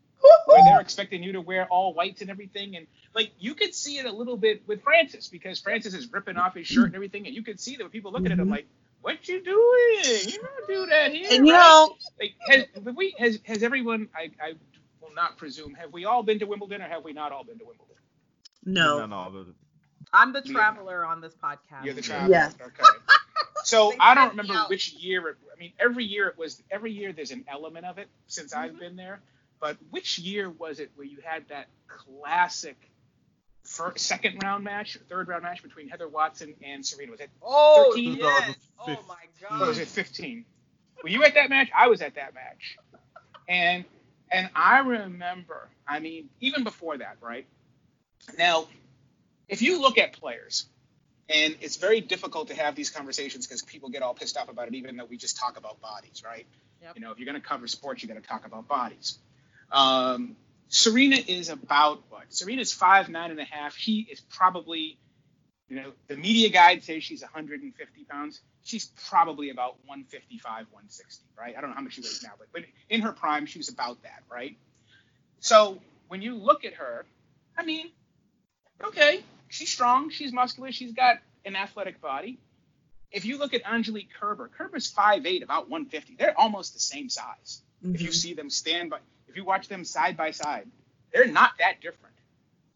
where 0.46 0.64
they're 0.64 0.80
expecting 0.80 1.22
you 1.22 1.32
to 1.32 1.40
wear 1.40 1.66
all 1.66 1.94
whites 1.94 2.22
and 2.22 2.30
everything. 2.30 2.76
And 2.76 2.86
like 3.14 3.30
you 3.38 3.54
could 3.54 3.74
see 3.74 3.98
it 3.98 4.06
a 4.06 4.12
little 4.12 4.36
bit 4.36 4.62
with 4.66 4.82
Frances 4.82 5.28
because 5.28 5.60
Frances 5.60 5.94
is 5.94 6.10
ripping 6.12 6.36
off 6.36 6.54
his 6.54 6.66
shirt 6.66 6.86
and 6.86 6.94
everything, 6.94 7.26
and 7.26 7.34
you 7.34 7.42
could 7.42 7.60
see 7.60 7.76
that 7.76 7.90
people 7.92 8.12
looking 8.12 8.32
at 8.32 8.38
him 8.38 8.48
Mhm. 8.48 8.52
like, 8.52 8.66
what 9.02 9.28
you 9.28 9.40
doing? 9.42 9.58
You 10.26 10.38
don't 10.42 10.66
do 10.68 10.86
that 10.86 11.12
here. 11.14 11.28
And 11.30 11.46
you 11.46 11.54
right? 11.54 11.60
know, 11.60 11.96
like, 12.20 12.34
has, 12.48 12.94
we, 12.94 13.14
has, 13.18 13.38
has 13.44 13.62
everyone, 13.62 14.08
I, 14.14 14.30
I 14.42 14.54
will 15.10 15.16
not 15.16 15.36
presume, 15.36 15.74
have 15.74 15.92
we 15.92 16.04
all 16.04 16.22
been 16.22 16.38
to 16.38 16.46
Wimbledon 16.46 16.80
or 16.82 16.88
have 16.88 17.04
we 17.04 17.12
not 17.12 17.32
all 17.32 17.44
been 17.44 17.58
to 17.58 17.64
Wimbledon? 17.64 17.96
no. 18.64 19.06
no, 19.06 19.06
no. 19.06 19.44
I'm 20.12 20.32
the 20.32 20.42
traveler 20.42 21.04
on 21.04 21.20
this 21.20 21.34
podcast. 21.34 21.84
You're 21.84 21.94
the 21.94 22.02
traveler. 22.02 22.30
Yes. 22.30 22.54
Okay. 22.60 22.82
So 23.64 23.92
I 24.00 24.14
don't 24.14 24.30
remember 24.30 24.54
which 24.68 24.92
year. 24.94 25.28
It, 25.28 25.36
I 25.54 25.58
mean, 25.60 25.72
every 25.78 26.04
year 26.04 26.26
it 26.28 26.36
was. 26.36 26.60
Every 26.70 26.90
year 26.90 27.12
there's 27.12 27.30
an 27.30 27.44
element 27.46 27.86
of 27.86 27.98
it 27.98 28.08
since 28.26 28.52
I've 28.52 28.72
Mhm. 28.72 28.78
been 28.80 28.96
there. 28.96 29.20
But 29.60 29.76
which 29.90 30.18
year 30.18 30.50
was 30.50 30.80
it 30.80 30.90
where 30.96 31.06
you 31.06 31.18
had 31.22 31.46
that 31.48 31.68
classic 31.86 32.76
first, 33.62 34.04
second 34.04 34.42
round 34.42 34.64
match, 34.64 34.98
third 35.08 35.28
round 35.28 35.44
match 35.44 35.62
between 35.62 35.88
Heather 35.88 36.08
Watson 36.08 36.54
and 36.64 36.84
Serena? 36.84 37.12
Was 37.12 37.20
it? 37.20 37.30
Oh 37.42 37.90
13? 37.92 38.16
yes. 38.16 38.54
Oh 38.80 39.04
my 39.06 39.58
Or 39.60 39.68
was 39.68 39.78
it 39.78 39.86
15? 39.86 40.44
Were 41.04 41.08
you 41.08 41.22
at 41.22 41.34
that 41.34 41.50
match? 41.50 41.68
I 41.76 41.86
was 41.86 42.02
at 42.02 42.16
that 42.16 42.34
match, 42.34 42.78
and 43.48 43.84
and 44.30 44.50
I 44.54 44.78
remember. 44.80 45.68
I 45.86 45.98
mean, 45.98 46.28
even 46.40 46.64
before 46.64 46.98
that, 46.98 47.16
right? 47.20 47.46
Now, 48.38 48.68
if 49.48 49.62
you 49.62 49.80
look 49.80 49.98
at 49.98 50.12
players, 50.12 50.66
and 51.28 51.56
it's 51.60 51.76
very 51.76 52.00
difficult 52.00 52.48
to 52.48 52.54
have 52.54 52.74
these 52.74 52.90
conversations 52.90 53.46
because 53.46 53.62
people 53.62 53.88
get 53.88 54.02
all 54.02 54.14
pissed 54.14 54.36
off 54.36 54.48
about 54.48 54.68
it, 54.68 54.74
even 54.74 54.96
though 54.96 55.04
we 55.04 55.16
just 55.16 55.36
talk 55.36 55.56
about 55.56 55.80
bodies, 55.80 56.22
right? 56.24 56.46
Yep. 56.82 56.92
You 56.96 57.02
know, 57.02 57.12
if 57.12 57.18
you're 57.18 57.26
going 57.26 57.40
to 57.40 57.46
cover 57.46 57.66
sports, 57.68 58.02
you 58.02 58.08
got 58.08 58.20
to 58.20 58.28
talk 58.28 58.46
about 58.46 58.66
bodies. 58.66 59.18
Um, 59.70 60.36
Serena 60.68 61.16
is 61.16 61.48
about 61.48 62.02
what? 62.10 62.32
Serena's 62.32 62.72
five 62.72 63.08
nine 63.08 63.30
and 63.30 63.40
a 63.40 63.44
half. 63.44 63.76
He 63.76 64.06
is 64.10 64.20
probably, 64.20 64.98
you 65.70 65.76
know, 65.76 65.92
the 66.08 66.16
media 66.16 66.50
guide 66.50 66.82
says 66.82 67.04
she's 67.04 67.22
150 67.22 68.04
pounds. 68.04 68.40
She's 68.64 68.90
probably 69.08 69.50
about 69.50 69.76
155, 69.86 70.44
160, 70.44 71.24
right? 71.38 71.54
I 71.56 71.60
don't 71.60 71.70
know 71.70 71.76
how 71.76 71.82
much 71.82 71.94
she 71.94 72.00
weighs 72.02 72.22
now, 72.24 72.32
but 72.38 72.48
but 72.52 72.62
in 72.90 73.02
her 73.02 73.12
prime, 73.12 73.46
she 73.46 73.58
was 73.58 73.68
about 73.68 74.02
that, 74.02 74.24
right? 74.30 74.56
So 75.38 75.80
when 76.08 76.22
you 76.22 76.34
look 76.34 76.64
at 76.64 76.74
her, 76.74 77.06
I 77.56 77.64
mean, 77.64 77.88
okay, 78.84 79.22
she's 79.48 79.70
strong, 79.70 80.10
she's 80.10 80.32
muscular, 80.32 80.72
she's 80.72 80.92
got 80.92 81.18
an 81.44 81.54
athletic 81.54 82.00
body. 82.00 82.38
If 83.12 83.24
you 83.24 83.38
look 83.38 83.54
at 83.54 83.62
Angelique 83.64 84.10
Kerber, 84.20 84.50
Kerber's 84.56 84.92
5'8", 84.92 85.42
about 85.42 85.70
150. 85.70 86.16
They're 86.16 86.38
almost 86.38 86.74
the 86.74 86.80
same 86.80 87.08
size. 87.08 87.62
If 87.82 88.02
you 88.02 88.08
Mhm. 88.08 88.14
see 88.14 88.34
them 88.34 88.50
stand 88.50 88.90
by, 88.90 88.98
if 89.28 89.36
you 89.36 89.44
watch 89.44 89.68
them 89.68 89.84
side 89.84 90.16
by 90.16 90.32
side, 90.32 90.70
they're 91.12 91.26
not 91.26 91.52
that 91.58 91.80
different. 91.80 92.09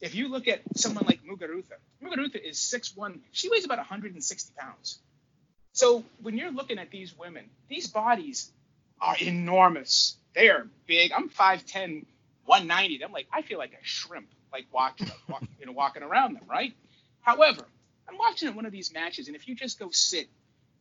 If 0.05 0.15
you 0.15 0.29
look 0.29 0.49
at 0.49 0.61
someone 0.77 1.07
like 1.07 1.25
Muguruza, 1.25 1.79
Muguruza 2.03 2.37
is 2.37 2.59
6'1", 2.59 3.21
she 3.33 3.49
weighs 3.49 3.65
about 3.65 3.79
160 3.79 4.53
pounds. 4.55 4.99
So 5.73 6.05
when 6.21 6.37
you're 6.37 6.53
looking 6.53 6.79
at 6.79 6.91
these 6.91 7.17
women, 7.17 7.49
these 7.71 7.89
bodies 7.89 8.53
are 9.01 9.17
enormous. 9.19 10.19
They 10.35 10.51
are 10.51 10.67
big. 10.87 11.11
I'm 11.11 11.31
5'10", 11.31 12.05
190. 12.45 13.03
I'm 13.03 13.13
like, 13.13 13.29
I 13.33 13.41
feel 13.41 13.57
like 13.57 13.73
a 13.73 13.83
shrimp, 13.83 14.29
like 14.53 14.67
watching, 14.71 15.11
walk, 15.27 15.43
you 15.59 15.65
know, 15.65 15.73
walking 15.73 16.03
around 16.03 16.35
them, 16.35 16.43
right? 16.51 16.75
However, 17.23 17.63
I'm 18.07 18.19
watching 18.19 18.55
one 18.55 18.67
of 18.67 18.73
these 18.73 18.93
matches, 18.93 19.29
and 19.29 19.35
if 19.35 19.49
you 19.49 19.55
just 19.55 19.79
go 19.79 19.89
sit, 19.91 20.29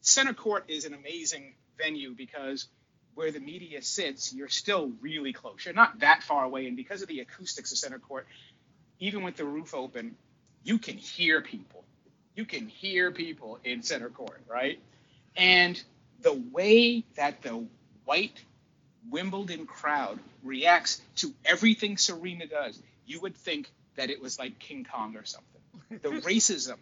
center 0.01 0.33
court 0.33 0.65
is 0.67 0.83
an 0.83 0.93
amazing 0.93 1.53
venue 1.77 2.13
because 2.13 2.67
where 3.15 3.31
the 3.31 3.39
media 3.39 3.81
sits, 3.81 4.33
you're 4.33 4.49
still 4.49 4.91
really 4.99 5.31
close. 5.31 5.63
You're 5.63 5.73
not 5.73 5.99
that 5.99 6.23
far 6.23 6.43
away, 6.43 6.67
and 6.67 6.75
because 6.75 7.01
of 7.01 7.07
the 7.07 7.21
acoustics 7.21 7.71
of 7.71 7.77
center 7.77 7.99
court, 7.99 8.27
even 8.99 9.23
with 9.23 9.35
the 9.35 9.45
roof 9.45 9.73
open, 9.73 10.15
you 10.63 10.77
can 10.77 10.97
hear 10.97 11.41
people. 11.41 11.83
You 12.35 12.45
can 12.45 12.67
hear 12.67 13.11
people 13.11 13.59
in 13.63 13.83
center 13.83 14.09
court, 14.09 14.41
right? 14.49 14.79
And 15.35 15.81
the 16.21 16.33
way 16.33 17.03
that 17.15 17.41
the 17.41 17.65
white 18.05 18.41
Wimbledon 19.09 19.65
crowd 19.65 20.19
reacts 20.43 21.01
to 21.17 21.33
everything 21.45 21.97
Serena 21.97 22.47
does, 22.47 22.81
you 23.05 23.19
would 23.21 23.35
think 23.35 23.69
that 23.95 24.09
it 24.09 24.21
was 24.21 24.39
like 24.39 24.57
King 24.59 24.85
Kong 24.89 25.15
or 25.15 25.25
something. 25.25 25.61
The 25.89 26.21
racism 26.27 26.77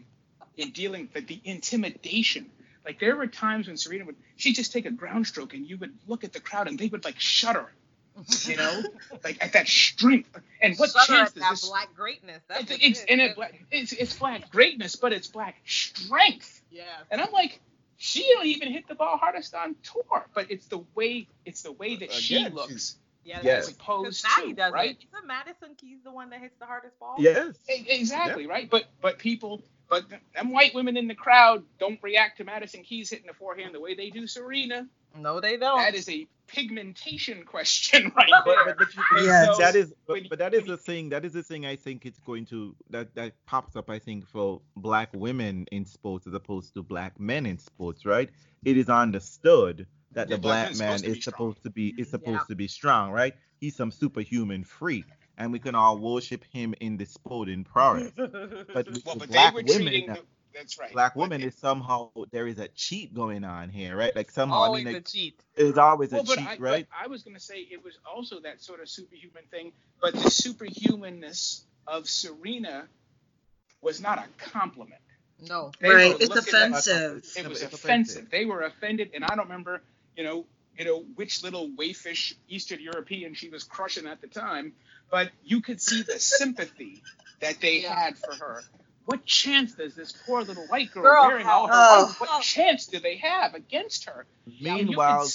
in 0.57 0.71
dealing, 0.71 1.09
the, 1.13 1.21
the 1.21 1.39
intimidation. 1.43 2.49
Like 2.85 2.99
there 2.99 3.15
were 3.15 3.27
times 3.27 3.67
when 3.67 3.77
Serena 3.77 4.05
would, 4.05 4.15
she'd 4.35 4.55
just 4.55 4.71
take 4.71 4.85
a 4.85 4.91
ground 4.91 5.27
stroke 5.27 5.53
and 5.53 5.67
you 5.67 5.77
would 5.77 5.93
look 6.07 6.23
at 6.23 6.33
the 6.33 6.39
crowd 6.39 6.67
and 6.67 6.77
they 6.77 6.87
would 6.87 7.05
like 7.05 7.19
shudder, 7.19 7.71
you 8.45 8.57
know, 8.57 8.83
like 9.23 9.43
at 9.43 9.53
that 9.53 9.67
strength. 9.67 10.29
And 10.61 10.77
what 10.77 10.91
Shudder 10.91 11.05
chance 11.07 11.29
at 11.29 11.35
does 11.35 11.43
that 11.43 11.51
this? 11.51 11.69
black 11.69 11.95
greatness. 11.95 12.41
That's 12.47 12.71
It's, 12.71 12.83
it's, 12.83 13.01
it 13.01 13.05
and 13.09 13.21
it, 13.21 13.35
black, 13.35 13.63
it's, 13.71 13.93
it's 13.93 14.15
black 14.17 14.51
greatness, 14.51 14.95
but 14.95 15.13
it's 15.13 15.27
black 15.27 15.55
strength. 15.65 16.61
Yeah. 16.69 16.83
And 17.09 17.21
I'm 17.21 17.31
like, 17.31 17.59
she 17.97 18.27
don't 18.33 18.45
even 18.47 18.71
hit 18.71 18.87
the 18.87 18.95
ball 18.95 19.17
hardest 19.17 19.53
on 19.53 19.75
tour, 19.83 20.25
but 20.33 20.49
it's 20.49 20.67
the 20.67 20.83
way 20.95 21.27
it's 21.45 21.61
the 21.61 21.71
way 21.71 21.95
that 21.97 22.11
she 22.11 22.37
Again, 22.37 22.55
looks 22.55 22.97
Yeah. 23.23 23.39
Yes. 23.43 23.67
as 23.67 23.75
opposed 23.75 24.25
to 24.25 24.53
does 24.53 24.73
right. 24.73 24.91
it. 24.91 25.05
Isn't 25.13 25.27
Madison 25.27 25.75
Keys 25.75 25.99
the 26.03 26.11
one 26.11 26.31
that 26.31 26.41
hits 26.41 26.57
the 26.59 26.65
hardest 26.65 26.99
ball? 26.99 27.15
Yes. 27.19 27.55
Exactly 27.67 28.47
right. 28.47 28.69
But 28.69 28.85
but 29.01 29.19
people, 29.19 29.61
but 29.89 30.05
them 30.09 30.51
white 30.51 30.73
women 30.73 30.97
in 30.97 31.07
the 31.07 31.15
crowd 31.15 31.63
don't 31.79 31.99
react 32.01 32.37
to 32.37 32.43
Madison 32.43 32.83
Keys 32.83 33.09
hitting 33.09 33.27
the 33.27 33.33
forehand 33.33 33.75
the 33.75 33.79
way 33.79 33.93
they 33.93 34.09
do 34.09 34.25
Serena. 34.27 34.87
No, 35.17 35.39
they 35.39 35.57
don't. 35.57 35.77
That 35.77 35.95
is 35.95 36.07
a 36.09 36.27
pigmentation 36.47 37.43
question 37.43 38.11
right 38.17 38.29
But, 38.29 38.45
there. 38.45 38.65
but, 38.65 38.77
but 38.77 38.95
you, 38.95 39.03
And 39.17 39.25
Yes. 39.25 39.55
so 39.55 39.57
that 39.61 39.75
is 39.75 39.93
but, 40.05 40.19
but 40.29 40.39
that 40.39 40.53
is 40.53 40.65
the 40.65 40.77
thing 40.77 41.09
that 41.09 41.23
is 41.23 41.33
the 41.33 41.43
thing 41.43 41.65
I 41.65 41.75
think 41.77 42.05
it's 42.05 42.19
going 42.19 42.45
to 42.47 42.75
that 42.89 43.13
that 43.15 43.33
pops 43.45 43.75
up 43.75 43.89
I 43.89 43.99
think 43.99 44.27
for 44.27 44.61
black 44.75 45.09
women 45.13 45.65
in 45.71 45.85
sports 45.85 46.27
as 46.27 46.33
opposed 46.33 46.73
to 46.73 46.83
black 46.83 47.19
men 47.19 47.45
in 47.45 47.57
sports 47.57 48.05
right 48.05 48.29
it 48.65 48.77
is 48.77 48.89
understood 48.89 49.87
that 50.11 50.29
Yeah, 50.29 50.35
the 50.35 50.41
black 50.41 50.69
black 50.71 50.77
man 50.77 50.97
supposed 50.99 51.17
is 51.17 51.23
supposed 51.23 51.63
to 51.63 51.69
be 51.69 51.93
is 51.97 52.09
supposed 52.09 52.41
Yeah. 52.41 52.49
to 52.49 52.55
be 52.55 52.67
strong 52.67 53.11
right 53.11 53.33
he's 53.59 53.75
some 53.75 53.91
superhuman 53.91 54.63
freak 54.65 55.05
and 55.37 55.51
we 55.53 55.59
can 55.59 55.73
all 55.75 55.97
worship 55.97 56.43
him 56.51 56.73
in 56.81 56.97
the 56.97 57.05
sporting 57.05 57.63
prowess 57.63 58.11
but 58.17 58.25
well, 58.25 59.15
the 59.15 59.15
but 59.19 59.19
they 59.19 59.27
black 59.27 59.53
were 59.53 59.61
women 59.63 59.81
treating 59.83 60.09
uh, 60.09 60.15
the, 60.15 60.21
that's 60.53 60.77
right. 60.79 60.91
black 60.91 61.13
But 61.15 61.21
women 61.21 61.41
it- 61.41 61.47
is 61.47 61.55
somehow 61.55 62.09
there 62.31 62.47
is 62.47 62.59
a 62.59 62.67
cheat 62.69 63.13
going 63.13 63.43
on 63.43 63.69
here 63.69 63.95
right 63.95 64.15
like 64.15 64.31
somehow 64.31 64.55
Always 64.55 64.81
I 64.81 64.85
mean 64.85 64.93
a 64.93 64.97
like, 64.97 65.07
cheat. 65.07 65.39
there's 65.55 65.77
always 65.77 66.11
well, 66.11 66.21
a 66.21 66.25
cheat 66.25 66.47
I, 66.47 66.55
right 66.57 66.87
I 67.03 67.07
was 67.07 67.23
going 67.23 67.35
to 67.35 67.41
say 67.41 67.59
it 67.59 67.83
was 67.83 67.97
also 68.05 68.39
that 68.41 68.61
sort 68.61 68.81
of 68.81 68.89
superhuman 68.89 69.43
thing, 69.51 69.71
but 70.01 70.13
the 70.13 70.29
superhumanness 70.29 71.61
of 71.87 72.07
Serena 72.07 72.87
was 73.81 74.01
not 74.01 74.19
a 74.19 74.49
compliment. 74.49 75.01
No. 75.47 75.71
They 75.79 75.89
right. 75.89 76.15
It's 76.19 76.29
looking 76.29 76.53
at- 76.55 76.69
offensive. 76.71 77.25
It 77.35 77.47
was 77.47 77.59
but 77.61 77.73
it's 77.73 77.73
offensive. 77.73 78.29
They 78.29 78.45
were 78.45 78.61
offended, 78.61 79.11
and 79.15 79.23
I 79.23 79.29
don't 79.35 79.45
remember, 79.47 79.81
you 80.15 80.23
know, 80.23 80.45
you 80.77 80.85
know 80.85 81.03
which 81.15 81.43
little 81.43 81.69
wayfish 81.69 82.33
Eastern 82.47 82.79
European 82.79 83.33
she 83.33 83.49
was 83.49 83.63
crushing 83.63 84.05
at 84.07 84.21
the 84.21 84.27
time, 84.27 84.73
but 85.09 85.31
you 85.43 85.61
could 85.61 85.81
see 85.81 86.03
the 86.03 86.19
sympathy 86.19 87.01
that 87.39 87.59
they 87.59 87.81
Yeah. 87.81 87.95
had 87.99 88.17
for 88.17 88.33
her. 88.35 88.63
What 89.11 89.25
chance 89.25 89.73
does 89.73 89.93
this 89.93 90.13
poor 90.25 90.41
little 90.41 90.65
white 90.67 90.91
girl, 90.91 91.03
Girl 91.03 91.27
wearing 91.27 91.45
all 91.45 91.67
her 91.67 91.73
have. 91.73 92.07
white, 92.07 92.15
what 92.19 92.41
chance 92.41 92.87
do 92.87 92.99
they 92.99 93.17
have 93.17 93.53
against 93.53 94.05
her? 94.05 94.25
meanwhile 94.61 95.27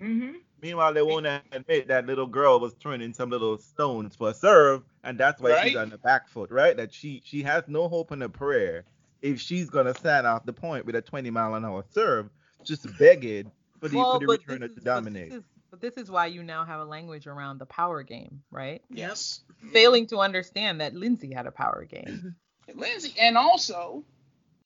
hmm 0.00 0.30
Meanwhile, 0.62 0.92
they 0.92 1.02
won't 1.02 1.26
admit 1.26 1.88
that 1.88 2.06
little 2.06 2.26
girl 2.26 2.60
was 2.60 2.74
turning 2.74 3.14
some 3.14 3.30
little 3.30 3.56
stones 3.56 4.14
for 4.14 4.28
a 4.28 4.34
serve, 4.34 4.82
and 5.02 5.18
that's 5.18 5.40
why 5.40 5.54
she's 5.62 5.76
on 5.76 5.88
the 5.88 5.96
back 5.98 6.28
foot, 6.28 6.50
right? 6.50 6.76
That 6.76 6.92
she 6.92 7.22
she 7.24 7.42
has 7.42 7.64
no 7.66 7.88
hope 7.88 8.12
in 8.12 8.20
a 8.22 8.28
prayer 8.28 8.84
if 9.22 9.40
she's 9.40 9.70
gonna 9.70 9.94
stand 9.94 10.26
off 10.26 10.44
the 10.44 10.52
point 10.52 10.84
with 10.84 10.94
a 10.96 11.02
20 11.02 11.30
mile 11.30 11.54
an 11.54 11.64
hour 11.64 11.82
serve, 11.90 12.28
just 12.62 12.86
begging 12.98 13.50
for 13.80 13.88
the, 13.88 13.96
well, 13.96 14.12
for 14.12 14.18
the 14.20 14.26
but 14.26 14.40
returner 14.42 14.60
this 14.60 14.72
to 14.72 14.78
is- 14.78 14.84
but 14.84 14.84
dominate. 14.84 15.30
This 15.30 15.38
is, 15.38 15.44
but 15.70 15.80
this 15.80 15.94
is 15.96 16.10
why 16.10 16.26
you 16.26 16.42
now 16.42 16.64
have 16.64 16.80
a 16.80 16.84
language 16.84 17.26
around 17.26 17.58
the 17.58 17.66
power 17.66 18.02
game, 18.02 18.42
right? 18.50 18.82
Yes. 18.90 19.40
Failing 19.72 20.06
to 20.08 20.18
understand 20.18 20.80
that 20.82 20.94
Lindsay 20.94 21.32
had 21.32 21.46
a 21.46 21.52
power 21.52 21.84
game. 21.88 22.36
Lindsay, 22.76 23.14
and 23.20 23.36
also, 23.38 24.04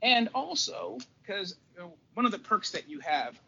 and 0.03 0.29
also, 0.35 0.99
because 1.23 1.57
you 1.75 1.81
know, 1.81 1.93
one 2.15 2.27
of 2.27 2.33
the 2.33 2.39
perks 2.39 2.73
that 2.73 2.89
you 2.89 3.01
have 3.01 3.39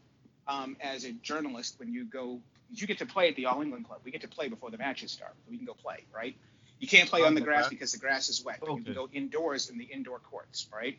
um, 0.49 0.77
as 0.81 1.05
a 1.05 1.13
journalist 1.13 1.77
when 1.79 1.93
you 1.93 2.05
go, 2.05 2.41
you 2.73 2.87
get 2.87 2.99
to 2.99 3.07
play 3.07 3.29
at 3.29 3.37
the 3.37 3.47
All 3.47 3.63
England 3.63 3.87
Club. 3.87 4.01
We 4.05 4.11
get 4.13 4.23
to 4.23 4.29
play 4.29 4.49
before 4.49 4.71
the 4.71 4.79
matches 4.79 5.13
start. 5.13 5.35
We 5.51 5.57
can 5.57 5.67
go 5.67 5.75
play, 5.75 6.05
right? 6.15 6.37
You 6.81 6.89
can't 6.89 7.09
play 7.11 7.25
on 7.25 7.35
the 7.35 7.41
Okay. 7.41 7.47
grass 7.47 7.69
because 7.69 7.93
the 7.93 7.99
grass 7.99 8.29
is 8.29 8.45
wet. 8.45 8.61
But 8.61 8.75
you 8.75 8.83
can 8.83 8.93
go 8.95 9.09
indoors 9.13 9.71
in 9.71 9.79
the 9.79 9.85
indoor 9.85 10.19
courts, 10.21 10.69
right? 10.75 10.99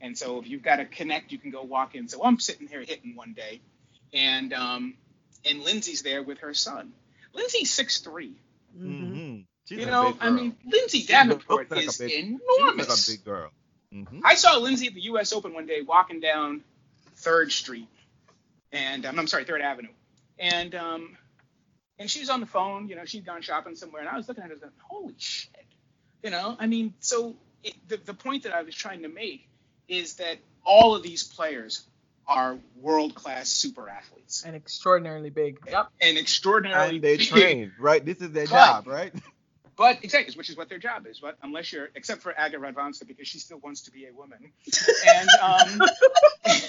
And 0.00 0.16
so 0.18 0.38
if 0.40 0.48
you've 0.48 0.62
got 0.62 0.76
to 0.76 0.86
connect, 0.86 1.32
you 1.32 1.38
can 1.38 1.50
go 1.50 1.62
walk 1.62 1.94
in. 1.94 2.08
So 2.08 2.24
I'm 2.24 2.38
sitting 2.40 2.68
here 2.68 2.82
hitting 2.82 3.16
one 3.16 3.32
day, 3.34 3.60
and 4.12 4.52
um, 4.52 4.94
and 5.44 5.62
Lindsay's 5.62 6.02
there 6.02 6.22
with 6.22 6.38
her 6.40 6.54
son. 6.54 6.92
Lindsay's 7.34 7.72
six 7.72 8.00
three. 8.00 8.34
She's 9.66 9.78
You 9.78 9.86
know, 9.86 10.16
I 10.20 10.30
mean, 10.30 10.56
Lindsay 10.66 11.00
She 11.00 11.06
Davenport 11.06 11.70
like 11.70 11.84
is 11.84 11.96
big- 11.98 12.12
enormous. 12.12 12.88
looks 12.88 13.08
like 13.08 13.16
a 13.16 13.18
big 13.18 13.24
girl. 13.24 13.50
hmm 13.92 14.20
I 14.24 14.34
saw 14.34 14.56
Lindsay 14.58 14.86
at 14.88 14.94
the 14.94 15.02
U.S. 15.02 15.32
Open 15.32 15.54
one 15.54 15.66
day 15.66 15.80
walking 15.82 16.20
down 16.20 16.62
Third 17.16 17.50
Street, 17.52 17.88
and 18.72 19.06
um, 19.06 19.18
I'm 19.18 19.26
sorry, 19.26 19.44
Third 19.44 19.62
Avenue, 19.62 19.88
and 20.38 20.74
um, 20.74 21.16
and 21.98 22.10
she 22.10 22.20
was 22.20 22.28
on 22.28 22.40
the 22.40 22.46
phone. 22.46 22.88
You 22.88 22.96
know, 22.96 23.04
she'd 23.04 23.24
gone 23.24 23.40
shopping 23.40 23.74
somewhere, 23.76 24.00
and 24.02 24.08
I 24.10 24.16
was 24.16 24.28
looking 24.28 24.44
at 24.44 24.50
her 24.50 24.56
going, 24.56 24.72
"Holy 24.82 25.14
shit!" 25.16 25.50
You 26.22 26.30
know, 26.30 26.56
I 26.58 26.66
mean, 26.66 26.92
so 27.00 27.34
it, 27.62 27.74
the 27.88 27.96
the 27.98 28.14
point 28.14 28.42
that 28.42 28.52
I 28.54 28.62
was 28.62 28.74
trying 28.74 29.02
to 29.02 29.08
make 29.08 29.48
is 29.88 30.14
that 30.16 30.38
all 30.64 30.94
of 30.94 31.02
these 31.02 31.22
players 31.22 31.86
are 32.26 32.56
world 32.80 33.14
class 33.14 33.50
super 33.50 33.86
athletes 33.86 34.44
And 34.46 34.56
extraordinarily 34.56 35.28
big. 35.28 35.58
Yep. 35.70 35.88
and 36.00 36.16
extraordinarily 36.16 36.94
And 36.96 37.04
they 37.04 37.16
big. 37.18 37.26
train, 37.28 37.72
right? 37.78 38.02
This 38.02 38.22
is 38.22 38.30
their 38.32 38.46
But- 38.46 38.50
job, 38.84 38.86
right? 38.86 39.12
But 39.76 40.04
exactly, 40.04 40.34
which 40.36 40.50
is 40.50 40.56
what 40.56 40.68
their 40.68 40.78
job 40.78 41.06
is. 41.06 41.20
But 41.20 41.36
unless 41.42 41.72
you're, 41.72 41.90
except 41.94 42.22
for 42.22 42.38
Aga 42.38 42.58
Radwanska, 42.58 43.06
because 43.06 43.26
she 43.26 43.38
still 43.38 43.58
wants 43.58 43.82
to 43.82 43.90
be 43.90 44.06
a 44.06 44.12
woman, 44.12 44.38
and 45.08 45.28
um, 45.42 45.88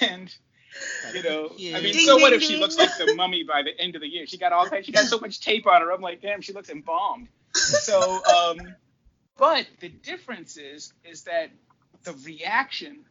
and 0.02 0.34
you 1.14 1.22
know, 1.22 1.50
I 1.50 1.80
mean, 1.80 1.92
Ding, 1.92 2.06
so 2.06 2.16
what 2.16 2.30
ding, 2.30 2.40
if 2.40 2.42
she 2.42 2.56
looks 2.56 2.76
like 2.76 2.90
the 2.98 3.14
mummy 3.14 3.44
by 3.44 3.62
the 3.62 3.78
end 3.80 3.94
of 3.94 4.00
the 4.00 4.08
year? 4.08 4.26
She 4.26 4.38
got 4.38 4.52
all 4.52 4.68
she 4.82 4.92
got 4.92 5.06
so 5.06 5.18
much 5.18 5.40
tape 5.40 5.66
on 5.66 5.80
her. 5.82 5.92
I'm 5.92 6.00
like, 6.00 6.20
damn, 6.20 6.40
she 6.40 6.52
looks 6.52 6.68
embalmed. 6.68 7.28
So, 7.54 8.20
um, 8.24 8.58
but 9.38 9.66
the 9.80 9.88
difference 9.88 10.56
is, 10.56 10.92
is 11.04 11.22
that 11.22 11.50
the 12.04 12.12
reaction 12.24 13.04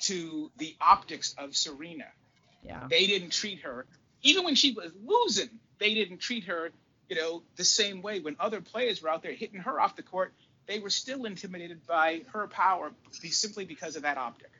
to 0.00 0.50
the 0.58 0.76
optics 0.80 1.34
of 1.38 1.56
Serena 1.56 2.06
Yeah. 2.62 2.86
they 2.88 3.06
didn't 3.06 3.30
treat 3.32 3.60
her 3.60 3.86
even 4.22 4.44
when 4.44 4.54
she 4.54 4.72
was 4.72 4.92
losing 5.04 5.50
they 5.78 5.94
didn't 5.94 6.18
treat 6.18 6.44
her 6.44 6.70
you 7.08 7.16
know 7.16 7.42
the 7.56 7.64
same 7.64 8.02
way 8.02 8.20
when 8.20 8.36
other 8.38 8.60
players 8.60 9.02
were 9.02 9.08
out 9.08 9.22
there 9.22 9.32
hitting 9.32 9.60
her 9.60 9.80
off 9.80 9.96
the 9.96 10.02
court 10.02 10.32
they 10.66 10.78
were 10.78 10.90
still 10.90 11.24
intimidated 11.24 11.86
by 11.86 12.22
her 12.32 12.46
power 12.48 12.92
simply 13.30 13.64
because 13.64 13.96
of 13.96 14.02
that 14.02 14.18
optic 14.18 14.50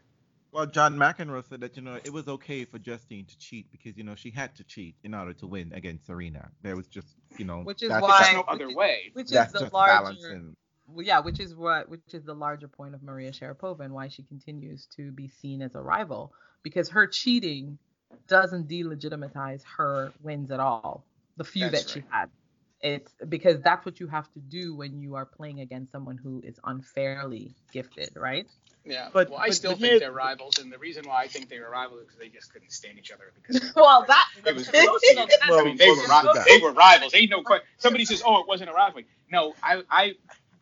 Well, 0.53 0.65
John 0.67 0.97
McEnroe 0.97 1.45
said 1.47 1.61
that 1.61 1.77
you 1.77 1.83
know 1.83 1.97
it 2.03 2.13
was 2.13 2.27
okay 2.29 2.65
for 2.65 2.79
Justine 2.79 3.27
to 3.27 3.39
cheat 3.39 3.71
because 3.71 3.97
you 3.99 4.05
know 4.05 4.15
she 4.15 4.31
had 4.31 4.55
to 4.57 4.65
cheat 4.65 4.95
in 5.05 5.13
order 5.15 5.35
to 5.35 5.47
win 5.47 5.73
against 5.75 6.07
Serena. 6.07 6.49
There 6.63 6.75
was 6.75 6.87
just 6.87 7.09
you 7.37 7.45
know 7.45 7.59
Which 7.63 7.83
is 7.83 7.91
that's 7.91 8.03
why- 8.03 8.19
there's 8.23 8.33
no 8.35 8.39
which 8.41 8.49
other 8.49 8.69
is- 8.71 8.75
way 8.75 9.11
Which 9.13 9.27
is 9.27 9.53
the 9.53 9.59
just 9.61 9.73
larger. 9.75 9.93
balancing. 10.05 10.57
Well, 10.91 11.05
yeah, 11.05 11.21
which 11.21 11.39
is 11.39 11.55
what 11.55 11.91
which 11.91 12.15
is 12.15 12.25
the 12.25 12.35
larger 12.35 12.67
point 12.67 12.95
of 12.95 13.03
Maria 13.03 13.31
Sharapova 13.31 13.81
and 13.81 13.93
why 13.93 14.09
she 14.09 14.23
continues 14.23 14.87
to 14.97 15.13
be 15.13 15.29
seen 15.29 15.61
as 15.61 15.75
a 15.75 15.81
rival 15.83 16.33
because 16.63 16.89
her 16.89 17.07
cheating 17.07 17.77
doesn't 18.27 18.69
delegitimize 18.71 19.63
her 19.77 20.15
wins 20.23 20.51
at 20.51 20.61
all. 20.61 21.05
The 21.39 21.45
few 21.45 21.71
That's 21.71 21.85
that 21.85 21.91
she 21.91 22.01
right. 22.01 22.09
had. 22.11 22.31
It's 22.81 23.13
because 23.29 23.61
that's 23.63 23.85
what 23.87 23.99
you 23.99 24.07
have 24.09 24.31
to 24.35 24.41
do 24.41 24.75
when 24.77 25.01
you 25.01 25.15
are 25.17 25.25
playing 25.25 25.61
against 25.61 25.91
someone 25.91 26.17
who 26.17 26.43
is 26.45 26.61
unfairly 26.63 27.55
gifted, 27.73 28.11
right? 28.17 28.47
yeah 28.85 29.09
But- 29.13 29.29
well 29.29 29.41
i 29.41 29.49
but- 29.49 29.55
still 29.55 29.73
but 29.73 29.81
think 29.81 30.01
they're 30.01 30.13
rivals 30.13 30.59
and 30.59 30.73
the 30.73 30.79
reason 30.79 31.03
why 31.07 31.23
i 31.25 31.29
think 31.29 31.49
they 31.51 31.59
were 31.59 31.69
rivals 31.69 32.01
is 32.01 32.07
because 32.07 32.21
they 32.21 32.29
just 32.29 32.53
couldn't 32.53 32.71
stand 32.73 32.97
each 32.97 33.11
other 33.11 33.33
because 33.35 33.73
well, 33.77 34.05
that 34.07 34.27
It 34.47 34.55
was 34.55 34.69
emotional- 34.69 35.27
Well, 35.49 35.61
I 35.61 35.65
mean, 35.65 35.77
they 35.77 35.89
were 35.91 35.97
well, 36.09 36.33
ri- 36.35 36.41
they 36.47 36.59
were 36.63 36.73
rivals. 36.73 37.13
Ain't 37.15 37.31
no 37.31 37.43
question. 37.43 37.67
Somebody 37.79 38.05
says, 38.05 38.23
"Oh, 38.25 38.41
it 38.41 38.47
wasn't 38.49 38.71
a 38.71 38.73
rivalry." 38.73 39.07
No, 39.31 39.55
I, 39.63 39.83
I, 39.91 40.05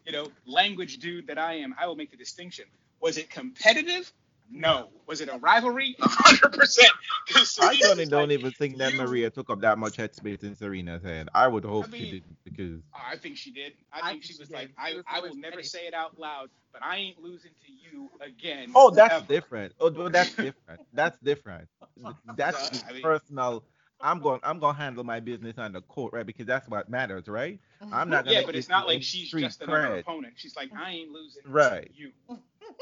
you 0.07 0.13
know, 0.13 0.27
language 0.47 0.99
dude 0.99 1.27
that 1.29 1.39
I 1.39 1.55
am, 1.59 1.75
I 1.79 1.87
will 1.87 1.95
make 1.97 2.11
the 2.11 2.17
distinction. 2.17 2.65
Was 3.01 3.17
it 3.19 3.29
competitive? 3.31 4.11
No. 4.51 4.89
Was 5.07 5.21
it 5.21 5.29
a 5.33 5.39
rivalry? 5.39 5.95
Hundred 6.01 6.53
percent. 6.53 6.91
Because 7.27 7.59
I 7.61 7.77
don't, 7.77 8.09
don't 8.09 8.31
even 8.33 8.51
think 8.53 8.79
that 8.79 8.93
you- 8.93 8.99
Maria 9.03 9.31
took 9.31 9.51
up 9.51 9.61
that 9.61 9.79
much 9.79 9.97
headspace 9.97 10.43
in 10.43 10.55
Serena's 10.57 11.03
head. 11.03 11.29
I 11.35 11.47
would 11.49 11.65
hope 11.65 11.87
I 11.93 11.97
she 11.97 12.11
didn't 12.13 12.37
because 12.45 12.81
Oh, 12.95 12.99
I 13.13 13.17
think 13.17 13.37
she 13.37 13.51
did. 13.53 13.73
I, 13.93 13.99
I 13.99 14.01
think 14.01 14.13
think 14.13 14.23
she 14.25 14.33
she 14.35 14.39
was 14.41 14.49
did. 14.49 14.55
like, 14.57 14.71
I, 14.79 14.95
was 14.95 15.05
I 15.09 15.21
will 15.21 15.35
never 15.37 15.63
say 15.63 15.87
it 15.87 15.95
out 15.95 16.19
loud, 16.19 16.51
but 16.73 16.83
I 16.83 16.97
ain't 16.97 17.23
losing 17.23 17.53
to 17.67 17.73
you 17.73 18.11
again. 18.21 18.73
oh 18.75 18.91
that's 18.91 19.15
ever. 19.15 19.27
different. 19.27 19.73
Oh 19.81 19.91
well, 19.91 20.11
that's 20.11 20.31
different. 20.35 20.81
That's 20.93 21.19
different. 21.21 21.69
That's 22.37 22.79
So, 22.79 22.85
I 22.89 22.93
mean- 22.93 23.03
personal. 23.03 23.65
I'm 24.01 24.21
going. 24.21 24.41
I'm 24.43 24.59
going 24.59 24.75
to 24.75 24.81
handle 24.81 25.05
my 25.05 25.21
business 25.21 25.59
on 25.59 25.73
the 25.73 25.81
court, 25.83 26.13
right? 26.13 26.27
Because 26.27 26.47
that's 26.47 26.69
what 26.69 26.89
matters, 26.89 27.29
right? 27.29 27.61
Mm-hmm. 27.83 27.95
I'm 27.95 28.11
not 28.11 28.25
gonna. 28.25 28.41
Yeah, 28.41 28.47
but 28.47 28.55
it's 28.57 28.69
not 28.69 28.87
like 28.87 29.03
she's 29.03 29.29
street 29.29 29.43
just 29.43 29.63
another 29.63 29.89
cred. 29.89 30.01
opponent. 30.01 30.35
She's 30.37 30.57
like, 30.57 30.71
I 30.77 30.93
ain't 30.93 31.11
losing 31.11 31.43
to 31.43 31.49
Right. 31.51 31.91
you. 31.95 32.13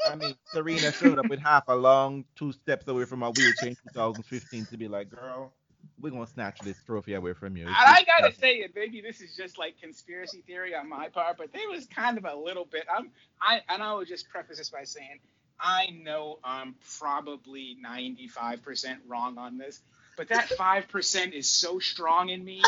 I 0.09 0.15
mean, 0.15 0.35
Serena 0.45 0.91
showed 0.91 1.19
up 1.19 1.29
with 1.29 1.39
half 1.39 1.63
a 1.67 1.75
long 1.75 2.25
two 2.35 2.51
steps 2.51 2.87
away 2.87 3.05
from 3.05 3.23
a 3.23 3.31
wheelchair 3.31 3.69
in 3.69 3.75
2015 3.75 4.65
to 4.67 4.77
be 4.77 4.87
like, 4.87 5.09
girl, 5.09 5.53
we're 5.99 6.11
gonna 6.11 6.27
snatch 6.27 6.59
this 6.61 6.81
trophy 6.83 7.13
away 7.13 7.33
from 7.33 7.57
you. 7.57 7.65
And 7.65 7.75
I 7.75 8.03
gotta 8.03 8.33
say 8.33 8.55
it, 8.57 8.71
maybe 8.75 9.01
this 9.01 9.21
is 9.21 9.35
just 9.35 9.57
like 9.57 9.79
conspiracy 9.79 10.43
theory 10.45 10.75
on 10.75 10.89
my 10.89 11.09
part, 11.09 11.37
but 11.37 11.53
there 11.53 11.69
was 11.69 11.85
kind 11.87 12.17
of 12.17 12.25
a 12.25 12.35
little 12.35 12.65
bit. 12.65 12.85
I'm, 12.93 13.11
I, 13.41 13.61
and 13.69 13.81
I 13.81 13.93
would 13.93 14.07
just 14.07 14.29
preface 14.29 14.57
this 14.57 14.69
by 14.69 14.83
saying, 14.83 15.19
I 15.59 15.87
know 16.03 16.39
I'm 16.43 16.75
probably 16.99 17.77
95% 17.85 18.97
wrong 19.07 19.37
on 19.37 19.57
this, 19.57 19.81
but 20.17 20.29
that 20.29 20.49
five 20.49 20.87
percent 20.87 21.33
is 21.33 21.47
so 21.49 21.79
strong 21.79 22.29
in 22.29 22.43
me 22.43 22.61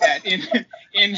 that 0.00 0.24
in, 0.26 0.42
in 0.94 1.16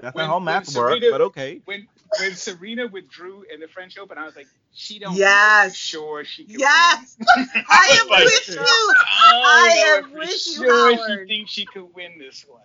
that's 0.00 0.14
when- 0.16 0.24
not 0.24 0.28
how 0.28 0.36
when 0.36 0.44
math 0.44 0.74
works, 0.74 1.06
but 1.10 1.20
okay. 1.22 1.60
when 1.64 1.86
when 2.20 2.34
Serena 2.34 2.86
withdrew 2.86 3.44
in 3.52 3.60
the 3.60 3.68
French 3.68 3.98
Open, 3.98 4.18
I 4.18 4.24
was 4.26 4.36
like, 4.36 4.48
she 4.72 4.98
don't 4.98 5.16
Yes. 5.16 5.74
sure 5.74 6.24
she 6.24 6.44
can. 6.44 6.60
Yes. 6.60 7.16
win. 7.36 7.48
I 7.68 7.98
am 8.02 8.08
was 8.08 8.10
like, 8.10 8.24
with 8.24 8.48
you. 8.48 8.56
I, 8.60 9.42
I 9.44 9.96
am 9.98 10.10
for 10.10 10.18
with 10.18 10.46
you, 10.46 10.62
sure 10.62 10.96
Howard. 10.96 11.28
She 11.28 11.34
thinks 11.36 11.50
she 11.52 11.66
could 11.66 11.94
win 11.94 12.18
this 12.18 12.44
one. 12.48 12.60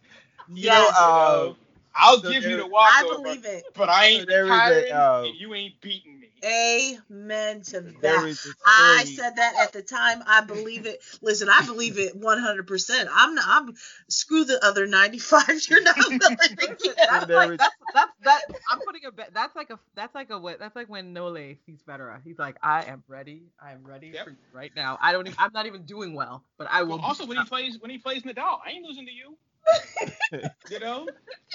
You 0.53 0.65
Yes. 0.65 0.91
know, 0.99 1.03
uh, 1.03 1.53
I'll 1.95 2.17
so 2.21 2.31
give 2.31 2.43
you 2.43 2.57
the 2.57 2.63
the 2.63 2.67
I 2.67 3.03
walkover, 3.03 3.23
believe 3.23 3.45
it. 3.45 3.63
but 3.75 3.89
I 3.89 4.05
ain't 4.05 4.21
So 4.21 4.25
there 4.25 4.45
is 4.45 4.51
a, 4.51 4.95
uh, 4.95 5.23
and 5.25 5.35
you 5.35 5.53
ain't 5.53 5.79
beating 5.81 6.18
me. 6.18 6.18
Amen 6.43 7.61
to 7.63 7.81
that. 7.81 8.01
that. 8.01 8.27
is 8.27 8.45
a 8.45 8.53
I 8.65 9.03
story- 9.03 9.15
said 9.15 9.35
that 9.37 9.55
at 9.59 9.73
the 9.73 9.81
time. 9.81 10.23
I 10.25 10.41
believe 10.41 10.85
it. 10.85 11.01
Listen, 11.21 11.49
I 11.49 11.65
believe 11.65 11.97
it 11.97 12.19
100%. 12.19 13.07
I'm 13.13 13.35
not. 13.35 13.45
I'm 13.47 13.73
screw 14.09 14.45
the 14.45 14.63
other 14.65 14.87
95. 14.87 15.61
You're 15.69 15.83
not 15.83 15.95
willing 15.97 16.19
to 16.19 16.47
Listen, 16.59 16.75
get. 16.83 16.97
that's 16.97 17.29
like 17.29 17.51
is- 17.51 17.57
that's 17.57 17.75
that's 17.93 18.11
that. 18.23 18.41
I'm 18.71 18.79
putting 18.79 19.05
a 19.05 19.11
bet. 19.11 19.31
That's 19.33 19.55
like 19.55 19.69
a 19.69 19.79
that's 19.95 20.13
like 20.15 20.29
a 20.29 20.39
what? 20.39 20.59
That's 20.59 20.75
like 20.75 20.89
when 20.89 21.13
Nole 21.13 21.35
sees 21.65 21.79
Federer. 21.87 22.19
He's 22.23 22.37
like, 22.39 22.57
I 22.61 22.83
am 22.83 23.03
ready. 23.07 23.43
I 23.61 23.71
am 23.71 23.83
ready 23.83 24.07
Yep. 24.13 24.23
for 24.25 24.29
you 24.31 24.37
right 24.53 24.71
now. 24.75 24.97
I 25.01 25.11
don't. 25.11 25.27
Even, 25.27 25.37
I'm 25.39 25.51
not 25.53 25.65
even 25.65 25.83
doing 25.83 26.13
well, 26.13 26.43
but 26.57 26.67
I 26.69 26.83
will. 26.83 26.97
Well, 26.97 27.05
also 27.05 27.25
when 27.25 27.37
he 27.37 27.43
plays 27.45 27.79
when 27.79 27.89
he 27.91 27.97
plays 27.97 28.23
Nadal, 28.23 28.59
I 28.65 28.71
ain't 28.71 28.85
losing 28.85 29.05
to 29.05 29.11
you. 29.11 29.37
you 30.71 30.79
know, 30.79 31.07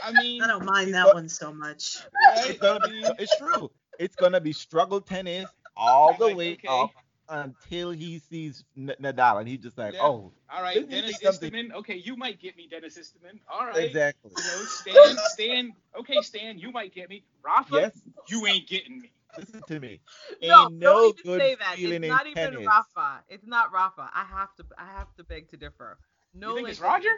I 0.05 0.12
mean, 0.12 0.43
I 0.43 0.47
don't 0.47 0.65
mind 0.65 0.94
that 0.94 1.12
one 1.15 1.28
so 1.28 1.52
much. 1.52 1.98
right? 2.36 2.59
I 2.62 2.78
mean, 2.89 3.06
it's 3.19 3.36
true. 3.36 3.70
It's 3.99 4.16
gonna 4.16 4.41
be 4.41 4.53
struggle 4.53 5.01
tennis 5.01 5.51
all 5.77 6.15
the 6.15 6.29
Like, 6.29 6.37
way 6.37 6.59
okay. 6.59 6.69
up 6.69 6.93
until 7.29 7.91
he 7.91 8.19
sees 8.19 8.65
N- 8.77 8.95
Nadal, 9.01 9.41
and 9.41 9.49
he's 9.49 9.61
just 9.61 9.79
like, 9.79 9.95
Yeah. 9.95 10.01
oh, 10.01 10.33
all 10.53 10.62
right, 10.62 10.79
Isn't 10.79 10.91
Dennis 10.91 11.19
it 11.21 11.23
Istomin. 11.23 11.73
Okay, 11.73 11.97
you 11.97 12.16
might 12.16 12.41
get 12.41 12.57
me, 12.57 12.69
Denis 12.69 12.99
Istomin. 12.99 13.41
All 13.49 13.66
right. 13.66 13.77
exactly. 13.81 14.33
You 14.37 14.45
know, 14.45 14.65
Stan, 14.65 15.19
Stan. 15.19 15.75
Okay, 15.99 16.21
Stan, 16.21 16.59
you 16.59 16.71
might 16.73 16.95
get 16.95 17.09
me. 17.09 17.25
Rafa, 17.43 17.77
Yes, 17.77 18.03
you 18.29 18.47
ain't 18.47 18.69
getting 18.69 19.01
me. 19.01 19.12
listen 19.37 19.62
to 19.65 19.81
me. 19.81 20.01
No, 20.43 20.69
Ain't 20.71 20.81
no 20.81 21.01
don't 21.01 21.05
even 21.05 21.25
good 21.25 21.41
say 21.41 21.55
that. 21.57 21.77
feeling 21.77 22.03
It's 22.03 22.05
in 22.05 22.11
not 22.11 22.27
even 22.27 22.41
tennis. 22.41 22.65
Rafa. 22.65 23.25
It's 23.29 23.47
not 23.47 23.73
Rafa. 23.73 24.11
I 24.15 24.25
have 24.25 24.55
to. 24.57 24.65
I 24.79 24.87
have 24.99 25.15
to 25.16 25.25
beg 25.25 25.49
to 25.51 25.57
differ. 25.57 25.99
No, 26.35 26.51
You 26.51 26.55
think 26.55 26.69
it's 26.69 26.81
Roger? 26.81 27.09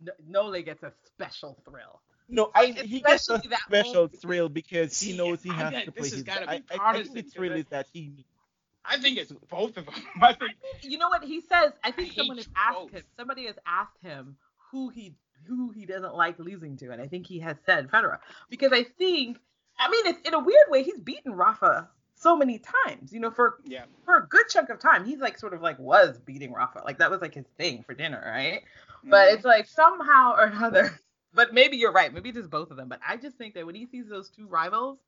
N- 0.00 0.14
Nole 0.26 0.62
gets 0.62 0.82
a 0.82 0.92
special 1.06 1.60
thrill. 1.64 2.02
No, 2.30 2.50
I, 2.54 2.66
he 2.66 3.00
gets 3.00 3.28
a 3.28 3.38
that 3.48 3.60
special 3.66 3.94
moment. 3.94 4.20
thrill 4.22 4.48
because 4.48 4.98
he 5.00 5.12
See, 5.12 5.16
knows 5.16 5.42
he 5.42 5.50
I 5.50 5.54
has 5.54 5.70
got- 5.72 5.84
to 5.84 5.90
this 5.90 5.94
play 5.94 6.02
has 6.08 6.12
his. 6.12 6.22
gotta 6.22 6.40
be 6.46 6.52
I, 6.52 6.54
I, 6.54 6.60
I 6.74 6.76
partisan, 6.76 7.14
think 7.14 7.26
the 7.26 7.30
thrill 7.32 7.50
'cause 7.50 7.56
I- 7.56 7.60
is 7.60 7.66
that 7.70 7.86
he. 7.92 8.24
I 8.84 8.96
think 8.98 9.18
it's 9.18 9.30
both 9.50 9.76
of 9.76 9.84
them. 9.86 9.94
I 10.22 10.32
think 10.32 10.52
You 10.82 10.98
know 10.98 11.08
what 11.08 11.22
he 11.24 11.40
says? 11.42 11.72
I 11.84 11.90
think 11.90 12.12
I 12.12 12.14
someone 12.14 12.38
has 12.38 12.48
asked 12.56 12.78
both. 12.78 12.92
him. 12.92 13.02
Somebody 13.16 13.46
has 13.46 13.56
asked 13.66 13.98
him 14.02 14.36
who 14.70 14.88
he 14.88 15.14
who 15.46 15.70
he 15.70 15.84
doesn't 15.86 16.14
like 16.14 16.38
losing 16.38 16.76
to, 16.78 16.90
and 16.90 17.00
I 17.02 17.06
think 17.08 17.26
he 17.26 17.40
has 17.40 17.56
said 17.66 17.90
Federer 17.90 18.18
because 18.48 18.72
I 18.72 18.84
think. 18.84 19.38
I 19.78 19.90
mean, 19.90 20.06
it's 20.08 20.28
in 20.28 20.34
a 20.34 20.38
weird 20.38 20.66
way 20.68 20.82
he's 20.82 21.00
beaten 21.00 21.32
Rafa 21.32 21.88
so 22.16 22.36
many 22.36 22.60
times. 22.86 23.12
You 23.14 23.20
know, 23.20 23.30
for 23.30 23.56
yeah. 23.64 23.84
for 24.04 24.16
a 24.18 24.26
good 24.26 24.46
chunk 24.50 24.68
of 24.68 24.78
time, 24.78 25.04
he's 25.06 25.20
like 25.20 25.38
sort 25.38 25.54
of 25.54 25.62
like 25.62 25.78
was 25.78 26.18
beating 26.18 26.52
Rafa. 26.52 26.82
Like 26.84 26.98
that 26.98 27.10
was 27.10 27.20
like 27.22 27.34
his 27.34 27.46
thing 27.56 27.82
for 27.82 27.94
dinner, 27.94 28.22
right? 28.26 28.62
But 29.02 29.28
Mhm. 29.28 29.34
it's 29.36 29.44
like 29.44 29.66
somehow 29.66 30.34
or 30.34 30.44
another. 30.44 30.98
But 31.32 31.54
maybe 31.54 31.76
you're 31.76 31.92
right. 31.92 32.12
Maybe 32.12 32.32
just 32.32 32.50
both 32.50 32.70
of 32.70 32.76
them. 32.76 32.88
But 32.88 33.00
I 33.06 33.16
just 33.16 33.36
think 33.36 33.54
that 33.54 33.64
when 33.66 33.74
he 33.74 33.86
sees 33.86 34.08
those 34.08 34.28
two 34.30 34.46
rivals, 34.48 34.98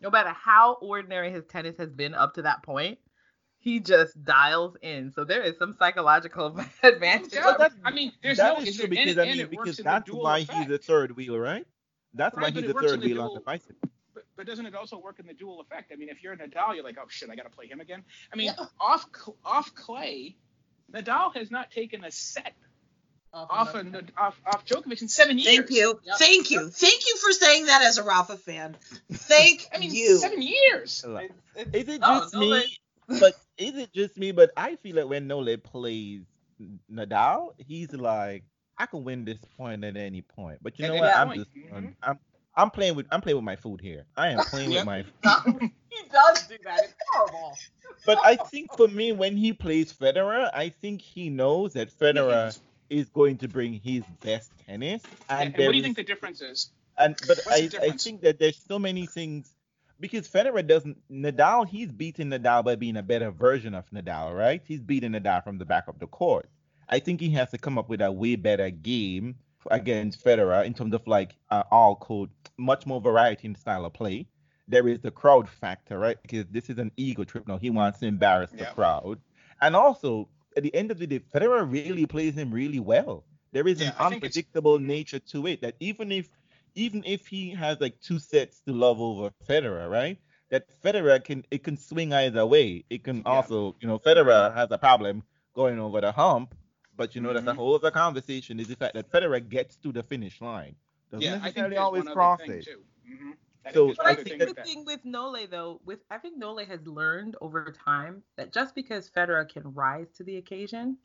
no 0.00 0.10
matter 0.10 0.30
how 0.30 0.74
ordinary 0.74 1.30
his 1.30 1.44
tennis 1.46 1.76
has 1.78 1.90
been 1.90 2.14
up 2.14 2.34
to 2.34 2.42
that 2.42 2.62
point, 2.62 2.98
he 3.60 3.80
just 3.80 4.22
dials 4.24 4.76
in. 4.82 5.12
So 5.12 5.24
there 5.24 5.42
is 5.42 5.56
some 5.58 5.74
psychological 5.78 6.58
advantage. 6.82 7.34
Yeah, 7.34 7.54
that- 7.58 7.72
I 7.84 7.90
mean, 7.90 8.12
there's 8.22 8.38
That 8.38 8.56
no 8.56 8.62
is 8.62 8.68
is 8.70 8.76
true 8.76 8.88
because 8.88 9.12
and, 9.16 9.20
I 9.20 9.24
mean 9.32 9.40
it 9.40 9.50
because 9.50 9.76
that's 9.78 10.10
why 10.10 10.38
effect. 10.38 10.58
he's 10.58 10.70
a 10.70 10.78
third 10.78 11.16
wheel, 11.16 11.38
right? 11.38 11.66
That's 12.14 12.34
why 12.36 12.44
Right, 12.44 12.54
but 12.54 12.62
he's 12.62 12.70
it 12.70 12.76
a 12.76 12.80
third 12.80 13.00
the 13.00 13.06
wheel 13.08 13.22
on 13.22 13.34
the 13.34 13.40
bicycle. 13.40 13.76
But, 14.14 14.24
but 14.36 14.46
doesn't 14.46 14.66
it 14.66 14.74
also 14.74 14.98
work 14.98 15.18
in 15.20 15.26
the 15.26 15.34
dual 15.34 15.60
effect? 15.60 15.92
I 15.92 15.96
mean, 15.96 16.08
if 16.08 16.22
you're 16.22 16.36
Nadal, 16.36 16.74
you're 16.74 16.84
like, 16.84 16.96
oh 17.00 17.06
shit, 17.08 17.30
I 17.30 17.36
got 17.36 17.44
to 17.44 17.50
play 17.50 17.66
him 17.66 17.80
again. 17.80 18.02
I 18.32 18.36
mean, 18.36 18.46
Yeah. 18.58 18.66
off 18.80 19.06
off 19.44 19.74
clay, 19.74 20.36
Nadal 20.92 21.34
has 21.36 21.50
not 21.50 21.70
taken 21.70 22.04
a 22.04 22.10
set 22.10 22.54
off 23.32 23.74
of, 23.74 23.94
off 24.16 24.40
off 24.46 24.64
Djokovic 24.66 25.02
in 25.02 25.08
seven 25.08 25.38
years. 25.38 25.56
Thank 25.56 25.70
you. 25.70 26.00
Yep. 26.04 26.16
Thank 26.18 26.50
you. 26.50 26.68
Thank 26.70 27.06
you 27.06 27.16
for 27.18 27.32
saying 27.32 27.66
that 27.66 27.82
as 27.82 27.98
a 27.98 28.02
Rafa 28.02 28.36
fan. 28.36 28.76
Thank 29.12 29.66
I 29.74 29.78
mean, 29.78 29.94
you. 29.94 30.18
seven 30.18 30.42
years. 30.42 31.02
Hello. 31.04 31.18
It's- 31.20 31.38
it's- 31.56 31.74
Is 31.88 31.94
it 31.94 32.00
just 32.00 32.34
no, 32.34 32.40
me? 32.40 32.46
like- 32.50 32.66
but 33.20 33.34
is 33.56 33.76
it 33.76 33.92
just 33.92 34.16
me? 34.16 34.32
But 34.32 34.50
I 34.56 34.76
feel 34.76 34.96
like 34.96 35.08
when 35.08 35.26
Nole 35.26 35.56
plays 35.56 36.22
Nadal, 36.92 37.52
he's 37.66 37.92
like, 37.92 38.44
I 38.76 38.86
can 38.86 39.02
win 39.04 39.24
this 39.24 39.38
point 39.56 39.82
at 39.84 39.96
any 39.96 40.22
point. 40.22 40.58
But 40.62 40.78
you 40.78 40.86
know 40.86 40.92
any 40.94 41.00
what? 41.00 41.16
I'm 41.16 41.28
point, 41.28 41.38
just, 41.40 41.54
mhm. 41.56 41.74
I'm, 41.76 41.96
I'm, 42.02 42.18
I'm 42.56 42.70
playing 42.70 42.94
with 42.96 43.06
I'm 43.10 43.20
playing 43.20 43.36
with 43.36 43.44
my 43.44 43.56
food 43.56 43.80
here. 43.80 44.04
I 44.16 44.28
am 44.28 44.38
playing 44.50 44.70
with 44.70 44.84
my 44.84 45.02
food. 45.02 45.70
he 45.88 46.08
does 46.12 46.46
do 46.48 46.56
that. 46.64 46.80
It's 46.84 46.94
horrible. 47.12 47.56
But 48.06 48.18
I 48.24 48.36
think 48.36 48.76
for 48.76 48.86
me, 48.88 49.12
when 49.12 49.36
he 49.36 49.52
plays 49.52 49.92
Federer, 49.92 50.50
I 50.54 50.68
think 50.68 51.00
he 51.00 51.30
knows 51.30 51.72
that 51.74 51.90
Federer 51.90 52.56
is 52.90 53.08
going 53.08 53.36
to 53.38 53.48
bring 53.48 53.74
his 53.74 54.02
best 54.22 54.50
tennis. 54.66 55.02
And, 55.28 55.54
And, 55.54 55.64
what 55.66 55.72
do 55.72 55.76
you 55.76 55.80
is- 55.80 55.82
think 55.84 55.96
the 55.96 56.04
difference 56.04 56.40
is? 56.40 56.70
and 56.98 57.16
but 57.28 57.38
I, 57.48 57.70
I 57.80 57.90
think 57.90 58.22
that 58.22 58.38
there's 58.40 58.56
so 58.56 58.76
many 58.78 59.06
things 59.06 59.52
because 60.00 60.28
Federer 60.28 60.66
doesn't 60.66 60.96
Nadal 61.10 61.66
he's 61.68 61.92
beating 61.92 62.28
Nadal 62.30 62.64
by 62.64 62.74
being 62.74 62.96
a 62.96 63.02
better 63.02 63.30
version 63.30 63.74
of 63.74 63.88
Nadal, 63.90 64.36
right? 64.36 64.60
He's 64.66 64.80
beating 64.80 65.12
Nadal 65.12 65.44
from 65.44 65.58
the 65.58 65.64
back 65.64 65.86
of 65.88 65.98
the 66.00 66.06
court. 66.08 66.48
I 66.88 66.98
think 66.98 67.20
he 67.20 67.30
has 67.30 67.50
to 67.50 67.58
come 67.58 67.78
up 67.78 67.88
with 67.88 68.00
a 68.00 68.10
way 68.10 68.34
better 68.36 68.70
game 68.70 69.36
against 69.70 70.24
Federer 70.24 70.64
in 70.64 70.74
terms 70.74 70.94
of 70.94 71.06
like 71.06 71.36
uh, 71.50 71.62
all 71.70 71.96
code, 71.96 72.30
much 72.56 72.86
more 72.86 73.00
variety 73.00 73.46
in 73.48 73.54
style 73.54 73.84
of 73.84 73.92
play. 73.92 74.26
There 74.66 74.88
is 74.88 74.98
the 75.00 75.10
crowd 75.10 75.48
factor, 75.48 75.98
right? 75.98 76.16
Because 76.22 76.46
this 76.50 76.68
is 76.68 76.78
an 76.78 76.90
ego 76.96 77.24
trip 77.24 77.46
now. 77.46 77.58
He 77.58 77.70
wants 77.70 78.00
to 78.00 78.06
embarrass 78.06 78.50
the 78.50 78.64
crowd, 78.66 79.18
and 79.60 79.76
also 79.76 80.28
at 80.58 80.64
the 80.64 80.74
end 80.74 80.90
of 80.90 80.98
the 80.98 81.06
day, 81.06 81.20
Federer 81.20 81.70
really 81.70 82.06
plays 82.06 82.34
him 82.36 82.50
really 82.52 82.80
well. 82.80 83.24
There 83.52 83.68
is 83.68 83.80
Yeah, 83.80 83.90
an 83.90 83.94
I 83.98 84.08
unpredictable 84.08 84.78
nature 84.78 85.20
to 85.32 85.46
it 85.46 85.62
that 85.62 85.76
even 85.80 86.12
if 86.12 86.28
even 86.74 87.02
if 87.06 87.26
he 87.28 87.50
has 87.50 87.80
like 87.80 88.00
two 88.00 88.18
sets 88.18 88.60
to 88.66 88.72
love 88.72 89.00
over 89.00 89.30
Federer, 89.48 89.90
right? 89.90 90.18
That 90.50 90.66
Federer 90.82 91.22
can 91.24 91.44
it 91.50 91.64
can 91.64 91.76
swing 91.76 92.12
either 92.12 92.44
way. 92.46 92.84
It 92.90 93.04
can 93.04 93.22
Yeah. 93.24 93.24
also, 93.26 93.76
you 93.80 93.88
know, 93.88 93.98
Federer 93.98 94.54
has 94.54 94.68
a 94.70 94.78
problem 94.78 95.22
going 95.54 95.78
over 95.78 96.00
the 96.00 96.12
hump, 96.12 96.54
but 96.96 97.14
you 97.14 97.20
know 97.20 97.32
that's 97.32 97.46
a 97.46 97.54
Mhm. 97.54 97.54
whole 97.54 97.74
other 97.74 97.90
conversation. 97.90 98.60
Is 98.60 98.68
the 98.68 98.76
fact 98.76 98.94
that 98.94 99.10
Federer 99.10 99.46
gets 99.48 99.76
to 99.78 99.92
the 99.92 100.02
finish 100.02 100.40
line, 100.40 100.76
doesn't 101.10 101.30
Yeah, 101.30 101.38
necessarily 101.38 101.76
always 101.76 102.08
cross 102.08 102.40
it. 102.48 102.64
too. 102.64 102.84
I 103.68 103.72
So, 103.72 103.86
think 103.86 103.96
But 103.96 104.04
one 104.04 104.06
I 104.06 104.12
other 104.14 104.24
think 104.24 104.56
the 104.56 104.62
thing 104.62 104.84
with 104.84 105.04
Nole 105.04 105.36
though, 105.50 105.80
with 105.84 106.00
I 106.10 106.18
think 106.18 106.38
Nole 106.38 106.64
has 106.64 106.86
learned 106.86 107.36
over 107.40 107.72
time 107.84 108.22
that 108.36 108.52
just 108.52 108.74
because 108.74 109.10
Federer 109.10 109.48
can 109.48 109.74
rise 109.74 110.08
to 110.16 110.24
the 110.24 110.36
occasion 110.36 110.98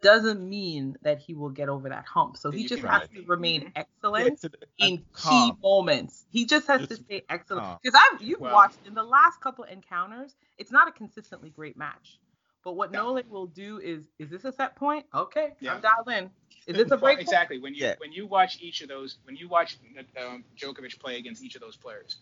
doesn't 0.00 0.48
mean 0.48 0.96
that 1.02 1.18
he 1.18 1.34
will 1.34 1.50
get 1.50 1.68
over 1.68 1.88
that 1.88 2.04
hump. 2.06 2.36
So 2.36 2.50
he 2.50 2.62
you 2.62 2.68
just 2.68 2.82
can 2.82 2.90
has 2.90 3.08
to 3.08 3.22
remain 3.26 3.72
excellent 3.76 4.28
Gets 4.28 4.42
to 4.42 4.48
uh, 4.48 4.66
in 4.78 4.88
and 4.94 5.04
key 5.14 5.52
moments. 5.62 6.24
He 6.30 6.46
just 6.46 6.66
has 6.68 6.82
to 6.82 6.86
Just 6.86 7.02
stay 7.04 7.22
excellent. 7.28 7.82
Because 7.82 8.00
I've 8.12 8.22
you've 8.22 8.40
Well- 8.40 8.54
watched 8.54 8.78
in 8.86 8.94
the 8.94 9.02
last 9.02 9.40
couple 9.40 9.64
encounters, 9.64 10.36
it's 10.56 10.70
not 10.70 10.88
a 10.88 10.92
consistently 10.92 11.50
great 11.50 11.76
match. 11.76 12.18
But 12.64 12.72
what 12.76 12.90
No. 12.92 13.14
Nole 13.14 13.22
will 13.28 13.46
do 13.46 13.78
is, 13.78 14.04
is 14.18 14.30
this 14.30 14.44
a 14.44 14.52
set 14.52 14.76
point? 14.76 15.06
Okay, 15.14 15.54
Yeah. 15.60 15.74
I'm 15.74 15.80
dialed 15.80 16.08
in. 16.10 16.30
Is 16.68 16.76
this 16.76 16.86
a 16.86 16.90
Well, 16.90 17.14
break? 17.14 17.18
exactly. 17.20 17.58
When 17.58 17.74
you 17.74 17.86
Yeah. 17.86 17.94
when 17.98 18.12
you 18.12 18.26
watch 18.26 18.60
each 18.60 18.82
of 18.82 18.88
those, 18.88 19.16
when 19.24 19.36
you 19.36 19.48
watch 19.48 19.78
um, 20.20 20.44
Djokovic 20.56 20.98
play 21.00 21.16
against 21.16 21.42
each 21.42 21.54
of 21.54 21.62
those 21.62 21.76
players, 21.76 22.18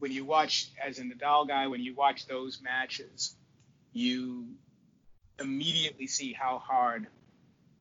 when 0.00 0.10
you 0.10 0.24
watch 0.24 0.68
as 0.82 0.98
in 0.98 1.08
the 1.08 1.14
Nadal 1.14 1.46
guy, 1.46 1.68
when 1.68 1.80
you 1.80 1.94
watch 1.94 2.26
those 2.26 2.60
matches, 2.60 3.36
you 3.92 4.48
immediately 5.38 6.08
see 6.08 6.32
how 6.32 6.58
hard 6.58 7.06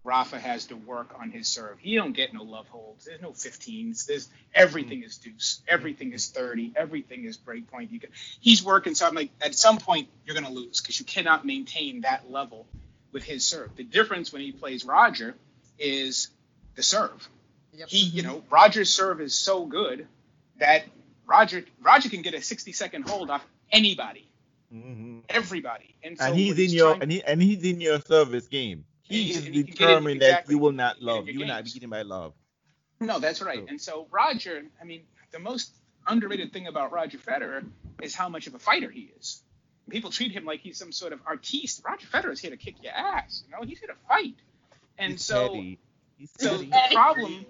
Rafa 0.04 0.40
has 0.40 0.66
to 0.68 0.76
work 0.76 1.16
on 1.20 1.32
his 1.32 1.48
serve. 1.48 1.80
He 1.80 1.96
don't 1.96 2.14
get 2.14 2.32
no 2.34 2.44
love 2.44 2.68
holds. 2.68 3.06
There's 3.06 3.22
no 3.22 3.32
15s. 3.32 4.06
There's 4.06 4.30
everything 4.54 5.04
is 5.04 5.18
deuce. 5.18 5.62
Everything 5.68 6.14
is 6.14 6.30
30. 6.30 6.74
Everything 6.76 7.26
is 7.26 7.38
break 7.38 7.70
point. 7.72 7.92
You 7.92 8.00
can, 8.00 8.12
he's 8.40 8.64
working. 8.64 8.94
So 8.96 9.08
I'm 9.08 9.16
like, 9.16 9.32
at 9.42 9.56
some 9.56 9.78
point 9.80 10.10
you're 10.26 10.36
gonna 10.36 10.52
lose 10.52 10.80
because 10.80 11.00
you 11.00 11.06
cannot 11.06 11.44
maintain 11.46 12.02
that 12.02 12.30
level 12.32 12.68
with 13.12 13.24
his 13.24 13.44
serve. 13.46 13.76
The 13.76 13.84
difference 13.84 14.32
when 14.32 14.42
he 14.44 14.52
plays 14.52 14.86
Roger 14.86 15.36
is 15.82 16.30
the 16.76 16.84
serve. 16.84 17.28
Yep. 17.74 17.88
He, 17.90 18.00
you 18.06 18.22
know, 18.24 18.44
Roger's 18.50 18.90
serve 18.90 19.22
is 19.22 19.34
so 19.36 19.66
good 19.66 20.08
that 20.60 20.84
Roger 21.26 21.64
Roger 21.82 22.10
can 22.10 22.22
get 22.22 22.34
a 22.34 22.42
60 22.42 22.72
second 22.74 23.08
hold 23.10 23.30
off 23.30 23.44
anybody, 23.72 24.28
Mhm. 24.74 25.24
everybody. 25.30 25.96
And, 26.04 26.18
so 26.18 26.26
and 26.26 26.36
he's 26.36 26.52
what 26.52 26.60
in 26.60 26.70
your 26.72 26.94
and 27.02 27.12
he 27.12 27.24
and 27.24 27.42
he's 27.42 27.64
in 27.64 27.80
your 27.82 28.00
service 28.02 28.48
game. 28.48 28.86
He 29.04 29.24
He's- 29.24 29.38
is 29.38 29.46
and 29.46 29.56
he 29.56 29.64
can 29.64 29.74
get 29.74 29.82
in- 29.82 29.88
determined 29.88 30.22
that 30.22 30.50
you 30.50 30.58
will 30.58 30.72
not 30.72 30.98
He 30.98 31.06
can 31.06 31.08
get 31.08 31.12
in 31.12 31.16
love. 31.18 31.30
You 31.30 31.40
will 31.40 31.48
not 31.48 31.58
be 31.64 31.70
games. 31.70 31.74
beaten 31.74 31.90
by 31.90 32.02
love. 32.04 32.34
No, 33.00 33.20
that's 33.20 33.42
right. 33.42 33.60
So- 33.60 33.66
And 33.68 33.82
so 33.82 34.08
Roger, 34.12 34.64
I 34.80 34.84
mean, 34.84 35.04
the 35.32 35.40
most 35.40 35.74
underrated 36.08 36.52
thing 36.54 36.68
about 36.68 36.92
Roger 36.92 37.18
Federer 37.18 37.66
is 38.02 38.14
how 38.14 38.28
much 38.30 38.48
of 38.48 38.56
a 38.56 38.60
fighter 38.60 38.90
he 38.92 39.12
is. 39.18 39.44
People 39.90 40.12
treat 40.12 40.32
him 40.32 40.46
like 40.46 40.60
he's 40.62 40.78
some 40.78 40.92
sort 40.92 41.12
of 41.14 41.20
artiste. 41.26 41.82
Roger 41.86 42.08
Federer 42.08 42.32
is 42.32 42.40
here 42.40 42.52
to 42.52 42.58
kick 42.58 42.76
your 42.84 42.94
ass. 42.94 43.44
You 43.46 43.52
know, 43.52 43.66
he's 43.66 43.80
here 43.80 43.88
to 43.90 43.96
fight. 44.08 44.36
And 44.98 45.14
He's 45.14 45.24
so, 45.24 45.48
petty. 45.50 45.80
He's 46.18 46.32
so 46.38 46.50
petty. 46.58 46.66
the 46.68 46.96
problem, 46.96 47.46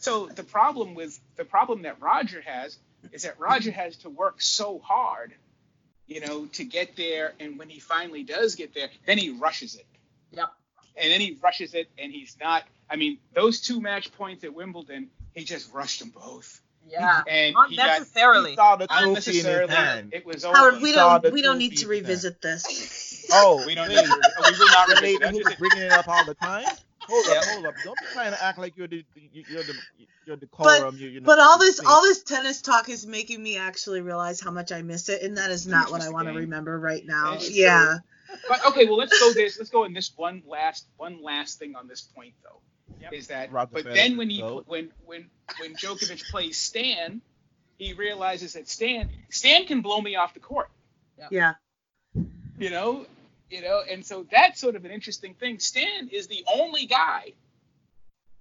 so 0.00 0.26
the 0.26 0.42
problem 0.42 0.94
with 0.94 1.18
the 1.36 1.44
problem 1.44 1.82
that 1.82 2.00
Roger 2.00 2.40
has 2.42 2.78
is 3.12 3.22
that 3.22 3.38
Roger 3.38 3.70
has 3.70 3.96
to 3.98 4.10
work 4.10 4.40
so 4.40 4.78
hard, 4.78 5.34
you 6.06 6.20
know, 6.20 6.46
to 6.46 6.64
get 6.64 6.96
there. 6.96 7.34
And 7.40 7.58
when 7.58 7.68
he 7.68 7.80
finally 7.80 8.22
does 8.22 8.54
get 8.54 8.74
there, 8.74 8.88
then 9.06 9.18
he 9.18 9.30
rushes 9.30 9.74
it 9.76 9.86
Yep. 10.32 10.48
and 10.96 11.12
then 11.12 11.20
he 11.20 11.38
rushes 11.42 11.74
it, 11.74 11.88
and 11.98 12.12
he's 12.12 12.36
not. 12.40 12.64
I 12.88 12.96
mean, 12.96 13.18
those 13.34 13.60
two 13.60 13.80
match 13.80 14.12
points 14.12 14.44
at 14.44 14.54
Wimbledon, 14.54 15.10
he 15.34 15.44
just 15.44 15.72
rushed 15.72 16.00
them 16.00 16.10
both, 16.10 16.60
Yeah. 16.88 17.22
and 17.28 17.56
he 17.68 17.76
got 17.76 17.88
Unnecessarily. 18.00 18.50
He 18.50 18.56
saw 18.56 18.76
the 18.76 18.86
trophy 18.86 19.04
in 19.04 19.14
his 19.14 19.44
unnecessarily. 19.44 20.10
It 20.12 20.26
was 20.26 20.44
Howard, 20.44 20.80
we 20.82 20.92
don't 20.92 21.32
we 21.32 21.42
don't 21.42 21.58
need 21.58 21.76
to 21.76 21.86
feet 21.86 21.88
revisit 21.88 22.40
this. 22.42 23.26
Oh, 23.32 23.64
we 23.66 23.74
don't. 23.74 23.88
Need 23.88 23.96
to, 23.96 24.22
we 24.46 24.52
will 24.54 24.68
not 24.68 24.86
the 24.86 24.94
revisit 24.94 25.20
lady 25.20 25.36
that. 25.36 25.44
who's 25.44 25.56
bringing 25.56 25.82
it 25.82 25.92
up 25.92 26.06
all 26.06 26.24
the 26.24 26.34
time. 26.34 26.64
Hold 27.08 27.26
Yep. 27.26 27.36
up, 27.38 27.44
hold 27.44 27.66
up. 27.66 27.82
Don't 27.82 27.98
be 27.98 28.06
trying 28.12 28.32
to 28.32 28.42
act 28.42 28.58
like 28.58 28.76
you're 28.76 28.86
the 28.86 29.04
you're 29.32 29.62
the 29.64 29.74
you're 30.24 30.36
the 30.36 30.46
decorum. 30.46 30.96
You're, 30.96 31.10
you're 31.10 31.22
But 31.22 31.38
all 31.40 31.58
this 31.58 31.78
please. 31.78 31.86
all 31.88 32.02
this 32.02 32.22
tennis 32.22 32.62
talk 32.62 32.88
is 32.88 33.06
making 33.06 33.42
me 33.42 33.56
actually 33.58 34.00
realize 34.00 34.40
how 34.40 34.50
much 34.50 34.70
I 34.72 34.82
miss 34.82 35.08
it, 35.08 35.22
and 35.22 35.38
that 35.38 35.50
is 35.50 35.66
not 35.66 35.90
what 35.90 36.02
I 36.02 36.10
want 36.10 36.28
to 36.28 36.34
remember 36.34 36.78
right 36.78 37.02
now. 37.04 37.34
It's 37.34 37.50
Yeah. 37.50 37.96
But 38.48 38.64
okay, 38.66 38.86
well, 38.86 38.96
let's 38.96 39.18
go 39.18 39.32
this. 39.32 39.58
Let's 39.58 39.70
go 39.70 39.84
in 39.84 39.92
this 39.92 40.12
one 40.16 40.42
last 40.46 40.86
one 40.96 41.22
last 41.22 41.58
thing 41.58 41.74
on 41.76 41.88
this 41.88 42.02
point 42.02 42.34
though. 42.42 42.60
Yep. 43.02 43.12
Is 43.12 43.26
that 43.28 43.52
Roger 43.52 43.70
but 43.72 43.84
Federer, 43.84 43.94
then 43.94 44.16
when 44.16 44.30
he 44.30 44.40
so- 44.40 44.64
when 44.66 44.90
when 45.04 45.30
when 45.60 45.74
Djokovic 45.74 46.28
plays 46.30 46.56
Stan, 46.58 47.20
he 47.78 47.92
realizes 47.92 48.54
that 48.54 48.68
Stan 48.68 49.10
Stan 49.30 49.66
can 49.66 49.80
blow 49.82 50.00
me 50.00 50.16
off 50.16 50.34
the 50.34 50.40
court. 50.40 50.70
Yeah. 51.30 51.54
you 52.58 52.70
know 52.70 53.06
you 53.50 53.62
know 53.62 53.80
and 53.90 54.04
so 54.04 54.26
that's 54.30 54.60
sort 54.60 54.76
of 54.76 54.84
an 54.84 54.90
interesting 54.90 55.32
thing 55.34 55.58
stan 55.58 56.08
is 56.12 56.26
the 56.26 56.44
only 56.58 56.84
guy 56.86 57.32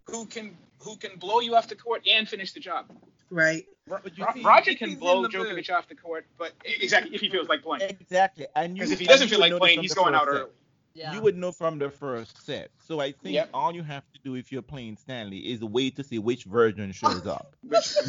who 0.07 0.25
can 0.25 0.57
who 0.79 0.95
can 0.97 1.17
blow 1.17 1.39
you 1.39 1.55
off 1.55 1.67
the 1.69 1.75
court 1.75 2.03
and 2.09 2.27
finish 2.27 2.51
the 2.53 2.59
job 2.59 2.85
Right. 3.31 3.65
Ro- 3.87 3.99
But 4.03 4.17
you 4.17 4.25
Ro- 4.25 4.31
see, 4.33 4.41
roger 4.43 4.71
he's 4.71 4.79
can 4.79 4.95
blow 4.95 5.21
the 5.21 5.29
Djokovic 5.29 5.55
mood. 5.55 5.69
off 5.71 5.87
the 5.87 5.95
court 5.95 6.25
but 6.37 6.51
exactly 6.65 7.15
if 7.15 7.21
he 7.21 7.29
feels 7.29 7.47
like 7.47 7.63
playing 7.63 7.81
exactly, 7.99 8.47
and 8.55 8.75
you 8.75 8.81
because 8.81 8.91
if 8.91 8.99
he 8.99 9.05
doesn't 9.05 9.29
feel 9.29 9.39
like 9.39 9.55
playing 9.57 9.79
he's 9.81 9.93
going 9.93 10.13
out 10.15 10.27
early 10.27 10.49
Yeah. 10.95 11.13
You 11.13 11.21
would 11.21 11.35
know 11.35 11.51
from 11.51 11.77
the 11.77 11.89
first 11.89 12.43
set. 12.45 12.71
So 12.79 13.01
I 13.01 13.11
think 13.11 13.35
Yep. 13.35 13.49
all 13.53 13.75
you 13.75 13.83
have 13.83 14.03
to 14.13 14.19
do 14.23 14.35
if 14.35 14.49
you're 14.51 14.61
playing 14.61 14.95
Stanley 14.95 15.39
is 15.39 15.61
wait 15.61 15.97
to 15.97 16.03
see 16.05 16.19
which 16.19 16.45
version 16.45 16.91
shows 16.93 17.27
up. 17.27 17.53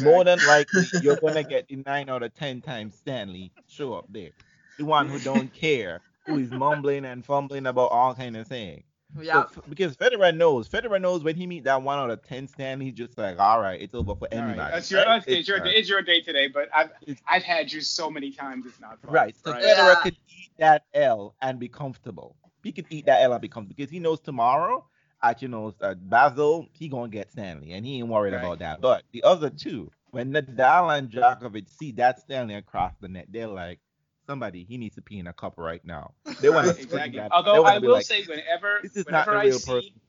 More 0.01 0.23
than 0.23 0.39
likely, 0.45 0.87
you're 1.01 1.17
gonna 1.17 1.43
get 1.43 1.67
the 1.67 1.83
nine 1.85 2.09
out 2.09 2.23
of 2.23 2.33
ten 2.33 2.61
times 2.61 2.95
Stanley 2.95 3.51
show 3.67 3.93
up 3.93 4.05
there. 4.09 4.29
The 4.77 4.85
one 4.85 5.09
who 5.09 5.19
don't 5.19 5.53
care, 5.53 5.99
who 6.25 6.37
is 6.37 6.49
mumbling 6.49 7.03
and 7.03 7.25
fumbling 7.25 7.65
about 7.67 7.91
all 7.91 8.15
kind 8.15 8.37
of 8.37 8.47
things. 8.47 8.83
yeah. 9.21 9.45
So, 9.53 9.61
because 9.69 9.97
Federer 9.97 10.33
knows, 10.35 10.69
Federer 10.69 11.01
knows 11.01 11.23
when 11.23 11.35
he 11.35 11.45
meet 11.45 11.65
that 11.65 11.81
one 11.81 11.99
out 11.99 12.09
of 12.09 12.21
ten 12.23 12.47
Stanley, 12.47 12.85
he's 12.85 12.93
just 12.93 13.17
like, 13.17 13.37
all 13.37 13.59
right, 13.59 13.81
it's 13.81 13.93
over 13.95 14.15
for 14.15 14.27
all 14.31 14.39
right, 14.39 14.47
anybody. 14.49 14.71
that's 14.71 14.89
your, 14.91 15.01
right? 15.01 15.25
that's, 15.25 15.27
it's, 15.27 15.47
your, 15.49 15.57
it's 15.65 15.89
your 15.89 16.01
day 16.03 16.21
today 16.21 16.47
but 16.47 16.69
I've, 16.73 16.91
I've 17.27 17.43
had 17.43 17.69
you 17.71 17.81
so 17.81 18.09
many 18.09 18.31
times 18.31 18.65
it's 18.65 18.79
not 18.79 19.01
fun 19.01 19.11
Right. 19.13 19.35
So 19.43 19.51
right? 19.51 19.61
Federer 19.63 19.95
Yeah. 19.95 19.95
could 20.03 20.13
eat 20.29 20.51
that 20.59 20.83
L 20.93 21.35
and 21.41 21.59
be 21.59 21.67
comfortable. 21.67 22.35
He 22.67 22.73
could 22.73 22.87
eat 22.89 23.05
that 23.05 23.21
L 23.21 23.31
and 23.31 23.41
be 23.41 23.47
because 23.47 23.89
he 23.89 23.99
knows 23.99 24.19
tomorrow 24.19 24.85
at 25.23 25.41
you 25.41 25.47
know 25.47 25.73
uh, 25.81 25.91
at 25.91 26.09
Basel 26.09 26.67
he 26.73 26.89
gonna 26.89 27.07
get 27.07 27.31
Stanley 27.31 27.71
and 27.71 27.85
he 27.85 27.99
ain't 27.99 28.09
worried 28.09 28.33
Right. 28.33 28.43
about 28.43 28.59
that. 28.59 28.81
But 28.81 29.03
the 29.13 29.23
other 29.23 29.49
two, 29.49 29.89
when 30.11 30.33
Nadal 30.33 30.97
and 30.97 31.09
Djokovic 31.09 31.69
see 31.69 31.93
that 31.93 32.19
Stanley 32.19 32.55
across 32.55 32.91
the 32.99 33.07
net, 33.07 33.27
they're 33.29 33.47
like, 33.47 33.79
somebody 34.25 34.65
he 34.65 34.77
needs 34.77 34.95
to 34.95 35.01
pee 35.01 35.17
in 35.17 35.27
a 35.27 35.33
cup 35.33 35.53
right 35.55 35.79
now. 35.85 36.11
They 36.41 36.49
want 36.49 36.67
to 36.67 36.73
exactly 36.81 37.19
That. 37.19 37.31
although 37.31 37.53
they 37.53 37.59
wanna 37.59 37.75
i 37.75 37.79
will 37.79 37.93
like, 37.93 38.05
say 38.05 38.25
whenever 38.25 38.79
this 38.83 38.97
is 38.97 39.09
not 39.09 39.27
whenever 39.27 39.31
the 39.31 39.37
i 39.37 39.49
see 39.51 39.71
person. 39.71 40.01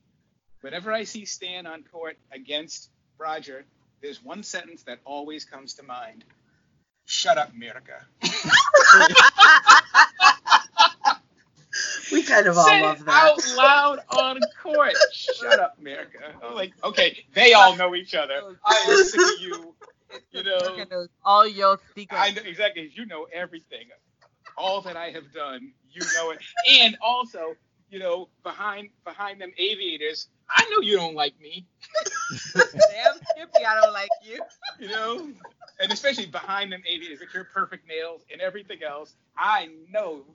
whenever 0.59 0.91
I 0.91 1.03
see 1.05 1.23
Stan 1.23 1.65
on 1.65 1.83
court 1.83 2.17
against 2.33 2.89
Roger, 3.17 3.63
there's 4.01 4.21
one 4.21 4.43
sentence 4.43 4.83
that 4.83 4.99
always 5.05 5.45
comes 5.45 5.75
to 5.75 5.83
mind. 5.83 6.25
Shut 7.05 7.37
up, 7.37 7.53
Mirka. 7.55 8.03
We 12.11 12.23
kind 12.23 12.47
of 12.47 12.57
all 12.57 12.65
Say 12.65 12.81
love 12.81 13.05
that. 13.05 13.23
out 13.23 13.57
loud 13.57 13.99
on 14.09 14.39
court. 14.61 14.93
Shut 15.13 15.59
up, 15.59 15.77
Mirka. 15.81 16.33
I'm 16.43 16.55
like, 16.55 16.73
okay, 16.83 17.17
they 17.33 17.53
all 17.53 17.75
know 17.75 17.95
each 17.95 18.15
other. 18.15 18.57
I 18.65 18.85
am 18.89 19.03
sick 19.05 19.21
of 19.21 19.41
you. 19.41 19.75
You 20.31 20.43
know, 20.43 21.07
all 21.23 21.47
your 21.47 21.79
secrets. 21.95 22.23
I 22.23 22.31
know 22.31 22.41
exactly. 22.43 22.91
You 22.93 23.05
know 23.05 23.27
everything. 23.31 23.87
All 24.57 24.81
that 24.81 24.97
I 24.97 25.11
have 25.11 25.31
done, 25.33 25.71
you 25.91 26.01
know 26.15 26.31
it. 26.31 26.39
And 26.81 26.97
also, 27.01 27.55
you 27.89 27.99
know, 27.99 28.29
behind 28.43 28.89
behind 29.05 29.39
them 29.39 29.51
aviators. 29.57 30.27
I 30.49 30.67
know 30.71 30.81
you 30.81 30.97
don't 30.97 31.13
like 31.15 31.39
me, 31.39 31.67
Damn 32.55 33.15
Skippy, 33.31 33.65
I 33.65 33.79
don't 33.81 33.93
like 33.93 34.09
you. 34.23 34.39
you 34.79 34.87
know, 34.87 35.29
and 35.79 35.91
especially 35.91 36.25
behind 36.25 36.71
them 36.71 36.81
aviators 36.87 37.19
with 37.19 37.33
your 37.33 37.43
perfect 37.45 37.87
nails 37.87 38.25
and 38.31 38.41
everything 38.41 38.79
else. 38.83 39.15
I 39.37 39.69
know 39.91 40.25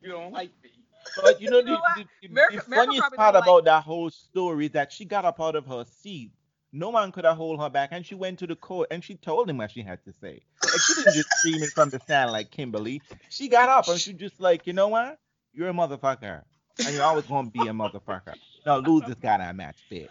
you 0.00 0.10
don't 0.10 0.32
like 0.32 0.50
me. 0.62 0.70
But 1.16 1.40
you 1.40 1.50
know, 1.50 1.58
You 1.58 1.64
the, 1.64 1.70
know 1.72 1.80
the, 1.96 2.28
the, 2.28 2.56
the 2.56 2.60
funniest 2.62 3.02
part 3.14 3.34
don't 3.34 3.34
like- 3.34 3.42
about 3.44 3.64
that 3.64 3.82
whole 3.84 4.10
story 4.10 4.66
is 4.66 4.72
that 4.72 4.92
she 4.92 5.04
got 5.04 5.24
up 5.24 5.40
out 5.40 5.56
of 5.56 5.66
her 5.66 5.84
seat. 5.84 6.32
No 6.72 6.90
one 6.90 7.12
could 7.12 7.24
have 7.24 7.36
hold 7.36 7.60
her 7.60 7.70
back, 7.70 7.88
and 7.92 8.04
she 8.04 8.14
went 8.14 8.38
to 8.40 8.46
the 8.46 8.54
court 8.54 8.88
and 8.90 9.02
she 9.02 9.14
told 9.14 9.48
him 9.48 9.56
what 9.56 9.70
she 9.70 9.80
had 9.82 10.04
to 10.04 10.12
say. 10.12 10.42
Like 10.62 10.80
she 10.80 10.94
didn't 10.96 11.14
just 11.14 11.30
scream 11.38 11.62
it 11.62 11.70
from 11.70 11.88
the 11.88 11.98
stand 12.00 12.30
like 12.30 12.50
Kimberly. 12.50 13.00
She 13.30 13.48
got 13.48 13.68
up 13.70 13.88
and 13.88 13.98
she 13.98 14.12
just 14.12 14.38
like, 14.38 14.66
you 14.66 14.74
know 14.74 14.88
what? 14.88 15.18
You're 15.54 15.70
a 15.70 15.72
motherfucker, 15.72 16.42
and 16.84 16.94
you're 16.94 17.02
always 17.04 17.24
gonna 17.24 17.48
be 17.50 17.60
a 17.66 17.72
motherfucker. 17.72 18.34
Now 18.66 18.78
lose 18.78 19.02
this 19.06 19.14
goddamn 19.16 19.56
match, 19.56 19.78
bitch. 19.90 20.08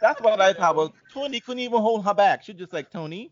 That's 0.00 0.20
what 0.20 0.40
I 0.40 0.52
thought. 0.52 0.76
Well, 0.76 0.92
Tony 1.12 1.40
couldn't 1.40 1.60
even 1.60 1.80
hold 1.80 2.04
her 2.04 2.12
back. 2.14 2.42
She 2.42 2.52
just 2.52 2.72
like 2.72 2.90
Tony, 2.90 3.30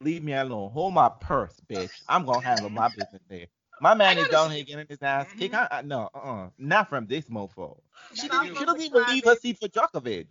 leave 0.00 0.22
me 0.24 0.32
alone. 0.34 0.70
Hold 0.72 0.94
my 0.94 1.08
purse, 1.20 1.54
bitch. 1.70 1.90
I'm 2.08 2.26
gonna 2.26 2.44
handle 2.44 2.70
my 2.70 2.88
business 2.88 3.22
there. 3.28 3.46
My 3.80 3.94
man 3.94 4.18
is 4.18 4.28
down 4.28 4.50
here 4.50 4.64
getting 4.64 4.86
his 4.88 5.02
ass 5.02 5.26
Mhm. 5.34 5.38
kicked. 5.38 5.54
I, 5.54 5.68
I, 5.70 5.82
no, 5.82 6.10
uh-uh, 6.14 6.50
not 6.58 6.88
from 6.88 7.06
this 7.06 7.26
mofo. 7.26 7.80
She, 8.14 8.28
Not 8.28 8.44
didn't, 8.44 8.58
she 8.58 8.64
doesn't 8.64 8.80
even 8.82 9.04
leave 9.06 9.24
her 9.24 9.34
crybaby. 9.34 9.40
seat 9.40 9.58
for 9.58 9.68
Djokovic. 9.68 10.26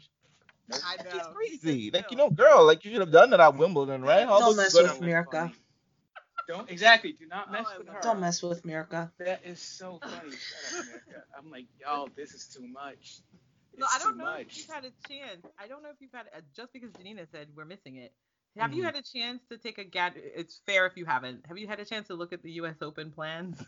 I 0.72 0.98
know. 1.04 1.10
She's 1.12 1.28
crazy. 1.62 1.92
Like 1.92 2.12
you 2.12 2.18
know, 2.18 2.30
girl, 2.30 2.66
like 2.66 2.86
you 2.86 2.92
should 2.92 3.02
have 3.02 3.12
done 3.12 3.32
that 3.32 3.40
at 3.40 3.56
Wimbledon, 3.58 4.04
right? 4.04 4.26
How 4.28 4.40
Don't 4.40 4.56
mess 4.58 4.74
with 4.74 4.88
go 4.88 4.94
to- 4.96 5.02
Mirka. 5.02 5.54
Don't 6.48 6.70
exactly. 6.70 7.12
Do 7.14 7.26
not 7.28 7.52
mess 7.52 7.66
Oh, 7.70 7.78
with 7.80 7.88
love 7.88 7.96
her. 7.98 8.02
Don't 8.02 8.20
mess 8.20 8.42
with 8.44 8.64
Mirka. 8.64 9.12
That 9.20 9.42
is 9.46 9.62
so 9.62 10.00
funny. 10.02 10.32
Shut 10.32 10.80
up, 10.80 10.86
Mirka. 10.86 11.22
I'm 11.38 11.52
like, 11.52 11.66
y'all, 11.80 12.10
this 12.16 12.34
is 12.34 12.48
too 12.48 12.68
much. 12.68 13.20
No, 13.78 13.86
I 13.94 14.00
don't 14.00 14.14
too 14.14 14.18
know 14.18 14.24
much. 14.26 14.42
if 14.48 14.58
you've 14.58 14.68
had 14.70 14.86
a 14.86 14.92
chance. 15.08 15.46
I 15.60 15.68
don't 15.68 15.84
know 15.84 15.90
if 15.90 15.98
you've 16.02 16.12
had 16.12 16.28
uh, 16.36 16.42
just 16.56 16.74
because 16.74 16.92
Janina 16.94 17.26
said 17.32 17.48
we're 17.56 17.66
missing 17.66 17.98
it. 17.98 18.14
Have 18.58 18.74
you 18.74 18.82
Mhm. 18.84 18.86
had 18.88 18.96
a 18.96 19.02
chance 19.02 19.42
to 19.50 19.58
take 19.58 19.78
a 19.78 19.84
gad? 19.84 20.14
It's 20.16 20.60
fair 20.66 20.86
if 20.86 20.98
you 20.98 21.06
haven't. 21.06 21.46
Have 21.48 21.58
you 21.58 21.68
had 21.68 21.80
a 21.80 21.86
chance 21.86 22.08
to 22.08 22.16
look 22.16 22.34
at 22.34 22.42
the 22.42 22.52
U.S. 22.54 22.76
Open 22.82 23.12
plans? 23.12 23.64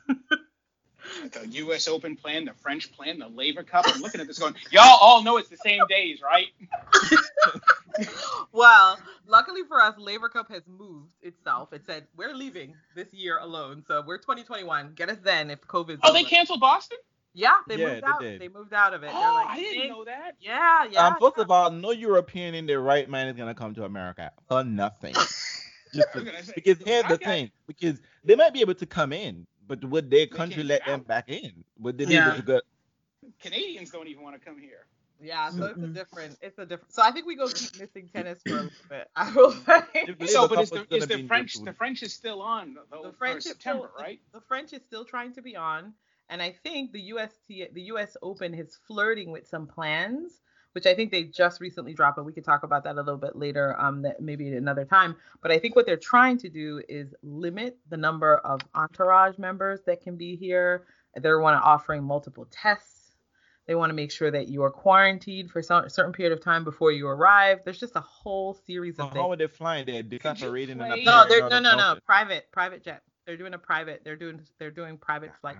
The 1.34 1.48
U.S. 1.48 1.88
Open 1.88 2.16
plan, 2.16 2.45
the 2.45 2.53
French 2.53 2.91
plan, 2.91 3.20
the 3.20 3.28
Laver 3.28 3.64
Cup. 3.64 3.86
I'm 3.88 4.02
looking 4.02 4.22
at 4.22 4.28
this 4.28 4.38
going, 4.40 4.56
y'all 4.72 4.98
all 5.02 5.24
know 5.24 5.38
it's 5.38 5.49
the 5.49 5.58
same 5.58 5.82
days, 5.90 6.22
right? 6.22 6.48
well, 8.52 8.99
luckily 9.26 9.62
for 9.68 9.82
us, 9.82 9.98
Laver 9.98 10.30
Cup 10.30 10.49
has 10.52 10.64
moved 10.68 11.14
itself. 11.22 11.74
It 11.74 11.86
said 11.86 12.08
we're 12.16 12.34
leaving 12.34 12.76
this 12.95 13.14
year 13.14 13.38
alone, 13.40 13.84
so 13.88 14.03
we're 14.06 14.18
2021. 14.20 14.94
Get 14.94 15.10
us 15.10 15.18
then 15.24 15.49
if 15.49 15.62
COVID. 15.62 15.99
Oh, 16.03 16.14
they 16.14 16.24
canceled 16.24 16.60
Boston? 16.60 16.98
Yeah, 17.34 17.53
they 17.68 17.78
Yeah, 17.78 17.88
moved 17.88 18.03
they 18.03 18.08
out. 18.08 18.22
did. 18.22 18.41
They 18.41 18.48
moved 18.49 18.74
out 18.74 18.94
of 18.94 19.03
it. 19.03 19.08
They're 19.08 19.16
Oh, 19.16 19.34
like, 19.36 19.48
I 19.48 19.56
didn't 19.60 19.82
"Hey, 19.84 19.90
know 19.90 20.03
that. 20.06 20.36
Yeah, 20.40 20.86
yeah. 20.91 21.08
um, 21.08 21.16
first 21.20 21.36
yeah. 21.38 21.44
of 21.44 21.52
all, 21.52 21.72
no 21.72 21.91
European 21.91 22.56
in 22.56 22.66
their 22.66 22.82
right 22.82 23.08
mind 23.10 23.30
is 23.30 23.36
gonna 23.36 23.56
come 23.56 23.74
to 23.76 23.86
America 23.86 24.32
for 24.48 24.64
nothing. 24.64 25.14
Just 25.94 26.08
I 26.16 26.20
gonna 26.20 26.44
say, 26.44 26.53
because 26.56 26.78
here's 26.86 27.06
I 27.06 27.08
the 27.10 27.18
got- 27.18 27.28
thing, 27.28 27.52
because 27.68 28.02
they 28.24 28.36
might 28.36 28.53
be 28.53 28.62
able 28.62 28.76
to 28.76 28.86
come 28.86 29.14
in, 29.14 29.45
but 29.68 29.84
would 29.86 30.10
their 30.10 30.28
country 30.28 30.64
let 30.64 30.80
get 30.82 30.88
them 30.88 30.99
out. 31.02 31.08
back 31.08 31.30
in? 31.30 31.64
Would 31.80 31.98
they 31.98 32.06
be 32.06 32.16
able 32.18 32.36
to 32.36 32.41
go? 32.41 32.62
Canadians 33.41 33.90
don't 33.91 34.08
even 34.08 34.24
want 34.24 34.40
to 34.40 34.45
come 34.45 34.58
here. 34.60 34.86
Yeah, 35.24 35.52
so 35.52 35.66
it's 35.66 35.78
a 35.82 35.88
different. 35.88 36.38
It's 36.41 36.58
a 36.58 36.66
different. 36.66 36.91
So 36.94 37.03
I 37.03 37.12
think 37.12 37.28
we 37.28 37.36
go 37.36 37.48
keep 37.48 37.78
missing 37.80 38.10
tennis 38.12 38.40
for 38.44 38.53
a 38.53 38.56
little 38.56 38.72
bit. 38.90 39.08
I 39.16 39.32
will 39.34 39.52
say. 39.52 39.84
The 40.18 40.28
So, 40.28 40.48
but 40.48 40.62
is 40.62 40.72
the, 40.72 40.88
is 40.90 41.06
the 41.08 41.28
French 41.28 41.53
the 41.64 41.74
French 41.74 42.02
is 42.02 42.12
still 42.14 42.41
on 42.41 42.76
though 42.91 43.03
the 43.03 43.14
French 43.14 43.38
is 43.40 43.44
September, 43.45 43.91
still, 43.94 44.03
right? 44.03 44.20
The, 44.34 44.40
the 44.40 44.45
French 44.48 44.74
is 44.74 44.82
still 44.82 45.06
trying 45.06 45.34
to 45.34 45.41
be 45.44 45.56
on, 45.56 45.94
and 46.32 46.41
I 46.41 46.56
think 46.64 46.94
the 46.94 47.02
UST, 47.02 47.74
the 47.74 47.82
US 47.94 48.16
Open 48.24 48.53
is 48.53 48.80
flirting 48.88 49.32
with 49.32 49.45
some 49.45 49.68
plans, 49.68 50.41
which 50.72 50.86
I 50.88 50.95
think 50.95 51.12
they 51.12 51.26
just 51.26 51.60
recently 51.60 51.94
dropped, 51.94 52.16
but 52.16 52.24
we 52.24 52.32
could 52.32 52.45
talk 52.45 52.64
about 52.64 52.86
that 52.86 52.95
a 52.95 53.03
little 53.03 53.18
bit 53.18 53.36
later, 53.36 53.80
um, 53.80 54.02
that 54.03 54.22
maybe 54.22 54.48
at 54.48 54.58
another 54.58 54.86
time. 54.86 55.18
But 55.41 55.52
I 55.52 55.60
think 55.60 55.76
what 55.76 55.86
they're 55.86 55.98
trying 55.98 56.38
to 56.40 56.49
do 56.49 56.82
is 56.88 57.14
limit 57.22 57.78
the 57.90 57.98
number 57.98 58.38
of 58.38 58.62
entourage 58.74 59.38
members 59.38 59.82
that 59.86 60.02
can 60.02 60.16
be 60.16 60.38
here. 60.38 60.86
They're 61.16 61.41
want 61.41 61.62
to 61.62 61.64
offering 61.64 62.03
multiple 62.03 62.48
tests. 62.49 62.99
They 63.68 63.76
want 63.76 63.90
to 63.90 63.94
make 63.94 64.12
sure 64.12 64.32
that 64.32 64.48
you 64.48 64.64
are 64.64 64.72
quarantined 64.72 65.52
for 65.52 65.62
some 65.62 65.88
certain 65.90 66.14
period 66.14 66.32
of 66.34 66.41
time 66.41 66.64
before 66.64 66.94
you 66.94 67.08
arrive. 67.08 67.60
There's 67.66 67.80
just 67.80 67.95
a 67.98 68.02
whole 68.02 68.53
series 68.53 68.95
So 68.95 69.03
of 69.03 69.12
things. 69.12 69.22
how 69.22 69.32
are 69.32 69.36
they 69.36 69.48
flying? 69.48 69.86
They're 69.86 70.20
separating 70.22 70.80
and 70.82 71.03
No, 71.06 71.26
they're 71.28 71.48
no, 71.49 71.60
no, 71.60 71.76
no. 71.76 71.98
Private, 72.06 72.49
private 72.52 72.84
jet. 72.84 73.03
They're 73.26 73.38
doing 73.38 73.53
a 73.53 73.60
private. 73.60 74.02
They're 74.03 74.16
doing 74.16 74.41
they're 74.58 74.72
doing 74.72 74.98
private 74.98 75.32
flights. 75.41 75.60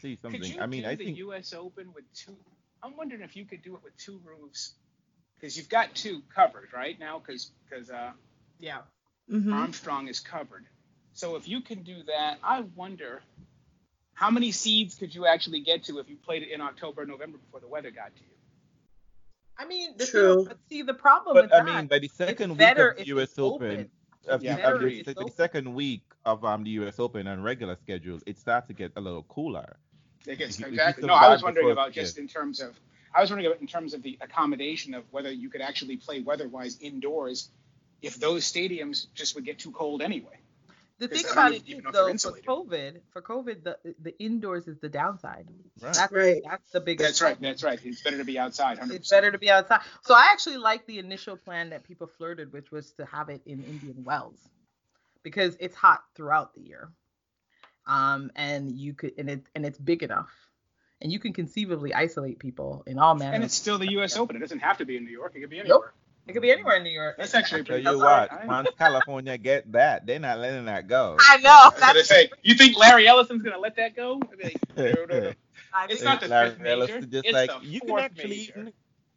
See 0.00 0.16
Could 0.16 0.22
something. 0.22 0.44
you 0.44 0.60
I 0.60 0.66
mean, 0.66 0.82
do 0.82 0.88
I 0.88 0.94
the 0.96 1.04
think 1.04 1.18
U.S. 1.18 1.52
Open 1.54 1.92
with 1.94 2.04
two? 2.14 2.36
I'm 2.82 2.96
wondering 2.96 3.22
if 3.22 3.36
you 3.36 3.44
could 3.44 3.62
do 3.62 3.74
it 3.76 3.82
with 3.84 3.96
two 3.96 4.20
roofs, 4.24 4.74
because 5.38 5.56
you've 5.56 5.68
got 5.68 5.94
two 5.94 6.22
covered 6.34 6.68
right 6.74 6.98
now, 6.98 7.18
because 7.24 7.50
because 7.68 7.90
uh, 7.90 8.12
Yeah. 8.60 8.78
Mm-hmm. 9.30 9.52
Armstrong 9.52 10.08
is 10.08 10.20
covered. 10.20 10.64
So 11.14 11.36
if 11.36 11.48
you 11.48 11.60
can 11.60 11.82
do 11.82 12.02
that, 12.06 12.38
I 12.42 12.62
wonder 12.74 13.22
how 14.14 14.30
many 14.30 14.50
seeds 14.52 14.94
could 14.94 15.14
you 15.14 15.26
actually 15.26 15.60
get 15.60 15.84
to 15.84 15.98
if 15.98 16.08
you 16.08 16.16
played 16.16 16.42
it 16.42 16.50
in 16.50 16.60
October, 16.60 17.06
November 17.06 17.38
before 17.38 17.60
the 17.60 17.68
weather 17.68 17.90
got 17.90 18.14
to 18.14 18.20
you? 18.20 18.26
I 19.58 19.66
mean, 19.66 19.94
the 19.96 20.06
True. 20.06 20.36
Thing, 20.36 20.44
but 20.48 20.58
see, 20.68 20.82
the 20.82 20.94
problem 20.94 21.34
but 21.34 21.44
with 21.44 21.52
I 21.52 21.64
that, 21.64 21.76
mean, 21.76 21.86
by 21.86 21.98
the 21.98 22.08
second 22.08 22.56
week 22.58 22.78
of 22.78 22.96
the 22.96 23.06
U.S. 23.06 23.38
Open, 23.38 23.70
open. 23.70 23.90
of, 24.28 24.42
Yeah, 24.42 24.56
the, 24.56 24.74
of 24.74 24.80
the, 24.80 25.02
the 25.14 25.32
second 25.36 25.72
week 25.74 26.02
of 26.24 26.44
um 26.44 26.64
the 26.64 26.70
U.S. 26.70 26.98
Open 26.98 27.26
and 27.26 27.42
regular 27.44 27.76
schedules, 27.82 28.22
it 28.26 28.38
starts 28.38 28.66
to 28.68 28.72
get 28.74 28.92
a 28.96 29.00
little 29.00 29.24
cooler. 29.24 29.76
I 30.28 30.34
guess 30.34 30.54
If 30.54 30.60
you- 30.60 30.66
if 30.66 30.72
exactly. 30.74 31.06
No, 31.06 31.14
I 31.14 31.28
was 31.30 31.42
wondering 31.42 31.66
before- 31.66 31.72
about 31.84 31.92
just 31.92 32.18
in 32.18 32.28
terms 32.28 32.60
of. 32.60 32.78
I 33.14 33.20
was 33.20 33.30
wondering 33.30 33.46
about 33.50 33.60
in 33.60 33.66
terms 33.66 33.92
of 33.92 34.02
the 34.02 34.16
accommodation 34.22 34.94
of 34.94 35.04
whether 35.10 35.30
you 35.30 35.50
could 35.50 35.60
actually 35.60 35.98
play 35.98 36.20
weather-wise 36.22 36.78
indoors, 36.80 37.50
if 38.00 38.14
those 38.16 38.50
stadiums 38.50 39.06
just 39.14 39.34
would 39.34 39.44
get 39.44 39.58
too 39.58 39.70
cold 39.72 40.00
anyway. 40.00 40.38
the 40.98 41.08
thing 41.08 41.24
about 41.32 41.52
it 41.52 41.62
even 41.66 41.82
know 41.82 41.90
though, 41.90 42.16
for. 42.16 42.30
COVID, 42.40 43.00
for 43.12 43.20
COVID, 43.20 43.64
the 43.64 43.76
the 44.00 44.16
indoors 44.22 44.68
is 44.68 44.78
the 44.78 44.88
downside. 44.88 45.46
Right. 45.80 45.92
That's 45.94 46.12
Right. 46.12 46.42
that's 46.48 46.70
the 46.70 46.80
biggest. 46.80 47.08
That's 47.08 47.20
right. 47.22 47.40
That's 47.40 47.62
right. 47.64 47.80
It's 47.84 48.02
better 48.02 48.18
to 48.18 48.24
be 48.24 48.38
outside. 48.38 48.78
100%. 48.78 48.92
It's 48.94 49.10
better 49.10 49.32
to 49.32 49.38
be 49.38 49.50
outside. 49.50 49.80
So 50.02 50.14
I 50.14 50.28
actually 50.32 50.58
like 50.58 50.86
the 50.86 50.98
initial 51.00 51.36
plan 51.36 51.70
that 51.70 51.82
people 51.82 52.06
flirted, 52.06 52.52
which 52.52 52.70
was 52.70 52.92
to 52.92 53.04
have 53.06 53.28
it 53.30 53.42
in 53.46 53.64
Indian 53.64 54.04
Wells, 54.04 54.38
because 55.22 55.56
it's 55.60 55.74
hot 55.76 56.02
throughout 56.14 56.54
the 56.54 56.60
year, 56.62 56.90
um, 57.86 58.30
and 58.36 58.70
you 58.70 58.94
could 58.94 59.12
and 59.18 59.28
it 59.30 59.46
and 59.54 59.64
it's 59.66 59.78
big 59.78 60.02
enough, 60.02 60.30
and 61.00 61.12
you 61.12 61.18
can 61.18 61.32
conceivably 61.32 61.94
isolate 61.94 62.38
people 62.38 62.82
in 62.86 62.98
all 62.98 63.14
manner. 63.14 63.34
And 63.34 63.44
it's 63.44 63.54
still 63.54 63.78
the 63.78 63.90
U.S. 63.92 64.16
Open. 64.16 64.36
It 64.36 64.40
doesn't 64.40 64.60
have 64.60 64.78
to 64.78 64.84
be 64.84 64.96
in 64.96 65.04
New 65.04 65.10
York. 65.10 65.32
It 65.34 65.40
could 65.40 65.50
be 65.50 65.58
Nope. 65.58 65.66
anywhere. 65.66 65.92
It 66.28 66.32
could 66.34 66.42
be 66.42 66.52
anywhere 66.52 66.76
in 66.76 66.84
New 66.84 66.90
York. 66.90 67.16
That's 67.18 67.34
actually 67.34 67.64
Tell 67.64 67.74
pretty. 67.74 67.82
you 67.82 67.98
That's 68.00 68.30
what, 68.30 68.46
once 68.46 68.68
California 68.78 69.36
get 69.38 69.72
that, 69.72 70.06
they're 70.06 70.20
not 70.20 70.38
letting 70.38 70.66
that 70.66 70.86
go. 70.86 71.16
I 71.28 71.38
know. 71.38 71.50
I 71.50 71.68
was 71.72 71.80
gonna 71.80 71.94
That's, 71.94 72.08
say, 72.08 72.30
you 72.42 72.54
think 72.54 72.78
Larry 72.78 73.08
Ellison's 73.08 73.42
gonna 73.42 73.58
let 73.58 73.74
that 73.76 73.96
go? 73.96 74.20
I'd 74.30 74.38
be 74.38 74.44
like, 74.44 74.76
no, 74.76 75.04
no, 75.06 75.20
no. 75.20 75.32
I 75.74 75.86
It's 75.90 76.02
not 76.02 76.20
the 76.20 76.28
Larry 76.28 76.50
fifth 76.50 76.60
major, 76.60 76.70
Ellis 76.70 77.06
just 77.06 77.24
it's 77.26 77.32
like 77.32 77.50
the 77.60 77.66
you 77.66 77.80
can 77.80 77.88
fourth 77.88 78.02
actually. 78.04 78.28
major. 78.28 78.72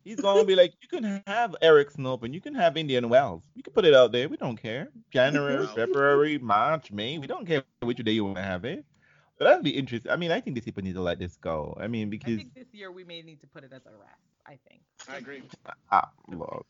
He's 0.06 0.22
gonna 0.22 0.45
be 0.45 0.56
like, 0.56 0.73
you 0.82 0.88
can 0.88 1.23
have 1.26 1.56
Ericsson 1.64 2.06
Open, 2.06 2.32
you 2.32 2.40
can 2.40 2.53
have 2.53 2.77
Indian 2.77 3.10
Wells, 3.10 3.41
you 3.56 3.64
can 3.64 3.73
put 3.73 3.86
it 3.86 3.95
out 3.95 4.11
there. 4.11 4.30
We 4.30 4.38
don't 4.38 4.56
care. 4.56 4.90
January, 5.10 5.65
February, 5.76 6.38
March, 6.38 6.91
May, 6.91 7.18
we 7.18 7.26
don't 7.26 7.45
care 7.45 7.64
which 7.82 7.98
day 7.98 8.11
you 8.11 8.23
want 8.23 8.38
to 8.38 8.44
have 8.44 8.65
it. 8.65 8.86
But 9.40 9.45
that'd 9.45 9.64
be 9.64 9.72
interesting. 9.72 10.11
I 10.11 10.15
mean, 10.15 10.32
I 10.32 10.40
think 10.40 10.53
these 10.53 10.64
people 10.64 10.84
need 10.84 10.94
to 10.94 11.02
let 11.02 11.18
this 11.18 11.36
go. 11.38 11.76
I 11.82 11.88
mean, 11.88 12.11
because 12.11 12.34
I 12.34 12.36
because 12.36 12.52
think 12.53 12.53
this 12.53 12.73
year 12.73 12.91
we 12.91 13.03
may 13.03 13.23
need 13.23 13.41
to 13.41 13.48
put 13.48 13.64
it 13.64 13.73
as 13.73 13.82
a 13.88 13.98
rest. 13.98 14.22
I 14.45 14.60
think. 14.69 14.82
I 15.10 15.18
agree. 15.18 15.41
ah, 15.91 16.10
Lord. 16.30 16.64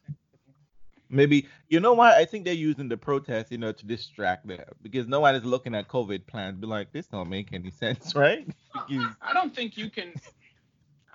maybe 1.10 1.48
you 1.68 1.82
know 1.82 1.94
what? 1.94 2.14
I 2.14 2.24
think 2.24 2.46
they're 2.46 2.54
using 2.54 2.88
the 2.88 2.98
protest, 2.98 3.52
you 3.52 3.58
know, 3.58 3.74
to 3.74 3.86
distract 3.86 4.48
them 4.48 4.64
because 4.82 5.08
no 5.08 5.20
one 5.20 5.36
is 5.36 5.44
looking 5.44 5.76
at 5.76 5.90
COVID 5.90 6.26
plans. 6.26 6.58
Be 6.58 6.68
like, 6.68 6.94
this 6.94 7.08
don't 7.08 7.30
make 7.30 7.52
any 7.52 7.70
sense, 7.70 8.16
right? 8.16 8.48
Because 8.88 9.06
I 9.22 9.34
don't 9.34 9.54
think 9.54 9.78
you 9.78 9.90
can. 9.90 10.14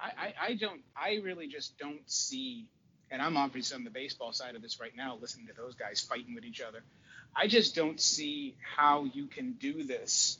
I, 0.03 0.27
I, 0.27 0.35
I 0.49 0.55
don't. 0.55 0.81
I 0.97 1.21
really 1.23 1.49
just 1.49 1.79
don't 1.79 2.09
see. 2.11 2.67
And 3.11 3.21
I'm 3.21 3.37
obviously 3.37 3.75
on 3.75 3.85
the 3.85 3.91
baseball 3.91 4.33
side 4.33 4.55
of 4.55 4.63
this 4.63 4.81
right 4.81 4.97
now, 4.97 5.19
listening 5.21 5.49
to 5.49 5.53
those 5.53 5.75
guys 5.75 6.01
fighting 6.01 6.35
with 6.35 6.45
each 6.45 6.61
other. 6.61 6.83
I 7.35 7.49
just 7.49 7.75
don't 7.75 8.01
see 8.01 8.57
how 8.77 9.05
you 9.05 9.27
can 9.27 9.53
do 9.53 9.83
this 9.83 10.39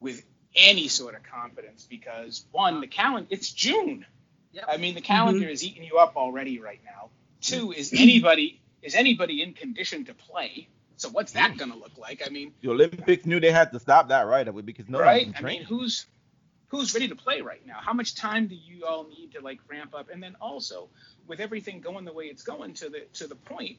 with 0.00 0.24
any 0.54 0.88
sort 0.88 1.14
of 1.14 1.22
confidence 1.22 1.86
because 1.88 2.44
one, 2.50 2.80
the 2.80 2.86
calendar. 2.86 3.28
It's 3.30 3.50
June. 3.50 4.06
Yep. 4.52 4.64
I 4.68 4.76
mean, 4.76 4.94
the 4.94 5.00
calendar 5.00 5.40
mm-hmm. 5.40 5.50
is 5.50 5.64
eating 5.64 5.84
you 5.84 5.98
up 5.98 6.16
already 6.16 6.58
right 6.60 6.80
now. 6.84 7.08
Two, 7.40 7.72
is 7.72 7.90
mm-hmm. 7.90 8.02
anybody 8.02 8.60
is 8.82 8.94
anybody 8.94 9.42
in 9.42 9.54
condition 9.54 10.04
to 10.06 10.14
play? 10.14 10.68
So 10.96 11.08
what's 11.08 11.32
that 11.32 11.50
mm-hmm. 11.50 11.58
going 11.58 11.72
to 11.72 11.78
look 11.78 11.96
like? 11.98 12.22
I 12.26 12.30
mean, 12.30 12.52
the 12.60 12.70
Olympics 12.70 13.26
knew 13.26 13.40
they 13.40 13.50
had 13.50 13.72
to 13.72 13.80
stop 13.80 14.08
that 14.08 14.22
right 14.22 14.46
away 14.46 14.62
because 14.62 14.88
no 14.88 15.00
right? 15.00 15.32
I 15.36 15.42
mean, 15.42 15.62
who's 15.62 16.06
who's 16.72 16.94
ready 16.94 17.06
to 17.08 17.14
play 17.14 17.42
right 17.42 17.64
now? 17.66 17.76
How 17.80 17.92
much 17.92 18.14
time 18.14 18.48
do 18.48 18.56
you 18.56 18.86
all 18.86 19.04
need 19.04 19.32
to 19.34 19.42
like 19.42 19.60
ramp 19.68 19.94
up? 19.94 20.08
And 20.10 20.22
then 20.22 20.36
also, 20.40 20.88
with 21.28 21.38
everything 21.38 21.80
going 21.80 22.06
the 22.06 22.14
way 22.14 22.24
it's 22.24 22.42
going 22.42 22.74
to 22.74 22.88
the 22.88 23.02
to 23.14 23.28
the 23.28 23.34
point, 23.34 23.78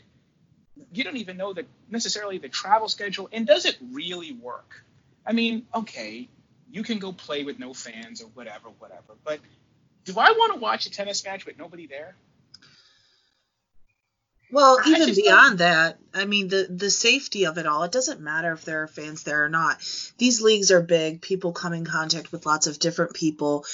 you 0.94 1.04
don't 1.04 1.18
even 1.18 1.36
know 1.36 1.54
that 1.54 1.66
necessarily 1.90 2.38
the 2.38 2.50
travel 2.50 2.88
schedule 2.88 3.28
and 3.34 3.48
does 3.48 3.66
it 3.66 3.78
really 3.92 4.32
work? 4.32 4.86
I 5.26 5.34
mean, 5.34 5.66
okay, 5.74 6.30
you 6.72 6.84
can 6.84 7.00
go 7.00 7.12
play 7.12 7.44
with 7.44 7.58
no 7.58 7.74
fans 7.74 8.22
or 8.22 8.28
whatever, 8.28 8.70
whatever. 8.78 9.16
But 9.24 9.40
do 10.06 10.14
I 10.18 10.32
want 10.32 10.54
to 10.54 10.60
watch 10.60 10.86
a 10.86 10.92
tennis 10.92 11.26
match 11.26 11.48
with 11.48 11.58
nobody 11.58 11.88
there? 11.88 12.16
Well, 14.54 14.78
I 14.86 14.92
even 14.92 15.16
beyond 15.16 15.58
that, 15.60 15.98
I 16.14 16.26
mean 16.26 16.48
the 16.48 16.68
the 16.70 16.92
safety 16.92 17.46
of 17.48 17.58
it 17.58 17.66
all. 17.66 17.82
It 17.84 17.92
doesn't 17.92 18.22
matter 18.22 18.54
if 18.54 18.64
there 18.66 18.84
are 18.84 18.88
fans 18.88 19.24
there 19.24 19.44
or 19.44 19.50
not. 19.50 19.80
These 20.20 20.42
leagues 20.42 20.70
are 20.72 20.82
big. 20.82 21.22
People 21.22 21.54
come 21.54 21.74
in 21.74 21.86
contact 21.86 22.32
with 22.32 22.46
lots 22.46 22.68
of 22.68 22.78
different 22.78 23.16
people. 23.16 23.66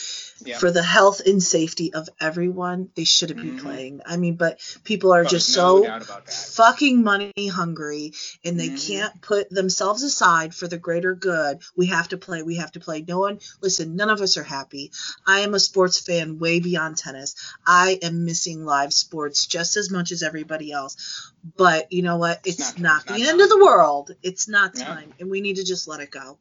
Yeah. 0.45 0.57
For 0.57 0.71
the 0.71 0.81
health 0.81 1.19
and 1.25 1.43
safety 1.43 1.93
of 1.93 2.07
everyone, 2.21 2.91
they 2.95 3.03
shouldn't 3.03 3.41
Mhm. 3.41 3.55
be 3.57 3.61
playing. 3.61 4.01
I 4.05 4.15
mean, 4.15 4.35
but 4.35 4.57
people 4.85 5.11
are 5.11 5.25
Oh, 5.25 5.27
just 5.27 5.49
no 5.49 5.53
so 5.79 5.83
doubt 5.83 6.01
about 6.01 6.25
that. 6.27 6.33
fucking 6.33 7.03
money 7.03 7.33
hungry 7.49 8.13
and 8.45 8.57
they 8.57 8.69
Mhm. 8.69 8.87
can't 8.87 9.21
put 9.21 9.49
themselves 9.49 10.01
aside 10.03 10.55
for 10.55 10.65
the 10.69 10.77
greater 10.77 11.13
good. 11.13 11.59
We 11.75 11.87
have 11.87 12.07
to 12.09 12.17
play. 12.17 12.41
We 12.41 12.55
have 12.55 12.71
to 12.71 12.79
play. 12.79 13.03
No 13.05 13.19
one, 13.19 13.39
listen, 13.61 13.97
none 13.97 14.09
of 14.09 14.21
us 14.21 14.37
are 14.37 14.43
happy. 14.43 14.93
I 15.27 15.41
am 15.41 15.53
a 15.55 15.59
sports 15.59 15.99
fan 15.99 16.39
way 16.39 16.61
beyond 16.61 16.95
tennis. 16.97 17.35
I 17.67 17.99
am 18.01 18.23
missing 18.23 18.63
live 18.63 18.93
sports 18.93 19.45
just 19.45 19.75
as 19.75 19.89
much 19.91 20.13
as 20.13 20.23
everybody 20.23 20.68
else. 20.71 21.31
But 21.57 21.91
you 21.91 22.01
know 22.01 22.17
what? 22.17 22.39
It's, 22.45 22.59
It's 22.59 22.77
not, 22.77 22.79
not- 22.79 22.95
it's 22.97 23.05
the 23.05 23.11
not 23.11 23.29
end 23.29 23.39
time. 23.39 23.41
of 23.41 23.49
the 23.49 23.63
world. 23.65 24.11
It's 24.23 24.47
not 24.47 24.77
Yeah. 24.77 24.85
time. 24.85 25.13
And 25.19 25.29
we 25.29 25.41
need 25.41 25.55
to 25.57 25.63
just 25.65 25.87
let 25.87 25.99
it 25.99 26.11
go. 26.11 26.37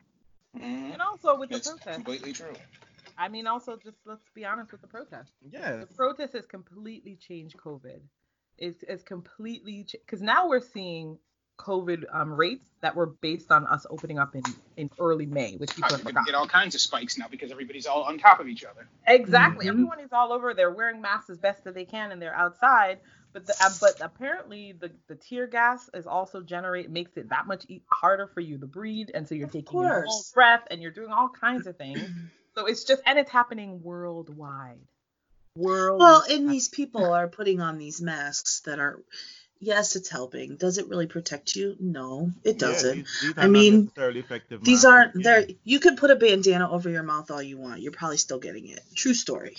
Mhm. 0.56 0.92
And 0.94 1.02
also 1.02 1.36
with 1.38 1.50
the 1.50 1.56
It's 1.56 1.68
protest. 1.68 1.94
completely 1.94 2.32
true. 2.32 2.55
I 3.16 3.28
mean, 3.28 3.46
also 3.46 3.76
just 3.76 3.96
let's 4.06 4.22
be 4.34 4.44
honest 4.44 4.70
with 4.72 4.80
the 4.80 4.86
protest. 4.86 5.32
Yeah, 5.50 5.76
The 5.76 5.86
protest 5.86 6.32
has 6.34 6.46
completely 6.46 7.16
changed 7.16 7.56
COVID. 7.56 8.00
It's, 8.59 8.82
it's 8.88 9.02
completely 9.02 9.86
because 9.92 10.22
now 10.22 10.48
we're 10.48 10.60
seeing 10.60 11.18
COVID 11.59 12.05
um, 12.12 12.32
rates 12.32 12.68
that 12.82 12.94
were 12.94 13.06
based 13.06 13.50
on 13.50 13.66
us 13.66 13.84
opening 13.90 14.18
up 14.20 14.36
in, 14.36 14.42
in 14.76 14.88
early 15.00 15.26
May, 15.26 15.56
which 15.56 15.70
Oh, 15.72 15.74
people 15.88 15.98
you're 16.12 16.12
have 16.18 16.26
get 16.26 16.34
all 16.36 16.46
kinds 16.46 16.76
of 16.76 16.80
spikes 16.80 17.18
now 17.18 17.26
because 17.28 17.50
everybody's 17.50 17.86
all 17.86 18.05
on 18.05 18.16
top 18.18 18.38
of 18.38 18.46
each 18.48 18.64
other. 18.64 18.86
Exactly. 19.09 19.66
Mhm. 19.66 19.70
Everyone 19.70 19.98
is 20.00 20.12
all 20.12 20.32
over. 20.32 20.55
They're 20.55 20.70
wearing 20.70 21.00
masks 21.00 21.30
as 21.30 21.38
best 21.38 21.64
that 21.64 21.74
they 21.74 21.84
can, 21.84 22.12
and 22.12 22.22
they're 22.22 22.34
outside. 22.34 23.00
But 23.32 23.46
the, 23.46 23.55
uh, 23.62 23.70
but 23.80 24.00
apparently 24.00 24.72
the, 24.72 24.90
the 25.06 25.14
tear 25.14 25.46
gas 25.46 25.88
is 25.94 26.06
also 26.06 26.40
generate 26.40 26.90
makes 26.90 27.16
it 27.16 27.28
that 27.28 27.46
much 27.46 27.64
e- 27.68 27.82
harder 27.92 28.26
for 28.26 28.40
you 28.40 28.59
to 28.59 28.66
breathe, 28.66 29.09
and 29.14 29.28
so 29.28 29.34
you're 29.34 29.46
Of 29.46 29.52
taking 29.52 29.78
in 29.80 29.84
more 29.86 30.05
course. 30.05 30.32
breath, 30.34 30.62
and 30.70 30.80
you're 30.80 30.90
doing 30.92 31.10
all 31.12 31.28
kinds 31.28 31.66
of 31.66 31.76
things. 31.76 32.09
So 32.55 32.66
it's 32.66 32.82
just 32.82 33.02
and 33.06 33.20
it's 33.20 33.30
happening 33.30 33.82
worldwide. 33.84 34.80
World. 35.55 36.00
Well, 36.00 36.24
and 36.28 36.50
these 36.50 36.66
people 36.68 37.05
are 37.12 37.28
putting 37.28 37.60
on 37.60 37.78
these 37.78 38.00
masks 38.00 38.60
that 38.60 38.80
are, 38.80 39.00
yes, 39.60 39.94
it's 39.94 40.09
helping. 40.09 40.56
Does 40.56 40.78
it 40.78 40.88
really 40.88 41.06
protect 41.06 41.55
you? 41.55 41.76
No, 41.78 42.32
it 42.42 42.59
doesn't. 42.59 42.96
these- 42.96 43.18
these 43.22 43.34
I 43.36 43.42
are 43.42 43.44
not 43.44 43.50
mean, 43.52 43.80
necessarily 43.84 44.20
effective 44.20 44.64
These 44.64 44.82
masks 44.82 44.92
aren't 44.92 45.14
again. 45.14 45.22
there. 45.22 45.46
You 45.62 45.78
could 45.78 45.98
put 45.98 46.10
a 46.10 46.16
bandana 46.16 46.68
over 46.68 46.90
your 46.90 47.05
mouth 47.05 47.30
all 47.30 47.40
you 47.42 47.59
want. 47.59 47.80
You're 47.80 47.92
probably 47.92 48.16
still 48.18 48.40
getting 48.40 48.66
it. 48.68 48.80
True 48.96 49.14
story. 49.14 49.56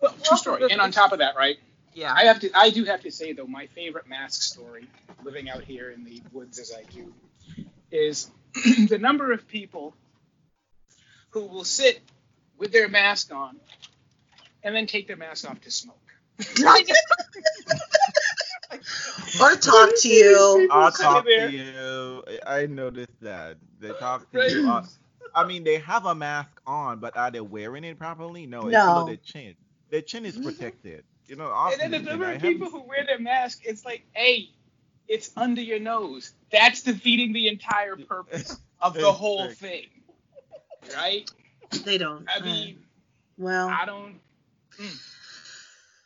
Well, 0.00 0.14
true 0.22 0.36
story. 0.36 0.70
And 0.70 0.80
on 0.80 0.92
top 0.92 1.10
of 1.12 1.18
that, 1.18 1.34
right? 1.36 1.56
Yeah. 1.96 2.12
I 2.14 2.24
have 2.24 2.40
to. 2.40 2.50
I 2.54 2.70
do 2.70 2.84
have 2.84 3.00
to 3.02 3.10
say 3.10 3.32
though, 3.32 3.46
my 3.46 3.66
favorite 3.68 4.06
mask 4.06 4.42
story, 4.42 4.86
living 5.24 5.48
out 5.48 5.64
here 5.64 5.90
in 5.90 6.04
the 6.04 6.22
woods 6.32 6.58
as 6.58 6.72
I 6.72 6.82
do, 6.94 7.12
is 7.90 8.30
the 8.88 8.98
number 8.98 9.32
of 9.32 9.48
people 9.48 9.94
who 11.30 11.46
will 11.46 11.64
sit 11.64 12.00
with 12.58 12.70
their 12.70 12.88
mask 12.88 13.34
on 13.34 13.56
and 14.62 14.74
then 14.76 14.86
take 14.86 15.06
their 15.06 15.16
mask 15.16 15.48
off 15.48 15.60
to 15.62 15.70
smoke. 15.70 15.96
Or 19.40 19.54
talk 19.56 19.90
to 20.00 20.08
you. 20.08 20.68
I'll 20.70 20.90
talk 20.90 21.24
to 21.24 21.50
you. 21.50 22.22
I 22.46 22.66
noticed 22.66 23.20
that. 23.20 23.56
They 23.80 23.90
talk 23.92 24.30
to 24.32 24.38
Right. 24.38 24.50
you. 24.50 24.68
Uh, 24.68 24.84
I 25.34 25.46
mean, 25.46 25.64
they 25.64 25.78
have 25.78 26.06
a 26.06 26.14
mask 26.14 26.50
on, 26.66 26.98
but 26.98 27.16
are 27.16 27.30
they 27.30 27.40
wearing 27.40 27.84
it 27.84 27.98
properly? 27.98 28.46
No, 28.46 28.62
it's 28.68 28.72
No. 28.72 28.86
below 28.94 29.06
their 29.06 29.16
chin. 29.16 29.54
Their 29.90 30.02
chin 30.02 30.24
is 30.24 30.36
protected. 30.38 31.04
You 31.28 31.36
know, 31.36 31.52
And 31.72 31.80
then 31.80 31.90
the 31.90 31.96
often, 31.98 32.08
number 32.08 32.32
of 32.32 32.40
people 32.40 32.70
who 32.70 32.82
wear 32.82 33.04
their 33.04 33.18
mask, 33.18 33.62
it's 33.64 33.84
like, 33.84 34.06
hey, 34.12 34.50
it's 35.08 35.30
under 35.36 35.60
your 35.60 35.80
nose. 35.80 36.32
That's 36.52 36.82
defeating 36.82 37.32
the 37.32 37.48
entire 37.48 37.96
purpose 37.96 38.56
of 38.80 38.94
the 38.94 39.12
whole 39.12 39.50
thing, 39.50 39.86
right? 40.94 41.28
They 41.84 41.98
don't. 41.98 42.26
I 42.28 42.38
uh, 42.38 42.44
mean, 42.44 42.78
well, 43.36 43.68
I 43.68 43.84
don't. 43.86 44.20
Mm, 44.78 45.00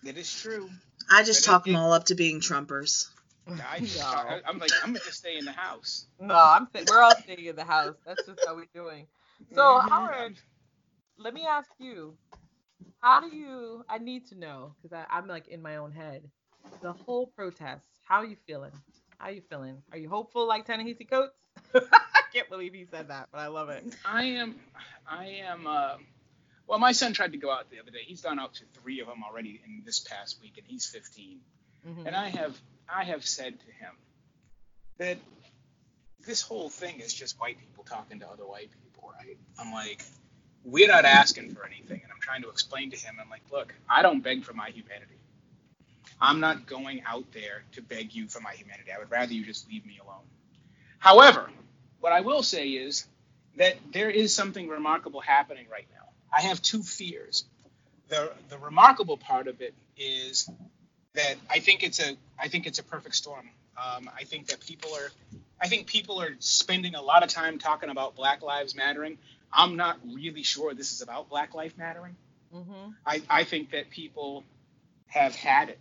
it 0.06 0.16
is 0.16 0.32
true. 0.32 0.70
I 1.10 1.22
just 1.22 1.44
talk 1.44 1.64
them 1.64 1.76
all 1.76 1.92
up 1.92 2.04
to 2.06 2.14
being 2.14 2.40
Trumpers. 2.40 3.08
I, 3.46 3.80
No. 3.96 4.04
I, 4.04 4.40
am 4.48 4.58
like, 4.58 4.70
I'm 4.82 4.90
gonna 4.90 5.00
just 5.00 5.18
stay 5.18 5.36
in 5.36 5.44
the 5.44 5.52
house. 5.52 6.06
No, 6.20 6.34
I'm 6.34 6.68
saying 6.72 6.86
we're 6.88 7.02
all 7.02 7.16
staying 7.16 7.44
in 7.44 7.56
the 7.56 7.64
house. 7.64 7.96
That's 8.06 8.24
just 8.26 8.40
how 8.46 8.54
we're 8.54 8.66
doing. 8.74 9.06
So. 9.54 9.78
Howard, 9.88 10.36
let 11.18 11.34
me 11.34 11.46
ask 11.46 11.68
you, 11.78 12.14
how 13.00 13.20
do 13.20 13.34
you? 13.34 13.84
I 13.88 13.98
need 13.98 14.26
to 14.28 14.38
know 14.38 14.74
because 14.82 15.04
I'm 15.10 15.26
like 15.26 15.48
in 15.48 15.62
my 15.62 15.76
own 15.76 15.92
head. 15.92 16.22
The 16.82 16.92
whole 16.92 17.26
protest. 17.26 17.84
How 18.04 18.16
are 18.16 18.24
you 18.26 18.36
feeling? 18.46 18.72
How 19.18 19.26
are 19.26 19.32
you 19.32 19.42
feeling? 19.48 19.82
Are 19.92 19.98
you 19.98 20.08
hopeful 20.08 20.46
like 20.46 20.66
Ta-Nehisi 20.66 21.08
Coates? 21.08 21.34
I 21.74 22.22
can't 22.32 22.48
believe 22.48 22.72
he 22.74 22.86
said 22.90 23.08
that, 23.08 23.28
but 23.32 23.38
I 23.38 23.48
love 23.48 23.68
it. 23.70 23.84
I 24.04 24.24
am, 24.24 24.56
I 25.06 25.26
am. 25.46 25.66
Uh, 25.66 25.96
well, 26.66 26.78
my 26.78 26.92
son 26.92 27.12
tried 27.12 27.32
to 27.32 27.38
go 27.38 27.50
out 27.50 27.70
the 27.70 27.80
other 27.80 27.90
day. 27.90 28.00
He's 28.06 28.20
gone 28.20 28.38
out 28.38 28.54
to 28.54 28.64
three 28.80 29.00
of 29.00 29.06
them 29.08 29.22
already 29.28 29.60
in 29.64 29.82
this 29.84 29.98
past 30.00 30.40
week, 30.40 30.54
and 30.56 30.66
he's 30.66 30.86
15. 30.86 31.40
Mhm. 31.86 32.06
And 32.06 32.14
I 32.16 32.28
have, 32.28 32.56
I 32.88 33.04
have 33.04 33.24
said 33.26 33.58
to 33.58 33.66
him 33.66 33.94
that 34.98 35.18
this 36.26 36.42
whole 36.42 36.68
thing 36.68 37.00
is 37.00 37.12
just 37.12 37.40
white 37.40 37.58
people 37.58 37.84
talking 37.84 38.20
to 38.20 38.28
other 38.28 38.44
white 38.46 38.70
people, 38.82 39.10
right? 39.18 39.38
I'm 39.58 39.72
like, 39.72 40.02
we're 40.64 40.88
not 40.88 41.04
asking 41.04 41.54
for 41.54 41.64
anything, 41.64 42.00
and 42.02 42.12
I'm 42.12 42.20
trying 42.20 42.42
to 42.42 42.50
explain 42.50 42.90
to 42.90 42.96
him. 42.96 43.16
I'm 43.20 43.30
like, 43.30 43.42
look, 43.52 43.74
I 43.88 44.02
don't 44.02 44.20
beg 44.20 44.44
for 44.44 44.52
my 44.52 44.70
humanity. 44.70 45.14
I'm 46.20 46.40
not 46.40 46.66
going 46.66 47.02
out 47.06 47.32
there 47.32 47.64
to 47.72 47.82
beg 47.82 48.14
you 48.14 48.28
for 48.28 48.40
my 48.40 48.52
humanity. 48.52 48.90
I 48.94 48.98
would 48.98 49.10
rather 49.10 49.32
you 49.32 49.44
just 49.44 49.68
leave 49.68 49.86
me 49.86 49.98
alone. 50.04 50.24
However, 50.98 51.50
what 52.00 52.12
I 52.12 52.20
will 52.20 52.42
say 52.42 52.68
is 52.68 53.06
that 53.56 53.76
there 53.92 54.10
is 54.10 54.34
something 54.34 54.68
remarkable 54.68 55.20
happening 55.20 55.66
right 55.70 55.86
now. 55.92 56.08
I 56.36 56.42
have 56.42 56.60
two 56.62 56.82
fears. 56.82 57.44
The 58.08 58.32
the 58.48 58.58
remarkable 58.58 59.16
part 59.16 59.48
of 59.48 59.60
it 59.60 59.74
is 59.96 60.48
that 61.14 61.36
I 61.48 61.60
think 61.60 61.82
it's 61.82 62.00
a 62.00 62.16
I 62.38 62.48
think 62.48 62.66
it's 62.66 62.78
a 62.78 62.84
perfect 62.84 63.14
storm. 63.14 63.48
Um, 63.76 64.10
I 64.16 64.24
think 64.24 64.48
that 64.48 64.60
people 64.60 64.90
are 64.94 65.10
I 65.60 65.68
think 65.68 65.86
people 65.86 66.20
are 66.20 66.34
spending 66.38 66.94
a 66.94 67.02
lot 67.02 67.22
of 67.22 67.30
time 67.30 67.58
talking 67.58 67.90
about 67.90 68.16
Black 68.16 68.42
Lives 68.42 68.74
Mattering. 68.74 69.18
I'm 69.52 69.76
not 69.76 69.98
really 70.04 70.42
sure 70.42 70.74
this 70.74 70.92
is 70.92 71.02
about 71.02 71.28
Black 71.28 71.54
Life 71.54 71.76
Mattering. 71.76 72.16
Mhm. 72.54 72.94
I, 73.06 73.22
I 73.28 73.44
think 73.44 73.70
that 73.72 73.90
people 73.90 74.44
have 75.06 75.34
had 75.34 75.68
it. 75.70 75.78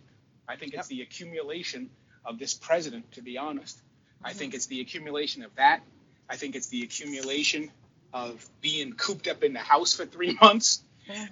I 0.48 0.56
think 0.56 0.74
it's 0.74 0.88
the 0.88 1.02
accumulation 1.02 1.90
of 2.24 2.38
this 2.38 2.54
president, 2.54 3.12
to 3.12 3.22
be 3.22 3.38
honest. 3.38 3.80
I 4.22 4.32
think 4.32 4.54
it's 4.54 4.66
the 4.66 4.80
accumulation 4.80 5.42
of 5.42 5.54
that. 5.56 5.82
I 6.28 6.36
think 6.36 6.54
it's 6.56 6.68
the 6.68 6.82
accumulation 6.82 7.70
of 8.12 8.44
being 8.60 8.92
cooped 8.94 9.28
up 9.28 9.42
in 9.42 9.52
the 9.52 9.60
house 9.60 9.94
for 9.94 10.04
three 10.04 10.36
months. 10.42 10.82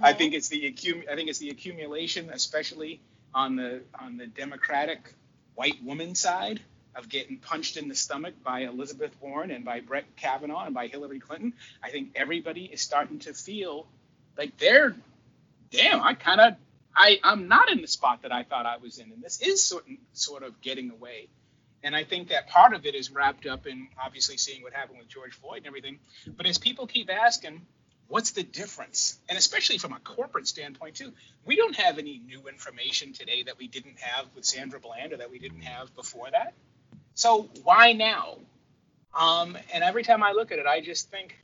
I 0.00 0.12
think 0.12 0.34
it's 0.34 0.48
the 0.48 0.62
accum- 0.72 1.08
I 1.08 1.14
think 1.14 1.28
it's 1.28 1.38
the 1.38 1.50
accumulation, 1.50 2.30
especially 2.30 3.00
on 3.34 3.56
the 3.56 3.82
on 4.00 4.16
the 4.16 4.26
Democratic 4.26 5.14
white 5.54 5.82
woman 5.84 6.14
side, 6.14 6.60
of 6.98 7.08
getting 7.08 7.38
punched 7.38 7.76
in 7.76 7.88
the 7.88 7.94
stomach 7.94 8.34
by 8.44 8.62
Elizabeth 8.62 9.12
Warren 9.20 9.52
and 9.52 9.64
by 9.64 9.80
Brett 9.80 10.04
Kavanaugh 10.16 10.64
and 10.64 10.74
by 10.74 10.88
Hillary 10.88 11.20
Clinton. 11.20 11.54
I 11.82 11.90
think 11.90 12.10
everybody 12.16 12.64
is 12.64 12.82
starting 12.82 13.20
to 13.20 13.32
feel 13.32 13.86
like 14.36 14.58
they're, 14.58 14.96
damn, 15.70 16.02
I 16.02 16.14
kind 16.14 16.40
of, 16.40 16.54
I 16.94 17.20
I'm 17.22 17.46
not 17.46 17.70
in 17.70 17.80
the 17.80 17.86
spot 17.86 18.22
that 18.22 18.32
I 18.32 18.42
thought 18.42 18.66
I 18.66 18.78
was 18.78 18.98
in, 18.98 19.12
and 19.12 19.22
this 19.22 19.40
is 19.40 19.62
sort 19.62 19.84
sort 20.12 20.42
of 20.42 20.60
getting 20.60 20.90
away. 20.90 21.28
And 21.84 21.94
I 21.94 22.02
think 22.02 22.30
that 22.30 22.48
part 22.48 22.74
of 22.74 22.84
it 22.84 22.96
is 22.96 23.12
wrapped 23.12 23.46
up 23.46 23.68
in 23.68 23.86
obviously 24.04 24.36
seeing 24.36 24.62
what 24.62 24.72
happened 24.72 24.98
with 24.98 25.06
George 25.06 25.32
Floyd 25.34 25.58
and 25.58 25.66
everything. 25.68 26.00
But 26.26 26.46
as 26.46 26.58
people 26.58 26.88
keep 26.88 27.08
asking, 27.08 27.62
what's 28.08 28.32
the 28.32 28.42
difference? 28.42 29.16
And 29.28 29.38
especially 29.38 29.78
from 29.78 29.92
a 29.92 30.00
corporate 30.00 30.48
standpoint 30.48 30.96
too, 30.96 31.12
we 31.44 31.54
don't 31.54 31.76
have 31.76 31.98
any 31.98 32.18
new 32.18 32.48
information 32.48 33.12
today 33.12 33.44
that 33.44 33.58
we 33.58 33.68
didn't 33.68 34.00
have 34.00 34.26
with 34.34 34.44
Sandra 34.44 34.80
Bland 34.80 35.12
or 35.12 35.18
that 35.18 35.30
we 35.30 35.38
didn't 35.38 35.60
have 35.60 35.94
before 35.94 36.28
that. 36.32 36.54
So 37.18 37.48
why 37.64 37.94
now? 37.94 38.36
Um, 39.12 39.58
and 39.74 39.82
every 39.82 40.04
time 40.04 40.22
I 40.22 40.30
look 40.30 40.52
at 40.52 40.60
it, 40.60 40.66
I 40.66 40.80
just 40.80 41.10
think, 41.10 41.36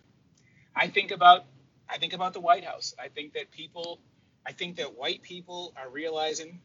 I 0.74 0.86
think 0.86 1.10
about, 1.10 1.46
I 1.90 1.98
think 1.98 2.12
about 2.12 2.32
the 2.32 2.38
White 2.38 2.64
House. 2.64 2.94
I 2.96 3.08
think 3.08 3.32
that 3.32 3.50
people, 3.50 3.98
I 4.46 4.52
think 4.52 4.76
that 4.76 4.96
white 4.96 5.22
people 5.22 5.72
are 5.76 5.88
realizing 5.88 6.60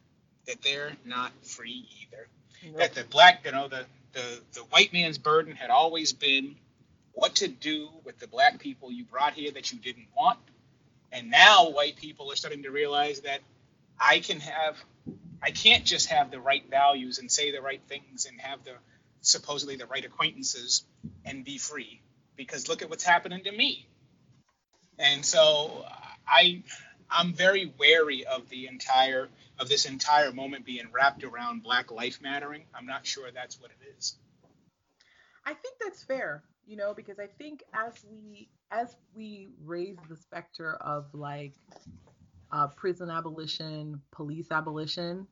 that 0.46 0.62
they're 0.62 0.92
not 1.06 1.32
free 1.42 1.88
either. 2.04 2.78
That 2.78 2.94
the 2.94 3.04
black, 3.04 3.42
you 3.46 3.52
know, 3.52 3.68
the, 3.68 3.86
the 4.14 4.42
the 4.54 4.60
white 4.70 4.94
man's 4.94 5.18
burden 5.18 5.56
had 5.56 5.72
always 5.72 6.14
been 6.14 6.56
what 7.14 7.34
to 7.38 7.48
do 7.48 7.90
with 8.04 8.20
the 8.20 8.28
black 8.28 8.60
people 8.60 8.92
you 8.92 9.06
brought 9.06 9.34
here 9.34 9.50
that 9.52 9.72
you 9.72 9.80
didn't 9.80 10.08
want. 10.16 10.38
And 11.12 11.32
now 11.32 11.72
white 11.72 11.96
people 11.96 12.32
are 12.32 12.36
starting 12.36 12.62
to 12.62 12.70
realize 12.70 13.22
that 13.22 13.40
I 14.00 14.20
can 14.20 14.40
have, 14.42 14.78
I 15.42 15.50
can't 15.50 15.84
just 15.84 16.10
have 16.10 16.30
the 16.30 16.40
right 16.40 16.64
values 16.70 17.18
and 17.18 17.32
say 17.32 17.52
the 17.52 17.62
right 17.62 17.82
things 17.88 18.28
and 18.28 18.40
have 18.40 18.64
the 18.64 18.74
supposedly 19.30 19.76
the 19.76 19.86
right 19.86 20.06
acquaintances 20.06 20.84
and 21.26 21.44
be 21.46 21.58
free. 21.58 22.02
Because 22.36 22.70
look 22.70 22.82
at 22.82 22.90
what's 22.90 23.04
happening 23.04 23.44
to 23.44 23.52
me. 23.52 23.88
And 24.98 25.26
so 25.26 25.86
I 26.28 26.64
I'm 27.10 27.34
very 27.34 27.74
wary 27.80 28.26
of 28.26 28.50
the 28.50 28.68
entire 28.68 29.30
of 29.60 29.68
this 29.68 29.86
entire 29.86 30.32
moment 30.32 30.66
being 30.66 30.88
wrapped 30.92 31.24
around 31.24 31.64
Black 31.64 31.92
Life 31.92 32.20
Mattering. 32.22 32.64
I'm 32.74 32.86
not 32.86 33.06
sure 33.06 33.30
that's 33.34 33.60
what 33.60 33.72
it 33.72 33.98
is. 33.98 34.16
I 35.46 35.54
think 35.54 35.76
that's 35.82 36.04
fair, 36.04 36.44
you 36.66 36.78
know, 36.78 36.94
because 36.94 37.20
I 37.20 37.28
think 37.28 37.64
as 37.74 37.94
we 38.10 38.50
as 38.72 38.96
we 39.16 39.50
raise 39.66 39.98
the 40.08 40.16
specter 40.16 40.76
of 40.76 41.08
like 41.14 41.54
uh, 42.52 42.68
prison 42.68 43.10
abolition, 43.10 44.02
police 44.12 44.52
abolition, 44.52 45.28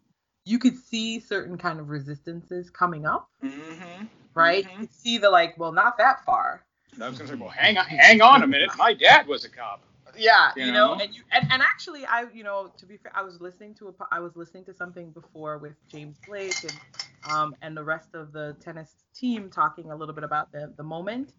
you 0.47 0.59
could 0.59 0.77
see 0.77 1.19
certain 1.19 1.57
kind 1.57 1.79
of 1.79 1.89
resistances 1.89 2.71
coming 2.71 3.05
up, 3.05 3.29
Mm-hmm. 3.43 4.05
right? 4.35 4.65
Mhm. 4.65 4.71
You 4.71 4.87
could 4.87 4.93
see 4.93 5.17
the 5.17 5.29
like, 5.29 5.57
well, 5.57 5.73
not 5.73 5.97
that 5.99 6.25
far. 6.25 6.65
I 7.01 7.09
was 7.09 7.17
gonna 7.17 7.29
say, 7.29 7.35
well, 7.35 7.49
hang 7.49 7.77
on, 7.77 7.85
hang 7.85 8.21
on 8.21 8.43
a 8.43 8.47
minute. 8.47 8.71
My 8.77 8.93
dad 8.93 9.27
was 9.27 9.45
a 9.45 9.49
cop. 9.49 9.81
Yeah, 10.17 10.51
You 10.55 10.65
you, 10.65 10.71
know, 10.71 10.93
know? 10.93 10.95
and 10.95 11.13
you 11.15 11.23
and, 11.31 11.45
and 11.51 11.61
actually, 11.61 12.05
I 12.05 12.25
you 12.33 12.43
know, 12.43 12.73
to 12.77 12.85
be 12.85 12.97
fair, 12.97 13.11
I 13.15 13.23
was 13.23 13.41
listening 13.41 13.75
to 13.75 13.87
a 13.89 13.93
po- 13.93 14.07
I 14.11 14.19
was 14.19 14.35
listening 14.35 14.65
to 14.65 14.73
something 14.73 15.11
before 15.11 15.57
with 15.59 15.75
James 15.91 16.19
Blake 16.25 16.63
and 16.63 16.79
um 17.23 17.55
and 17.61 17.77
the 17.77 17.83
rest 17.83 18.15
of 18.15 18.31
the 18.33 18.57
tennis 18.61 19.05
team 19.15 19.49
talking 19.49 19.91
a 19.91 19.95
little 19.95 20.15
bit 20.15 20.23
about 20.23 20.51
the 20.51 20.73
the 20.77 20.83
moment. 20.83 21.33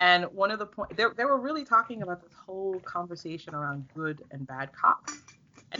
And 0.00 0.24
one 0.32 0.50
of 0.50 0.58
the 0.58 0.66
point 0.66 0.96
they 0.96 1.04
they 1.16 1.24
were 1.24 1.40
really 1.40 1.64
talking 1.64 2.02
about 2.02 2.22
this 2.22 2.34
whole 2.46 2.80
conversation 2.80 3.54
around 3.54 3.88
good 3.94 4.24
and 4.32 4.46
bad 4.46 4.70
cops. 4.72 5.24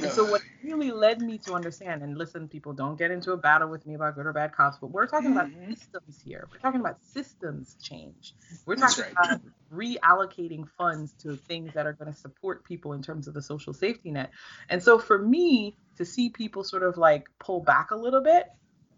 And 0.03 0.13
so 0.13 0.25
what 0.25 0.43
really 0.63 0.91
led 0.91 1.21
me 1.21 1.39
to 1.39 1.55
understand 1.55 2.03
and 2.03 2.17
listen, 2.19 2.49
people 2.49 2.73
don't 2.73 2.99
get 2.99 3.11
into 3.11 3.33
a 3.33 3.37
battle 3.37 3.69
with 3.69 3.87
me 3.87 3.95
about 3.95 4.17
good 4.17 4.27
or 4.27 4.33
bad 4.33 4.53
cops, 4.53 4.79
but 4.81 4.89
we're 4.91 5.07
talking 5.07 5.31
about 5.31 5.49
systems 5.69 6.21
here. 6.25 6.49
We're 6.53 6.59
talking 6.59 6.81
about 6.81 7.01
systems 7.13 7.77
change. 7.83 8.35
We're 8.67 8.77
talking 8.77 9.05
right. 9.05 9.13
about 9.13 9.41
reallocating 9.73 10.67
funds 10.77 11.13
to 11.23 11.37
things 11.49 11.73
that 11.75 11.87
are 11.87 11.93
going 11.93 12.13
to 12.13 12.19
support 12.19 12.65
people 12.65 12.93
in 12.93 13.03
terms 13.03 13.29
of 13.29 13.35
the 13.35 13.43
social 13.43 13.73
safety 13.73 14.11
net. 14.11 14.31
And 14.69 14.83
so 14.83 14.99
for 14.99 15.19
me 15.19 15.77
to 15.97 16.05
see 16.05 16.31
people 16.31 16.65
sort 16.65 16.83
of 16.83 16.97
like 16.97 17.29
pull 17.39 17.61
back 17.61 17.91
a 17.91 17.97
little 17.97 18.23
bit 18.23 18.47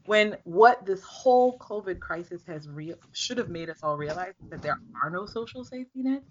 when 0.06 0.36
what 0.44 0.86
this 0.86 1.02
whole 1.02 1.59
COVID 1.59 2.01
crisis 2.01 2.43
has 2.47 2.68
real 2.68 2.97
should 3.12 3.39
have 3.39 3.51
made 3.51 3.68
us 3.68 3.78
all 3.82 3.97
realize 3.97 4.35
that 4.51 4.62
there 4.62 4.78
are 5.02 5.10
no 5.10 5.27
social 5.27 5.64
safety 5.64 6.02
nets. 6.02 6.24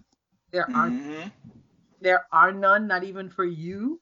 There 0.50 0.68
are 0.74 0.90
Mhm. 0.90 1.32
there 2.00 2.26
are 2.32 2.52
none, 2.52 2.86
not 2.86 3.04
even 3.04 3.30
for 3.30 3.44
you. 3.44 4.00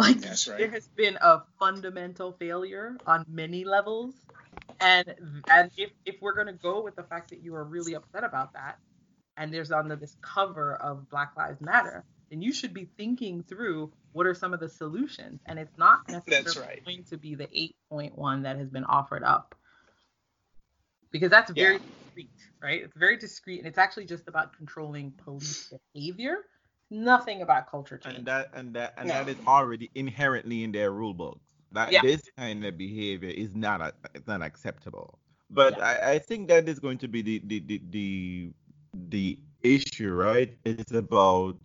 Like 0.00 0.18
That's 0.20 0.48
right. 0.48 0.58
there 0.58 0.70
has 0.70 0.88
been 0.96 1.18
a 1.20 1.42
fundamental 1.58 2.32
failure 2.32 2.96
on 3.06 3.24
many 3.28 3.64
levels. 3.64 4.14
And 4.80 5.14
and 5.50 5.70
if, 5.76 5.90
if 6.06 6.16
we're 6.22 6.34
gonna 6.34 6.54
go 6.54 6.82
with 6.82 6.96
the 6.96 7.02
fact 7.04 7.30
that 7.30 7.42
you 7.42 7.54
are 7.54 7.64
really 7.64 7.94
upset 7.94 8.24
about 8.24 8.54
that, 8.54 8.78
and 9.36 9.52
there's 9.52 9.72
under 9.72 9.96
this 9.96 10.16
cover 10.22 10.76
of 10.76 11.08
Black 11.10 11.32
Lives 11.36 11.60
Matter, 11.60 12.04
then 12.30 12.42
you 12.42 12.52
should 12.52 12.74
be 12.74 12.90
thinking 12.96 13.42
through 13.42 13.92
what 14.12 14.26
are 14.26 14.34
some 14.34 14.54
of 14.54 14.60
the 14.60 14.68
solutions. 14.68 15.40
And 15.46 15.58
it's 15.58 15.76
not 15.78 16.00
necessarily 16.08 16.60
right. 16.60 16.84
going 16.84 17.04
to 17.10 17.18
be 17.18 17.34
the 17.34 17.48
8.1 17.92 18.42
that 18.44 18.56
has 18.58 18.70
been 18.70 18.84
offered 18.84 19.22
up. 19.24 19.54
Because 21.12 21.30
that's 21.30 21.50
very 21.50 21.74
Yeah. 21.74 21.78
discreet, 21.78 22.30
right? 22.62 22.82
It's 22.84 22.96
very 22.96 23.16
discreet 23.18 23.58
and 23.58 23.66
it's 23.68 23.78
actually 23.78 24.06
just 24.06 24.28
about 24.28 24.56
controlling 24.56 25.12
police 25.12 25.72
behavior. 25.94 26.38
Nothing 26.90 27.42
about 27.42 27.70
culture 27.70 27.98
change. 27.98 28.16
and 28.18 28.26
that 28.26 28.50
and 28.52 28.74
that 28.74 28.94
and 28.96 29.08
No. 29.08 29.14
that 29.14 29.28
is 29.28 29.36
already 29.46 29.90
inherently 29.94 30.64
in 30.64 30.72
their 30.72 30.90
rule 30.90 31.14
books. 31.14 31.46
That 31.72 31.92
Yeah. 31.92 32.02
this 32.02 32.20
kind 32.36 32.64
of 32.64 32.76
behavior 32.76 33.28
is 33.30 33.54
not 33.54 33.80
a, 33.80 33.94
it's 34.14 34.26
not 34.26 34.42
acceptable. 34.42 35.18
But 35.50 35.76
Yeah. 35.78 35.84
I, 35.84 36.10
I 36.12 36.18
think 36.18 36.48
that 36.48 36.68
is 36.68 36.80
going 36.80 36.98
to 36.98 37.08
be 37.08 37.22
the 37.22 37.38
the, 37.44 37.60
the 37.60 37.80
the 37.90 38.52
the 39.08 39.38
issue, 39.62 40.12
right? 40.12 40.56
It's 40.64 40.92
about 40.92 41.56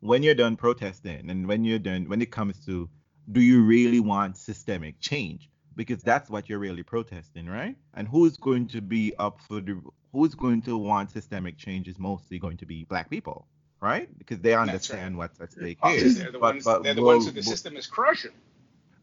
when 0.00 0.22
you're 0.22 0.34
done 0.34 0.56
protesting 0.56 1.30
and 1.30 1.46
when 1.46 1.64
you're 1.64 1.78
done 1.78 2.08
when 2.08 2.22
it 2.22 2.30
comes 2.30 2.64
to 2.66 2.88
do 3.30 3.40
you 3.40 3.62
really 3.62 4.00
want 4.00 4.36
systemic 4.36 4.98
change? 5.00 5.50
Because 5.76 6.02
that's 6.02 6.28
what 6.30 6.48
you're 6.48 6.58
really 6.58 6.82
protesting, 6.82 7.46
right? 7.46 7.76
And 7.94 8.08
who's 8.08 8.36
going 8.36 8.68
to 8.68 8.80
be 8.80 9.12
up 9.18 9.40
for 9.40 9.60
the 9.60 9.80
who's 10.12 10.34
going 10.34 10.62
to 10.62 10.76
want 10.78 11.10
systemic 11.10 11.56
change 11.58 11.88
is 11.88 11.98
mostly 11.98 12.38
going 12.38 12.56
to 12.58 12.66
be 12.66 12.84
black 12.84 13.08
people, 13.10 13.46
right? 13.82 14.08
Because 14.18 14.38
they 14.38 14.54
right. 14.54 14.62
understand 14.62 15.18
what's 15.18 15.38
at 15.40 15.52
stake 15.52 15.78
here. 15.84 16.08
they're 16.08 16.26
the 16.32 16.38
But- 16.38 16.54
ones. 16.54 16.64
but 16.64 16.82
they're 16.84 16.94
the 16.94 17.02
we'll- 17.02 17.16
ones 17.16 17.26
who 17.26 17.32
the 17.32 17.36
we'll- 17.40 17.42
system 17.42 17.76
is 17.76 17.86
crushing. 17.86 18.30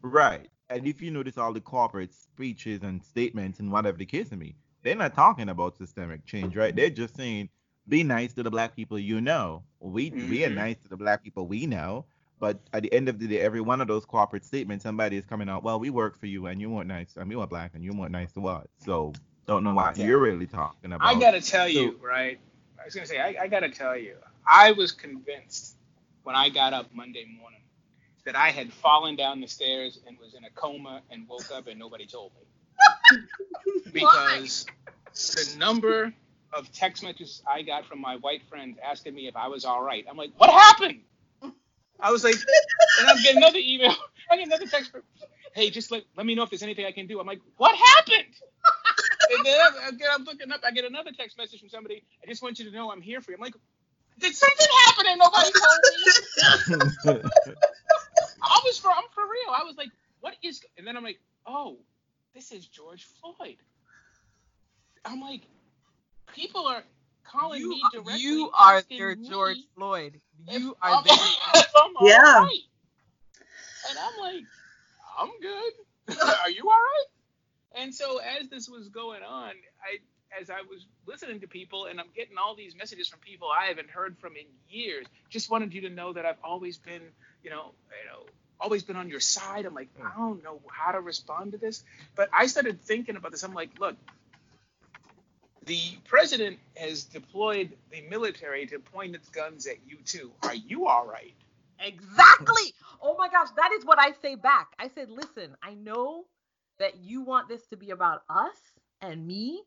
Right. 0.02 0.48
And 0.70 0.86
if 0.86 1.02
you 1.02 1.10
notice 1.10 1.36
all 1.36 1.52
the 1.52 1.60
corporate 1.60 2.14
speeches 2.14 2.82
and 2.82 3.04
statements 3.04 3.60
and 3.60 3.70
whatever 3.70 3.98
the 3.98 4.06
case 4.06 4.30
may 4.30 4.36
be, 4.38 4.56
they're 4.82 4.96
not 4.96 5.14
talking 5.14 5.48
about 5.50 5.76
systemic 5.76 6.24
change, 6.24 6.56
right? 6.56 6.74
They're 6.74 6.88
just 6.90 7.14
saying, 7.16 7.50
be 7.88 8.02
nice 8.02 8.32
to 8.34 8.42
the 8.42 8.50
black 8.50 8.74
people 8.74 8.98
you 8.98 9.20
know. 9.20 9.64
We 9.80 10.10
we 10.10 10.44
are 10.44 10.50
Mhm. 10.50 10.54
nice 10.54 10.78
to 10.82 10.88
the 10.88 10.96
black 10.96 11.22
people 11.22 11.46
we 11.46 11.66
know. 11.66 12.06
But 12.38 12.60
at 12.72 12.82
the 12.82 12.92
end 12.94 13.10
of 13.10 13.18
the 13.18 13.26
day, 13.26 13.40
every 13.40 13.60
one 13.60 13.82
of 13.82 13.88
those 13.88 14.06
corporate 14.06 14.44
statements, 14.46 14.82
somebody 14.84 15.16
is 15.18 15.26
coming 15.26 15.50
out, 15.50 15.62
well, 15.62 15.78
we 15.78 15.90
work 15.90 16.16
for 16.18 16.24
you 16.26 16.46
and 16.46 16.58
you 16.58 16.70
weren't 16.70 16.88
nice. 16.88 17.16
I 17.18 17.20
mean, 17.20 17.32
you 17.32 17.38
were 17.38 17.46
black 17.46 17.72
and 17.74 17.84
you 17.84 17.92
weren't 17.92 18.12
nice 18.12 18.32
to 18.32 18.46
us. 18.46 18.66
So 18.78 19.12
don't 19.46 19.62
know 19.64 19.74
what 19.74 19.98
Yeah. 19.98 20.06
you're 20.06 20.20
really 20.20 20.46
talking 20.46 20.92
about. 20.92 21.06
I 21.06 21.18
gotta 21.20 21.42
tell 21.42 21.68
you, 21.68 21.98
right? 22.02 22.38
I 22.80 22.84
was 22.86 22.94
gonna 22.94 23.06
say, 23.06 23.18
I, 23.20 23.42
I 23.42 23.48
gotta 23.48 23.68
tell 23.68 23.94
you, 23.98 24.14
I 24.46 24.72
was 24.72 24.92
convinced 24.92 25.76
when 26.22 26.36
I 26.36 26.48
got 26.48 26.72
up 26.72 26.86
Monday 26.94 27.24
morning 27.38 27.60
that 28.24 28.36
I 28.36 28.50
had 28.50 28.72
fallen 28.72 29.16
down 29.16 29.40
the 29.40 29.46
stairs 29.46 29.98
and 30.06 30.18
was 30.18 30.34
in 30.34 30.44
a 30.44 30.50
coma 30.50 31.02
and 31.10 31.26
woke 31.28 31.50
up 31.52 31.66
and 31.66 31.78
nobody 31.78 32.06
told 32.06 32.32
me. 32.34 33.18
because 33.92 34.66
the 35.14 35.58
number 35.58 36.12
of 36.52 36.70
text 36.72 37.02
messages 37.02 37.42
I 37.48 37.62
got 37.62 37.86
from 37.86 38.00
my 38.00 38.16
white 38.16 38.42
friends 38.48 38.78
asking 38.84 39.14
me 39.14 39.28
if 39.28 39.36
I 39.36 39.48
was 39.48 39.64
all 39.64 39.82
right. 39.82 40.04
I'm 40.08 40.16
like, 40.16 40.30
what 40.36 40.50
happened? 40.50 41.00
I 42.02 42.10
was 42.10 42.24
like, 42.24 42.34
and 42.34 43.08
I'm 43.08 43.22
getting 43.22 43.38
another 43.38 43.58
email. 43.60 43.94
I 44.30 44.36
get 44.36 44.46
another 44.46 44.66
text. 44.66 44.92
From, 44.92 45.02
hey, 45.54 45.70
just 45.70 45.90
let, 45.90 46.04
let 46.16 46.24
me 46.24 46.34
know 46.34 46.42
if 46.42 46.50
there's 46.50 46.62
anything 46.62 46.86
I 46.86 46.92
can 46.92 47.06
do. 47.06 47.20
I'm 47.20 47.26
like, 47.26 47.40
what 47.56 47.76
happened? 47.76 48.34
and 49.36 49.44
then 49.44 49.60
I, 49.60 49.88
I 49.88 49.90
get, 49.92 50.08
I'm 50.12 50.24
looking 50.24 50.50
up. 50.50 50.60
I 50.64 50.70
get 50.70 50.84
another 50.84 51.10
text 51.12 51.36
message 51.36 51.60
from 51.60 51.68
somebody. 51.68 52.02
I 52.22 52.26
just 52.28 52.42
want 52.42 52.58
you 52.58 52.64
to 52.66 52.70
know 52.70 52.90
I'm 52.90 53.02
here 53.02 53.20
for 53.20 53.32
you. 53.32 53.36
I'm 53.36 53.42
like, 53.42 53.54
did 54.20 54.34
something 54.34 54.66
happen 54.86 55.06
and 55.08 55.18
nobody 55.18 55.50
told 55.52 57.14
me? 57.14 57.20
I 58.42 58.60
was 58.64 58.78
for 58.78 58.90
I'm 58.90 59.04
for 59.14 59.22
real. 59.24 59.54
I 59.54 59.64
was 59.64 59.76
like, 59.76 59.90
what 60.20 60.34
is? 60.42 60.62
And 60.78 60.86
then 60.86 60.96
I'm 60.96 61.04
like, 61.04 61.20
oh, 61.46 61.78
this 62.34 62.52
is 62.52 62.66
George 62.66 63.06
Floyd. 63.20 63.56
I'm 65.04 65.20
like, 65.20 65.42
people 66.34 66.66
are 66.66 66.82
calling 67.24 67.66
me 67.68 67.76
You, 67.92 68.00
directly. 68.02 68.22
you 68.22 68.50
are 68.54 68.76
asking 68.76 68.98
their 68.98 69.16
me 69.16 69.28
George 69.28 69.58
Floyd. 69.74 70.20
if 70.48 70.60
You 70.60 70.76
I'm- 70.82 70.98
are 70.98 71.02
their. 71.04 71.14
I'm 71.76 71.92
Yeah. 72.02 72.40
right. 72.40 72.58
And 73.88 73.98
I'm 73.98 74.20
like, 74.20 74.44
I'm 75.18 75.30
good. 75.40 75.72
are 76.44 76.50
you 76.50 76.62
all 76.64 76.70
right? 76.70 77.06
And 77.82 77.94
so 77.94 78.18
as 78.18 78.48
this 78.48 78.68
was 78.68 78.88
going 78.88 79.22
on, 79.22 79.52
I 79.82 79.98
as 80.38 80.50
I 80.50 80.62
was 80.68 80.86
listening 81.06 81.40
to 81.40 81.48
people 81.48 81.86
and 81.86 82.00
I'm 82.00 82.08
getting 82.14 82.36
all 82.38 82.54
these 82.54 82.76
messages 82.76 83.08
from 83.08 83.20
people 83.20 83.48
I 83.48 83.66
haven't 83.66 83.90
heard 83.90 84.18
from 84.18 84.36
in 84.36 84.46
years, 84.68 85.06
just 85.28 85.50
wanted 85.50 85.74
you 85.74 85.82
to 85.82 85.90
know 85.90 86.12
that 86.12 86.26
I've 86.26 86.38
always 86.44 86.78
been, 86.78 87.02
you 87.42 87.50
know, 87.50 87.72
you 88.02 88.10
know, 88.10 88.26
always 88.60 88.82
been 88.82 88.96
on 88.96 89.08
your 89.08 89.20
side. 89.20 89.64
I'm 89.64 89.74
like, 89.74 89.88
hmm. 89.96 90.06
I 90.06 90.10
don't 90.16 90.42
know 90.44 90.60
how 90.70 90.92
to 90.92 91.00
respond 91.00 91.52
to 91.52 91.58
this. 91.58 91.82
But 92.14 92.28
I 92.32 92.46
started 92.46 92.80
thinking 92.82 93.16
about 93.16 93.32
this. 93.32 93.42
I'm 93.42 93.54
like, 93.54 93.70
look, 93.80 93.96
the 95.66 95.80
president 96.04 96.58
has 96.76 97.04
deployed 97.04 97.76
the 97.90 98.02
military 98.02 98.66
to 98.66 98.78
point 98.78 99.14
its 99.14 99.28
guns 99.28 99.66
at 99.66 99.76
you 99.86 99.98
too. 100.04 100.32
Are 100.42 100.54
you 100.54 100.86
all 100.86 101.06
right? 101.06 101.34
Exactly. 101.80 102.74
Oh 103.00 103.16
my 103.18 103.28
gosh, 103.28 103.48
that 103.56 103.70
is 103.78 103.84
what 103.84 103.98
I 103.98 104.12
say 104.20 104.34
back. 104.34 104.68
I 104.78 104.88
said, 104.88 105.10
listen, 105.10 105.56
I 105.62 105.74
know 105.74 106.24
that 106.78 106.98
you 106.98 107.22
want 107.22 107.48
this 107.48 107.66
to 107.68 107.76
be 107.76 107.90
about 107.90 108.22
us 108.28 108.56
and 109.00 109.26
me, 109.26 109.62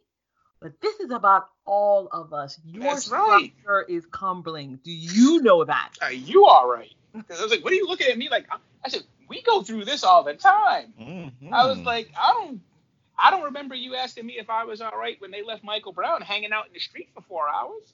but 0.64 0.80
this 0.80 0.98
is 1.02 1.12
about 1.12 1.50
all 1.66 2.08
of 2.14 2.32
us. 2.32 2.58
Your 2.64 2.84
That's 2.84 3.10
right. 3.10 3.52
structure 3.62 3.82
is 3.90 4.06
crumbling. 4.06 4.80
Do 4.82 4.92
you 4.92 5.42
know 5.42 5.66
that? 5.66 5.90
Are 6.02 6.14
you 6.14 6.46
all 6.46 6.70
right? 6.72 6.94
Because 7.14 7.42
I 7.42 7.44
was 7.44 7.52
like, 7.52 7.66
what 7.66 7.74
are 7.74 7.76
you 7.76 7.86
looking 7.86 8.08
at 8.08 8.18
me 8.18 8.30
like? 8.30 8.48
I 8.84 8.88
said, 8.88 9.04
we 9.28 9.42
go 9.42 9.62
through 9.62 9.84
this 9.84 10.06
all 10.06 10.24
the 10.24 10.36
time. 10.36 10.94
I 11.52 11.66
was 11.68 11.80
Mhm. 11.80 11.86
like, 11.86 12.14
I 12.18 12.32
don't, 12.32 12.62
I 13.20 13.30
don't 13.30 13.44
remember 13.44 13.76
you 13.76 13.96
asking 13.96 14.26
me 14.26 14.40
if 14.40 14.50
I 14.50 14.64
was 14.64 14.80
all 14.80 14.98
right 14.98 15.20
when 15.20 15.32
they 15.32 15.44
left 15.44 15.66
Michael 15.66 15.92
Brown 15.92 16.22
hanging 16.22 16.54
out 16.54 16.68
in 16.68 16.74
the 16.74 16.80
street 16.80 17.10
for 17.14 17.22
four 17.22 17.50
hours. 17.50 17.94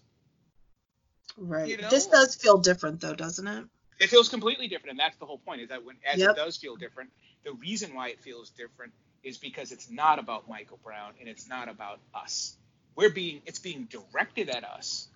Right. 1.38 1.70
You 1.70 1.78
know? 1.78 1.90
This 1.90 2.06
does 2.06 2.36
feel 2.36 2.60
different 2.60 3.02
though, 3.02 3.16
doesn't 3.16 3.48
it? 3.48 3.66
It 4.00 4.10
feels 4.12 4.30
completely 4.30 4.68
different, 4.68 4.92
and 4.92 5.00
that's 5.00 5.18
the 5.18 5.26
whole 5.26 5.40
point. 5.40 5.62
Is 5.62 5.70
that 5.70 5.84
when, 5.84 5.98
as 6.06 6.20
Yep. 6.20 6.30
it 6.32 6.36
does 6.36 6.56
feel 6.56 6.76
different, 6.76 7.10
the 7.44 7.54
reason 7.54 7.96
why 7.96 8.10
it 8.10 8.22
feels 8.22 8.52
different 8.52 8.94
is 9.24 9.38
because 9.38 9.72
it's 9.72 9.90
not 9.90 10.20
about 10.20 10.48
Michael 10.48 10.80
Brown 10.84 11.14
and 11.20 11.28
it's 11.28 11.48
not 11.48 11.68
about 11.68 12.00
us. 12.14 12.56
We're 12.96 13.12
being, 13.12 13.42
it's 13.46 13.60
being 13.60 13.88
directed 13.90 14.50
at 14.50 14.64
us, 14.64 15.10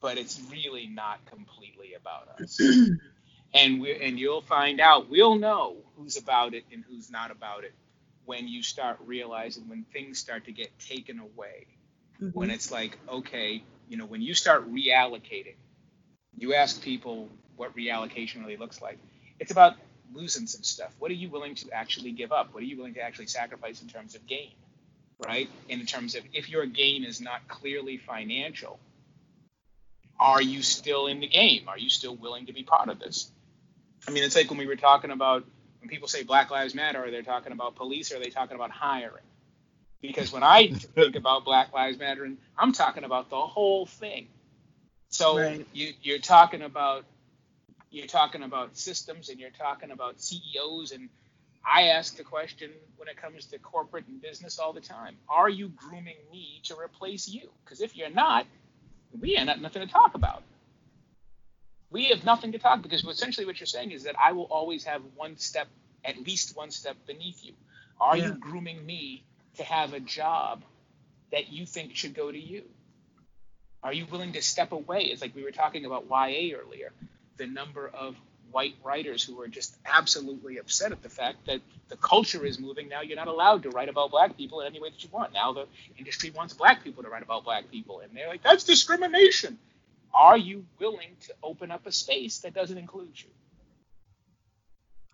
but 0.00 0.18
it's 0.18 0.40
really 0.50 0.86
not 0.86 1.24
completely 1.26 1.94
about 1.94 2.28
us. 2.42 2.60
and 3.54 3.80
we 3.80 3.94
and 4.00 4.18
you'll 4.18 4.42
find 4.42 4.80
out 4.80 5.10
we'll 5.10 5.36
know 5.36 5.76
who's 5.96 6.16
about 6.16 6.54
it 6.54 6.64
and 6.72 6.84
who's 6.88 7.10
not 7.10 7.30
about 7.30 7.64
it 7.64 7.74
when 8.24 8.48
you 8.48 8.62
start 8.62 8.98
realizing 9.06 9.68
when 9.68 9.84
things 9.92 10.18
start 10.18 10.44
to 10.46 10.52
get 10.52 10.70
taken 10.78 11.18
away 11.20 11.66
when 12.32 12.50
Mhm. 12.50 12.54
it's 12.54 12.70
like 12.72 12.98
okay 13.08 13.62
you 13.88 13.96
know 13.96 14.06
when 14.06 14.22
you 14.22 14.34
start 14.34 14.70
reallocating 14.72 15.56
you 16.36 16.54
ask 16.54 16.82
people 16.82 17.28
what 17.56 17.76
reallocation 17.76 18.40
really 18.40 18.56
looks 18.56 18.80
like. 18.82 18.98
It's 19.40 19.50
about 19.52 19.74
losing 20.12 20.46
some 20.46 20.62
stuff. 20.62 20.94
What 20.98 21.10
are 21.10 21.14
you 21.14 21.30
willing 21.30 21.54
to 21.56 21.72
actually 21.72 22.12
give 22.12 22.32
up? 22.32 22.54
What 22.54 22.62
are 22.62 22.66
you 22.66 22.76
willing 22.76 22.94
to 22.94 23.00
actually 23.02 23.26
sacrifice 23.28 23.82
in 23.82 23.88
terms 23.88 24.14
of 24.14 24.26
gain, 24.26 24.52
right? 25.26 25.48
In 25.68 25.84
terms 25.86 26.14
of 26.14 26.24
if 26.32 26.48
your 26.48 26.66
gain 26.66 27.04
is 27.04 27.20
not 27.20 27.46
clearly 27.48 27.98
financial, 27.98 28.78
are 30.18 30.42
you 30.42 30.62
still 30.62 31.06
in 31.06 31.20
the 31.20 31.28
game? 31.28 31.68
Are 31.68 31.78
you 31.78 31.90
still 31.90 32.16
willing 32.16 32.46
to 32.46 32.52
be 32.52 32.62
part 32.62 32.88
of 32.88 32.98
this? 32.98 33.30
I 34.06 34.10
mean, 34.10 34.24
it's 34.24 34.36
like 34.36 34.50
when 34.50 34.58
we 34.58 34.66
were 34.66 34.76
talking 34.76 35.10
about 35.10 35.44
when 35.80 35.88
people 35.88 36.08
say 36.08 36.22
Black 36.22 36.50
Lives 36.50 36.74
Matter, 36.74 37.04
are 37.04 37.10
they 37.10 37.22
talking 37.22 37.52
about 37.52 37.76
police 37.76 38.12
or 38.12 38.16
are 38.16 38.20
they 38.20 38.30
talking 38.30 38.54
about 38.54 38.70
hiring? 38.70 39.24
Because 40.02 40.32
when 40.32 40.42
I 40.42 40.68
think 40.94 41.16
about 41.16 41.44
Black 41.44 41.72
Lives 41.72 41.98
Matter, 41.98 42.30
I'm 42.58 42.72
talking 42.72 43.04
about 43.04 43.30
the 43.30 43.40
whole 43.40 43.86
thing. 43.86 44.28
So 45.10 45.38
Right. 45.38 45.66
you, 45.72 45.92
you're 46.02 46.18
talking 46.18 46.62
about 46.62 47.04
you're 47.90 48.06
talking 48.06 48.42
about 48.44 48.76
systems 48.76 49.30
and 49.30 49.40
you're 49.40 49.50
talking 49.50 49.90
about 49.90 50.20
CEOs 50.20 50.92
and 50.92 51.08
I 51.64 51.88
ask 51.88 52.16
the 52.16 52.24
question 52.24 52.70
when 52.96 53.08
it 53.08 53.16
comes 53.16 53.46
to 53.46 53.58
corporate 53.58 54.06
and 54.08 54.20
business 54.22 54.58
all 54.58 54.72
the 54.72 54.80
time: 54.80 55.16
Are 55.28 55.48
you 55.48 55.68
grooming 55.70 56.16
me 56.32 56.60
to 56.64 56.76
replace 56.78 57.28
you? 57.28 57.50
Because 57.64 57.80
if 57.80 57.96
you're 57.96 58.10
not, 58.10 58.46
we 59.20 59.36
ain't 59.36 59.46
got 59.48 59.60
nothing 59.60 59.86
to 59.86 59.92
talk 59.92 60.14
about. 60.14 60.42
We 61.90 62.06
have 62.10 62.24
nothing 62.24 62.52
to 62.52 62.58
talk 62.58 62.82
because 62.82 63.04
essentially 63.04 63.46
what 63.46 63.60
you're 63.60 63.66
saying 63.66 63.92
is 63.92 64.04
that 64.04 64.16
I 64.22 64.32
will 64.32 64.44
always 64.44 64.84
have 64.84 65.02
one 65.16 65.36
step, 65.38 65.68
at 66.04 66.18
least 66.18 66.56
one 66.56 66.70
step 66.70 66.96
beneath 67.06 67.44
you. 67.44 67.54
Are 68.00 68.16
Yeah. 68.16 68.28
you 68.28 68.34
grooming 68.34 68.84
me 68.84 69.24
to 69.56 69.64
have 69.64 69.94
a 69.94 70.00
job 70.00 70.64
that 71.32 71.52
you 71.52 71.66
think 71.66 71.96
should 71.96 72.14
go 72.14 72.30
to 72.30 72.38
you? 72.38 72.64
Are 73.82 73.92
you 73.92 74.06
willing 74.06 74.32
to 74.32 74.42
step 74.42 74.72
away? 74.72 75.04
It's 75.04 75.22
like 75.22 75.34
we 75.34 75.44
were 75.44 75.52
talking 75.52 75.86
about 75.86 76.06
YA 76.10 76.56
earlier. 76.56 76.92
The 77.38 77.46
number 77.46 77.88
of 77.88 78.16
white 78.52 78.74
writers 78.84 79.22
who 79.22 79.40
are 79.40 79.48
just 79.48 79.76
absolutely 79.86 80.58
upset 80.58 80.92
at 80.92 81.02
the 81.02 81.08
fact 81.08 81.46
that 81.46 81.60
the 81.88 81.96
culture 81.96 82.44
is 82.44 82.58
moving 82.58 82.88
now. 82.88 83.00
You're 83.00 83.16
not 83.16 83.28
allowed 83.28 83.62
to 83.64 83.70
write 83.70 83.88
about 83.88 84.10
black 84.10 84.36
people 84.36 84.60
in 84.60 84.66
any 84.66 84.80
way 84.80 84.90
that 84.90 85.02
you 85.02 85.10
want. 85.12 85.32
Now 85.32 85.52
the 85.52 85.66
industry 85.98 86.30
wants 86.30 86.54
black 86.54 86.82
people 86.84 87.02
to 87.02 87.08
write 87.08 87.22
about 87.22 87.44
black 87.44 87.70
people, 87.70 88.00
and 88.00 88.10
they're 88.14 88.28
like, 88.28 88.42
that's 88.42 88.64
discrimination. 88.64 89.58
Are 90.12 90.36
you 90.36 90.64
willing 90.78 91.16
to 91.26 91.34
open 91.42 91.70
up 91.70 91.86
a 91.86 91.92
space 91.92 92.38
that 92.38 92.54
doesn't 92.54 92.78
include 92.78 93.12
you? 93.20 93.28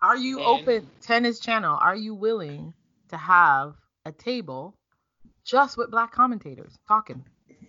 Are 0.03 0.17
you 0.17 0.39
And- 0.39 0.47
open 0.47 0.91
tennis 1.03 1.41
channel? 1.41 1.77
Are 1.81 1.97
you 1.97 2.15
willing 2.15 2.75
to 3.09 3.17
have 3.17 3.75
a 4.05 4.13
table 4.13 4.75
just 5.45 5.77
with 5.77 5.91
black 5.91 6.13
commentators 6.13 6.79
talking? 6.89 7.25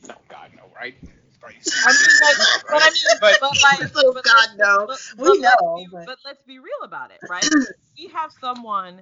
No, 0.08 0.16
God, 0.30 0.52
no, 0.56 0.64
right? 0.76 0.96
Right. 1.44 1.56
I 1.86 1.92
mean, 1.92 2.10
like, 2.22 2.64
but 2.70 2.82
I 2.82 2.90
mean, 2.90 3.04
But- 3.22 3.38
but, 3.40 3.52
like, 3.64 3.92
Oh, 3.96 4.14
but 4.14 4.24
God, 4.24 4.50
let's- 4.50 4.58
no. 4.58 4.86
But, 4.88 5.00
We 5.18 5.28
but 5.28 5.40
let's 5.42 5.62
be- 5.78 5.88
but- 5.92 6.06
but 6.06 6.18
let's 6.26 6.42
be 6.44 6.60
real 6.60 6.84
about 6.84 7.12
it, 7.12 7.20
right? 7.30 7.46
we 7.98 8.08
have 8.08 8.32
someone 8.42 9.02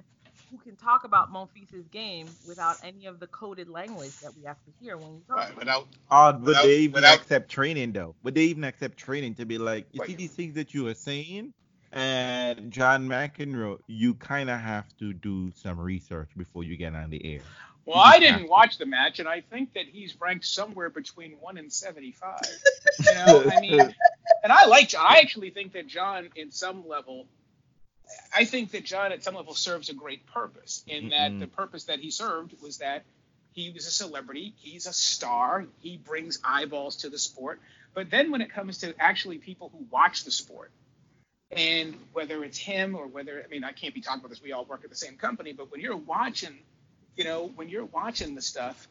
who 0.50 0.58
can 0.58 0.76
talk 0.76 1.02
about 1.04 1.32
Monfils' 1.32 1.90
game 1.90 2.28
without 2.46 2.76
any 2.84 3.06
of 3.06 3.18
the 3.18 3.26
coded 3.28 3.68
language 3.68 4.16
that 4.20 4.32
we 4.36 4.44
have 4.44 4.56
to 4.64 4.70
hear 4.80 4.96
when 4.96 5.14
we 5.14 5.20
talk. 5.26 5.36
Right, 5.38 5.56
without 5.56 5.88
Or 6.10 6.32
would 6.34 6.42
Without- 6.42 6.62
they 6.64 6.76
even 6.78 6.92
without- 6.94 7.18
accept 7.18 7.50
training 7.50 7.92
though? 7.92 8.14
Would 8.22 8.34
they 8.34 8.44
even 8.44 8.64
accept 8.64 8.96
training 8.96 9.34
to 9.36 9.44
be 9.44 9.58
like, 9.58 9.86
you 9.92 10.00
Wait. 10.00 10.08
see 10.10 10.14
these 10.14 10.32
things 10.32 10.54
that 10.54 10.72
you 10.74 10.86
are 10.88 10.94
saying? 10.94 11.52
And 11.92 12.70
John 12.70 13.08
McEnroe, 13.08 13.78
you 13.86 14.14
kind 14.14 14.50
of 14.50 14.60
have 14.60 14.84
to 14.98 15.12
do 15.14 15.50
some 15.52 15.80
research 15.80 16.28
before 16.36 16.62
you 16.62 16.76
get 16.76 16.94
on 16.94 17.10
the 17.10 17.24
air. 17.24 17.40
Well, 17.86 17.98
I 17.98 18.18
didn't 18.18 18.48
watch 18.50 18.78
the 18.78 18.86
match, 18.86 19.20
and 19.20 19.28
I 19.28 19.40
think 19.40 19.72
that 19.74 19.86
he's 19.86 20.20
ranked 20.20 20.44
somewhere 20.44 20.90
between 20.90 21.32
one 21.40 21.56
and 21.56 21.72
seventy-five. 21.72 22.40
You 22.98 23.14
know, 23.14 23.44
I 23.54 23.60
mean, 23.60 23.78
and 24.42 24.52
I 24.52 24.64
like. 24.66 24.94
I 24.94 25.18
actually 25.18 25.50
think 25.50 25.72
that 25.74 25.86
John, 25.86 26.30
in 26.34 26.50
some 26.50 26.88
level, 26.88 27.26
I 28.34 28.46
think 28.46 28.70
that 28.70 28.84
John, 28.84 29.12
at 29.12 29.22
some 29.22 29.34
level, 29.34 29.54
serves 29.54 29.90
a 29.90 29.92
great 29.92 30.24
purpose. 30.26 30.82
In 30.86 31.10
that, 31.10 31.32
Mm-mm. 31.32 31.40
the 31.40 31.46
purpose 31.46 31.84
that 31.84 31.98
he 31.98 32.10
served 32.10 32.54
was 32.62 32.78
that 32.78 33.04
he 33.52 33.70
was 33.70 33.86
a 33.86 33.90
celebrity, 33.90 34.54
he's 34.56 34.86
a 34.86 34.94
star, 34.94 35.66
he 35.80 35.98
brings 35.98 36.38
eyeballs 36.42 36.96
to 36.98 37.10
the 37.10 37.18
sport. 37.18 37.60
But 37.92 38.08
then, 38.08 38.30
when 38.30 38.40
it 38.40 38.50
comes 38.50 38.78
to 38.78 38.94
actually 38.98 39.36
people 39.36 39.70
who 39.76 39.84
watch 39.90 40.24
the 40.24 40.30
sport, 40.30 40.70
and 41.50 41.94
whether 42.14 42.42
it's 42.44 42.58
him 42.58 42.94
or 42.94 43.06
whether 43.06 43.42
I 43.44 43.48
mean, 43.48 43.62
I 43.62 43.72
can't 43.72 43.94
be 43.94 44.00
talking 44.00 44.20
about 44.20 44.30
this. 44.30 44.42
We 44.42 44.52
all 44.52 44.64
work 44.64 44.84
at 44.84 44.90
the 44.90 44.96
same 44.96 45.16
company, 45.16 45.52
but 45.52 45.70
when 45.70 45.82
you're 45.82 45.96
watching 45.96 46.58
you 47.16 47.24
know, 47.24 47.50
when 47.54 47.68
you're 47.68 47.84
watching 47.84 48.34
the 48.34 48.42
stuff, 48.42 48.88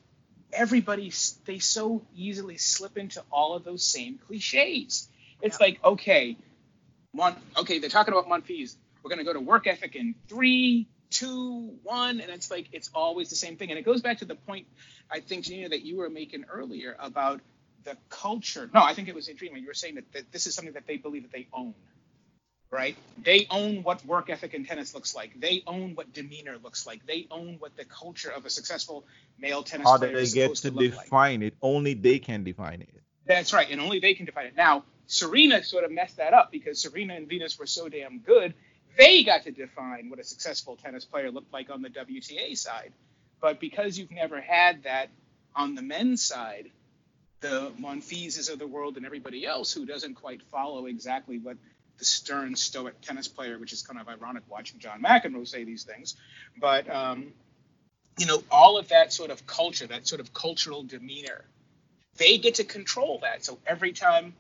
everybody 0.52 1.11
they 1.45 1.60
so 1.60 2.02
easily 2.15 2.57
slip 2.57 2.97
into 2.97 3.23
all 3.31 3.56
of 3.56 3.64
those 3.64 3.84
same 3.84 4.19
cliches. 4.27 5.07
It's 5.41 5.60
like, 5.60 5.84
okay, 5.84 6.38
Mon, 7.14 7.35
okay, 7.57 7.80
they're 7.80 7.89
talking 7.89 8.14
about 8.14 8.27
Monfils. 8.27 8.76
We're 9.03 9.10
gonna 9.10 9.23
go 9.23 9.34
to 9.34 9.39
work 9.39 9.68
ethic 9.68 9.95
in 9.95 10.15
three, 10.27 10.88
two, 11.10 11.77
one, 11.84 12.19
and 12.19 12.31
it's 12.31 12.49
like 12.49 12.68
it's 12.72 12.89
always 12.93 13.30
the 13.30 13.35
same 13.35 13.57
thing. 13.57 13.69
And 13.69 13.77
it 13.77 13.85
goes 13.85 14.02
back 14.02 14.19
to 14.19 14.26
the 14.26 14.35
point 14.35 14.68
I 15.10 15.19
think, 15.19 15.45
Janina, 15.45 15.69
that 15.69 15.84
you 15.84 15.97
were 15.97 16.10
making 16.10 16.45
earlier 16.52 16.95
about 16.99 17.41
the 17.84 17.95
culture. 18.10 18.69
No, 18.73 18.81
I 18.81 18.93
think 18.93 19.07
it 19.07 19.15
was 19.15 19.30
Adrian. 19.30 19.56
You 19.57 19.68
were 19.68 19.73
saying 19.73 19.95
that, 19.95 20.11
that 20.14 20.31
this 20.31 20.47
is 20.47 20.56
something 20.56 20.73
that 20.73 20.88
they 20.88 20.97
believe 20.97 21.23
that 21.23 21.31
they 21.31 21.47
own 21.53 21.76
right? 22.71 22.95
They 23.23 23.47
own 23.49 23.83
what 23.83 24.05
work 24.05 24.29
ethic 24.29 24.53
in 24.53 24.65
tennis 24.65 24.93
looks 24.93 25.15
like. 25.15 25.39
They 25.39 25.63
own 25.67 25.95
what 25.95 26.13
demeanor 26.13 26.57
looks 26.61 26.85
like. 26.85 27.05
They 27.05 27.27
own 27.31 27.55
what 27.59 27.75
the 27.77 27.85
culture 27.85 28.29
of 28.31 28.45
a 28.45 28.49
successful 28.49 29.05
male 29.39 29.63
tennis 29.63 29.87
How 29.87 29.97
player 29.97 30.11
do 30.11 30.17
they 30.17 30.23
is 30.23 30.33
get 30.33 30.43
supposed 30.43 30.63
to 30.63 30.71
to, 30.71 30.75
look 30.75 30.95
like. 30.95 31.05
define 31.05 31.43
it? 31.43 31.55
Only 31.61 31.93
they 31.93 32.19
can 32.19 32.43
define 32.43 32.81
it. 32.81 32.89
That's 33.25 33.53
right, 33.53 33.69
and 33.69 33.81
only 33.81 33.99
they 33.99 34.13
can 34.13 34.25
define 34.25 34.47
it. 34.47 34.55
Now, 34.55 34.83
Serena 35.07 35.63
sort 35.63 35.83
of 35.83 35.91
messed 35.91 36.17
that 36.17 36.33
up 36.33 36.51
because 36.51 36.81
Serena 36.81 37.15
and 37.15 37.27
Venus 37.27 37.57
were 37.57 37.65
so 37.65 37.89
damn 37.89 38.19
good. 38.19 38.53
They 38.97 39.23
got 39.23 39.43
to 39.43 39.51
define 39.51 40.09
what 40.09 40.19
a 40.19 40.23
successful 40.23 40.75
tennis 40.75 41.05
player 41.05 41.31
looked 41.31 41.51
like 41.51 41.69
on 41.69 41.81
the 41.81 41.89
WTA 41.89 42.57
side. 42.57 42.93
But 43.41 43.59
because 43.59 43.97
you've 43.97 44.11
never 44.11 44.39
had 44.41 44.83
that 44.83 45.09
on 45.55 45.75
the 45.75 45.81
men's 45.81 46.23
side, 46.23 46.71
the 47.41 47.71
Monfises 47.79 48.51
of 48.51 48.57
the 48.59 48.67
world 48.67 48.97
and 48.97 49.05
everybody 49.05 49.45
else 49.45 49.71
who 49.73 49.85
doesn't 49.85 50.15
quite 50.15 50.41
follow 50.51 50.85
exactly 50.85 51.37
what 51.37 51.57
the 51.97 52.05
stern, 52.05 52.55
stoic 52.55 52.99
tennis 53.01 53.27
player, 53.27 53.57
which 53.57 53.73
is 53.73 53.81
kind 53.81 53.99
of 53.99 54.07
ironic 54.07 54.43
watching 54.49 54.80
John 54.80 55.01
McEnroe 55.01 55.47
say 55.47 55.63
these 55.63 55.84
things, 55.84 56.15
but 56.59 56.89
um, 56.89 57.34
you 58.17 58.26
know, 58.26 58.41
all 58.49 58.77
of 58.77 58.89
that 58.89 59.13
sort 59.13 59.31
of 59.31 59.45
culture, 59.45 59.88
that 59.88 60.07
sort 60.07 60.22
of 60.22 60.34
cultural 60.34 60.84
demeanor, 60.84 61.43
they 62.17 62.38
get 62.38 62.55
to 62.55 62.63
control 62.63 63.19
that. 63.22 63.43
So 63.43 63.59
every 63.67 63.91
time, 63.91 64.34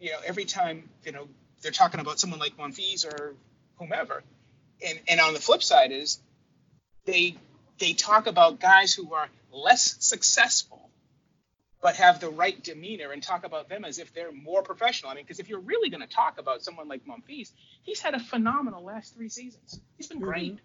you 0.00 0.10
know, 0.10 0.18
every 0.24 0.44
time, 0.44 0.88
you 1.04 1.12
know, 1.12 1.28
they're 1.62 1.72
talking 1.72 2.00
about 2.00 2.20
someone 2.20 2.38
like 2.38 2.56
Monfils 2.56 3.06
or 3.06 3.34
whomever, 3.76 4.22
and 4.86 4.98
and 5.08 5.20
on 5.20 5.34
the 5.34 5.40
flip 5.40 5.62
side 5.62 5.92
is 5.92 6.18
they 7.04 7.36
they 7.78 7.92
talk 7.92 8.26
about 8.26 8.60
guys 8.60 8.94
who 8.94 9.14
are 9.14 9.28
less 9.50 9.96
successful 10.00 10.85
but 11.86 11.94
have 11.94 12.18
the 12.18 12.28
right 12.28 12.64
demeanor 12.64 13.12
and 13.12 13.22
talk 13.22 13.44
about 13.44 13.68
them 13.68 13.84
as 13.84 14.00
if 14.00 14.12
they're 14.12 14.32
more 14.32 14.60
professional. 14.60 15.12
I 15.12 15.14
mean, 15.14 15.22
because 15.22 15.38
if 15.38 15.48
you're 15.48 15.60
really 15.60 15.88
going 15.88 16.00
to 16.00 16.12
talk 16.12 16.40
about 16.40 16.64
someone 16.64 16.88
like 16.88 17.02
Monfils, 17.06 17.52
he's 17.84 18.00
had 18.00 18.12
a 18.14 18.18
phenomenal 18.18 18.82
last 18.82 19.14
three 19.14 19.28
seasons. 19.28 19.78
He's 19.96 20.08
been 20.08 20.18
great. 20.18 20.58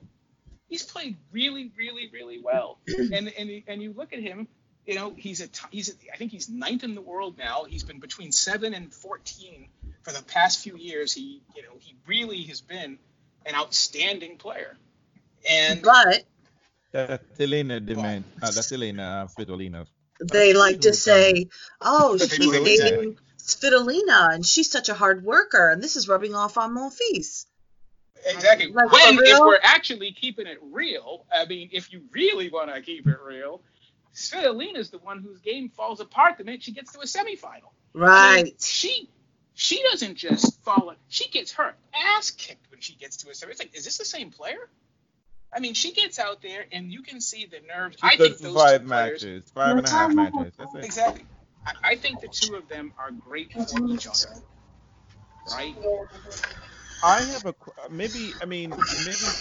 He's 0.67 0.81
played 0.81 1.17
really, 1.31 1.71
really, 1.77 2.09
really 2.11 2.41
well. 2.43 2.79
and 2.87 3.31
and 3.37 3.61
and 3.67 3.83
you 3.83 3.93
look 3.95 4.13
at 4.13 4.19
him, 4.19 4.47
you 4.87 4.95
know, 4.95 5.13
he's 5.15 5.41
a 5.41 5.47
t- 5.47 5.67
he's 5.69 5.89
a, 5.89 5.93
I 6.11 6.17
think 6.17 6.31
he's 6.31 6.49
ninth 6.49 6.83
in 6.83 6.95
the 6.95 7.01
world 7.01 7.37
now. 7.37 7.65
He's 7.69 7.83
been 7.83 7.99
between 7.99 8.31
seven 8.31 8.73
and 8.73 8.91
fourteen 8.91 9.67
for 10.01 10.11
the 10.11 10.23
past 10.23 10.63
few 10.63 10.75
years. 10.75 11.13
He 11.13 11.43
you 11.55 11.61
know 11.61 11.73
he 11.77 11.97
really 12.07 12.41
has 12.45 12.61
been 12.61 12.97
an 13.45 13.53
outstanding 13.53 14.37
player. 14.37 14.75
And 15.47 15.83
But 15.83 16.23
That's 16.91 17.39
Elena 17.39 17.79
Demand. 17.79 18.23
Uh, 18.41 18.49
that's 18.49 18.71
Elena 18.71 19.03
uh, 19.03 19.27
Svitolina. 19.27 19.85
They 20.21 20.53
like 20.53 20.81
to 20.81 20.93
say, 20.93 21.47
"Oh, 21.79 22.17
she's 22.17 22.37
dating 22.37 23.17
Svitolina, 23.37 24.33
and 24.33 24.45
she's 24.45 24.71
such 24.71 24.89
a 24.89 24.93
hard 24.93 25.23
worker, 25.23 25.69
and 25.69 25.81
this 25.83 25.95
is 25.95 26.07
rubbing 26.07 26.35
off 26.35 26.57
on 26.57 26.75
Monfils." 26.75 27.45
Exactly. 28.25 28.71
Like, 28.71 28.91
when, 28.91 29.19
if 29.23 29.39
we're 29.39 29.59
actually 29.63 30.11
keeping 30.11 30.45
it 30.45 30.59
real, 30.61 31.25
I 31.33 31.45
mean, 31.45 31.69
if 31.71 31.91
you 31.91 32.03
really 32.11 32.49
want 32.49 32.73
to 32.73 32.81
keep 32.81 33.07
it 33.07 33.17
real, 33.19 33.61
Svitolina's 34.13 34.89
the 34.91 34.99
one 34.99 35.21
whose 35.21 35.39
game 35.39 35.69
falls 35.69 35.99
apart 35.99 36.37
the 36.37 36.43
minute 36.43 36.63
she 36.63 36.71
gets 36.71 36.93
to 36.93 36.99
a 36.99 37.05
semifinal. 37.05 37.71
I 37.95 38.35
mean, 38.35 38.43
Right. 38.45 38.61
she 38.61 39.09
she 39.53 39.81
doesn't 39.91 40.15
just 40.15 40.61
fall. 40.63 40.93
She 41.07 41.29
gets 41.29 41.53
her 41.53 41.73
ass 41.93 42.31
kicked 42.31 42.69
when 42.71 42.79
she 42.79 42.95
gets 42.95 43.17
to 43.17 43.29
a 43.29 43.31
semifinal. 43.31 43.49
It's 43.49 43.59
like, 43.59 43.75
is 43.75 43.85
this 43.85 43.97
the 43.97 44.05
same 44.05 44.31
player? 44.31 44.69
I 45.53 45.59
mean, 45.59 45.73
she 45.73 45.93
gets 45.93 46.19
out 46.19 46.41
there 46.41 46.65
and 46.71 46.91
you 46.91 47.03
can 47.03 47.21
see 47.21 47.45
the 47.45 47.61
nerves. 47.61 47.97
I 48.01 48.17
think 48.17 48.41
those 48.41 48.55
five 48.55 48.81
two 48.81 48.85
players. 48.87 49.23
matches, 49.23 49.51
five 49.51 49.77
and 49.77 49.87
a 49.87 49.91
half 49.91 50.13
matches. 50.15 50.55
That's 50.57 50.75
it. 50.75 50.85
Exactly. 50.85 51.25
I, 51.65 51.73
I 51.83 51.95
think 51.95 52.21
the 52.21 52.29
two 52.29 52.55
of 52.55 52.67
them 52.67 52.93
are 52.97 53.11
great 53.11 53.53
for 53.53 53.87
each 53.87 54.07
other. 54.07 54.35
Right? 55.49 55.75
I 57.01 57.23
have 57.23 57.45
a 57.45 57.53
qu- 57.53 57.73
maybe. 57.89 58.35
I 58.41 58.45
mean, 58.45 58.79
maybe 58.95 59.37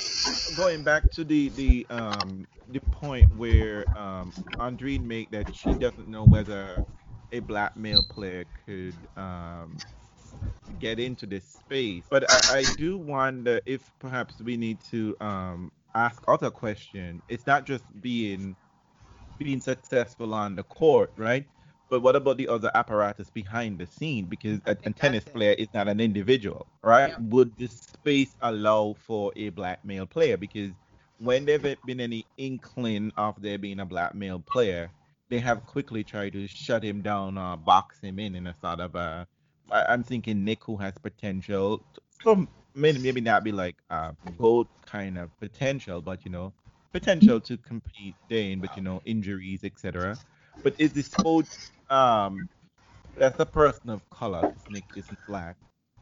going 0.55 0.85
back 0.85 1.11
to 1.13 1.25
the 1.25 1.51
the 1.51 1.87
um 1.91 2.47
the 2.69 2.81
point 2.81 3.29
where 3.35 3.87
um 3.99 4.35
Andreen 4.61 5.03
made 5.07 5.33
that 5.33 5.55
she 5.55 5.75
doesn't 5.75 6.09
know 6.09 6.25
whether 6.25 6.85
a 7.33 7.41
black 7.41 7.77
male 7.77 8.03
player 8.03 8.47
could 8.67 9.09
um 9.17 9.83
get 10.79 11.01
into 11.01 11.27
this 11.27 11.47
space. 11.47 12.07
But 12.11 12.31
I, 12.31 12.43
I 12.61 12.65
do 12.67 12.99
wonder 12.99 13.61
if 13.67 13.93
perhaps 13.99 14.41
we 14.41 14.57
need 14.57 14.81
to 14.91 15.17
um, 15.21 15.73
ask 15.95 16.23
other 16.29 16.51
question. 16.51 17.23
It's 17.29 17.47
not 17.47 17.67
just 17.67 17.85
being 18.01 18.57
being 19.39 19.61
successful 19.61 20.35
on 20.35 20.55
the 20.55 20.63
court, 20.65 21.13
right? 21.17 21.47
But 21.89 22.03
what 22.03 22.15
about 22.15 22.37
the 22.37 22.47
other 22.47 22.71
apparatus 22.75 23.31
behind 23.31 23.79
the 23.79 23.87
scene? 23.87 24.27
Because 24.27 24.61
a, 24.67 24.77
a 24.85 24.91
tennis 24.91 25.25
player 25.25 25.55
is 25.59 25.69
not 25.75 25.89
an 25.89 25.99
individual, 25.99 26.67
right? 26.83 27.09
Yeah. 27.09 27.17
Would 27.21 27.57
this 27.59 27.73
space 27.73 28.37
allow 28.43 28.95
for 29.07 29.33
a 29.35 29.49
black 29.49 29.85
male 29.85 30.07
player? 30.07 30.37
Because 30.37 30.71
when 31.19 31.47
there 31.47 31.59
have 31.59 31.83
been 31.85 32.01
any 32.01 32.27
inkling 32.37 33.13
of 33.17 33.43
there 33.43 33.59
being 33.59 33.81
a 33.81 33.87
black 33.87 34.15
male 34.15 34.39
player, 34.39 34.91
they 35.31 35.41
have 35.41 35.67
quickly 35.67 36.05
tried 36.05 36.33
to 36.35 36.47
shut 36.47 36.85
him 36.85 37.03
down 37.03 37.37
or 37.37 37.57
box 37.57 38.01
him 38.01 38.19
in 38.19 38.37
in 38.37 38.47
a 38.47 38.55
sort 38.61 38.81
of 38.81 38.95
a. 38.95 39.27
I'm 39.73 40.03
thinking 40.03 40.45
Nick, 40.45 40.65
who 40.65 40.77
has 40.77 40.95
potential, 40.99 41.85
some 42.23 42.49
maybe 42.75 42.99
maybe 42.99 43.21
not 43.21 43.45
be 43.45 43.53
like 43.53 43.83
uh, 43.91 44.13
gold 44.37 44.69
kind 44.87 45.19
of 45.19 45.37
potential, 45.39 46.03
but 46.03 46.25
you 46.25 46.31
know, 46.31 46.55
potential 46.93 47.41
to 47.43 47.59
compete 47.59 48.17
then, 48.29 48.61
but 48.61 48.77
you 48.77 48.83
know, 48.83 49.01
injuries, 49.05 49.65
etc. 49.65 50.21
But 50.63 50.77
is 50.79 50.93
the 50.95 51.03
sport 51.03 51.47
um 51.91 52.49
that's 53.17 53.41
a 53.41 53.47
person 53.47 53.91
of 53.91 54.09
color, 54.11 54.47
'cause 54.47 54.65
Nick 54.69 54.87
isn't 54.95 55.21
black, 55.27 55.59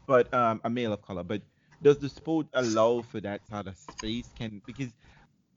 but 0.07 0.33
um 0.33 0.61
a 0.65 0.69
male 0.69 0.93
of 0.93 1.01
color, 1.03 1.23
but 1.23 1.43
does 1.81 1.99
the 1.99 2.09
sport 2.09 2.47
allow 2.53 3.01
for 3.03 3.21
that 3.21 3.47
sort 3.47 3.67
of 3.67 3.77
space? 3.77 4.33
Can 4.33 4.61
because 4.65 4.93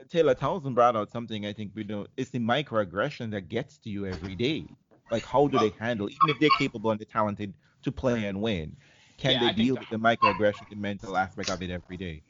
Taylor 0.08 0.34
Townsend 0.34 0.74
brought 0.74 0.96
out 0.96 1.10
something 1.10 1.46
I 1.46 1.52
think 1.52 1.72
we 1.74 1.84
know 1.84 2.06
it's 2.16 2.30
the 2.30 2.38
microaggression 2.40 3.30
that 3.32 3.48
gets 3.48 3.78
to 3.80 3.90
you 3.90 4.06
every 4.06 4.34
day. 4.36 4.76
Like 5.10 5.24
how 5.26 5.48
do 5.48 5.58
they 5.58 5.70
handle 5.70 6.10
even 6.10 6.28
if 6.30 6.38
they're 6.38 6.50
capable 6.50 6.90
and 6.90 7.00
they're 7.00 7.06
talented 7.06 7.56
to 7.82 7.92
play 7.92 8.24
and 8.24 8.40
win? 8.42 8.76
Can 9.22 9.40
Yeah, 9.40 9.52
they 9.52 9.52
deal 9.52 9.76
with 9.76 9.88
the 9.88 9.98
microaggression, 9.98 10.68
the 10.68 10.74
mental 10.74 11.16
aspect 11.16 11.48
of 11.48 11.62
it 11.62 11.70
every 11.70 11.96
day? 11.96 12.22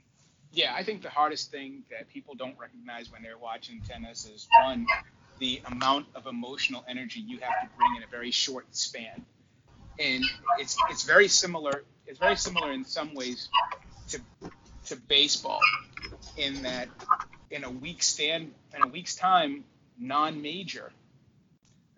Yeah, 0.52 0.74
I 0.74 0.84
think 0.84 1.00
the 1.00 1.08
hardest 1.08 1.50
thing 1.50 1.84
that 1.90 2.10
people 2.10 2.34
don't 2.34 2.58
recognize 2.58 3.10
when 3.10 3.22
they're 3.22 3.38
watching 3.38 3.80
tennis 3.80 4.26
is 4.26 4.46
one, 4.60 4.86
the 5.38 5.62
amount 5.64 6.08
of 6.14 6.26
emotional 6.26 6.84
energy 6.86 7.20
you 7.20 7.38
have 7.38 7.62
to 7.62 7.68
bring 7.78 7.96
in 7.96 8.02
a 8.02 8.06
very 8.06 8.30
short 8.30 8.66
span. 8.76 9.24
And 9.98 10.22
it's 10.58 10.76
it's 10.90 11.04
very 11.04 11.28
similar 11.28 11.82
it's 12.06 12.18
very 12.18 12.36
similar 12.36 12.72
in 12.72 12.84
some 12.84 13.14
ways 13.14 13.48
to 14.08 14.20
to 14.88 14.96
baseball 14.96 15.60
in 16.36 16.62
that 16.64 16.88
in 17.50 17.64
a 17.64 17.70
week 17.70 18.02
stand 18.02 18.52
in 18.76 18.82
a 18.82 18.88
week's 18.88 19.14
time, 19.14 19.64
non-major, 19.98 20.92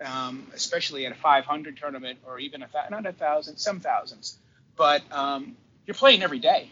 um, 0.05 0.47
especially 0.55 1.05
at 1.07 1.11
a 1.11 1.17
500 1.17 1.77
tournament 1.77 2.21
or 2.25 2.39
even 2.39 2.63
a 2.63 2.69
not 2.91 3.07
a 3.07 3.13
thousand, 3.13 3.57
some 3.57 3.81
thousands, 3.81 4.39
but 4.77 5.03
um, 5.13 5.57
you're 5.87 5.95
playing 5.95 6.23
every 6.23 6.39
day. 6.39 6.71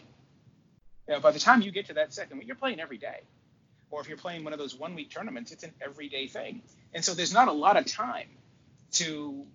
You 1.07 1.15
know, 1.15 1.19
by 1.19 1.31
the 1.31 1.39
time 1.39 1.61
you 1.61 1.71
get 1.71 1.87
to 1.87 1.93
that 1.95 2.13
second 2.13 2.37
week, 2.37 2.47
you're 2.47 2.55
playing 2.55 2.79
every 2.79 2.97
day. 2.97 3.21
Or 3.91 4.01
if 4.01 4.07
you're 4.07 4.17
playing 4.17 4.43
one 4.43 4.53
of 4.53 4.59
those 4.59 4.73
one 4.75 4.95
week 4.95 5.11
tournaments, 5.11 5.51
it's 5.51 5.63
an 5.63 5.73
everyday 5.81 6.27
thing. 6.27 6.61
And 6.93 7.03
so 7.03 7.13
there's 7.13 7.33
not 7.33 7.47
a 7.47 7.51
lot 7.51 7.77
of 7.77 7.85
time 7.85 8.29
to 8.93 9.45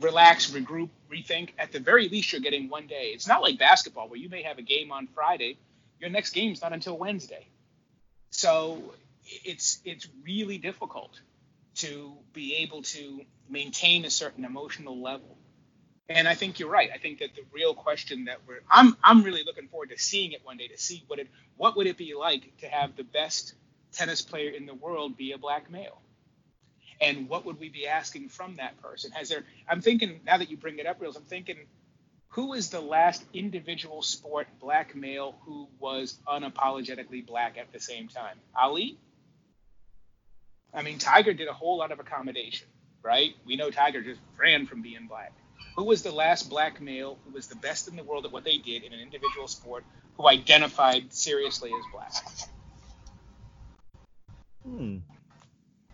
relax, 0.00 0.50
regroup, 0.50 0.90
rethink. 1.10 1.50
At 1.58 1.72
the 1.72 1.80
very 1.80 2.08
least, 2.08 2.32
you're 2.32 2.40
getting 2.40 2.68
one 2.68 2.86
day. 2.86 3.10
It's 3.14 3.26
not 3.26 3.42
like 3.42 3.58
basketball 3.58 4.08
where 4.08 4.18
you 4.18 4.28
may 4.28 4.42
have 4.42 4.58
a 4.58 4.62
game 4.62 4.92
on 4.92 5.08
Friday, 5.08 5.58
your 6.00 6.10
next 6.10 6.32
game's 6.32 6.62
not 6.62 6.72
until 6.72 6.96
Wednesday. 6.98 7.46
So 8.30 8.94
it's 9.24 9.80
it's 9.84 10.08
really 10.24 10.58
difficult 10.58 11.20
to 11.76 12.12
be 12.32 12.56
able 12.56 12.82
to 12.82 13.22
maintain 13.48 14.04
a 14.04 14.10
certain 14.10 14.44
emotional 14.44 15.00
level. 15.00 15.36
And 16.08 16.28
I 16.28 16.34
think 16.34 16.58
you're 16.58 16.70
right. 16.70 16.90
I 16.94 16.98
think 16.98 17.20
that 17.20 17.34
the 17.34 17.42
real 17.52 17.74
question 17.74 18.26
that 18.26 18.38
we're 18.46 18.60
I'm 18.70 18.96
I'm 19.02 19.22
really 19.22 19.42
looking 19.44 19.68
forward 19.68 19.90
to 19.90 19.98
seeing 19.98 20.32
it 20.32 20.44
one 20.44 20.58
day 20.58 20.68
to 20.68 20.78
see 20.78 21.04
what 21.06 21.18
it 21.18 21.28
what 21.56 21.76
would 21.76 21.86
it 21.86 21.96
be 21.96 22.14
like 22.14 22.56
to 22.58 22.66
have 22.68 22.96
the 22.96 23.04
best 23.04 23.54
tennis 23.92 24.20
player 24.20 24.50
in 24.50 24.66
the 24.66 24.74
world 24.74 25.16
be 25.16 25.32
a 25.32 25.38
black 25.38 25.70
male. 25.70 26.00
And 27.00 27.28
what 27.28 27.44
would 27.46 27.58
we 27.58 27.70
be 27.70 27.86
asking 27.86 28.28
from 28.28 28.56
that 28.56 28.80
person? 28.82 29.12
Has 29.12 29.30
there 29.30 29.44
I'm 29.68 29.80
thinking 29.80 30.20
now 30.26 30.36
that 30.36 30.50
you 30.50 30.58
bring 30.58 30.78
it 30.78 30.86
up, 30.86 31.00
Reels, 31.00 31.16
I'm 31.16 31.22
thinking 31.24 31.56
who 32.28 32.52
is 32.52 32.68
the 32.68 32.80
last 32.80 33.24
individual 33.32 34.02
sport 34.02 34.48
black 34.60 34.94
male 34.94 35.36
who 35.46 35.68
was 35.78 36.18
unapologetically 36.28 37.24
black 37.24 37.56
at 37.56 37.72
the 37.72 37.80
same 37.80 38.08
time? 38.08 38.36
Ali? 38.60 38.98
I 40.74 40.82
mean, 40.82 40.98
Tiger 40.98 41.32
did 41.32 41.48
a 41.48 41.52
whole 41.52 41.78
lot 41.78 41.92
of 41.92 42.00
accommodation, 42.00 42.66
right? 43.02 43.34
We 43.46 43.54
know 43.56 43.70
Tiger 43.70 44.02
just 44.02 44.20
ran 44.36 44.66
from 44.66 44.82
being 44.82 45.06
black. 45.06 45.32
Who 45.76 45.84
was 45.84 46.02
the 46.02 46.12
last 46.12 46.48
black 46.48 46.80
male 46.80 47.18
who 47.24 47.32
was 47.32 47.48
the 47.48 47.56
best 47.56 47.88
in 47.88 47.96
the 47.96 48.04
world 48.04 48.24
at 48.24 48.32
what 48.32 48.44
they 48.44 48.58
did 48.58 48.84
in 48.84 48.92
an 48.92 49.00
individual 49.00 49.48
sport 49.48 49.84
who 50.16 50.28
identified 50.28 51.12
seriously 51.12 51.72
as 51.72 51.84
black? 51.92 52.12
Hmm. 54.64 54.98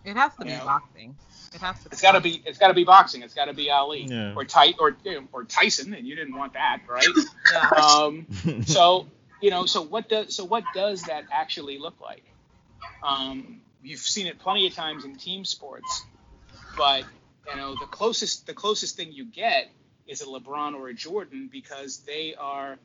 It 0.05 0.16
has 0.16 0.35
to 0.36 0.44
be 0.44 0.51
Yeah. 0.51 0.65
boxing. 0.65 1.16
It 1.52 1.61
has 1.61 1.82
to. 1.82 1.89
It's 1.93 2.01
got 2.01 2.12
to 2.12 2.20
be 2.20 2.43
it's 2.47 2.59
got 2.59 2.69
to 2.69 2.74
be 2.74 2.85
boxing. 2.85 3.23
It's 3.23 3.35
got 3.35 3.47
to 3.47 3.52
be 3.55 3.70
Ali 3.70 4.05
Yeah. 4.05 4.35
or 4.36 4.44
Ty 4.44 4.74
or 4.78 4.97
or 5.32 5.44
Tyson, 5.44 5.94
and 5.94 6.07
you 6.07 6.15
didn't 6.15 6.35
want 6.36 6.55
that, 6.55 6.82
right? 6.89 7.09
Yeah. 7.51 7.69
um, 7.69 8.27
so 8.66 9.09
you 9.40 9.51
know, 9.51 9.66
so 9.66 9.82
what 9.82 10.09
does 10.09 10.35
so 10.36 10.44
what 10.44 10.65
does 10.74 11.05
that 11.05 11.24
actually 11.32 11.78
look 11.78 12.01
like? 12.01 12.23
Um, 13.02 13.61
you've 13.82 13.98
seen 14.01 14.27
it 14.27 14.39
plenty 14.39 14.66
of 14.69 14.74
times 14.74 15.05
in 15.05 15.16
team 15.16 15.44
sports, 15.44 16.05
but 16.77 17.05
you 17.49 17.57
know 17.57 17.75
the 17.81 17.87
closest 17.87 18.47
the 18.47 18.55
closest 18.55 18.97
thing 18.97 19.12
you 19.12 19.25
get 19.25 19.71
is 20.07 20.21
a 20.23 20.27
LeBron 20.27 20.75
or 20.75 20.89
a 20.89 20.95
Jordan 20.95 21.49
because 21.53 21.99
they 21.99 22.35
are 22.39 22.79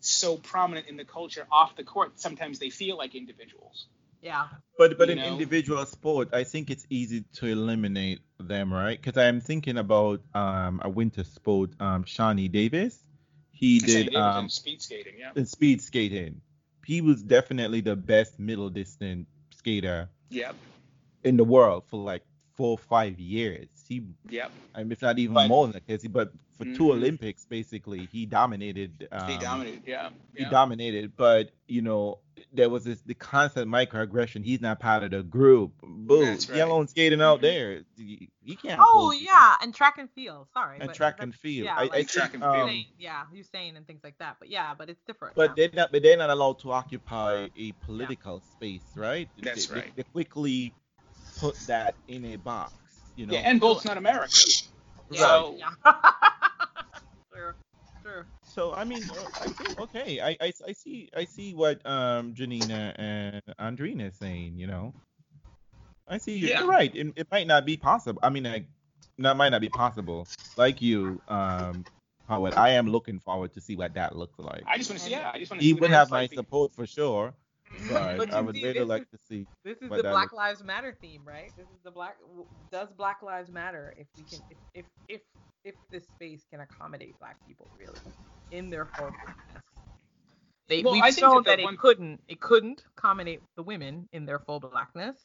so 0.00 0.36
prominent 0.36 0.88
in 0.88 0.96
the 0.96 1.04
culture 1.04 1.46
off 1.52 1.76
the 1.76 1.84
court. 1.84 2.18
Sometimes 2.18 2.58
they 2.58 2.70
feel 2.70 2.96
like 2.98 3.14
individuals. 3.14 3.86
yeah. 4.20 4.48
But 4.78 4.98
but 4.98 5.08
You 5.08 5.12
in 5.14 5.18
know? 5.18 5.28
individual 5.32 5.84
sport, 5.86 6.30
I 6.34 6.44
think 6.44 6.70
it's 6.70 6.86
easy 6.90 7.24
to 7.34 7.46
eliminate 7.46 8.20
them, 8.40 8.72
right? 8.72 9.00
Because 9.00 9.16
I'm 9.16 9.40
thinking 9.40 9.78
about 9.78 10.20
um 10.34 10.80
a 10.84 10.88
winter 10.88 11.24
sport, 11.24 11.70
um 11.80 12.04
Shani 12.04 12.50
Davis. 12.50 12.98
He 13.52 13.78
Same 13.78 13.88
did 13.88 14.06
thing 14.12 14.16
um 14.16 14.48
speed 14.48 14.82
skating, 14.82 15.14
yeah. 15.18 15.30
in 15.36 15.46
speed 15.46 15.80
skating. 15.82 16.40
He 16.84 17.00
was 17.00 17.22
definitely 17.22 17.80
the 17.80 17.94
best 17.94 18.40
middle 18.40 18.70
distance 18.70 19.28
skater 19.54 20.08
Yep. 20.30 20.56
in 21.22 21.36
the 21.36 21.44
world 21.44 21.84
for 21.88 22.02
like 22.02 22.22
four 22.62 22.70
or 22.72 22.78
five 22.78 23.18
years. 23.18 23.66
He, 23.88 24.04
Yep. 24.28 24.52
I 24.74 24.82
mean, 24.84 24.92
if 24.92 25.02
not 25.02 25.18
even 25.18 25.34
But- 25.34 25.48
more 25.48 25.66
than 25.66 25.72
that, 25.72 25.86
'cause 25.86 26.02
he- 26.02 26.08
but 26.08 26.32
for 26.56 26.64
two 26.64 26.84
Mhm. 26.84 26.90
Olympics, 26.92 27.44
basically, 27.44 28.06
he 28.12 28.24
dominated. 28.24 29.08
Um, 29.10 29.28
He 29.28 29.36
dominated, 29.38 29.82
yeah. 29.84 30.10
he 30.36 30.44
yeah. 30.44 30.48
dominated, 30.50 31.16
but 31.16 31.50
you 31.66 31.82
know 31.82 32.18
there 32.52 32.68
was 32.68 32.84
this 32.84 33.00
the 33.02 33.14
constant 33.14 33.68
microaggression. 33.70 34.44
He's 34.44 34.60
not 34.60 34.78
part 34.78 35.02
of 35.02 35.10
the 35.10 35.22
group. 35.22 35.72
Boo, 35.82 36.24
That's 36.24 36.48
right. 36.48 36.56
yellow 36.58 36.78
and 36.80 36.88
skating 36.88 37.20
out 37.20 37.38
Mhm. 37.38 37.42
there. 37.42 37.82
He, 37.96 38.28
he 38.44 38.54
can't. 38.56 38.78
Oh 38.80 38.84
hold 38.84 39.14
you. 39.16 39.22
yeah, 39.26 39.56
and 39.62 39.74
track 39.74 39.98
and 39.98 40.08
field. 40.12 40.46
Sorry. 40.54 40.78
and 40.78 40.86
but 40.88 40.94
track 40.96 41.16
and 41.20 41.34
field. 41.34 41.64
Yeah, 41.64 41.74
I, 41.76 41.80
I 41.80 41.82
like 41.84 41.92
think, 41.94 42.08
track 42.10 42.34
and 42.34 42.44
um, 42.44 42.54
field. 42.54 42.70
Usain, 42.70 42.86
yeah, 42.98 43.22
Usain 43.34 43.76
and 43.76 43.86
things 43.86 44.04
like 44.04 44.18
that. 44.18 44.36
But 44.38 44.50
yeah, 44.50 44.74
but 44.78 44.88
it's 44.88 45.02
different. 45.02 45.34
But 45.34 45.50
yeah. 45.50 45.54
they're 45.68 45.74
not. 45.76 45.90
But 45.92 46.02
they're 46.04 46.16
not 46.16 46.30
allowed 46.30 46.60
to 46.60 46.70
occupy 46.70 47.48
a 47.56 47.72
political 47.86 48.40
space, 48.54 48.84
right? 48.94 49.28
That's 49.40 49.66
They- 49.66 49.74
they- 49.74 49.80
right. 49.80 49.96
They, 49.96 50.02
quickly 50.04 50.74
put 51.42 51.58
that 51.66 51.96
in 52.06 52.24
a 52.24 52.36
box. 52.36 52.72
You 53.16 53.26
know. 53.26 53.34
Yeah, 53.34 53.40
and 53.40 53.60
Bolt's 53.60 53.84
not 53.84 53.98
American. 53.98 54.30
Yeah, 55.10 55.18
So 55.18 55.56
yeah. 55.58 55.92
sure, 57.34 57.56
sure. 58.02 58.26
So 58.44 58.72
I 58.72 58.84
mean, 58.84 59.02
I 59.40 59.48
think 59.48 59.78
okay. 59.80 60.20
I, 60.20 60.36
I, 60.40 60.52
I 60.68 60.72
see 60.72 61.10
I 61.14 61.24
see 61.24 61.52
what 61.52 61.84
um 61.84 62.32
Janina 62.34 62.94
and 62.96 63.42
Andrina 63.60 64.08
is 64.08 64.16
saying. 64.16 64.54
You 64.56 64.68
know, 64.68 64.94
I 66.08 66.18
see 66.18 66.38
you. 66.38 66.48
Yeah. 66.48 66.60
You're 66.60 66.70
right. 66.70 66.94
It, 66.94 67.12
it 67.16 67.26
might 67.30 67.48
not 67.48 67.66
be 67.66 67.76
possible. 67.76 68.20
I 68.22 68.30
mean, 68.30 68.44
like, 68.44 68.66
that 69.18 69.36
might 69.36 69.48
not 69.50 69.60
be 69.60 69.68
possible. 69.68 70.28
Like 70.56 70.80
you, 70.80 71.20
um, 71.28 71.84
Howard. 72.28 72.54
I 72.54 72.70
am 72.70 72.88
looking 72.88 73.18
forward 73.18 73.52
to 73.54 73.60
see 73.60 73.74
what 73.74 73.94
that 73.94 74.16
looks 74.16 74.38
like. 74.38 74.62
I 74.66 74.78
just 74.78 74.88
want 74.88 75.00
to 75.00 75.06
see. 75.06 75.10
Yeah, 75.10 75.30
I 75.34 75.38
just 75.40 75.50
want 75.50 75.60
to 75.60 75.64
see. 75.64 75.68
He 75.68 75.72
what 75.74 75.82
would 75.82 75.90
have 75.90 76.10
my 76.10 76.22
like. 76.22 76.34
support 76.34 76.72
for 76.72 76.86
sure, 76.86 77.34
but, 77.90 78.16
But 78.18 78.32
I 78.32 78.40
would 78.40 78.54
see, 78.56 78.64
really 78.64 78.84
like 78.84 79.02
is- 79.02 79.08
to 79.10 79.18
see. 79.28 79.46
This 79.64 79.76
is 79.82 79.88
the 79.90 80.02
Black 80.02 80.14
looks- 80.14 80.32
Lives 80.34 80.62
Matter 80.64 80.96
theme, 81.00 81.22
right? 81.24 81.50
This 81.56 81.66
is 81.68 81.80
the 81.84 81.90
black. 81.90 82.16
Does 82.70 82.88
Black 82.92 83.22
Lives 83.22 83.50
Matter? 83.50 83.94
If 83.96 84.06
we 84.16 84.22
can, 84.24 84.40
if 84.50 84.56
if 84.74 84.84
if, 85.08 85.20
if 85.64 85.74
this 85.90 86.04
space 86.08 86.44
can 86.50 86.60
accommodate 86.60 87.18
Black 87.18 87.36
people 87.46 87.68
really 87.78 87.98
in 88.50 88.70
their 88.70 88.86
full 88.86 89.10
blackness. 89.10 89.62
They, 90.68 90.82
Well, 90.82 90.92
we've 90.94 91.02
I 91.02 91.10
shown 91.10 91.42
that 91.44 91.56
that, 91.56 91.58
the 91.58 91.68
it 91.68 91.78
couldn't. 91.78 92.20
It 92.28 92.40
couldn't 92.40 92.84
accommodate 92.96 93.42
the 93.56 93.62
women 93.62 94.08
in 94.12 94.24
their 94.26 94.38
full 94.38 94.60
blackness. 94.60 95.16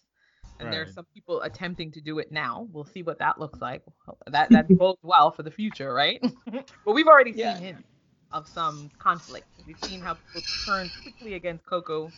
And 0.60 0.74
there's 0.74 0.88
Right. 0.88 0.96
some 0.96 1.06
people 1.14 1.42
attempting 1.42 1.92
to 1.92 2.02
do 2.02 2.18
it 2.18 2.32
now. 2.32 2.68
We'll 2.72 2.86
see 2.86 3.04
what 3.04 3.20
that 3.20 3.40
looks 3.40 3.62
like. 3.62 3.84
That 4.26 4.50
that 4.50 4.68
bodes 4.70 4.98
well 5.04 5.30
for 5.30 5.44
the 5.44 5.52
future, 5.52 5.94
right? 5.94 6.20
but 6.86 6.94
we've 6.96 7.06
already 7.08 7.32
Yeah. 7.32 7.54
seen 7.56 7.64
hints 7.64 7.84
of 8.32 8.48
some 8.48 8.90
conflict. 9.00 9.46
We've 9.66 9.80
seen 9.84 10.02
how 10.02 10.16
people 10.16 10.42
turn 10.66 10.90
quickly 11.02 11.34
against 11.36 11.66
Coco 11.66 12.12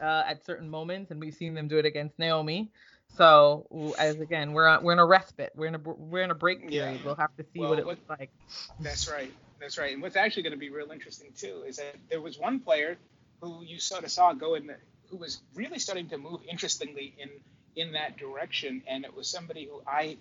uh, 0.00 0.04
at 0.26 0.44
certain 0.44 0.68
moments, 0.68 1.10
and 1.10 1.20
we've 1.20 1.34
seen 1.34 1.54
them 1.54 1.68
do 1.68 1.78
it 1.78 1.84
against 1.86 2.18
Naomi. 2.18 2.70
So 3.16 3.94
as 3.98 4.18
again, 4.20 4.52
we're 4.54 4.66
on, 4.66 4.82
we're 4.82 4.94
in 4.94 4.98
a 4.98 5.04
respite. 5.04 5.52
We're 5.54 5.66
in 5.66 5.74
a 5.74 5.78
we're 5.78 6.22
in 6.22 6.30
a 6.30 6.34
break 6.34 6.60
Yeah. 6.62 6.84
period. 6.84 7.04
We'll 7.04 7.14
have 7.16 7.34
to 7.36 7.44
see 7.52 7.60
Well, 7.60 7.70
what 7.70 7.78
it 7.78 7.84
what- 7.86 7.98
looks 7.98 8.08
like. 8.20 8.30
That's 8.80 9.10
right. 9.10 9.32
That's 9.60 9.76
right. 9.78 9.92
And 9.92 10.02
what's 10.02 10.16
actually 10.16 10.44
going 10.44 10.54
to 10.54 10.58
be 10.58 10.70
real 10.70 10.90
interesting 10.90 11.28
too 11.36 11.62
is 11.66 11.76
that 11.76 11.94
there 12.08 12.20
was 12.20 12.38
one 12.38 12.58
player 12.60 12.96
who 13.42 13.62
you 13.62 13.78
sort 13.78 14.04
of 14.04 14.10
saw 14.10 14.32
go 14.32 14.54
in, 14.54 14.66
the, 14.66 14.76
who 15.10 15.18
was 15.18 15.40
really 15.54 15.78
starting 15.78 16.08
to 16.08 16.18
move 16.18 16.40
interestingly 16.50 17.14
in 17.18 17.28
in 17.76 17.92
that 17.92 18.16
direction, 18.16 18.82
and 18.86 19.04
it 19.04 19.14
was 19.14 19.28
somebody 19.28 19.66
who 19.66 19.82
I 19.86 20.16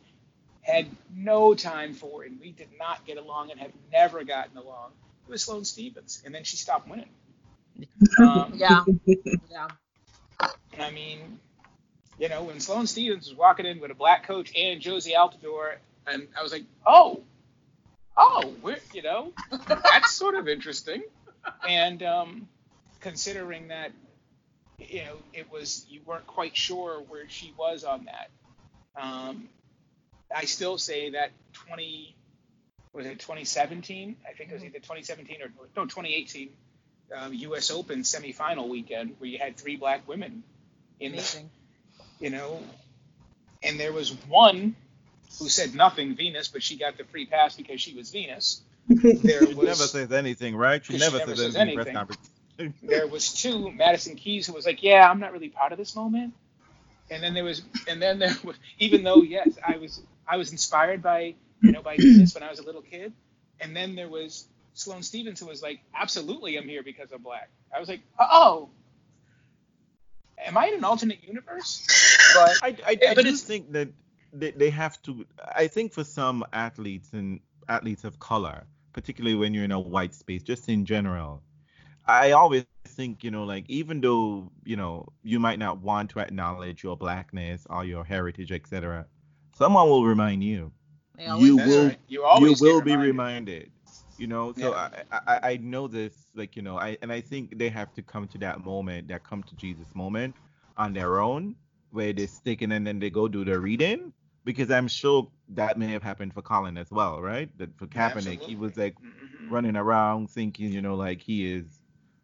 had 0.61 0.85
no 1.13 1.53
time 1.55 1.93
for, 1.93 2.23
and 2.23 2.39
we 2.39 2.51
did 2.51 2.69
not 2.77 3.03
get 3.05 3.17
along 3.17 3.51
and 3.51 3.59
have 3.59 3.71
never 3.91 4.23
gotten 4.23 4.57
along. 4.57 4.91
It 5.31 5.35
was 5.35 5.43
Sloane 5.43 5.63
Stevens, 5.63 6.21
and 6.25 6.35
then 6.35 6.43
she 6.43 6.57
stopped 6.57 6.89
winning. 6.89 7.07
Um, 8.19 8.51
Yeah. 8.53 8.83
Yeah. 9.49 9.67
I 10.77 10.91
mean, 10.91 11.39
you 12.19 12.27
know, 12.27 12.43
when 12.43 12.59
Sloane 12.59 12.85
Stevens 12.85 13.29
was 13.29 13.37
walking 13.37 13.65
in 13.65 13.79
with 13.79 13.91
a 13.91 13.95
black 13.95 14.27
coach 14.27 14.51
and 14.57 14.81
Josie 14.81 15.13
Altador, 15.17 15.75
and 16.05 16.27
I 16.37 16.43
was 16.43 16.51
like, 16.51 16.65
oh, 16.85 17.21
oh, 18.17 18.53
we're, 18.61 18.79
you 18.93 19.03
know, 19.03 19.31
that's 19.67 20.11
sort 20.11 20.35
of 20.35 20.49
interesting. 20.49 21.01
And 21.65 22.03
um, 22.03 22.49
considering 22.99 23.69
that, 23.69 23.93
you 24.79 25.05
know, 25.05 25.15
it 25.31 25.49
was 25.49 25.85
you 25.89 26.01
weren't 26.05 26.27
quite 26.27 26.57
sure 26.57 27.05
where 27.07 27.29
she 27.29 27.53
was 27.57 27.85
on 27.85 28.05
that. 28.05 28.31
Um, 29.01 29.47
I 30.35 30.43
still 30.43 30.77
say 30.77 31.11
that 31.11 31.31
20 31.53 32.17
was 32.93 33.05
it 33.05 33.19
2017? 33.19 34.17
I 34.29 34.33
think 34.33 34.51
it 34.51 34.53
was 34.53 34.63
either 34.63 34.79
2017 34.79 35.37
or 35.41 35.47
no 35.77 35.83
2018 35.85 36.51
um, 37.17 37.33
U.S. 37.33 37.71
Open 37.71 38.01
semifinal 38.01 38.69
weekend 38.69 39.15
where 39.19 39.29
you 39.29 39.39
had 39.39 39.57
three 39.57 39.77
black 39.77 40.07
women 40.07 40.43
in 40.99 41.15
the, 41.15 41.17
Amazing. 41.19 41.49
you 42.19 42.29
know, 42.31 42.61
and 43.63 43.79
there 43.79 43.93
was 43.93 44.13
one 44.27 44.75
who 45.39 45.49
said 45.49 45.75
nothing, 45.75 46.15
Venus, 46.15 46.49
but 46.49 46.63
she 46.63 46.77
got 46.77 46.97
the 46.97 47.05
free 47.05 47.25
pass 47.27 47.55
because 47.55 47.81
she 47.81 47.95
was 47.95 48.11
Venus. 48.11 48.61
There 49.23 49.47
She 49.47 49.55
was 49.55 49.65
never 49.65 49.87
says 49.87 50.11
anything, 50.11 50.55
right? 50.55 50.83
She 50.85 50.97
She 50.97 50.97
never, 50.97 51.19
never 51.19 51.35
says 51.35 51.37
says 51.37 51.55
anything 51.55 51.95
anything. 51.95 52.07
there 52.83 53.07
was 53.07 53.33
two 53.33 53.71
Madison 53.71 54.15
Keys 54.15 54.47
who 54.47 54.53
was 54.53 54.65
like, 54.65 54.83
yeah, 54.83 55.09
I'm 55.09 55.19
not 55.19 55.33
really 55.33 55.49
proud 55.49 55.71
of 55.71 55.77
this 55.77 55.95
moment. 55.95 56.33
And 57.11 57.23
then 57.23 57.33
there 57.33 57.43
was, 57.43 57.63
and 57.87 58.01
then 58.01 58.19
there 58.19 58.35
was, 58.43 58.57
even 58.79 59.03
though 59.03 59.21
yes, 59.23 59.57
I 59.65 59.77
was, 59.77 60.01
I 60.27 60.37
was 60.37 60.51
inspired 60.51 61.01
by, 61.03 61.35
know, 61.61 61.81
by 61.81 61.97
Venus 61.97 62.33
when 62.33 62.43
I 62.43 62.49
was 62.49 62.59
a 62.59 62.63
little 62.63 62.81
kid. 62.81 63.13
And 63.59 63.75
then 63.75 63.95
there 63.95 64.09
was 64.09 64.47
Sloane 64.73 65.03
Stevens 65.03 65.39
who 65.39 65.47
was 65.47 65.61
like, 65.61 65.81
absolutely, 65.95 66.57
I'm 66.57 66.67
here 66.67 66.83
because 66.83 67.11
I'm 67.11 67.21
black. 67.21 67.49
I 67.75 67.79
was 67.79 67.89
like, 67.89 68.01
oh, 68.19 68.69
am 70.39 70.57
I 70.57 70.67
in 70.67 70.75
an 70.75 70.83
alternate 70.83 71.23
universe? 71.23 71.85
But 72.33 72.57
I, 72.63 72.75
I, 72.85 72.97
I 73.09 73.13
but 73.13 73.23
do 73.23 73.35
think 73.35 73.71
that 73.73 73.89
they, 74.33 74.51
they 74.51 74.69
have 74.69 75.01
to. 75.03 75.25
I 75.55 75.67
think 75.67 75.93
for 75.93 76.03
some 76.03 76.45
athletes 76.53 77.13
and 77.13 77.39
athletes 77.67 78.03
of 78.03 78.19
color, 78.19 78.63
particularly 78.93 79.35
when 79.35 79.53
you're 79.53 79.63
in 79.63 79.71
a 79.71 79.79
white 79.79 80.13
space, 80.13 80.43
just 80.43 80.69
in 80.69 80.85
general, 80.85 81.41
I 82.05 82.31
always 82.31 82.65
think, 82.85 83.23
you 83.23 83.31
know, 83.31 83.43
like 83.43 83.65
even 83.69 84.01
though, 84.01 84.51
you 84.63 84.75
know, 84.75 85.07
you 85.23 85.39
might 85.39 85.59
not 85.59 85.79
want 85.81 86.11
to 86.11 86.19
acknowledge 86.19 86.83
your 86.83 86.97
blackness 86.97 87.65
or 87.69 87.85
your 87.85 88.03
heritage, 88.03 88.51
etc., 88.51 89.05
someone 89.55 89.89
will 89.89 90.05
remind 90.05 90.43
you. 90.43 90.71
You 91.27 91.57
will- 91.57 91.87
right. 91.87 91.99
you 92.07 92.23
always 92.23 92.59
you 92.61 92.67
will 92.67 92.81
be 92.81 92.95
reminded. 92.95 93.71
You 94.17 94.27
know, 94.27 94.53
so 94.53 94.71
Yeah. 94.71 94.89
I, 95.11 95.19
I 95.27 95.51
I 95.51 95.57
know 95.57 95.87
this, 95.87 96.13
like 96.35 96.55
you 96.55 96.61
know, 96.61 96.77
I 96.77 96.97
and 97.01 97.11
I 97.11 97.21
think 97.21 97.57
they 97.57 97.69
have 97.69 97.93
to 97.95 98.01
come 98.03 98.27
to 98.29 98.37
that 98.39 98.63
moment, 98.63 99.07
that 99.07 99.23
come 99.23 99.43
to 99.43 99.55
Jesus 99.55 99.87
moment, 99.95 100.35
on 100.77 100.93
their 100.93 101.19
own, 101.19 101.55
where 101.91 102.13
they 102.13 102.27
stick 102.27 102.61
in 102.61 102.71
and 102.71 102.85
then 102.85 102.99
they 102.99 103.09
go 103.09 103.27
do 103.27 103.43
the 103.43 103.59
reading, 103.59 104.13
because 104.45 104.69
I'm 104.69 104.87
sure 104.87 105.27
that 105.49 105.77
may 105.79 105.87
have 105.87 106.03
happened 106.03 106.33
for 106.33 106.41
Colin 106.43 106.77
as 106.77 106.91
well, 106.91 107.19
right? 107.21 107.49
That 107.57 107.75
for 107.77 107.87
Kaepernick, 107.87 108.41
he 108.41 108.55
was 108.55 108.77
like 108.77 108.95
Mhm. 108.95 109.49
running 109.49 109.75
around 109.75 110.29
thinking, 110.29 110.71
you 110.71 110.81
know, 110.81 110.95
like 110.95 111.21
he 111.21 111.51
is 111.51 111.81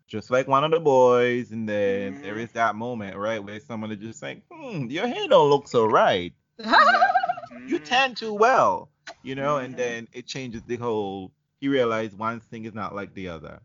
just 0.07 0.29
like 0.29 0.47
one 0.47 0.63
of 0.63 0.71
the 0.71 0.79
boys, 0.79 1.51
and 1.51 1.67
then 1.67 2.21
there 2.21 2.35
Mhm. 2.35 2.43
is 2.43 2.51
that 2.53 2.75
moment, 2.75 3.17
right, 3.17 3.43
where 3.43 3.59
someone 3.59 3.91
is 3.91 3.97
just 3.99 4.21
like, 4.21 4.43
hmm, 4.51 4.85
your 4.85 5.07
hair 5.07 5.27
don't 5.27 5.49
look 5.49 5.67
so 5.67 5.85
right 5.85 6.33
you 7.65 7.79
Mhm. 7.79 7.85
tan 7.85 8.15
too 8.15 8.33
well, 8.33 8.89
you 9.23 9.35
know, 9.35 9.57
and 9.57 9.73
Mhm. 9.73 9.77
then 9.77 10.07
it 10.13 10.25
changes 10.27 10.63
the 10.63 10.75
whole. 10.77 11.31
You 11.59 11.71
realize 11.71 12.13
one 12.13 12.39
thing 12.39 12.65
is 12.65 12.73
not 12.73 12.93
like 12.93 13.13
the 13.13 13.29
other. 13.29 13.59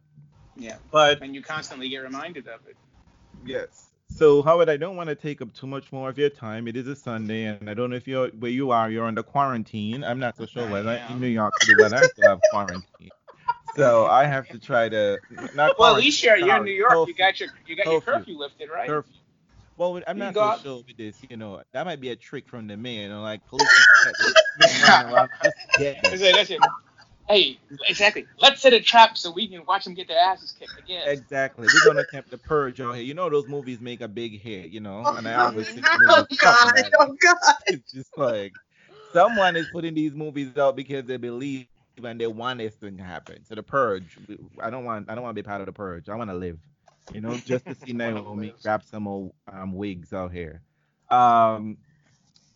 Yeah, 0.56 0.76
But 0.90 1.20
and 1.22 1.34
you 1.34 1.42
constantly 1.42 1.88
get 1.88 1.98
reminded 1.98 2.46
of 2.48 2.60
it. 2.66 2.76
yes. 3.44 3.88
So 4.08 4.42
Howard, 4.42 4.68
I 4.68 4.76
don't 4.76 4.96
want 4.96 5.08
to 5.08 5.14
take 5.14 5.40
up 5.40 5.52
too 5.54 5.66
much 5.66 5.90
more 5.90 6.10
of 6.10 6.18
your 6.18 6.28
time. 6.28 6.68
It 6.68 6.76
is 6.76 6.86
a 6.86 6.94
Sunday, 6.94 7.44
and 7.44 7.68
I 7.70 7.74
don't 7.74 7.88
know 7.90 7.96
if 7.96 8.06
you're 8.06 8.28
where 8.28 8.50
you 8.50 8.70
are. 8.70 8.90
You're 8.90 9.06
under 9.06 9.22
quarantine. 9.22 10.04
I'm 10.04 10.18
not 10.18 10.36
so 10.36 10.44
sure 10.44 10.66
I 10.66 10.70
whether 10.70 10.90
am. 10.90 11.12
in 11.12 11.20
New 11.20 11.28
York 11.28 11.54
City 11.62 11.80
whether 11.80 11.96
I 11.96 12.02
still 12.08 12.28
have 12.28 12.40
quarantine. 12.50 13.10
So 13.74 14.04
I 14.06 14.26
have 14.26 14.46
to 14.50 14.58
try 14.58 14.90
to 14.90 15.18
not 15.54 15.78
Well, 15.78 15.96
at 15.96 16.02
least 16.02 16.22
you're, 16.22 16.36
you're 16.36 16.58
in 16.58 16.64
New 16.64 16.72
York. 16.72 17.08
You 17.08 17.14
got 17.14 17.40
your 17.40 17.48
you 17.66 17.74
got 17.74 17.86
your 17.86 18.00
Curfew. 18.02 18.18
curfew 18.18 18.38
lifted, 18.38 18.68
right? 18.68 18.86
Curfew. 18.86 19.12
Well, 19.82 20.00
I'm 20.06 20.16
not 20.16 20.32
go 20.32 20.56
so 20.56 20.62
sure 20.62 20.84
with 20.86 20.96
this. 20.96 21.16
You 21.28 21.36
know, 21.36 21.60
that 21.72 21.84
might 21.86 22.00
be 22.00 22.10
a 22.10 22.16
trick 22.16 22.48
from 22.48 22.68
the 22.68 22.76
man. 22.76 23.02
You 23.02 23.08
know, 23.08 23.22
like 23.22 23.44
police 23.48 23.68
just 24.04 24.36
running 24.86 25.12
around 25.12 25.30
just 25.42 25.56
to 25.74 25.78
get 25.78 26.02
them. 26.02 26.10
That's 26.12 26.22
it, 26.22 26.34
that's 26.36 26.50
it. 26.50 26.60
Hey, 27.28 27.58
exactly. 27.88 28.26
Let's 28.38 28.60
set 28.60 28.72
a 28.74 28.80
trap 28.80 29.18
so 29.18 29.32
we 29.32 29.48
can 29.48 29.64
watch 29.66 29.84
them 29.84 29.94
get 29.94 30.06
their 30.06 30.18
asses 30.18 30.52
kicked 30.52 30.78
again. 30.78 31.08
Exactly. 31.08 31.66
We're 31.66 31.84
gonna 31.84 32.06
attempt 32.06 32.30
the 32.30 32.38
purge 32.38 32.80
out 32.80 32.94
here. 32.94 33.02
You 33.02 33.14
know 33.14 33.28
those 33.28 33.48
movies 33.48 33.80
make 33.80 34.02
a 34.02 34.08
big 34.08 34.40
hit, 34.40 34.70
you 34.70 34.78
know, 34.78 35.04
and 35.04 35.26
I 35.26 35.34
always 35.46 35.68
think 35.68 35.84
Oh 36.08 36.26
God! 36.40 36.72
Oh 37.00 37.16
God! 37.20 37.54
It's 37.66 37.92
just 37.92 38.16
like 38.16 38.52
someone 39.12 39.56
is 39.56 39.66
putting 39.72 39.94
these 39.94 40.14
movies 40.14 40.56
out 40.56 40.76
because 40.76 41.06
they 41.06 41.16
believe 41.16 41.66
and 42.04 42.20
they 42.20 42.28
want 42.28 42.58
this 42.58 42.74
thing 42.74 42.98
to 42.98 43.02
happen. 43.02 43.44
So 43.44 43.56
the 43.56 43.64
purge, 43.64 44.16
I 44.60 44.70
don't 44.70 44.84
want, 44.84 45.10
I 45.10 45.14
don't 45.14 45.24
want 45.24 45.34
to 45.36 45.42
be 45.42 45.46
part 45.46 45.60
of 45.60 45.66
the 45.66 45.72
purge. 45.72 46.08
I 46.08 46.14
want 46.14 46.30
to 46.30 46.36
live, 46.36 46.58
you 47.14 47.20
know, 47.20 47.36
just 47.36 47.66
to 47.66 47.74
see 47.74 47.92
Wanna 47.96 48.12
Naomi 48.14 48.54
grab 48.62 48.82
some 48.84 49.06
old 49.08 49.32
um, 49.50 49.72
wigs 49.72 50.12
out 50.12 50.32
here. 50.32 50.62
Um, 51.10 51.76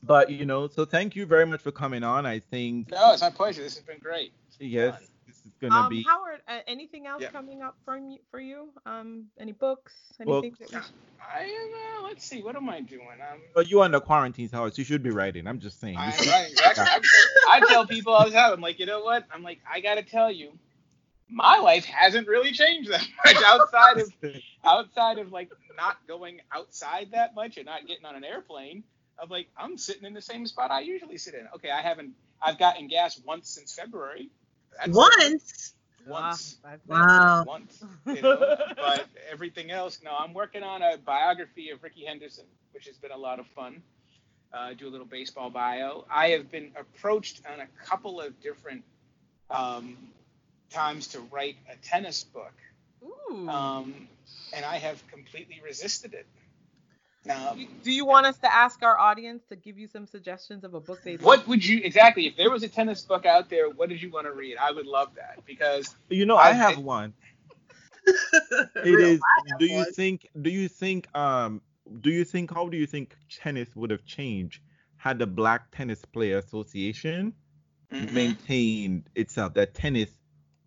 but 0.02 0.30
you 0.30 0.46
know, 0.46 0.68
so 0.68 0.84
thank 0.84 1.16
you 1.16 1.26
very 1.26 1.46
much 1.46 1.60
for 1.60 1.72
coming 1.72 2.02
on. 2.04 2.26
I 2.26 2.38
think 2.40 2.90
No, 2.90 3.12
it's 3.12 3.22
my 3.22 3.30
pleasure. 3.30 3.62
This 3.62 3.76
has 3.76 3.84
been 3.84 3.98
great. 3.98 4.32
yes, 4.58 4.94
fun. 4.94 5.08
this 5.26 5.36
is 5.44 5.52
gonna 5.60 5.74
Um, 5.74 5.88
be. 5.90 6.02
Howard, 6.04 6.40
uh, 6.48 6.60
anything 6.66 7.06
else 7.06 7.22
Yeah. 7.22 7.30
coming 7.30 7.62
up 7.62 7.76
from 7.84 8.10
you, 8.10 8.18
for 8.30 8.40
you? 8.40 8.68
Um, 8.86 9.26
any 9.38 9.52
books? 9.52 9.92
Well- 10.24 10.38
Anything 10.38 10.56
that 10.60 10.80
we 10.80 10.82
should... 10.86 10.92
I. 11.20 11.98
Uh, 11.98 12.02
let's 12.04 12.24
see. 12.24 12.40
What 12.42 12.54
am 12.54 12.68
I 12.68 12.80
doing? 12.80 13.08
Um, 13.20 13.40
But 13.54 13.68
you're 13.68 13.82
under 13.82 13.98
quarantine, 14.00 14.48
so 14.48 14.70
you 14.72 14.84
should 14.84 15.02
be 15.02 15.10
writing. 15.10 15.46
I'm 15.48 15.58
just 15.58 15.80
saying. 15.80 15.94
You 15.94 16.00
I, 16.00 16.10
should- 16.12 16.26
right, 16.28 16.50
exactly. 16.50 16.84
I, 17.48 17.56
I 17.56 17.60
tell 17.68 17.84
people 17.86 18.12
all 18.12 18.24
the 18.26 18.30
time. 18.30 18.52
I'm 18.52 18.60
like, 18.60 18.78
you 18.78 18.86
know 18.86 19.00
what? 19.02 19.24
I'm 19.32 19.42
like, 19.42 19.58
I 19.70 19.80
gotta 19.80 20.02
tell 20.02 20.30
you, 20.30 20.52
my 21.28 21.58
life 21.58 21.84
hasn't 21.84 22.28
really 22.28 22.52
changed 22.52 22.90
that 22.90 23.06
much 23.24 23.42
outside 23.44 23.98
of 23.98 24.12
outside 24.64 25.18
of 25.18 25.32
like 25.32 25.50
not 25.76 25.96
going 26.06 26.40
outside 26.52 27.08
that 27.12 27.34
much 27.34 27.56
and 27.56 27.66
not 27.66 27.86
getting 27.86 28.04
on 28.04 28.16
an 28.16 28.24
airplane. 28.24 28.82
I'm 29.20 29.28
like, 29.28 29.48
I'm 29.56 29.78
sitting 29.78 30.04
in 30.04 30.12
the 30.12 30.20
same 30.20 30.46
spot 30.46 30.70
I 30.70 30.80
usually 30.80 31.16
sit 31.16 31.34
in. 31.34 31.48
Okay, 31.54 31.70
I 31.70 31.80
haven't. 31.80 32.12
I've 32.42 32.58
gotten 32.58 32.86
gas 32.88 33.18
once 33.24 33.48
since 33.48 33.74
February. 33.74 34.30
That's 34.76 34.94
Once. 34.94 35.72
Once. 36.06 36.58
Wow. 36.86 37.44
once, 37.46 37.82
you 38.06 38.22
know. 38.22 38.56
but 38.76 39.06
everything 39.30 39.70
else, 39.70 40.00
no. 40.04 40.14
I'm 40.16 40.34
working 40.34 40.62
on 40.62 40.82
a 40.82 40.98
biography 40.98 41.70
of 41.70 41.82
Rickey 41.82 42.04
Henderson, 42.04 42.44
which 42.72 42.86
has 42.86 42.96
been 42.96 43.10
a 43.10 43.16
lot 43.16 43.40
of 43.40 43.46
fun. 43.48 43.82
Uh, 44.52 44.74
do 44.74 44.86
a 44.86 44.90
little 44.90 45.06
baseball 45.06 45.50
bio. 45.50 46.04
I 46.10 46.28
have 46.28 46.50
been 46.50 46.70
approached 46.78 47.42
on 47.50 47.60
a 47.60 47.66
couple 47.84 48.20
of 48.20 48.40
different 48.40 48.84
um, 49.50 49.96
times 50.70 51.06
to 51.08 51.20
write 51.32 51.56
a 51.72 51.76
tennis 51.86 52.24
book, 52.24 52.52
Ooh. 53.04 53.48
um, 53.48 54.08
and 54.54 54.64
I 54.64 54.76
have 54.78 55.06
completely 55.08 55.60
resisted 55.64 56.14
it. 56.14 56.26
Now, 57.24 57.56
Do 57.82 57.90
you 57.90 58.04
want 58.06 58.26
us 58.26 58.38
to 58.38 58.54
ask 58.54 58.82
our 58.84 58.96
audience 58.96 59.42
to 59.48 59.56
give 59.56 59.78
you 59.78 59.88
some 59.88 60.06
suggestions 60.06 60.62
of 60.62 60.74
a 60.74 60.80
book 60.80 61.02
they'd 61.02 61.20
what 61.22 61.40
like? 61.40 61.48
would 61.48 61.66
you 61.66 61.80
exactly 61.82 62.26
if 62.28 62.36
there 62.36 62.50
was 62.50 62.62
a 62.62 62.68
tennis 62.68 63.02
book 63.02 63.26
out 63.26 63.50
there? 63.50 63.68
What 63.68 63.88
did 63.88 64.00
you 64.00 64.10
want 64.12 64.26
to 64.26 64.32
read? 64.32 64.56
I 64.58 64.70
would 64.70 64.86
love 64.86 65.08
that 65.16 65.44
because 65.44 65.96
You 66.08 66.24
know, 66.24 66.36
I 66.36 66.50
I- 66.50 66.52
have 66.52 66.78
I- 66.78 66.80
one. 66.82 67.14
It 68.06 68.84
Real 68.84 69.00
is. 69.08 69.20
life 69.20 69.58
Do 69.58 69.66
you 69.66 69.76
one. 69.78 69.92
think? 69.92 70.28
Do 70.40 70.50
you 70.50 70.68
think? 70.68 71.08
Um. 71.16 71.60
Do 72.00 72.10
you 72.10 72.24
think? 72.24 72.52
How 72.54 72.68
do 72.68 72.76
you 72.76 72.86
think 72.86 73.16
tennis 73.30 73.74
would 73.74 73.90
have 73.90 74.04
changed 74.04 74.60
had 74.96 75.18
the 75.18 75.26
Black 75.26 75.70
Tennis 75.72 76.04
Player 76.04 76.38
Association 76.38 77.32
Mhm. 77.92 78.12
maintained 78.12 79.08
itself? 79.16 79.54
That 79.54 79.74
tennis 79.74 80.10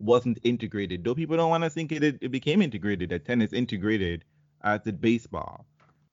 wasn't 0.00 0.38
integrated. 0.42 1.04
Though 1.04 1.14
people 1.14 1.36
don't 1.36 1.50
want 1.50 1.64
to 1.64 1.70
think 1.70 1.92
it, 1.92 2.02
it 2.02 2.30
became 2.30 2.62
integrated. 2.62 3.10
That 3.10 3.24
tennis 3.26 3.52
integrated 3.52 4.24
as 4.62 4.80
did 4.82 5.00
baseball. 5.00 5.66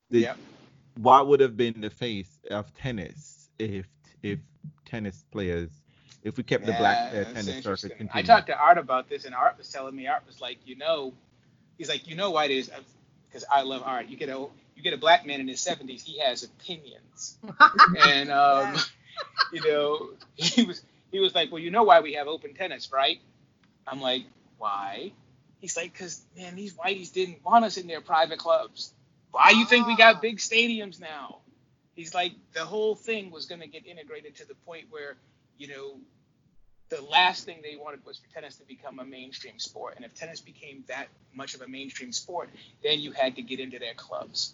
The- 0.09 0.19
Yep. 0.21 0.37
What 0.99 1.27
would 1.27 1.39
have 1.41 1.55
been 1.55 1.79
the 1.81 1.91
face 1.91 2.39
of 2.49 2.73
tennis 2.73 3.49
if 3.59 3.85
if 4.23 4.39
tennis 4.85 5.23
players 5.31 5.69
if 6.23 6.37
we 6.37 6.43
kept 6.43 6.65
the 6.65 6.71
Black 6.73 7.13
uh, 7.13 7.23
tennis 7.33 7.63
circuit 7.63 7.97
continued? 7.97 8.11
I 8.15 8.21
talked 8.23 8.47
to 8.47 8.57
Art 8.57 8.79
about 8.79 9.07
this, 9.07 9.25
and 9.25 9.35
Art 9.35 9.59
was 9.59 9.71
telling 9.71 9.95
me, 9.95 10.07
Art 10.07 10.23
was 10.25 10.41
like, 10.41 10.57
you 10.65 10.75
know, 10.75 11.13
he's 11.77 11.87
like, 11.87 12.07
you 12.07 12.15
know 12.15 12.31
why 12.31 12.45
it 12.45 12.51
is, 12.51 12.71
because 13.29 13.45
I 13.53 13.61
love 13.61 13.83
Art. 13.85 14.07
You 14.07 14.17
get 14.17 14.29
a 14.29 14.47
you 14.75 14.81
get 14.83 14.93
a 14.93 14.97
black 14.97 15.25
man 15.27 15.39
in 15.39 15.47
his 15.47 15.59
70s, 15.59 16.03
he 16.03 16.17
has 16.19 16.41
opinions, 16.41 17.37
and 18.07 18.31
um, 18.31 18.75
you 19.53 19.61
know, 19.61 20.09
he 20.35 20.63
was 20.63 20.81
he 21.11 21.19
was 21.19 21.35
like, 21.35 21.51
well, 21.51 21.61
you 21.61 21.69
know 21.69 21.83
why 21.83 21.99
we 22.01 22.13
have 22.13 22.27
open 22.27 22.55
tennis, 22.55 22.91
right? 22.91 23.19
I'm 23.87 24.01
like, 24.01 24.25
why? 24.57 25.11
He's 25.59 25.77
like, 25.77 25.93
because 25.93 26.21
man, 26.37 26.55
these 26.55 26.73
whiteys 26.73 27.11
didn't 27.11 27.43
want 27.43 27.65
us 27.65 27.77
in 27.77 27.87
their 27.87 28.01
private 28.01 28.39
clubs. 28.39 28.93
Why 29.31 29.51
you 29.51 29.65
think 29.65 29.87
we 29.87 29.93
Ah. 29.93 29.97
got 29.97 30.21
big 30.21 30.37
stadiums 30.37 30.99
now? 30.99 31.39
He's 31.95 32.13
like, 32.13 32.33
the 32.53 32.65
whole 32.65 32.95
thing 32.95 33.31
was 33.31 33.45
going 33.47 33.61
to 33.61 33.67
get 33.67 33.85
integrated 33.87 34.35
to 34.37 34.47
the 34.47 34.53
point 34.53 34.85
where, 34.91 35.17
you 35.57 35.67
know, 35.67 35.99
the 36.89 37.01
last 37.01 37.45
thing 37.45 37.59
they 37.63 37.75
wanted 37.75 38.05
was 38.05 38.17
for 38.17 38.27
tennis 38.33 38.57
to 38.57 38.65
become 38.65 38.99
a 38.99 39.05
mainstream 39.05 39.59
sport. 39.59 39.95
And 39.95 40.05
if 40.05 40.13
tennis 40.13 40.39
became 40.39 40.83
that 40.87 41.07
much 41.33 41.55
of 41.55 41.61
a 41.61 41.67
mainstream 41.67 42.11
sport, 42.11 42.49
then 42.83 42.99
you 42.99 43.11
had 43.11 43.35
to 43.37 43.41
get 43.41 43.59
into 43.59 43.79
their 43.79 43.93
clubs. 43.95 44.53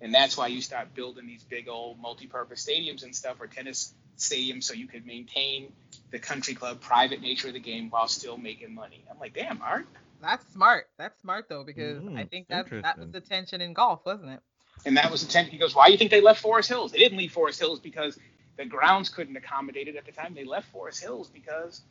And 0.00 0.12
that's 0.14 0.36
why 0.36 0.48
you 0.48 0.60
start 0.60 0.94
building 0.94 1.26
these 1.26 1.42
big 1.42 1.68
old 1.68 1.98
multi-purpose 2.00 2.64
stadiums 2.64 3.02
and 3.02 3.14
stuff, 3.16 3.40
or 3.40 3.46
tennis 3.46 3.94
stadiums, 4.18 4.64
so 4.64 4.74
you 4.74 4.86
could 4.86 5.06
maintain 5.06 5.72
the 6.14 6.20
country 6.20 6.54
club 6.54 6.80
private 6.80 7.20
nature 7.22 7.48
of 7.48 7.54
the 7.54 7.60
game 7.60 7.90
while 7.90 8.08
still 8.08 8.38
making 8.38 8.74
money. 8.74 9.04
I'm 9.10 9.20
like, 9.20 9.34
damn, 9.34 9.60
Art. 9.62 9.86
That's 10.20 10.46
smart. 10.52 10.86
That's 10.98 11.18
smart 11.20 11.48
though, 11.48 11.64
because 11.64 12.04
I 12.16 12.24
Mm, 12.24 12.26
think 12.26 12.48
that 12.50 12.66
that 12.82 13.00
was 13.00 13.10
the 13.10 13.20
tension 13.20 13.60
in 13.60 13.74
golf, 13.74 14.04
wasn't 14.06 14.30
it? 14.30 14.40
And 14.86 14.96
that 14.96 15.10
was 15.10 15.22
the 15.26 15.32
tension. 15.32 15.52
He 15.52 15.58
goes, 15.58 15.74
why 15.74 15.86
do 15.86 15.92
you 15.92 15.98
think 15.98 16.10
they 16.10 16.20
left 16.20 16.40
Forest 16.40 16.68
Hills? 16.68 16.92
They 16.92 16.98
didn't 16.98 17.18
leave 17.18 17.32
Forest 17.32 17.60
Hills 17.60 17.80
because 17.80 18.18
the 18.56 18.64
grounds 18.66 19.08
couldn't 19.10 19.36
accommodate 19.36 19.88
it 19.88 19.96
at 19.96 20.06
the 20.06 20.12
time. 20.12 20.34
They 20.34 20.44
left 20.44 20.70
Forest 20.70 21.02
Hills 21.02 21.28
because, 21.28 21.82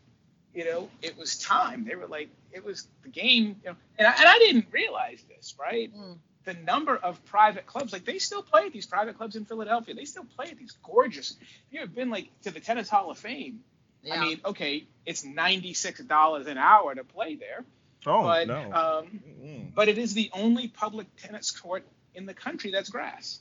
you 0.54 0.66
know, 0.66 0.90
it 1.02 1.18
was 1.18 1.38
time. 1.40 1.86
They 1.86 1.96
were 1.96 2.08
like, 2.08 2.30
it 2.52 2.64
was 2.64 2.88
the 3.04 3.10
game. 3.10 3.58
You 3.64 3.72
know, 3.72 3.76
and 3.98 4.08
I, 4.08 4.12
and 4.12 4.28
I 4.28 4.38
didn't 4.40 4.68
realize 4.72 5.24
this, 5.30 5.56
right? 5.60 5.92
Mm. 5.96 6.18
The 6.46 6.54
number 6.54 6.96
of 6.98 7.24
private 7.26 7.66
clubs, 7.66 7.94
like 7.94 8.06
they 8.06 8.20
still 8.20 8.44
play 8.44 8.66
at 8.68 8.74
these 8.74 8.86
private 8.88 9.18
clubs 9.18 9.36
in 9.36 9.46
Philadelphia. 9.46 9.96
They 9.96 10.06
still 10.06 10.26
play 10.36 10.48
at 10.52 10.58
these 10.58 10.78
gorgeous. 10.84 11.32
If 11.42 11.74
you 11.74 11.80
have 11.82 11.96
been 11.96 12.10
like 12.10 12.30
to 12.44 12.52
the 12.52 12.60
Tennis 12.60 12.90
Hall 12.90 13.12
of 13.12 13.18
Fame, 13.18 13.62
Yeah. 14.04 14.16
I 14.16 14.20
mean, 14.26 14.42
okay, 14.46 14.86
it's 15.06 15.24
ninety 15.24 15.74
six 15.74 16.00
dollars 16.02 16.48
an 16.48 16.58
hour 16.58 16.94
to 16.94 17.04
play 17.04 17.36
there, 17.36 17.64
Oh 18.06 18.24
but 18.24 18.48
no. 18.48 18.60
um, 18.74 19.22
Mm. 19.42 19.74
but 19.76 19.88
it 19.90 19.98
is 19.98 20.14
the 20.14 20.30
only 20.34 20.68
public 20.68 21.08
tennis 21.18 21.52
court 21.52 21.86
in 22.14 22.26
the 22.26 22.34
country 22.34 22.72
that's 22.72 22.90
grass. 22.90 23.40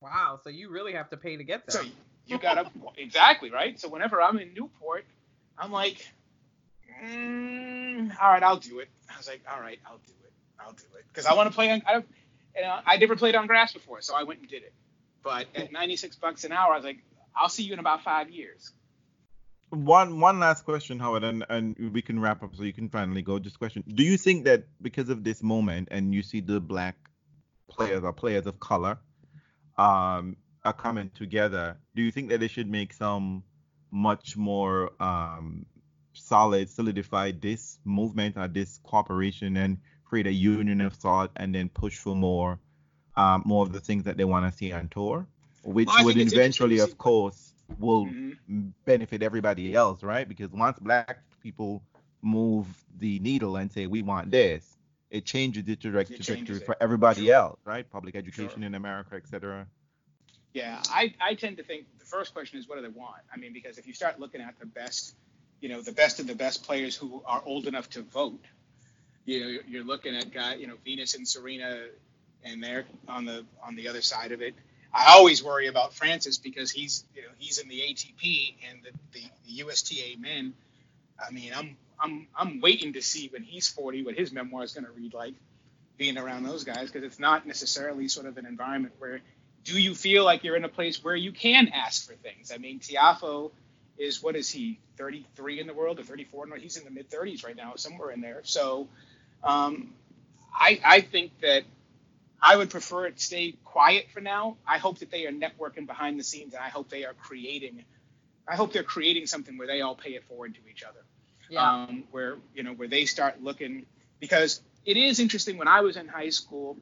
wow. 0.00 0.38
So 0.44 0.50
you 0.50 0.70
really 0.70 0.92
have 0.92 1.10
to 1.10 1.16
pay 1.16 1.36
to 1.36 1.44
get 1.44 1.66
there. 1.66 1.82
So 1.82 1.88
you 2.26 2.38
got 2.38 2.54
to 2.54 2.70
exactly 2.96 3.50
right. 3.50 3.78
So 3.80 3.88
whenever 3.88 4.22
I'm 4.22 4.38
in 4.38 4.54
Newport, 4.54 5.04
I'm 5.58 5.72
like, 5.72 6.06
mm, 7.04 8.10
all 8.20 8.30
right, 8.30 8.42
I'll 8.42 8.56
do 8.58 8.78
it. 8.80 8.88
I 9.12 9.16
was 9.16 9.26
like, 9.28 9.42
all 9.52 9.60
right, 9.60 9.78
I'll 9.86 9.98
do 10.06 10.12
it. 10.24 10.32
I'll 10.60 10.72
do 10.72 10.84
it 10.98 11.04
because 11.08 11.26
I 11.26 11.34
want 11.34 11.48
to 11.50 11.54
play 11.54 11.70
on. 11.70 11.82
I, 11.86 11.92
don't- 11.94 12.08
you 12.56 12.62
know, 12.62 12.78
I 12.86 12.96
never 12.96 13.14
played 13.14 13.36
on 13.36 13.46
grass 13.46 13.72
before, 13.72 14.00
so 14.00 14.14
I 14.16 14.24
went 14.24 14.40
and 14.40 14.48
did 14.48 14.62
it. 14.64 14.72
But 15.22 15.46
at 15.54 15.70
96 15.70 16.16
bucks 16.16 16.42
an 16.44 16.50
hour, 16.52 16.72
I 16.72 16.76
was 16.76 16.84
like, 16.84 16.98
I'll 17.36 17.48
see 17.48 17.62
you 17.62 17.72
in 17.72 17.78
about 17.78 18.02
five 18.02 18.30
years. 18.30 18.72
One 19.70 20.20
one 20.20 20.40
last 20.40 20.64
question, 20.64 20.98
Howard, 20.98 21.24
and, 21.24 21.44
and 21.48 21.92
we 21.92 22.00
can 22.00 22.18
wrap 22.20 22.42
up 22.42 22.56
so 22.56 22.62
you 22.62 22.72
can 22.72 22.88
finally 22.88 23.22
go. 23.22 23.38
Just 23.38 23.58
question: 23.58 23.84
Do 23.86 24.02
you 24.02 24.16
think 24.16 24.44
that 24.44 24.64
because 24.80 25.10
of 25.10 25.24
this 25.24 25.42
moment, 25.42 25.88
and 25.90 26.14
you 26.14 26.22
see 26.22 26.40
the 26.40 26.60
black 26.60 26.96
players 27.68 28.02
or 28.02 28.12
players 28.12 28.46
of 28.46 28.58
color, 28.60 28.98
um, 29.76 30.36
are 30.64 30.72
coming 30.72 31.10
together, 31.14 31.76
do 31.94 32.02
you 32.02 32.10
think 32.10 32.30
that 32.30 32.40
they 32.40 32.48
should 32.48 32.68
make 32.70 32.92
some 32.92 33.42
much 33.90 34.36
more 34.36 34.90
um 35.00 35.66
solid, 36.14 36.68
solidify 36.68 37.32
this 37.32 37.78
movement 37.84 38.36
or 38.36 38.48
this 38.48 38.78
cooperation 38.82 39.56
and 39.56 39.78
create 40.04 40.26
a 40.26 40.32
union 40.32 40.80
of 40.80 40.94
thought, 40.94 41.30
and 41.36 41.54
then 41.54 41.68
push 41.68 41.96
for 41.96 42.16
more, 42.16 42.58
um, 43.16 43.42
more 43.44 43.64
of 43.64 43.72
the 43.72 43.80
things 43.80 44.04
that 44.04 44.16
they 44.16 44.24
want 44.24 44.50
to 44.50 44.56
see 44.56 44.72
on 44.72 44.88
tour, 44.88 45.26
which 45.62 45.88
Well, 45.88 46.06
would 46.06 46.16
eventually, 46.16 46.78
of 46.78 46.96
course, 46.96 47.47
will 47.78 48.06
Mhm. 48.06 48.72
benefit 48.84 49.22
everybody 49.22 49.74
else, 49.74 50.02
right? 50.02 50.28
Because 50.28 50.50
once 50.50 50.78
black 50.78 51.18
people 51.42 51.82
move 52.22 52.66
the 52.98 53.18
needle 53.20 53.56
and 53.56 53.70
say 53.70 53.86
we 53.86 54.02
want 54.02 54.30
this, 54.30 54.76
it 55.10 55.24
changes 55.24 55.64
the 55.64 55.76
direct 55.76 56.10
trajectory 56.14 56.60
for 56.60 56.76
everybody 56.80 57.26
Sure. 57.26 57.34
else, 57.34 57.60
right? 57.64 57.88
Public 57.90 58.14
education 58.16 58.50
Sure. 58.60 58.64
in 58.64 58.74
America, 58.74 59.14
etc. 59.16 59.66
Yeah, 60.54 60.82
I, 60.90 61.14
I 61.20 61.34
tend 61.34 61.58
to 61.58 61.62
think 61.62 61.86
the 61.98 62.04
first 62.04 62.32
question 62.34 62.58
is 62.58 62.66
what 62.68 62.76
do 62.76 62.82
they 62.82 62.88
want? 62.88 63.22
I 63.32 63.36
mean, 63.36 63.52
because 63.52 63.78
if 63.78 63.86
you 63.86 63.94
start 63.94 64.18
looking 64.18 64.40
at 64.40 64.58
the 64.58 64.66
best, 64.66 65.14
you 65.60 65.68
know, 65.68 65.80
the 65.80 65.92
best 65.92 66.20
of 66.20 66.26
the 66.26 66.34
best 66.34 66.64
players 66.64 66.96
who 66.96 67.22
are 67.26 67.42
old 67.44 67.66
enough 67.66 67.88
to 67.90 68.02
vote, 68.02 68.44
you 69.24 69.40
know, 69.40 69.46
you're- 69.46 69.64
you're 69.68 69.84
looking 69.84 70.16
at 70.16 70.30
guy, 70.32 70.54
you 70.54 70.66
know, 70.66 70.76
Venus 70.84 71.14
and 71.14 71.28
Serena, 71.28 71.86
and 72.44 72.62
they're 72.62 72.86
on 73.06 73.24
the 73.24 73.44
on 73.62 73.76
the 73.76 73.88
other 73.88 74.00
side 74.02 74.32
of 74.32 74.40
it. 74.42 74.54
I 74.94 75.14
always 75.14 75.44
worry 75.44 75.68
about 75.68 75.94
Frances 75.94 76.38
because 76.38 76.70
he's, 76.70 77.04
you 77.16 77.22
know, 77.22 77.28
he's 77.38 77.58
in 77.58 77.68
the 77.68 77.80
ATP 77.80 78.54
and 78.70 78.80
the, 78.84 78.90
the, 79.12 79.24
the 79.46 79.64
USTA 79.64 80.18
men. 80.20 80.54
I 81.26 81.32
mean, 81.32 81.52
I'm 81.56 81.76
I'm 82.00 82.28
I'm 82.36 82.60
waiting 82.60 82.94
to 82.94 83.02
see 83.02 83.28
when 83.32 83.42
he's 83.44 83.68
40 83.68 84.04
what 84.04 84.16
his 84.16 84.32
memoir 84.32 84.64
is 84.64 84.72
going 84.74 84.86
to 84.86 84.92
read 84.92 85.14
like, 85.14 85.34
being 85.98 86.18
around 86.18 86.44
those 86.44 86.64
guys 86.64 86.90
because 86.90 87.04
it's 87.04 87.20
not 87.20 87.46
necessarily 87.46 88.08
sort 88.08 88.26
of 88.26 88.38
an 88.38 88.46
environment 88.46 88.94
where 88.98 89.20
do 89.64 89.80
you 89.80 89.94
feel 89.96 90.24
like 90.24 90.44
you're 90.44 90.56
in 90.56 90.64
a 90.66 90.70
place 90.70 91.02
where 91.04 91.16
you 91.16 91.32
can 91.32 91.70
ask 91.74 92.06
for 92.06 92.14
things? 92.16 92.52
I 92.54 92.58
mean, 92.58 92.80
Tiafoe 92.80 93.52
is 93.98 94.22
what 94.22 94.36
is 94.36 94.50
he, 94.50 94.80
33 94.98 95.60
in 95.60 95.68
the 95.68 95.74
world 95.74 96.00
or 96.00 96.04
34? 96.04 96.48
No, 96.48 96.56
he's 96.56 96.76
in 96.76 96.84
the 96.84 96.90
mid 96.92 97.10
30s 97.10 97.46
right 97.46 97.56
now, 97.56 97.74
somewhere 97.76 98.12
in 98.12 98.20
there. 98.20 98.40
So, 98.44 98.88
um, 99.44 99.94
I 100.54 100.80
I 100.84 101.00
think 101.02 101.32
that 101.42 101.64
I 102.40 102.56
would 102.56 102.70
prefer 102.70 103.06
it 103.06 103.20
stay 103.20 103.56
quiet 103.64 104.06
for 104.12 104.20
now. 104.20 104.56
I 104.66 104.78
hope 104.78 104.98
that 105.00 105.10
they 105.10 105.26
are 105.26 105.32
networking 105.32 105.86
behind 105.86 106.18
the 106.18 106.24
scenes, 106.24 106.54
and 106.54 106.62
I 106.62 106.68
hope 106.68 106.88
they 106.88 107.04
are 107.04 107.14
creating. 107.14 107.84
I 108.46 108.56
hope 108.56 108.72
they're 108.72 108.82
creating 108.82 109.26
something 109.26 109.58
where 109.58 109.66
they 109.66 109.82
all 109.82 109.94
pay 109.96 110.10
it 110.10 110.24
forward 110.24 110.54
to 110.54 110.60
each 110.70 110.82
other 110.82 111.00
yeah. 111.50 111.84
um, 111.84 112.04
where 112.10 112.36
you 112.54 112.62
know 112.62 112.72
where 112.72 112.88
they 112.88 113.04
start 113.04 113.42
looking 113.42 113.86
because 114.20 114.62
it 114.84 114.96
is 114.96 115.20
interesting 115.20 115.58
when 115.58 115.68
I 115.68 115.80
was 115.80 115.96
in 115.96 116.08
high 116.08 116.30
school, 116.30 116.76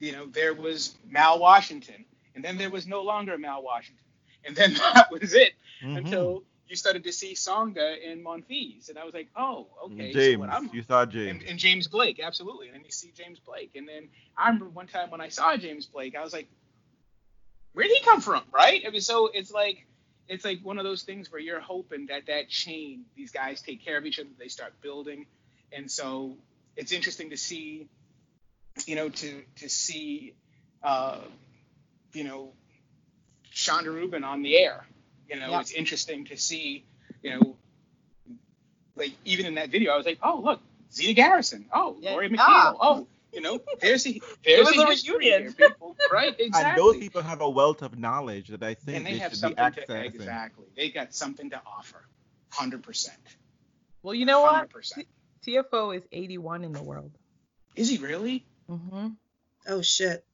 you 0.00 0.12
know 0.12 0.26
there 0.26 0.54
was 0.54 0.94
Mal 1.08 1.38
Washington 1.38 2.04
and 2.34 2.44
then 2.44 2.58
there 2.58 2.70
was 2.70 2.86
no 2.86 3.02
longer 3.02 3.38
Mal 3.38 3.62
Washington 3.62 4.04
and 4.44 4.56
then 4.56 4.74
that 4.94 5.10
was 5.10 5.34
it 5.34 5.52
Mm-hmm. 5.82 5.96
until 5.98 6.42
you 6.68 6.76
started 6.76 7.04
to 7.04 7.12
see 7.12 7.34
Tsonga 7.34 7.96
and 8.10 8.24
Monfils 8.24 8.88
and 8.88 8.98
I 8.98 9.04
was 9.04 9.14
like 9.14 9.28
oh 9.36 9.68
okay 9.86 10.12
so 10.12 10.18
James, 10.18 10.38
what 10.38 10.50
I'm 10.50 10.70
you 10.72 10.82
saw 10.82 11.02
and, 11.02 11.10
James. 11.10 11.44
and 11.48 11.58
James 11.58 11.88
Blake 11.88 12.20
absolutely 12.22 12.66
and 12.68 12.76
then 12.76 12.84
you 12.84 12.90
see 12.90 13.12
James 13.16 13.38
Blake 13.38 13.72
and 13.74 13.88
then 13.88 14.08
I 14.36 14.46
remember 14.46 14.68
one 14.68 14.86
time 14.86 15.10
when 15.10 15.20
I 15.20 15.28
saw 15.28 15.56
James 15.56 15.86
Blake 15.86 16.14
I 16.16 16.22
was 16.22 16.32
like 16.32 16.48
where 17.72 17.86
did 17.86 17.96
he 17.96 18.04
come 18.04 18.20
from 18.20 18.42
right 18.52 18.82
I 18.86 18.90
mean 18.90 19.00
so 19.00 19.30
it's 19.32 19.50
like 19.50 19.86
it's 20.28 20.44
like 20.44 20.60
one 20.62 20.78
of 20.78 20.84
those 20.84 21.02
things 21.02 21.32
where 21.32 21.40
you're 21.40 21.60
hoping 21.60 22.06
that 22.06 22.26
that 22.26 22.48
chain, 22.48 23.04
these 23.16 23.32
guys 23.32 23.62
take 23.62 23.84
care 23.84 23.96
of 23.96 24.04
each 24.04 24.18
other, 24.18 24.28
they 24.38 24.48
start 24.48 24.80
building, 24.80 25.26
and 25.72 25.90
so 25.90 26.36
it's 26.76 26.92
interesting 26.92 27.30
to 27.30 27.36
see, 27.36 27.88
you 28.86 28.94
know, 28.94 29.08
to 29.08 29.42
to 29.56 29.68
see, 29.68 30.34
uh, 30.82 31.20
you 32.12 32.24
know, 32.24 32.52
Chanda 33.50 33.90
Rubin 33.90 34.22
on 34.22 34.42
the 34.42 34.56
air. 34.56 34.86
You 35.28 35.38
know, 35.40 35.50
Yeah. 35.50 35.60
it's 35.60 35.72
interesting 35.72 36.24
to 36.26 36.36
see, 36.36 36.84
you 37.22 37.30
know, 37.38 37.56
like 38.96 39.12
even 39.24 39.46
in 39.46 39.54
that 39.54 39.70
video, 39.70 39.92
I 39.92 39.96
was 39.96 40.06
like, 40.06 40.18
oh 40.22 40.40
look, 40.42 40.60
Zina 40.92 41.12
Garrison, 41.14 41.66
oh 41.72 41.96
Yeah. 42.00 42.12
Lori 42.12 42.28
McNeil, 42.30 42.36
Ah. 42.40 42.74
oh, 42.80 43.06
you 43.32 43.40
know, 43.42 43.60
there's 43.80 44.06
a 44.06 44.20
there's 44.44 44.68
a, 44.68 44.80
a 44.80 44.88
reunion. 44.88 45.42
here, 45.42 45.52
people, 45.52 45.96
right? 46.10 46.34
Exactly 46.38 46.70
And 46.70 46.78
those 46.78 46.96
people 46.96 47.22
have 47.22 47.40
a 47.42 47.48
wealth 47.50 47.82
of 47.82 47.98
knowledge 47.98 48.48
that 48.48 48.62
I 48.62 48.74
think 48.74 48.96
and 48.98 49.06
they, 49.06 49.12
they, 49.12 49.18
have 49.18 49.32
should 49.34 49.54
be 49.54 49.54
something 49.56 49.72
to 49.74 49.86
accessing. 49.86 50.04
exactly. 50.14 50.64
They 50.76 50.90
got 50.90 51.14
something 51.14 51.50
to 51.50 51.60
offer, 51.66 52.06
hundred 52.50 52.82
percent. 52.82 53.18
Well, 54.02 54.14
you 54.14 54.24
know 54.26 54.40
what? 54.40 54.54
Hundred 54.54 54.70
percent. 54.70 55.06
Tiafoe 55.46 55.96
is 55.96 56.02
81 56.10 56.64
in 56.64 56.72
the 56.72 56.82
world. 56.82 57.12
Is 57.76 57.88
he 57.90 57.98
really? 57.98 58.44
Mm-hmm. 58.68 59.08
Oh 59.68 59.82
shit. 59.82 60.24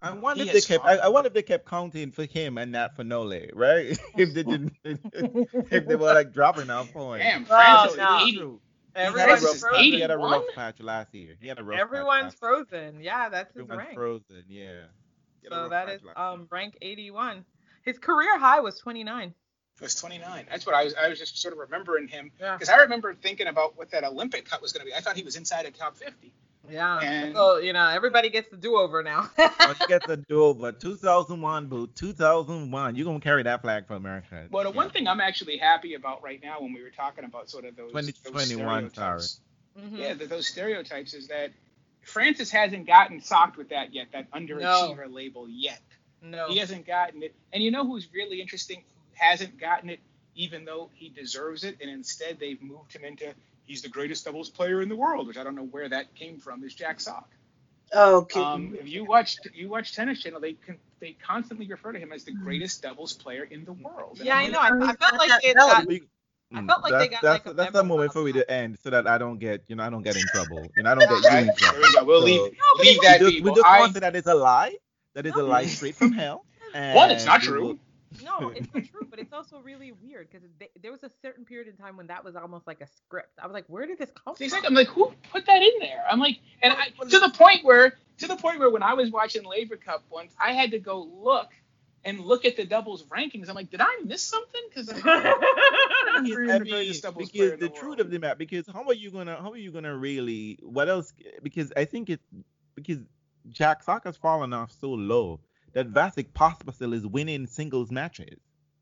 I 0.00 0.12
wonder 0.12 0.44
He 0.44 0.50
if 0.50 0.54
they 0.54 0.60
kept. 0.74 0.84
I, 0.84 0.96
I 0.98 1.08
wonder 1.08 1.26
if 1.28 1.34
they 1.34 1.42
kept 1.42 1.66
counting 1.66 2.12
for 2.12 2.24
him 2.24 2.56
and 2.58 2.70
not 2.72 2.94
for 2.94 3.02
Nole, 3.04 3.40
right? 3.54 3.98
if 4.16 4.32
they 4.34 4.42
didn't, 4.44 4.72
if 4.84 5.86
they 5.86 5.96
were 5.96 6.14
like 6.14 6.32
dropping 6.32 6.70
out 6.70 6.92
points. 6.92 7.24
Damn, 7.24 7.42
Oh, 7.42 7.46
Frances 7.46 7.96
no. 7.96 8.16
is 8.18 8.22
80. 8.28 8.50
Everyone's 8.94 9.20
he, 9.20 9.20
had 9.20 9.30
a 9.30 9.46
rough, 9.46 9.58
frozen. 9.58 9.84
he 9.84 10.00
had 10.00 10.10
a 10.10 10.18
rough 10.18 10.44
patch 10.54 10.80
last 10.80 11.14
year. 11.14 11.36
He 11.40 11.48
had 11.48 11.58
a 11.58 11.64
rough 11.64 11.76
patch 11.78 11.86
Everyone's 11.86 12.22
last 12.24 12.38
frozen. 12.38 13.00
Yeah, 13.00 13.28
that's 13.28 13.52
his 13.54 13.60
Everyone's 13.62 13.78
rank. 13.86 13.94
frozen, 13.94 14.44
yeah. 14.48 14.72
He 15.40 15.46
had 15.46 15.52
a 15.52 15.54
So 15.54 15.60
rough 15.62 15.70
that 15.70 15.86
patch 15.86 15.96
is 15.96 16.04
last 16.04 16.16
year. 16.18 16.26
um 16.26 16.48
rank 16.50 16.78
81. 16.82 17.44
His 17.84 17.98
career 17.98 18.38
high 18.38 18.60
was 18.60 18.78
29. 18.78 19.28
It 19.28 19.82
was 19.82 19.94
29. 19.94 20.46
That's 20.50 20.66
what 20.66 20.74
I 20.74 20.84
was. 20.84 20.94
I 20.94 21.08
was 21.08 21.18
just 21.18 21.38
sort 21.40 21.54
of 21.54 21.58
remembering 21.60 22.08
him 22.08 22.32
Yeah. 22.40 22.54
because 22.56 22.68
I 22.68 22.76
remember 22.82 23.14
thinking 23.14 23.46
about 23.46 23.76
what 23.76 23.90
that 23.92 24.02
Olympic 24.04 24.44
cut 24.48 24.60
was 24.62 24.72
going 24.72 24.84
to 24.84 24.86
be. 24.90 24.94
I 24.94 25.00
thought 25.00 25.16
he 25.16 25.22
was 25.22 25.36
inside 25.36 25.66
a 25.66 25.70
top 25.70 25.96
50. 25.96 26.32
Yeah. 26.70 27.00
And- 27.00 27.34
so 27.34 27.58
you 27.58 27.72
know 27.72 27.88
everybody 27.88 28.30
gets 28.30 28.48
the 28.50 28.56
do-over 28.56 29.02
now. 29.02 29.30
Well, 29.38 29.74
you 29.80 29.86
get 29.88 30.06
the 30.06 30.16
do 30.16 30.44
over 30.44 30.72
2001 30.72 31.66
boot 31.66 31.94
2001 31.94 32.96
you're 32.96 33.04
gonna 33.04 33.20
carry 33.20 33.42
that 33.42 33.60
flag 33.62 33.86
for 33.86 33.94
america 33.96 34.46
Well, 34.50 34.64
the 34.64 34.70
one 34.70 34.88
thing 34.90 35.06
I'm 35.06 35.20
actually 35.20 35.58
happy 35.58 35.94
about 35.94 36.22
right 36.22 36.40
now, 36.42 36.60
when 36.60 36.72
we 36.72 36.82
were 36.82 36.90
talking 36.90 37.24
about 37.24 37.50
sort 37.50 37.64
of 37.66 37.76
those, 37.76 37.92
those 37.92 38.06
2021, 38.12 38.90
stereotypes, 38.90 39.40
Mhm. 39.78 39.98
yeah, 39.98 40.14
that 40.14 40.28
those 40.30 40.46
stereotypes 40.46 41.12
is 41.14 41.28
that 41.28 41.50
Frances 42.02 42.50
hasn't 42.50 42.86
gotten 42.86 43.20
socked 43.20 43.56
with 43.58 43.68
that 43.68 43.92
yet, 43.92 44.08
that 44.12 44.30
underachiever 44.30 45.12
label 45.12 45.46
yet. 45.48 45.82
No. 46.22 46.48
He 46.48 46.56
hasn't 46.58 46.86
gotten 46.86 47.22
it. 47.22 47.34
And 47.52 47.62
you 47.62 47.70
know 47.70 47.84
who's 47.86 48.08
really 48.14 48.40
interesting? 48.40 48.78
Who 48.78 49.14
hasn't 49.26 49.58
gotten 49.60 49.90
it, 49.90 50.00
even 50.34 50.64
though 50.64 50.90
he 50.94 51.10
deserves 51.10 51.64
it, 51.64 51.76
and 51.82 51.90
instead 51.90 52.38
they've 52.40 52.60
moved 52.62 52.94
him 52.96 53.04
into 53.04 53.34
he's 53.68 53.82
the 53.82 53.88
greatest 53.88 54.24
doubles 54.24 54.48
player 54.48 54.82
in 54.82 54.88
the 54.88 54.96
world, 54.96 55.28
which 55.28 55.36
I 55.36 55.44
don't 55.44 55.54
know 55.54 55.66
where 55.70 55.88
that 55.88 56.14
came 56.16 56.40
from, 56.40 56.64
is 56.64 56.74
Jack 56.74 57.00
Sock. 57.00 57.28
Okay. 57.94 58.40
Um, 58.40 58.76
if 58.80 58.88
you 58.88 59.04
watch 59.04 59.38
you 59.54 59.68
watch 59.68 59.94
Tennis 59.94 60.20
Channel, 60.20 60.40
they 60.40 60.54
con- 60.54 60.78
they 61.00 61.16
constantly 61.24 61.66
refer 61.68 61.92
to 61.92 61.98
him 61.98 62.12
as 62.12 62.24
the 62.24 62.32
Hmm. 62.32 62.44
greatest 62.44 62.82
doubles 62.82 63.12
player 63.12 63.44
in 63.44 63.64
the 63.64 63.72
world. 63.72 64.18
And 64.18 64.26
Yeah, 64.26 64.34
I'm 64.36 64.44
I 64.44 64.48
know. 64.48 64.58
I, 64.58 64.90
I 64.90 64.92
felt 64.96 65.12
like 65.18 65.28
that 65.28 65.42
they 65.42 65.54
got, 65.54 65.86
I 66.54 66.62
Mm, 66.62 66.66
felt 66.66 66.82
like 66.82 66.98
they 66.98 67.08
that's, 67.08 67.10
got, 67.10 67.22
that's, 67.22 67.46
like, 67.46 67.52
a 67.52 67.56
that's 67.56 67.72
memo 67.74 67.82
the 67.82 67.88
moment 67.88 68.12
for 68.12 68.22
me 68.24 68.32
to 68.32 68.50
end 68.50 68.78
so 68.82 68.88
that 68.90 69.06
I 69.06 69.18
don't 69.18 69.38
get 69.38 69.64
you 69.68 69.76
know 69.76 69.82
I 69.84 69.90
don't 69.90 70.02
get 70.02 70.16
in 70.16 70.26
trouble. 70.26 70.72
and 70.76 70.88
I 70.88 70.94
don't 70.94 71.06
get 71.08 71.30
you 71.30 71.38
in 71.38 71.52
trouble. 71.54 71.78
There 71.78 71.80
we 71.80 71.94
go. 71.94 72.04
We'll 72.04 72.20
So, 72.20 72.26
leave 72.26 72.52
leave 72.82 73.02
that 73.02 73.20
we 73.20 73.30
be. 73.30 73.32
just, 73.32 73.44
we 73.44 73.50
just 73.52 73.66
I- 73.66 73.78
want 73.80 73.90
to 73.90 73.94
say 73.94 74.00
that 74.00 74.16
it's 74.16 74.26
a 74.26 74.34
lie. 74.34 74.76
That 75.14 75.26
is 75.26 75.34
a 75.34 75.42
lie 75.42 75.66
straight 75.66 75.94
from 75.94 76.12
hell. 76.12 76.44
One, 76.92 77.10
it's 77.10 77.24
and 77.24 77.26
not 77.26 77.42
we 77.42 77.48
true. 77.48 77.78
Will- 78.10 78.24
No, 78.24 78.48
it's 78.54 78.72
not 78.74 78.84
true, 78.84 79.06
but 79.10 79.18
it's 79.18 79.32
also 79.32 79.58
really 79.60 79.92
weird 79.92 80.28
because 80.30 80.46
there 80.80 80.92
was 80.92 81.02
a 81.02 81.10
certain 81.22 81.44
period 81.44 81.68
in 81.68 81.76
time 81.76 81.96
when 81.96 82.06
that 82.08 82.24
was 82.24 82.36
almost 82.36 82.66
like 82.66 82.80
a 82.80 82.86
script. 82.86 83.38
I 83.42 83.46
was 83.46 83.54
like, 83.54 83.64
where 83.68 83.86
did 83.86 83.98
this 83.98 84.10
come 84.24 84.34
It's 84.38 84.52
from? 84.52 84.60
like, 84.60 84.68
I'm 84.68 84.74
like, 84.74 84.88
who 84.88 85.12
put 85.30 85.46
that 85.46 85.62
in 85.62 85.72
there? 85.80 86.04
I'm 86.10 86.20
like, 86.20 86.38
and 86.62 86.72
I, 86.72 86.88
to 87.08 87.18
the 87.18 87.30
point 87.30 87.64
where, 87.64 87.96
to 88.18 88.26
the 88.26 88.36
point 88.36 88.58
where 88.58 88.70
when 88.70 88.82
I 88.82 88.94
was 88.94 89.10
watching 89.10 89.44
Laver 89.44 89.76
Cup 89.76 90.04
once, 90.10 90.34
I 90.40 90.52
had 90.52 90.70
to 90.72 90.78
go 90.78 91.02
look 91.02 91.50
and 92.04 92.20
look 92.20 92.44
at 92.44 92.56
the 92.56 92.64
doubles 92.64 93.04
rankings. 93.04 93.48
I'm 93.48 93.54
like, 93.54 93.70
did 93.70 93.80
I 93.80 94.00
miss 94.04 94.22
something? 94.22 94.62
Because 94.74 94.90
I 94.90 96.20
You're 96.22 96.46
mean, 96.46 96.58
the 96.58 96.60
greatest 96.60 97.02
because 97.16 97.30
the 97.32 97.56
the 97.58 97.68
truth 97.68 97.98
of 98.00 98.10
the 98.10 98.18
matter, 98.18 98.36
because 98.36 98.66
how 98.66 98.84
are 98.86 98.94
you 98.94 99.10
gonna 99.10 99.36
how 99.40 99.52
are 99.52 99.56
you 99.56 99.70
gonna 99.70 99.96
really 99.96 100.58
what 100.62 100.88
else? 100.88 101.12
Because 101.42 101.72
I 101.76 101.84
think 101.84 102.10
it 102.10 102.20
because 102.74 102.98
Jack 103.50 103.82
Sock 103.82 104.04
has 104.04 104.16
fallen 104.16 104.52
off 104.52 104.72
so 104.72 104.90
low 104.90 105.40
that 105.78 105.92
Vasek 105.92 106.32
Pospisil 106.32 106.92
is 106.92 107.06
winning 107.06 107.46
singles 107.46 107.90
matches, 107.92 108.40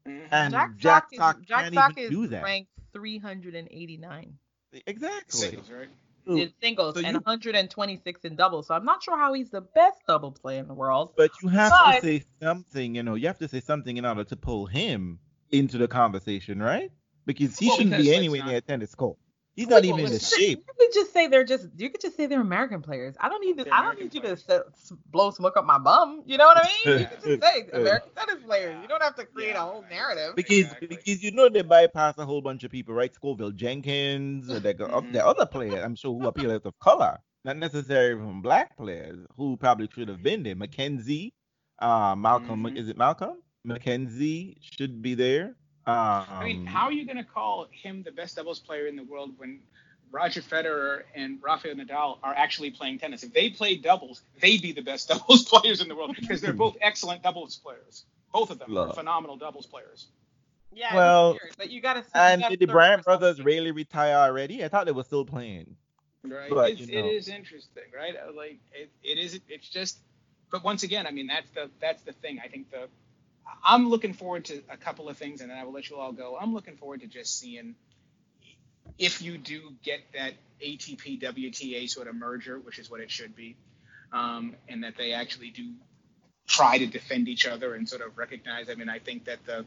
mm-hmm. 0.09 0.27
and 0.31 0.52
Jack, 0.52 0.77
Jack, 0.78 1.06
Sock 1.14 1.14
Sock 1.18 1.36
is, 1.40 1.47
Jack 1.47 1.62
can't 1.64 1.74
Sock 1.74 1.90
even 1.93 2.05
is 2.05 2.10
do 2.10 2.27
that. 2.28 2.43
ranked 2.43 2.70
389 2.94 4.35
Exactly. 4.86 5.39
singles, 5.40 5.70
right? 5.70 5.89
In 6.27 6.51
singles 6.60 6.94
so 6.94 7.01
and 7.01 7.14
you- 7.14 7.20
126 7.20 8.24
in 8.24 8.35
doubles. 8.35 8.66
So 8.66 8.74
I'm 8.74 8.85
not 8.85 9.02
sure 9.02 9.16
how 9.16 9.32
he's 9.35 9.51
the 9.51 9.60
best 9.60 10.01
double 10.09 10.32
player 10.32 10.59
in 10.59 10.66
the 10.66 10.74
world. 10.74 11.12
But 11.16 11.31
you 11.43 11.48
have 11.51 11.70
But- 11.70 11.94
to 11.97 12.01
say 12.01 12.24
something, 12.43 12.97
you 12.97 13.02
know, 13.05 13.14
you 13.14 13.27
have 13.28 13.39
to 13.39 13.48
say 13.48 13.60
something 13.60 13.97
in 13.97 14.05
order 14.05 14.24
to 14.24 14.36
pull 14.36 14.66
him 14.66 15.18
into 15.51 15.78
the 15.78 15.86
conversation, 15.86 16.60
right? 16.60 16.90
Because 17.27 17.56
he 17.59 17.66
Well, 17.68 17.77
shouldn't 17.77 17.93
because 17.93 18.06
be 18.06 18.14
anywhere 18.14 18.40
not- 18.40 18.48
near 18.48 18.60
tennis 18.62 18.94
court. 18.94 19.18
He's 19.56 19.68
not 19.68 19.84
even 19.86 20.00
in 20.00 20.12
the 20.12 20.18
shape. 20.20 20.62
You 20.68 20.74
could 20.78 20.92
just 20.94 21.12
say 21.14 21.28
they're 21.28 21.42
just. 21.44 21.68
You 21.78 21.88
could 21.88 22.02
just 22.02 22.14
say 22.16 22.26
they're 22.26 22.42
American 22.42 22.82
players. 22.82 23.16
I 23.18 23.30
don't 23.30 23.40
need 23.40 23.56
to. 23.64 23.74
I 23.74 23.82
don't 23.82 23.98
need 23.98 24.14
you 24.14 24.20
to 24.20 24.32
s- 24.32 24.92
blow 25.10 25.30
smoke 25.30 25.56
up 25.56 25.64
my 25.64 25.78
bum. 25.78 26.22
You 26.26 26.36
know 26.36 26.44
what 26.46 26.58
I 26.58 26.68
mean? 26.84 27.00
You 27.00 27.06
could 27.06 27.22
just 27.22 27.42
say 27.42 27.66
American 27.72 28.10
tennis 28.14 28.44
players. 28.44 28.76
You 28.82 28.86
don't 28.88 29.02
have 29.02 29.14
to 29.16 29.24
create 29.24 29.52
Yeah, 29.54 29.62
a 29.62 29.66
whole 29.66 29.84
narrative. 29.90 30.36
Because 30.36 30.58
Exactly. 30.58 30.88
because 30.88 31.22
you 31.24 31.30
know 31.32 31.48
they 31.48 31.62
bypass 31.62 32.18
a 32.18 32.26
whole 32.26 32.42
bunch 32.42 32.64
of 32.64 32.70
people, 32.70 32.94
right? 32.94 33.14
Scoville 33.14 33.50
Jenkins, 33.52 34.50
uh, 34.50 34.58
they 34.58 34.74
Mhm. 34.74 35.12
the 35.12 35.26
other 35.26 35.46
players, 35.46 35.82
I'm 35.82 35.96
sure 35.96 36.12
who 36.12 36.26
are 36.26 36.32
players 36.32 36.60
of 36.66 36.78
color, 36.78 37.18
not 37.44 37.56
necessarily 37.56 38.20
from 38.20 38.42
black 38.42 38.76
players 38.76 39.26
who 39.38 39.56
probably 39.56 39.88
should 39.94 40.08
have 40.08 40.22
been 40.22 40.42
there. 40.42 40.54
Mackenzie, 40.54 41.32
uh, 41.78 42.14
Malcolm, 42.14 42.62
Mhm. 42.64 42.76
is 42.76 42.88
it 42.90 42.98
Malcolm? 42.98 43.38
Mackenzie 43.64 44.58
should 44.60 45.00
be 45.00 45.14
there. 45.14 45.56
Um, 45.86 45.94
I 46.28 46.44
mean, 46.44 46.66
how 46.66 46.86
are 46.86 46.92
you 46.92 47.04
going 47.04 47.16
to 47.18 47.24
call 47.24 47.68
him 47.70 48.02
the 48.02 48.10
best 48.12 48.36
doubles 48.36 48.58
player 48.58 48.86
in 48.86 48.96
the 48.96 49.04
world 49.04 49.32
when 49.36 49.60
Roger 50.10 50.40
Federer 50.40 51.02
and 51.14 51.38
Rafael 51.42 51.74
Nadal 51.76 52.18
are 52.22 52.34
actually 52.34 52.70
playing 52.70 52.98
tennis? 52.98 53.22
If 53.22 53.32
they 53.32 53.50
played 53.50 53.82
doubles, 53.82 54.22
they'd 54.40 54.60
be 54.62 54.72
the 54.72 54.82
best 54.82 55.08
doubles 55.10 55.44
players 55.44 55.80
in 55.80 55.88
the 55.88 55.94
world 55.94 56.16
because 56.18 56.40
they're 56.40 56.52
both 56.52 56.76
excellent 56.80 57.22
doubles 57.22 57.56
players. 57.56 58.04
Both 58.32 58.50
of 58.50 58.58
them 58.58 58.76
are 58.76 58.92
phenomenal 58.94 59.36
doubles 59.36 59.66
players. 59.66 60.08
Yeah, 60.74 60.94
Well, 60.94 61.30
weird, 61.32 61.54
but 61.56 61.70
you 61.70 61.80
gotta. 61.80 62.02
see- 62.02 62.10
And 62.14 62.42
did 62.42 62.58
the 62.58 62.66
search 62.66 62.72
Bryan 62.72 63.00
brothers 63.00 63.40
really 63.42 63.70
retire 63.70 64.16
already? 64.16 64.62
I 64.64 64.68
thought 64.68 64.84
they 64.86 64.92
were 64.92 65.04
still 65.04 65.24
playing. 65.24 65.74
Right. 66.22 66.50
But, 66.50 66.72
it's, 66.72 66.80
you 66.80 67.00
know. 67.00 67.06
It 67.08 67.12
is 67.14 67.28
interesting, 67.28 67.84
right? 67.96 68.14
Uh, 68.16 68.32
Like 68.36 68.58
it, 68.74 68.90
it 69.02 69.18
is. 69.18 69.40
It's 69.48 69.68
just. 69.68 69.98
But 70.50 70.64
once 70.64 70.82
again, 70.82 71.06
I 71.06 71.12
mean, 71.12 71.28
that's 71.28 71.48
the 71.50 71.70
that's 71.80 72.02
the 72.02 72.12
thing. 72.12 72.40
I 72.44 72.48
think 72.48 72.70
the. 72.70 72.88
I'm 73.64 73.89
looking 73.89 74.12
forward 74.12 74.47
to 74.47 74.62
a 74.68 74.77
couple 74.77 75.09
of 75.09 75.16
things, 75.16 75.40
and 75.40 75.51
then 75.51 75.59
I 75.59 75.64
will 75.64 75.73
let 75.73 75.89
you 75.90 75.97
all 75.97 76.12
go. 76.12 76.36
I'm 76.40 76.55
looking 76.55 76.77
forward 76.77 77.01
to 77.01 77.06
just 77.06 77.39
seeing 77.39 77.74
if 78.98 79.23
you 79.23 79.39
do 79.39 79.73
get 79.82 80.01
that 80.14 80.35
ATP 80.64 81.20
WTA 81.20 81.89
sort 81.89 82.09
of 82.09 82.14
merger, 82.14 82.59
which 82.59 82.78
is 82.78 82.90
what 82.90 83.01
it 83.01 83.10
should 83.10 83.36
be, 83.36 83.56
um, 84.12 84.56
and 84.68 84.85
that 84.85 84.97
they 84.97 85.12
actually 85.12 85.51
do 85.51 85.73
try 86.47 86.78
to 86.78 86.86
defend 86.86 87.28
each 87.28 87.47
other 87.47 87.74
and 87.74 87.89
sort 87.89 88.02
of 88.02 88.16
recognize. 88.16 88.70
I 88.70 88.74
mean, 88.74 88.89
I 88.89 88.98
think 88.98 89.24
that 89.27 89.44
the 89.44 89.66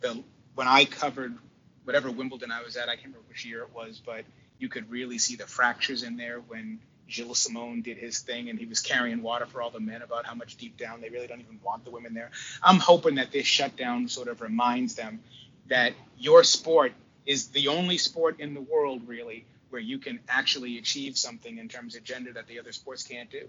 the 0.00 0.22
when 0.54 0.68
I 0.68 0.84
covered 0.84 1.36
whatever 1.84 2.10
Wimbledon 2.10 2.50
I 2.52 2.62
was 2.62 2.76
at, 2.76 2.88
I 2.88 2.94
can't 2.94 3.06
remember 3.06 3.28
which 3.28 3.44
year 3.44 3.62
it 3.62 3.74
was, 3.74 4.00
but 4.04 4.24
you 4.58 4.68
could 4.68 4.90
really 4.90 5.18
see 5.18 5.36
the 5.36 5.46
fractures 5.46 6.02
in 6.02 6.16
there 6.16 6.40
when 6.40 6.80
Gilles 7.10 7.38
Simon 7.38 7.82
did 7.82 7.98
his 7.98 8.20
thing 8.20 8.48
and 8.48 8.58
he 8.58 8.66
was 8.66 8.80
carrying 8.80 9.22
water 9.22 9.46
for 9.46 9.62
all 9.62 9.70
the 9.70 9.80
men 9.80 10.02
about 10.02 10.26
how 10.26 10.34
much 10.34 10.56
deep 10.56 10.76
down 10.76 11.00
they 11.00 11.08
really 11.08 11.26
don't 11.26 11.40
even 11.40 11.60
want 11.62 11.84
the 11.84 11.90
women 11.90 12.14
there. 12.14 12.30
I'm 12.62 12.78
hoping 12.78 13.16
that 13.16 13.32
this 13.32 13.46
shutdown 13.46 14.08
sort 14.08 14.28
of 14.28 14.40
reminds 14.40 14.94
them 14.94 15.20
that 15.68 15.94
your 16.18 16.44
sport 16.44 16.92
is 17.26 17.48
the 17.48 17.68
only 17.68 17.98
sport 17.98 18.40
in 18.40 18.54
the 18.54 18.60
world 18.60 19.02
really 19.06 19.44
where 19.70 19.80
you 19.80 19.98
can 19.98 20.18
actually 20.28 20.78
achieve 20.78 21.16
something 21.16 21.58
in 21.58 21.68
terms 21.68 21.94
of 21.94 22.02
gender 22.02 22.32
that 22.32 22.46
the 22.48 22.58
other 22.58 22.72
sports 22.72 23.02
can't 23.04 23.30
do. 23.30 23.46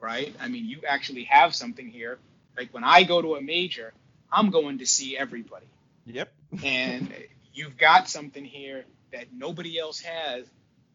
Right? 0.00 0.34
I 0.40 0.48
mean, 0.48 0.66
you 0.66 0.80
actually 0.88 1.24
have 1.24 1.54
something 1.54 1.88
here. 1.88 2.18
Like 2.56 2.72
when 2.72 2.84
I 2.84 3.02
go 3.02 3.20
to 3.20 3.34
a 3.34 3.40
major, 3.42 3.92
I'm 4.30 4.50
going 4.50 4.78
to 4.78 4.86
see 4.86 5.16
everybody 5.16 5.66
Yep. 6.08 6.32
and 6.64 7.12
you've 7.52 7.76
got 7.76 8.08
something 8.08 8.44
here 8.44 8.84
that 9.12 9.26
nobody 9.32 9.78
else 9.78 10.00
has. 10.00 10.46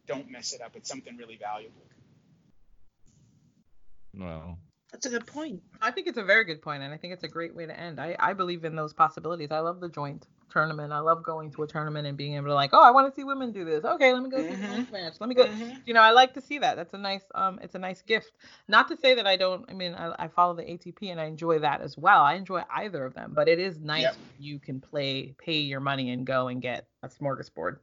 Don't 0.07 0.29
mess 0.29 0.53
it 0.53 0.61
up. 0.61 0.75
It's 0.75 0.89
something 0.89 1.15
really 1.17 1.37
valuable. 1.37 1.81
Well, 4.15 4.57
That's 4.91 5.05
a 5.05 5.09
good 5.09 5.25
point. 5.25 5.61
I 5.81 5.91
think 5.91 6.07
it's 6.07 6.17
a 6.17 6.23
very 6.23 6.43
good 6.45 6.61
point, 6.61 6.83
and 6.83 6.93
I 6.93 6.97
think 6.97 7.13
it's 7.13 7.23
a 7.23 7.27
great 7.27 7.55
way 7.55 7.65
to 7.65 7.77
end. 7.77 7.99
I, 7.99 8.15
I 8.19 8.33
believe 8.33 8.63
in 8.63 8.75
those 8.75 8.93
possibilities. 8.93 9.51
I 9.51 9.59
love 9.59 9.79
the 9.79 9.89
joint 9.89 10.27
tournament. 10.51 10.93
I 10.93 10.99
love 10.99 11.23
going 11.23 11.49
to 11.53 11.63
a 11.63 11.67
tournament 11.67 12.05
and 12.05 12.15
being 12.15 12.35
able 12.35 12.47
to 12.47 12.53
like, 12.53 12.69
oh, 12.73 12.81
I 12.83 12.91
want 12.91 13.11
to 13.11 13.15
see 13.19 13.23
women 13.23 13.51
do 13.51 13.65
this. 13.65 13.83
Okay, 13.83 14.13
let 14.13 14.21
me 14.21 14.29
go 14.29 14.41
see 14.43 14.55
the 14.55 14.61
Mhm. 14.61 14.69
men's 14.69 14.91
match. 14.91 15.13
Let 15.19 15.27
me 15.29 15.35
go. 15.35 15.45
You 15.85 15.95
know, 15.95 16.01
I 16.01 16.11
like 16.11 16.35
to 16.35 16.41
see 16.41 16.59
that. 16.59 16.75
That's 16.75 16.93
a 16.93 16.97
nice 16.99 17.23
um, 17.33 17.59
it's 17.63 17.73
a 17.73 17.79
nice 17.79 18.03
gift. 18.03 18.31
Not 18.67 18.87
to 18.89 18.97
say 18.97 19.15
that 19.15 19.25
I 19.25 19.35
don't. 19.35 19.67
I 19.67 19.73
mean, 19.73 19.95
I, 19.95 20.13
I 20.19 20.27
follow 20.27 20.53
the 20.53 20.63
ATP 20.63 21.11
and 21.11 21.19
I 21.19 21.25
enjoy 21.25 21.59
that 21.59 21.81
as 21.81 21.97
well. 21.97 22.21
I 22.21 22.35
enjoy 22.35 22.61
either 22.69 23.03
of 23.03 23.15
them, 23.15 23.31
but 23.33 23.47
it 23.47 23.57
is 23.57 23.79
nice 23.79 24.03
Yep. 24.03 24.15
you 24.37 24.59
can 24.59 24.79
play, 24.79 25.33
pay 25.39 25.57
your 25.61 25.79
money, 25.79 26.11
and 26.11 26.23
go 26.25 26.49
and 26.49 26.61
get 26.61 26.87
a 27.01 27.09
smorgasbord. 27.09 27.77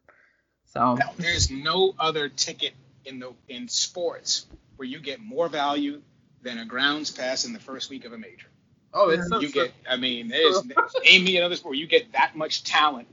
So 0.65 0.94
Now, 0.94 1.12
there's 1.19 1.51
no 1.51 1.94
other 1.98 2.28
ticket 2.28 2.74
in 3.05 3.19
the 3.19 3.32
in 3.48 3.66
sports 3.66 4.47
where 4.77 4.86
you 4.86 5.01
get 5.01 5.20
more 5.20 5.48
value 5.48 6.01
than 6.43 6.59
a 6.59 6.65
grounds 6.65 7.11
pass 7.11 7.45
in 7.45 7.53
the 7.53 7.61
first 7.61 7.91
week 7.91 8.05
of 8.05 8.12
a 8.12 8.19
major. 8.19 8.49
oh, 8.93 9.11
it's 9.11 9.29
so 9.29 9.41
you 9.41 9.51
true. 9.51 9.65
get, 9.65 9.73
I 9.89 9.97
mean, 9.97 10.29
there's 10.29 10.65
name 11.05 11.25
me 11.25 11.37
another 11.37 11.57
sport 11.57 11.77
you 11.77 11.87
get 11.87 12.12
that 12.12 12.37
much 12.37 12.65
talent. 12.65 13.09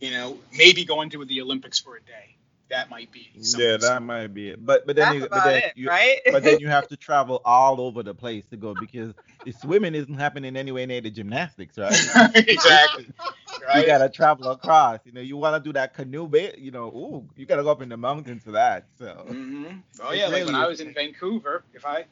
You 0.00 0.10
know, 0.10 0.38
maybe 0.56 0.84
going 0.84 1.10
to 1.10 1.24
the 1.24 1.40
Olympics 1.42 1.78
for 1.78 1.96
a 1.96 2.00
day. 2.00 2.36
That 2.70 2.90
might 2.90 3.10
be. 3.12 3.30
yeah, 3.34 3.76
that 3.76 4.02
might 4.02 4.32
be 4.34 4.50
it. 4.50 4.64
But 4.64 4.86
but 4.86 4.96
then 4.96 5.08
That's 5.08 5.20
you, 5.20 5.28
but 5.30 5.42
then 5.44 5.56
it, 5.56 5.72
you, 5.74 5.90
right? 5.90 6.18
but 6.28 6.44
then 6.44 6.58
you 6.58 6.68
have 6.68 6.86
to 6.88 6.96
travel 6.96 7.40
all 7.44 7.80
over 7.80 8.02
the 8.02 8.14
place 8.14 8.46
to 8.46 8.56
go 8.56 8.74
because 8.74 9.14
the 9.44 9.52
swimming 9.52 9.94
isn't 9.94 10.14
happening 10.18 10.56
anywhere 10.56 10.86
near 10.86 11.00
the 11.00 11.10
gymnastics, 11.10 11.78
right? 11.78 12.04
exactly. 12.34 13.06
Right. 13.62 13.76
You 13.76 13.84
gotta 13.86 14.08
travel 14.08 14.48
across. 14.48 15.00
You 15.04 15.12
know, 15.12 15.20
you 15.20 15.36
want 15.36 15.62
to 15.62 15.68
do 15.68 15.72
that 15.74 15.94
canoe 15.94 16.28
bit. 16.28 16.58
You 16.58 16.70
know, 16.70 16.86
ooh, 16.88 17.28
you 17.36 17.46
gotta 17.46 17.62
go 17.62 17.70
up 17.70 17.82
in 17.82 17.88
the 17.88 17.96
mountains 17.96 18.42
for 18.42 18.52
that. 18.52 18.88
So 18.98 19.26
hmm 19.28 19.66
Oh 20.02 20.12
It 20.12 20.18
yeah, 20.18 20.28
like 20.28 20.46
when 20.46 20.54
I 20.54 20.66
was 20.66 20.80
in 20.80 20.92
Vancouver, 20.94 21.64
if 21.74 21.84
I 21.84 22.04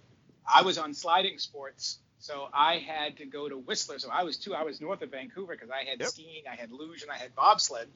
I 0.53 0.63
was 0.63 0.79
on 0.79 0.95
sliding 0.95 1.39
sports, 1.39 1.99
so 2.19 2.49
I 2.53 2.79
had 2.79 3.19
to 3.19 3.27
go 3.27 3.49
to 3.49 3.57
Whistler. 3.59 3.99
So 3.99 4.09
I 4.11 4.25
was 4.25 4.37
two 4.37 4.55
hours 4.55 4.81
north 4.81 5.03
of 5.03 5.11
Vancouver 5.11 5.55
because 5.55 5.71
I 5.71 5.85
had 5.89 6.01
Yep. 6.01 6.09
skiing, 6.09 6.45
I 6.51 6.57
had 6.57 6.73
luge, 6.73 7.03
and 7.03 7.11
I 7.11 7.17
had 7.17 7.35
bobsled. 7.35 7.89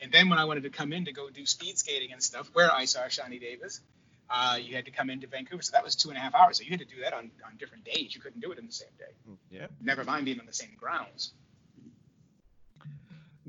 And 0.00 0.12
then 0.12 0.28
when 0.28 0.38
I 0.38 0.44
wanted 0.44 0.64
to 0.64 0.70
come 0.70 0.92
in 0.92 1.04
to 1.06 1.12
go 1.12 1.30
do 1.30 1.46
speed 1.46 1.78
skating 1.78 2.12
and 2.12 2.22
stuff, 2.22 2.50
where 2.52 2.72
I 2.72 2.84
saw 2.86 3.00
Shani 3.02 3.40
Davis, 3.40 3.80
uh, 4.28 4.58
you 4.60 4.74
had 4.74 4.86
to 4.86 4.90
come 4.90 5.10
into 5.10 5.26
Vancouver. 5.26 5.62
So 5.62 5.72
that 5.72 5.84
was 5.84 5.94
two 5.94 6.08
and 6.08 6.18
a 6.18 6.20
half 6.20 6.34
hours. 6.34 6.58
So 6.58 6.64
you 6.64 6.70
had 6.70 6.80
to 6.80 6.86
do 6.86 7.00
that 7.02 7.12
on, 7.12 7.30
on 7.46 7.56
different 7.58 7.84
days. 7.84 8.14
You 8.14 8.20
couldn't 8.20 8.40
do 8.40 8.50
it 8.52 8.58
in 8.58 8.66
the 8.66 8.72
same 8.72 8.88
day. 8.98 9.36
yeah, 9.50 9.66
Never 9.80 10.04
mind 10.04 10.24
being 10.24 10.40
on 10.40 10.46
the 10.46 10.52
same 10.52 10.74
grounds. 10.78 11.32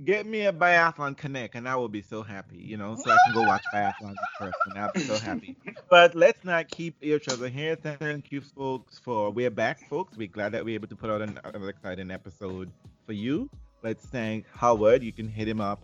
Get 0.03 0.25
me 0.25 0.45
a 0.45 0.53
biathlon 0.53 1.17
connect, 1.17 1.55
and 1.55 1.67
I 1.67 1.75
will 1.75 1.89
be 1.89 2.01
so 2.01 2.23
happy. 2.23 2.57
You 2.57 2.77
know, 2.77 2.95
so 2.95 3.11
I 3.11 3.17
can 3.25 3.33
go 3.33 3.43
watch 3.43 3.63
biathlon 3.73 4.09
in 4.09 4.15
person. 4.37 4.77
I'll 4.77 4.91
be 4.93 5.01
so 5.01 5.17
happy. 5.17 5.55
But 5.89 6.15
let's 6.15 6.43
not 6.43 6.69
keep 6.69 6.95
each 7.01 7.27
other 7.27 7.49
here. 7.49 7.75
Thank 7.75 8.31
you, 8.31 8.41
folks, 8.41 8.97
for 8.97 9.29
we're 9.29 9.51
back, 9.51 9.87
folks. 9.89 10.17
We're 10.17 10.27
glad 10.27 10.53
that 10.53 10.65
we're 10.65 10.73
able 10.73 10.87
to 10.87 10.95
put 10.95 11.09
out 11.09 11.21
an- 11.21 11.39
another 11.43 11.69
exciting 11.69 12.09
episode 12.09 12.71
for 13.05 13.13
you. 13.13 13.49
Let's 13.83 14.05
thank 14.05 14.45
Howard. 14.55 15.03
You 15.03 15.11
can 15.11 15.27
hit 15.27 15.47
him 15.47 15.61
up 15.61 15.83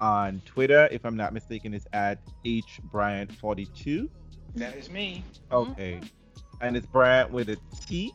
on 0.00 0.42
Twitter, 0.44 0.88
if 0.90 1.04
I'm 1.04 1.16
not 1.16 1.32
mistaken, 1.32 1.74
it's 1.74 1.86
at 1.92 2.18
hbryant42. 2.44 4.08
That 4.56 4.76
is 4.76 4.90
me. 4.90 5.24
Okay. 5.52 6.00
And 6.60 6.76
it's 6.76 6.86
Bryant 6.86 7.30
with 7.30 7.48
a 7.50 7.56
T. 7.86 8.12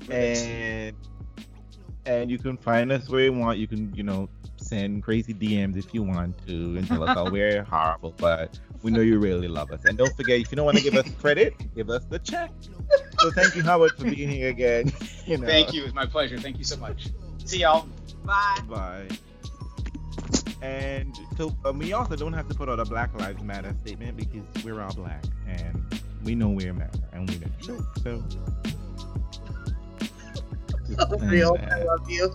With 0.00 0.10
a 0.10 0.34
T. 0.34 0.50
And 0.50 0.96
and 2.04 2.30
you 2.30 2.38
can 2.38 2.56
find 2.56 2.90
us 2.90 3.08
where 3.08 3.24
you 3.24 3.32
want. 3.32 3.58
You 3.58 3.68
can, 3.68 3.94
you 3.94 4.02
know, 4.02 4.28
send 4.72 5.02
crazy 5.02 5.34
DMs 5.34 5.76
if 5.76 5.92
you 5.92 6.02
want 6.02 6.34
to 6.46 6.76
and 6.78 6.86
tell 6.88 7.02
us 7.02 7.14
how 7.14 7.30
we're 7.30 7.62
horrible, 7.62 8.14
but 8.16 8.58
we 8.82 8.90
know 8.90 9.00
you 9.00 9.18
really 9.18 9.48
love 9.48 9.70
us. 9.70 9.84
And 9.84 9.98
don't 9.98 10.14
forget, 10.16 10.40
if 10.40 10.50
you 10.50 10.56
don't 10.56 10.64
want 10.64 10.78
to 10.78 10.82
give 10.82 10.94
us 10.94 11.06
credit, 11.20 11.54
give 11.74 11.90
us 11.90 12.04
the 12.06 12.18
check. 12.18 12.50
So 13.18 13.30
thank 13.32 13.54
you, 13.54 13.62
Howard, 13.62 13.92
for 13.92 14.04
being 14.04 14.30
here 14.30 14.48
again. 14.48 14.92
You 15.24 15.38
know. 15.38 15.46
Thank 15.46 15.72
you. 15.72 15.84
It's 15.84 15.94
my 15.94 16.04
pleasure. 16.04 16.36
Thank 16.36 16.58
you 16.58 16.64
so 16.64 16.76
much. 16.78 17.06
See 17.44 17.60
y'all. 17.60 17.86
Bye. 18.24 18.58
Bye. 18.68 19.06
And 20.60 21.16
so 21.36 21.56
um, 21.64 21.78
we 21.78 21.92
also 21.92 22.16
don't 22.16 22.32
have 22.32 22.48
to 22.48 22.54
put 22.56 22.68
out 22.68 22.80
a 22.80 22.84
Black 22.84 23.14
Lives 23.20 23.40
Matter 23.40 23.72
statement 23.82 24.16
because 24.16 24.64
we're 24.64 24.80
all 24.80 24.92
black 24.94 25.22
and 25.46 26.02
we 26.24 26.34
know 26.34 26.48
we're 26.48 26.72
matter 26.72 26.98
and 27.12 27.30
we 27.30 27.38
know. 27.38 27.46
So. 28.02 28.24
Just 30.88 31.10
saying 31.20 31.28
Real, 31.28 31.56
I 31.70 31.84
love 31.84 32.10
you. 32.10 32.34